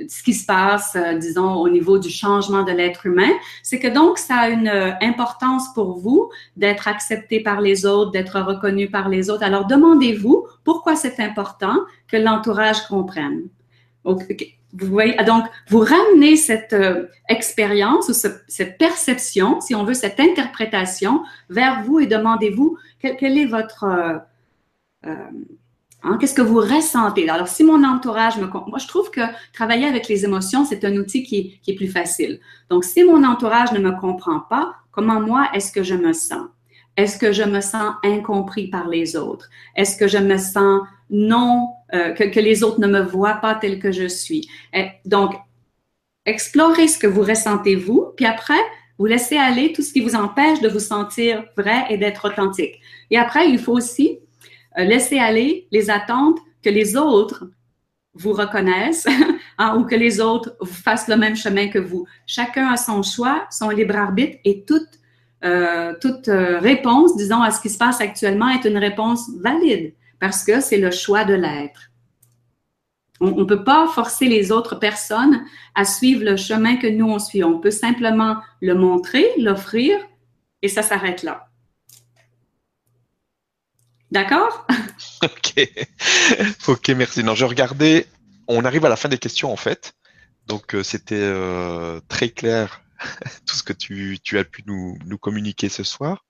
ce 0.08 0.22
qui 0.22 0.34
se 0.34 0.44
passe, 0.44 0.96
euh, 0.96 1.14
disons, 1.14 1.54
au 1.54 1.68
niveau 1.68 1.98
du 1.98 2.10
changement 2.10 2.62
de 2.64 2.72
l'être 2.72 3.06
humain, 3.06 3.30
c'est 3.62 3.78
que 3.78 3.88
donc 3.88 4.18
ça 4.18 4.36
a 4.36 4.48
une 4.48 4.68
euh, 4.68 4.92
importance 5.00 5.72
pour 5.74 5.98
vous 5.98 6.30
d'être 6.56 6.86
accepté 6.86 7.40
par 7.40 7.60
les 7.60 7.86
autres, 7.86 8.10
d'être 8.10 8.40
reconnu 8.40 8.90
par 8.90 9.08
les 9.08 9.30
autres. 9.30 9.42
Alors 9.42 9.66
demandez-vous 9.66 10.46
pourquoi 10.64 10.96
c'est 10.96 11.18
important 11.20 11.76
que 12.08 12.16
l'entourage 12.16 12.82
comprenne. 12.88 13.44
Vous 14.78 14.88
voyez, 14.88 15.16
donc, 15.24 15.44
vous 15.68 15.78
ramenez 15.78 16.36
cette 16.36 16.72
euh, 16.72 17.06
expérience 17.28 18.08
ou 18.08 18.12
cette 18.12 18.78
perception, 18.78 19.60
si 19.60 19.74
on 19.74 19.84
veut, 19.84 19.94
cette 19.94 20.20
interprétation 20.20 21.22
vers 21.48 21.82
vous 21.82 22.00
et 22.00 22.06
demandez-vous 22.06 22.76
quel, 23.00 23.38
est 23.38 23.46
votre... 23.46 23.84
Euh, 25.06 25.12
hein, 26.06 26.18
Qu'est-ce 26.20 26.34
que 26.34 26.42
vous 26.42 26.60
ressentez? 26.60 27.28
Alors, 27.28 27.48
si 27.48 27.64
mon 27.64 27.84
entourage 27.84 28.38
me... 28.38 28.46
Moi, 28.46 28.78
je 28.78 28.86
trouve 28.86 29.10
que 29.10 29.20
travailler 29.52 29.86
avec 29.86 30.08
les 30.08 30.24
émotions, 30.24 30.64
c'est 30.64 30.84
un 30.84 30.96
outil 30.96 31.22
qui, 31.22 31.60
est 31.66 31.74
plus 31.74 31.88
facile. 31.88 32.40
Donc, 32.70 32.84
si 32.84 33.04
mon 33.04 33.24
entourage 33.24 33.72
ne 33.72 33.78
me 33.78 33.92
comprend 34.00 34.40
pas, 34.40 34.74
comment 34.90 35.20
moi, 35.20 35.48
est-ce 35.54 35.72
que 35.72 35.82
je 35.82 35.94
me 35.94 36.12
sens? 36.12 36.46
Est-ce 36.96 37.18
que 37.18 37.32
je 37.32 37.42
me 37.42 37.60
sens 37.60 37.94
incompris 38.02 38.68
par 38.68 38.88
les 38.88 39.16
autres? 39.16 39.50
Est-ce 39.74 39.96
que 39.96 40.08
je 40.08 40.18
me 40.18 40.38
sens 40.38 40.80
non, 41.10 41.68
euh, 41.94 42.12
que, 42.12 42.40
les 42.40 42.62
autres 42.62 42.80
ne 42.80 42.86
me 42.86 43.02
voient 43.02 43.34
pas 43.34 43.54
tel 43.54 43.78
que 43.78 43.92
je 43.92 44.08
suis? 44.08 44.48
Et 44.72 44.88
donc, 45.04 45.34
explorez 46.24 46.88
ce 46.88 46.98
que 46.98 47.06
vous 47.06 47.22
ressentez 47.22 47.76
vous, 47.76 48.12
puis 48.16 48.24
après, 48.24 48.54
vous 48.98 49.06
laissez 49.06 49.36
aller 49.36 49.72
tout 49.72 49.82
ce 49.82 49.92
qui 49.92 50.00
vous 50.00 50.14
empêche 50.14 50.60
de 50.60 50.68
vous 50.68 50.80
sentir 50.80 51.44
vrai 51.56 51.84
et 51.90 51.98
d'être 51.98 52.28
authentique. 52.28 52.80
Et 53.10 53.18
après, 53.18 53.50
il 53.50 53.58
faut 53.58 53.74
aussi 53.74 54.20
euh, 54.78 54.84
laisser 54.84 55.18
aller 55.18 55.68
les 55.70 55.90
attentes 55.90 56.38
que 56.62 56.70
les 56.70 56.96
autres 56.96 57.48
vous 58.14 58.32
reconnaissent 58.32 59.06
hein, 59.58 59.76
ou 59.76 59.84
que 59.84 59.94
les 59.94 60.20
autres 60.20 60.56
fassent 60.64 61.08
le 61.08 61.16
même 61.16 61.36
chemin 61.36 61.68
que 61.68 61.78
vous. 61.78 62.06
Chacun 62.26 62.68
a 62.68 62.76
son 62.76 63.02
choix, 63.02 63.46
son 63.50 63.70
libre 63.70 63.96
arbitre 63.96 64.38
et 64.44 64.64
toute 64.64 65.00
euh, 65.44 65.94
euh, 66.28 66.58
réponse, 66.58 67.16
disons, 67.16 67.42
à 67.42 67.50
ce 67.50 67.60
qui 67.60 67.70
se 67.70 67.78
passe 67.78 68.00
actuellement 68.00 68.48
est 68.48 68.64
une 68.64 68.78
réponse 68.78 69.30
valide 69.38 69.94
parce 70.18 70.44
que 70.44 70.60
c'est 70.60 70.78
le 70.78 70.90
choix 70.90 71.24
de 71.24 71.34
l'être. 71.34 71.90
On 73.20 73.30
ne 73.30 73.44
peut 73.44 73.64
pas 73.64 73.86
forcer 73.88 74.26
les 74.26 74.52
autres 74.52 74.74
personnes 74.74 75.44
à 75.74 75.84
suivre 75.84 76.24
le 76.24 76.36
chemin 76.36 76.76
que 76.76 76.86
nous 76.86 77.08
on 77.08 77.18
suit. 77.18 77.44
On 77.44 77.60
peut 77.60 77.70
simplement 77.70 78.36
le 78.60 78.74
montrer, 78.74 79.26
l'offrir 79.38 79.98
et 80.62 80.68
ça 80.68 80.82
s'arrête 80.82 81.22
là. 81.22 81.45
D'accord? 84.10 84.66
ok. 85.22 85.68
Ok, 86.68 86.88
merci. 86.90 87.24
Non, 87.24 87.34
je 87.34 87.44
regardais. 87.44 88.06
On 88.48 88.64
arrive 88.64 88.84
à 88.84 88.88
la 88.88 88.96
fin 88.96 89.08
des 89.08 89.18
questions 89.18 89.52
en 89.52 89.56
fait. 89.56 89.94
Donc 90.46 90.74
euh, 90.74 90.82
c'était 90.82 91.32
très 92.08 92.28
clair 92.30 92.82
tout 93.46 93.54
ce 93.54 93.62
que 93.62 93.72
tu, 93.72 94.38
as 94.38 94.44
pu 94.44 94.62
nous, 94.66 95.18
communiquer 95.18 95.68
ce 95.68 95.82
soir. 95.82 96.24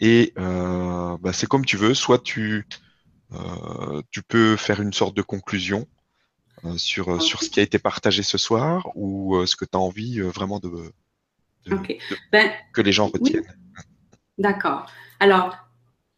Et 0.00 0.32
euh, 0.38 1.16
bah, 1.20 1.32
c'est 1.32 1.46
comme 1.46 1.64
tu 1.64 1.76
veux, 1.76 1.94
soit 1.94 2.22
tu, 2.22 2.66
euh, 3.32 4.02
tu 4.10 4.22
peux 4.22 4.56
faire 4.56 4.80
une 4.80 4.92
sorte 4.92 5.16
de 5.16 5.22
conclusion 5.22 5.86
euh, 6.64 6.76
sur, 6.76 7.20
sur 7.20 7.42
ce 7.42 7.50
qui 7.50 7.60
a 7.60 7.62
été 7.62 7.78
partagé 7.78 8.22
ce 8.22 8.38
soir 8.38 8.88
ou 8.94 9.44
ce 9.46 9.56
que 9.56 9.64
tu 9.64 9.76
as 9.76 9.80
envie 9.80 10.20
vraiment 10.20 10.60
de, 10.60 10.92
ben, 12.32 12.50
que 12.72 12.80
les 12.80 12.92
gens 12.92 13.08
retiennent. 13.08 13.44
D'accord. 14.38 14.86
Alors, 15.18 15.56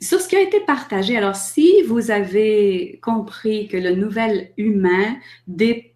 sur 0.00 0.20
ce 0.20 0.28
qui 0.28 0.36
a 0.36 0.40
été 0.40 0.60
partagé, 0.60 1.16
alors 1.16 1.36
si 1.36 1.82
vous 1.82 2.10
avez 2.10 2.98
compris 3.02 3.68
que 3.68 3.76
le 3.76 3.94
nouvel 3.94 4.50
humain, 4.56 5.16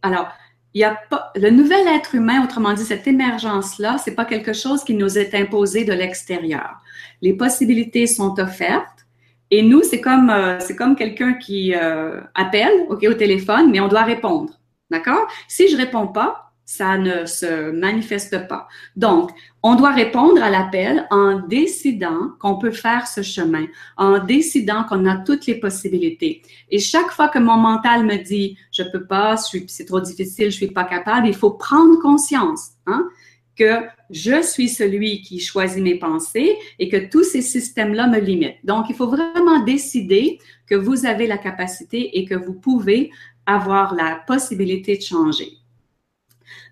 alors 0.02 0.28
il 0.74 0.80
y 0.80 0.84
a 0.84 0.98
pas, 1.08 1.32
le 1.36 1.50
nouvel 1.50 1.86
être 1.86 2.14
humain, 2.14 2.44
autrement 2.44 2.74
dit, 2.74 2.84
cette 2.84 3.06
émergence-là, 3.06 3.96
c'est 3.98 4.14
pas 4.14 4.24
quelque 4.24 4.52
chose 4.52 4.82
qui 4.82 4.94
nous 4.94 5.18
est 5.18 5.34
imposé 5.34 5.84
de 5.84 5.92
l'extérieur. 5.92 6.80
Les 7.22 7.32
possibilités 7.32 8.06
sont 8.06 8.38
offertes. 8.40 9.06
Et 9.50 9.62
nous, 9.62 9.82
c'est 9.82 10.00
comme, 10.00 10.30
euh, 10.30 10.58
c'est 10.58 10.74
comme 10.74 10.96
quelqu'un 10.96 11.34
qui 11.34 11.74
euh, 11.74 12.20
appelle, 12.34 12.86
OK, 12.88 13.04
au 13.04 13.14
téléphone, 13.14 13.70
mais 13.70 13.78
on 13.78 13.86
doit 13.86 14.02
répondre. 14.02 14.52
D'accord? 14.90 15.28
Si 15.48 15.68
je 15.68 15.76
réponds 15.76 16.08
pas, 16.08 16.43
ça 16.64 16.96
ne 16.96 17.26
se 17.26 17.70
manifeste 17.70 18.48
pas. 18.48 18.68
Donc, 18.96 19.30
on 19.62 19.74
doit 19.74 19.92
répondre 19.92 20.42
à 20.42 20.50
l'appel 20.50 21.06
en 21.10 21.40
décidant 21.40 22.30
qu'on 22.38 22.58
peut 22.58 22.70
faire 22.70 23.06
ce 23.06 23.22
chemin, 23.22 23.66
en 23.96 24.18
décidant 24.18 24.84
qu'on 24.84 25.06
a 25.06 25.16
toutes 25.18 25.46
les 25.46 25.56
possibilités. 25.56 26.42
Et 26.70 26.78
chaque 26.78 27.10
fois 27.10 27.28
que 27.28 27.38
mon 27.38 27.56
mental 27.56 28.04
me 28.04 28.16
dit, 28.16 28.56
je 28.72 28.82
peux 28.82 29.06
pas, 29.06 29.36
c'est 29.36 29.84
trop 29.84 30.00
difficile, 30.00 30.50
je 30.50 30.56
suis 30.56 30.70
pas 30.70 30.84
capable, 30.84 31.28
il 31.28 31.34
faut 31.34 31.52
prendre 31.52 32.00
conscience, 32.00 32.70
hein, 32.86 33.08
que 33.56 33.82
je 34.10 34.42
suis 34.42 34.68
celui 34.68 35.22
qui 35.22 35.38
choisit 35.38 35.82
mes 35.82 35.98
pensées 35.98 36.56
et 36.78 36.88
que 36.88 37.08
tous 37.08 37.22
ces 37.22 37.42
systèmes-là 37.42 38.08
me 38.08 38.18
limitent. 38.18 38.56
Donc, 38.64 38.86
il 38.88 38.96
faut 38.96 39.06
vraiment 39.06 39.62
décider 39.64 40.38
que 40.66 40.74
vous 40.74 41.06
avez 41.06 41.26
la 41.26 41.38
capacité 41.38 42.18
et 42.18 42.24
que 42.24 42.34
vous 42.34 42.54
pouvez 42.54 43.10
avoir 43.46 43.94
la 43.94 44.22
possibilité 44.26 44.96
de 44.96 45.02
changer. 45.02 45.63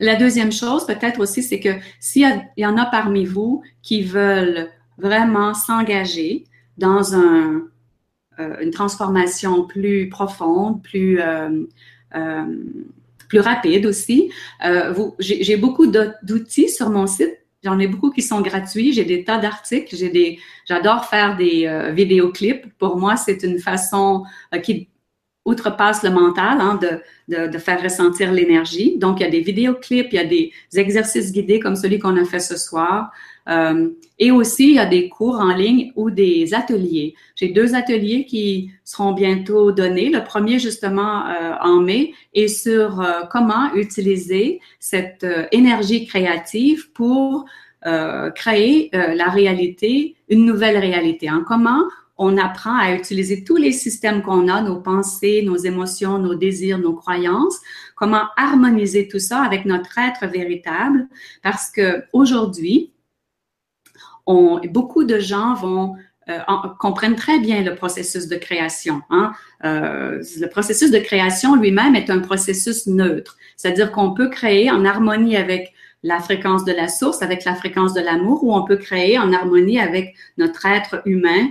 La 0.03 0.17
deuxième 0.17 0.51
chose, 0.51 0.85
peut-être 0.85 1.21
aussi, 1.21 1.45
c'est 1.45 1.61
que 1.61 1.69
s'il 2.01 2.29
y, 2.57 2.67
en 2.67 2.77
a 2.77 2.87
parmi 2.87 3.25
vous 3.25 3.63
qui 3.83 4.03
veulent 4.03 4.69
vraiment 4.99 5.55
s'engager 5.55 6.43
dans 6.77 7.15
euh, 7.15 7.61
une 8.61 8.73
transformation 8.73 9.65
plus 9.65 10.09
profonde, 10.09 10.83
plus, 10.83 11.21
euh, 11.21 11.67
euh, 12.17 12.45
plus 13.29 13.39
rapide 13.39 13.87
aussi, 13.87 14.33
j'ai 15.21 15.57
beaucoup 15.57 15.87
d'autils 15.87 16.69
sur 16.69 16.91
mon 16.91 17.07
site. 17.07 17.39
J'en 17.63 17.79
ai 17.79 17.87
beaucoup 17.87 18.11
qui 18.11 18.23
sont 18.23 18.41
gratuits. 18.41 18.93
J'ai 18.93 19.05
des 19.05 19.23
tas 19.23 19.39
d'articles. 19.39 19.95
J'ai 19.95 20.09
des, 20.09 20.41
j'adore 20.67 21.05
faire 21.05 21.37
des 21.37 21.93
vidéoclips. 21.95 22.67
Pour 22.77 22.97
moi, 22.97 23.15
c'est 23.15 23.45
une 23.45 23.61
façon 23.61 24.25
qui 24.65 24.89
outrepasse 25.45 26.03
le 26.03 26.11
mental, 26.11 26.61
hein, 26.61 26.79
de, 26.81 27.49
de, 27.49 27.59
faire 27.59 27.83
ressentir 27.83 28.33
l'énergie. 28.33 28.97
Donc, 28.99 29.21
il 29.21 29.25
y 29.25 29.27
a 29.27 29.31
des 29.31 29.41
vidéoclips, 29.41 30.13
il 30.13 30.17
y 30.17 30.19
a 30.19 30.25
des 30.25 30.53
exercices 30.75 31.33
guidés 31.33 31.59
comme 31.59 31.77
celui 31.77 31.99
qu'on 31.99 32.17
a 32.17 32.25
fait 32.25 32.41
ce 32.41 32.57
soir. 32.57 33.11
Euh, 33.49 33.89
et 34.19 34.31
aussi, 34.31 34.71
il 34.71 34.75
y 34.75 34.79
a 34.79 34.87
des 34.87 35.09
cours 35.09 35.41
en 35.41 35.53
ligne 35.53 35.93
ou 35.97 36.11
des 36.11 36.55
ateliers. 36.55 37.15
J'ai 37.35 37.49
deux 37.49 37.75
ateliers 37.75 38.25
qui 38.25 38.71
seront 38.85 39.13
bientôt 39.13 39.73
donnés. 39.73 40.11
Le 40.11 40.23
premier, 40.23 40.59
justement, 40.59 41.27
euh, 41.27 41.55
en 41.61 41.81
mai, 41.81 42.13
est 42.35 42.49
sur 42.49 43.01
euh, 43.01 43.23
comment 43.31 43.75
utiliser 43.75 44.61
cette 44.79 45.27
énergie 45.51 46.07
créative 46.07 46.93
pour 46.93 47.47
créer 48.37 48.91
la 48.93 49.29
réalité, 49.29 50.15
une 50.29 50.45
nouvelle 50.45 50.79
réalité. 50.79 51.29
Hein. 51.29 51.45
Comment 51.49 51.83
on 52.23 52.39
apprend 52.39 52.79
à 52.79 52.95
utiliser 52.95 53.43
tous 53.43 53.57
les 53.57 53.73
systèmes 53.73 54.23
qu'on 54.23 54.47
a, 54.47 54.63
nos 54.63 54.81
pensées, 54.81 55.43
nos 55.45 55.57
émotions, 55.57 56.19
nos 56.19 56.37
désirs, 56.37 56.79
nos 56.79 56.95
croyances, 56.95 57.59
comment 57.97 58.27
harmoniser 58.37 59.09
tout 59.09 59.19
ça 59.19 59.43
avec 59.43 59.65
notre 59.65 59.99
être 59.99 60.27
véritable, 60.29 61.09
parce 61.43 61.69
que 61.71 62.05
aujourd'hui, 62.13 62.93
beaucoup 64.27 65.03
de 65.03 65.19
gens 65.19 65.55
vont 65.55 65.97
euh, 66.29 66.39
comprennent 66.79 67.17
très 67.17 67.41
bien 67.41 67.65
le 67.65 67.75
processus 67.75 68.29
de 68.29 68.37
création. 68.37 69.03
Hein. 69.11 69.33
Euh, 69.65 70.23
le 70.39 70.47
processus 70.47 70.93
de 70.93 70.99
création 70.99 71.57
lui-même 71.57 71.97
est 71.97 72.09
un 72.09 72.21
processus 72.21 72.87
neutre, 72.87 73.37
c'est-à-dire 73.57 73.91
qu'on 73.91 74.15
peut 74.15 74.29
créer 74.29 74.71
en 74.71 74.85
harmonie 74.85 75.37
avec 75.37 75.75
la 76.03 76.21
fréquence 76.21 76.65
de 76.65 76.73
la 76.73 76.89
source 76.89 77.23
avec 77.23 77.45
la 77.45 77.55
fréquence 77.55 77.95
de 77.95 78.01
l'amour 78.01 78.43
ou 78.43 78.55
on 78.55 78.65
peut 78.65 78.77
créer 78.77 79.19
en 79.19 79.33
harmonie 79.33 79.79
avec 79.79 80.15
notre 80.37 80.67
être 80.67 81.03
humain 81.05 81.49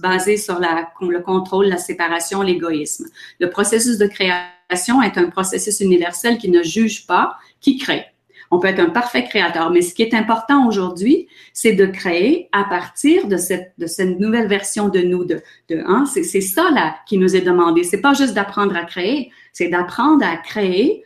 basé 0.00 0.36
sur 0.36 0.58
la, 0.58 0.90
le 1.00 1.20
contrôle, 1.20 1.66
la 1.66 1.78
séparation, 1.78 2.42
l'égoïsme. 2.42 3.06
Le 3.38 3.48
processus 3.48 3.98
de 3.98 4.06
création 4.06 5.02
est 5.02 5.18
un 5.18 5.30
processus 5.30 5.80
universel 5.80 6.38
qui 6.38 6.50
ne 6.50 6.62
juge 6.62 7.06
pas, 7.06 7.36
qui 7.60 7.78
crée. 7.78 8.06
On 8.50 8.58
peut 8.58 8.68
être 8.68 8.80
un 8.80 8.90
parfait 8.90 9.24
créateur, 9.24 9.70
mais 9.70 9.80
ce 9.80 9.94
qui 9.94 10.02
est 10.02 10.12
important 10.12 10.66
aujourd'hui, 10.68 11.26
c'est 11.54 11.72
de 11.72 11.86
créer 11.86 12.50
à 12.52 12.64
partir 12.64 13.26
de 13.26 13.38
cette, 13.38 13.72
de 13.78 13.86
cette 13.86 14.20
nouvelle 14.20 14.46
version 14.46 14.90
de 14.90 15.00
nous. 15.00 15.24
De, 15.24 15.40
de 15.70 15.82
hein, 15.86 16.04
c'est, 16.04 16.22
c'est 16.22 16.42
ça 16.42 16.70
là 16.70 16.96
qui 17.06 17.16
nous 17.16 17.34
est 17.34 17.40
demandé. 17.40 17.82
C'est 17.82 18.02
pas 18.02 18.12
juste 18.12 18.34
d'apprendre 18.34 18.76
à 18.76 18.84
créer, 18.84 19.32
c'est 19.54 19.68
d'apprendre 19.68 20.22
à 20.26 20.36
créer 20.36 21.02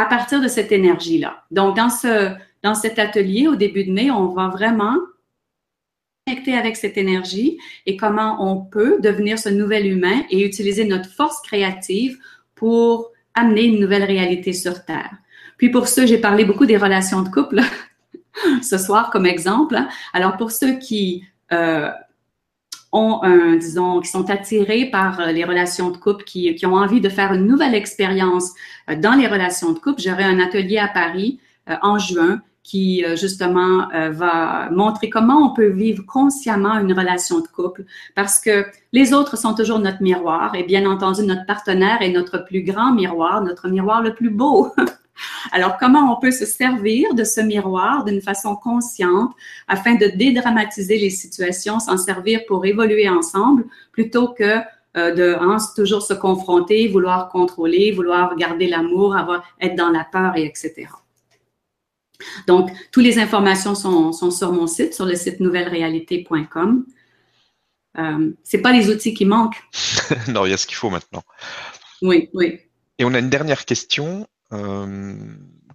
à 0.00 0.06
partir 0.06 0.40
de 0.40 0.48
cette 0.48 0.72
énergie-là. 0.72 1.44
Donc, 1.50 1.76
dans, 1.76 1.90
ce, 1.90 2.34
dans 2.62 2.74
cet 2.74 2.98
atelier, 2.98 3.48
au 3.48 3.56
début 3.56 3.84
de 3.84 3.92
mai, 3.92 4.10
on 4.10 4.28
va 4.28 4.48
vraiment 4.48 4.96
connecter 6.26 6.54
avec 6.54 6.76
cette 6.76 6.98
énergie 6.98 7.58
et 7.86 7.96
comment 7.96 8.36
on 8.40 8.64
peut 8.64 9.00
devenir 9.00 9.38
ce 9.38 9.48
nouvel 9.48 9.86
humain 9.86 10.22
et 10.30 10.44
utiliser 10.44 10.84
notre 10.84 11.08
force 11.08 11.40
créative 11.40 12.18
pour 12.54 13.12
amener 13.34 13.64
une 13.64 13.80
nouvelle 13.80 14.04
réalité 14.04 14.52
sur 14.52 14.84
Terre. 14.84 15.12
Puis 15.56 15.70
pour 15.70 15.88
ceux, 15.88 16.06
j'ai 16.06 16.18
parlé 16.18 16.44
beaucoup 16.44 16.66
des 16.66 16.76
relations 16.76 17.22
de 17.22 17.28
couple 17.28 17.60
ce 18.62 18.76
soir 18.76 19.10
comme 19.10 19.24
exemple. 19.24 19.78
Alors 20.12 20.36
pour 20.36 20.50
ceux 20.50 20.78
qui 20.78 21.24
euh, 21.52 21.90
ont 22.96 23.22
un, 23.22 23.56
disons, 23.56 24.00
qui 24.00 24.08
sont 24.08 24.30
attirés 24.30 24.86
par 24.86 25.20
euh, 25.20 25.32
les 25.32 25.44
relations 25.44 25.90
de 25.90 25.96
couple, 25.96 26.24
qui, 26.24 26.54
qui 26.54 26.66
ont 26.66 26.74
envie 26.74 27.00
de 27.00 27.08
faire 27.08 27.32
une 27.32 27.46
nouvelle 27.46 27.74
expérience 27.74 28.52
euh, 28.90 28.96
dans 28.96 29.14
les 29.14 29.26
relations 29.26 29.72
de 29.72 29.78
couple. 29.78 30.00
J'aurai 30.00 30.24
un 30.24 30.40
atelier 30.40 30.78
à 30.78 30.88
Paris 30.88 31.38
euh, 31.68 31.76
en 31.82 31.98
juin 31.98 32.40
qui 32.62 33.04
justement 33.14 33.86
va 34.10 34.68
montrer 34.72 35.08
comment 35.08 35.36
on 35.36 35.54
peut 35.54 35.68
vivre 35.68 36.04
consciemment 36.04 36.76
une 36.80 36.92
relation 36.92 37.38
de 37.38 37.46
couple 37.46 37.84
parce 38.16 38.40
que 38.40 38.66
les 38.90 39.12
autres 39.12 39.38
sont 39.38 39.54
toujours 39.54 39.78
notre 39.78 40.02
miroir 40.02 40.52
et 40.56 40.64
bien 40.64 40.84
entendu 40.90 41.22
notre 41.22 41.46
partenaire 41.46 42.02
est 42.02 42.10
notre 42.10 42.38
plus 42.38 42.64
grand 42.64 42.92
miroir, 42.92 43.40
notre 43.42 43.68
miroir 43.68 44.02
le 44.02 44.16
plus 44.16 44.30
beau. 44.30 44.72
Alors, 45.52 45.76
comment 45.78 46.12
on 46.12 46.20
peut 46.20 46.30
se 46.30 46.44
servir 46.44 47.14
de 47.14 47.24
ce 47.24 47.40
miroir 47.40 48.04
d'une 48.04 48.20
façon 48.20 48.56
consciente 48.56 49.32
afin 49.68 49.94
de 49.94 50.06
dédramatiser 50.06 50.98
les 50.98 51.10
situations, 51.10 51.78
s'en 51.78 51.96
servir 51.96 52.40
pour 52.46 52.64
évoluer 52.66 53.08
ensemble 53.08 53.64
plutôt 53.92 54.28
que 54.28 54.60
euh, 54.96 55.14
de 55.14 55.36
hein, 55.38 55.58
toujours 55.74 56.02
se 56.02 56.14
confronter, 56.14 56.88
vouloir 56.88 57.28
contrôler, 57.28 57.92
vouloir 57.92 58.34
garder 58.36 58.66
l'amour, 58.66 59.14
avoir, 59.14 59.44
être 59.60 59.74
dans 59.74 59.90
la 59.90 60.04
peur, 60.04 60.36
et 60.36 60.46
etc. 60.46 60.86
Donc, 62.46 62.70
toutes 62.92 63.04
les 63.04 63.18
informations 63.18 63.74
sont, 63.74 64.30
sur 64.30 64.52
mon 64.52 64.66
site, 64.66 64.94
sur 64.94 65.04
le 65.04 65.14
site 65.14 65.40
nouvelleréalité.com. 65.40 66.86
Euh, 67.98 68.32
c'est 68.42 68.62
pas 68.62 68.72
les 68.72 68.90
outils 68.90 69.12
qui 69.12 69.26
manquent. 69.26 69.62
non, 70.28 70.46
il 70.46 70.50
y 70.50 70.54
a 70.54 70.56
ce 70.56 70.66
qu'il 70.66 70.76
faut 70.76 70.90
maintenant. 70.90 71.22
Oui, 72.00 72.30
oui. 72.32 72.60
Et 72.98 73.04
on 73.04 73.12
a 73.12 73.18
une 73.18 73.30
dernière 73.30 73.66
question. 73.66 74.26
Euh, 74.52 75.14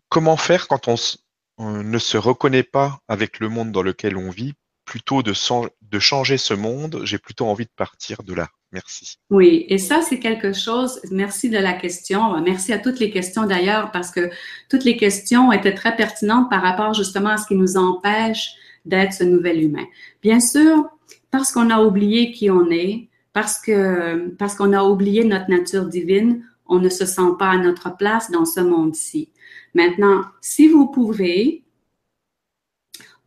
comment 0.10 0.38
faire 0.38 0.68
quand 0.68 0.88
on, 0.88 0.96
ne 1.60 1.98
se 2.00 2.18
reconnaît 2.18 2.64
pas 2.64 3.00
avec 3.08 3.40
le 3.40 3.50
monde 3.50 3.72
dans 3.72 3.84
lequel 3.84 4.18
on 4.18 4.30
vit? 4.30 4.54
Plutôt 4.86 5.24
de, 5.24 5.34
de 5.82 6.00
changer 6.00 6.38
ce 6.38 6.54
monde, 6.54 7.02
j'ai 7.04 7.18
plutôt 7.18 7.46
envie 7.46 7.66
de 7.66 7.72
partir 7.76 8.24
de 8.24 8.34
là. 8.34 8.50
Merci. 8.72 9.18
Oui, 9.30 9.66
et 9.68 9.78
ça, 9.78 10.02
c'est 10.02 10.20
quelque 10.20 10.54
chose, 10.54 11.02
merci 11.12 11.50
de 11.50 11.58
la 11.58 11.74
question. 11.74 12.40
Merci 12.42 12.72
à 12.72 12.80
toutes 12.80 13.00
les 13.00 13.12
questions 13.12 13.46
d'ailleurs, 13.46 13.92
parce 13.92 14.12
que 14.12 14.30
toutes 14.70 14.86
les 14.86 14.96
questions 14.96 15.52
étaient 15.52 15.76
très 15.76 15.96
pertinentes 15.96 16.50
par 16.50 16.62
rapport 16.62 16.94
justement 16.94 17.30
à 17.30 17.38
ce 17.38 17.48
qui 17.48 17.56
nous 17.56 17.76
empêche 17.78 18.54
d'être 18.86 19.14
ce 19.14 19.24
nouvel 19.24 19.62
humain. 19.62 19.86
Bien 20.22 20.40
sûr, 20.40 20.86
parce 21.32 21.52
qu'on 21.52 21.70
a 21.70 21.82
oublié 21.82 22.32
qui 22.32 22.50
on 22.50 22.70
est, 22.72 23.10
parce 23.34 23.60
que 23.60 24.30
parce 24.38 24.56
qu'on 24.56 24.74
a 24.74 24.84
oublié 24.84 25.24
notre 25.26 25.50
nature 25.50 25.86
divine, 25.86 26.44
on 26.72 26.80
ne 26.80 26.90
se 26.90 27.06
sent 27.06 27.36
pas 27.38 27.50
à 27.50 27.58
notre 27.58 27.96
place 27.98 28.32
dans 28.32 28.46
ce 28.46 28.62
monde-ci. 28.62 29.30
Maintenant, 29.76 30.24
si 30.40 30.68
vous 30.70 30.88
pouvez 30.88 31.64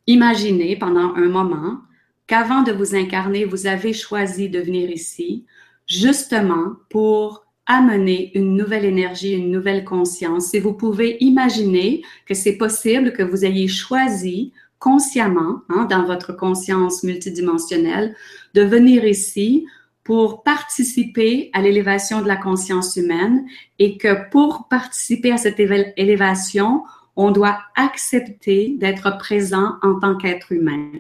imaginer 0.07 0.77
pendant 0.77 1.15
un 1.15 1.29
moment 1.29 1.79
qu'avant 2.27 2.63
de 2.63 2.73
vous 2.73 2.95
incarner, 2.97 3.45
vous 3.45 3.67
avez 3.67 3.93
choisi 3.93 4.49
de 4.49 4.61
venir 4.61 4.91
ici 4.91 5.45
justement 5.87 6.73
pour 6.89 7.45
amener 7.67 8.31
une 8.35 8.57
nouvelle 8.57 8.87
énergie, 8.87 9.33
une 9.33 9.51
nouvelle 9.51 9.85
conscience. 9.85 10.55
Et 10.55 10.61
vous 10.61 10.73
pouvez 10.73 11.19
imaginer 11.23 12.03
que 12.27 12.35
c'est 12.35 12.57
possible 12.57 13.13
que 13.13 13.23
vous 13.23 13.45
ayez 13.45 13.69
choisi 13.69 14.53
consciemment, 14.79 15.63
hein, 15.69 15.87
dans 15.89 16.05
votre 16.05 16.35
conscience 16.35 17.05
multidimensionnelle, 17.05 18.15
de 18.55 18.63
venir 18.63 19.05
ici 19.05 19.67
pour 20.05 20.43
participer 20.43 21.51
à 21.55 21.63
l'élévation 21.63 22.21
de 22.21 22.29
la 22.29 22.37
conscience 22.37 22.97
humaine 22.97 23.47
et 23.79 23.97
que 23.97 24.29
pour 24.31 24.69
participer 24.69 25.33
à 25.33 25.39
cette 25.39 25.59
élévation, 25.59 26.85
on 27.17 27.31
doit 27.31 27.59
accepter 27.75 28.75
d'être 28.79 29.17
présent 29.19 29.77
en 29.83 29.99
tant 29.99 30.17
qu'être 30.17 30.53
humain 30.53 30.91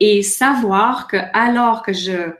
et 0.00 0.22
savoir 0.22 1.06
que 1.06 1.18
alors 1.34 1.82
que 1.82 1.92
je 1.92 2.32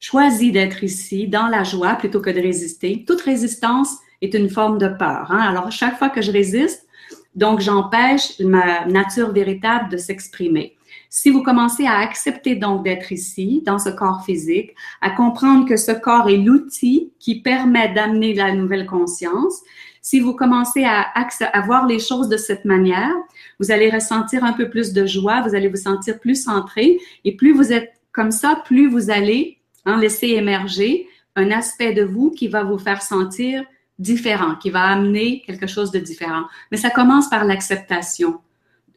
choisis 0.00 0.52
d'être 0.52 0.82
ici 0.82 1.28
dans 1.28 1.48
la 1.48 1.62
joie 1.64 1.94
plutôt 1.94 2.20
que 2.20 2.30
de 2.30 2.40
résister, 2.40 3.04
toute 3.06 3.20
résistance 3.20 3.96
est 4.22 4.34
une 4.34 4.48
forme 4.50 4.78
de 4.78 4.88
peur. 4.88 5.30
Hein? 5.30 5.40
Alors 5.40 5.70
chaque 5.70 5.98
fois 5.98 6.08
que 6.08 6.22
je 6.22 6.32
résiste, 6.32 6.86
donc 7.34 7.60
j'empêche 7.60 8.38
ma 8.40 8.86
nature 8.86 9.32
véritable 9.32 9.90
de 9.90 9.96
s'exprimer. 9.96 10.76
Si 11.16 11.30
vous 11.30 11.44
commencez 11.44 11.86
à 11.86 11.98
accepter 11.98 12.56
donc 12.56 12.82
d'être 12.82 13.12
ici, 13.12 13.62
dans 13.64 13.78
ce 13.78 13.88
corps 13.88 14.24
physique, 14.24 14.74
à 15.00 15.10
comprendre 15.10 15.64
que 15.64 15.76
ce 15.76 15.92
corps 15.92 16.28
est 16.28 16.38
l'outil 16.38 17.12
qui 17.20 17.40
permet 17.40 17.94
d'amener 17.94 18.34
la 18.34 18.52
nouvelle 18.52 18.84
conscience, 18.84 19.60
si 20.02 20.18
vous 20.18 20.34
commencez 20.34 20.82
à, 20.82 21.02
à 21.02 21.60
voir 21.60 21.86
les 21.86 22.00
choses 22.00 22.28
de 22.28 22.36
cette 22.36 22.64
manière, 22.64 23.14
vous 23.60 23.70
allez 23.70 23.90
ressentir 23.90 24.42
un 24.42 24.54
peu 24.54 24.68
plus 24.68 24.92
de 24.92 25.06
joie, 25.06 25.40
vous 25.42 25.54
allez 25.54 25.68
vous 25.68 25.76
sentir 25.76 26.18
plus 26.18 26.42
centré 26.42 26.98
et 27.24 27.36
plus 27.36 27.52
vous 27.52 27.72
êtes 27.72 27.92
comme 28.10 28.32
ça, 28.32 28.60
plus 28.64 28.88
vous 28.88 29.08
allez 29.08 29.58
en 29.86 29.94
laisser 29.94 30.30
émerger 30.30 31.06
un 31.36 31.52
aspect 31.52 31.92
de 31.92 32.02
vous 32.02 32.32
qui 32.32 32.48
va 32.48 32.64
vous 32.64 32.78
faire 32.78 33.02
sentir 33.02 33.62
différent, 34.00 34.56
qui 34.56 34.70
va 34.70 34.82
amener 34.82 35.44
quelque 35.46 35.68
chose 35.68 35.92
de 35.92 36.00
différent. 36.00 36.46
Mais 36.72 36.76
ça 36.76 36.90
commence 36.90 37.30
par 37.30 37.44
l'acceptation 37.44 38.40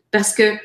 parce 0.10 0.34
que 0.34 0.57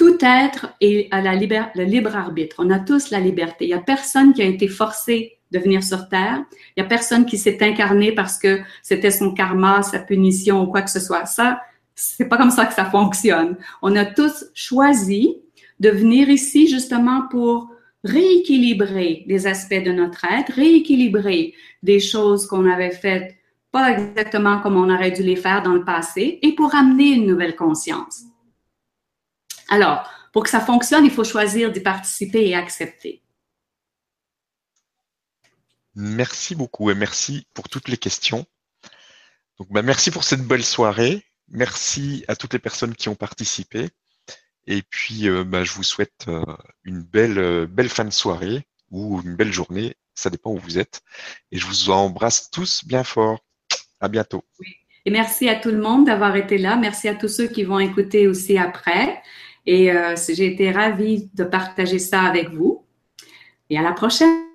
tout 0.00 0.16
être 0.22 0.74
est 0.80 1.08
à 1.10 1.20
la 1.20 1.34
le 1.34 1.84
libre 1.84 2.16
arbitre. 2.16 2.56
On 2.58 2.70
a 2.70 2.78
tous 2.78 3.10
la 3.10 3.20
liberté. 3.20 3.66
Il 3.66 3.68
n'y 3.68 3.74
a 3.74 3.80
personne 3.80 4.32
qui 4.32 4.40
a 4.40 4.46
été 4.46 4.66
forcé 4.66 5.36
de 5.50 5.58
venir 5.58 5.84
sur 5.84 6.08
Terre. 6.08 6.42
Il 6.74 6.80
n'y 6.80 6.86
a 6.86 6.88
personne 6.88 7.26
qui 7.26 7.36
s'est 7.36 7.62
incarné 7.62 8.10
parce 8.12 8.38
que 8.38 8.60
c'était 8.82 9.10
son 9.10 9.34
karma, 9.34 9.82
sa 9.82 9.98
punition 9.98 10.62
ou 10.62 10.68
quoi 10.68 10.80
que 10.80 10.90
ce 10.90 11.00
soit. 11.00 11.26
Ça, 11.26 11.60
c'est 11.94 12.30
pas 12.30 12.38
comme 12.38 12.50
ça 12.50 12.64
que 12.64 12.72
ça 12.72 12.86
fonctionne. 12.86 13.58
On 13.82 13.94
a 13.94 14.06
tous 14.06 14.46
choisi 14.54 15.36
de 15.80 15.90
venir 15.90 16.30
ici 16.30 16.66
justement 16.66 17.28
pour 17.30 17.68
rééquilibrer 18.02 19.24
des 19.28 19.46
aspects 19.46 19.84
de 19.84 19.92
notre 19.92 20.24
être, 20.24 20.50
rééquilibrer 20.54 21.52
des 21.82 22.00
choses 22.00 22.46
qu'on 22.46 22.66
avait 22.66 22.90
faites 22.90 23.34
pas 23.70 23.90
exactement 23.90 24.60
comme 24.60 24.78
on 24.78 24.88
aurait 24.88 25.10
dû 25.10 25.22
les 25.22 25.36
faire 25.36 25.62
dans 25.62 25.74
le 25.74 25.84
passé 25.84 26.38
et 26.40 26.54
pour 26.54 26.74
amener 26.74 27.10
une 27.10 27.26
nouvelle 27.26 27.54
conscience. 27.54 28.29
Alors, 29.70 30.10
pour 30.32 30.44
que 30.44 30.50
ça 30.50 30.60
fonctionne, 30.60 31.04
il 31.04 31.10
faut 31.10 31.24
choisir 31.24 31.72
d'y 31.72 31.80
participer 31.80 32.46
et 32.46 32.54
accepter. 32.54 33.22
Merci 35.94 36.54
beaucoup 36.54 36.90
et 36.90 36.94
merci 36.94 37.46
pour 37.54 37.68
toutes 37.68 37.88
les 37.88 37.96
questions. 37.96 38.46
Donc, 39.58 39.68
bah, 39.70 39.82
merci 39.82 40.10
pour 40.10 40.24
cette 40.24 40.46
belle 40.46 40.64
soirée. 40.64 41.24
Merci 41.48 42.24
à 42.28 42.36
toutes 42.36 42.52
les 42.52 42.58
personnes 42.58 42.94
qui 42.94 43.08
ont 43.08 43.14
participé. 43.14 43.88
Et 44.66 44.82
puis, 44.82 45.28
euh, 45.28 45.44
bah, 45.44 45.64
je 45.64 45.72
vous 45.72 45.82
souhaite 45.82 46.26
euh, 46.28 46.44
une 46.84 47.02
belle, 47.02 47.38
euh, 47.38 47.66
belle 47.66 47.88
fin 47.88 48.04
de 48.04 48.10
soirée 48.10 48.66
ou 48.90 49.20
une 49.22 49.34
belle 49.34 49.52
journée. 49.52 49.96
Ça 50.14 50.30
dépend 50.30 50.50
où 50.52 50.58
vous 50.58 50.78
êtes. 50.78 51.02
Et 51.50 51.58
je 51.58 51.66
vous 51.66 51.90
embrasse 51.90 52.50
tous 52.50 52.84
bien 52.84 53.04
fort. 53.04 53.40
À 54.00 54.08
bientôt. 54.08 54.44
Et 55.04 55.10
merci 55.10 55.48
à 55.48 55.56
tout 55.56 55.70
le 55.70 55.80
monde 55.80 56.06
d'avoir 56.06 56.36
été 56.36 56.56
là. 56.56 56.76
Merci 56.76 57.08
à 57.08 57.14
tous 57.14 57.28
ceux 57.28 57.48
qui 57.48 57.64
vont 57.64 57.78
écouter 57.78 58.28
aussi 58.28 58.56
après. 58.56 59.22
Et 59.66 59.90
j'ai 60.28 60.46
été 60.46 60.70
ravie 60.70 61.30
de 61.34 61.44
partager 61.44 61.98
ça 61.98 62.22
avec 62.22 62.50
vous. 62.50 62.84
Et 63.68 63.78
à 63.78 63.82
la 63.82 63.92
prochaine. 63.92 64.49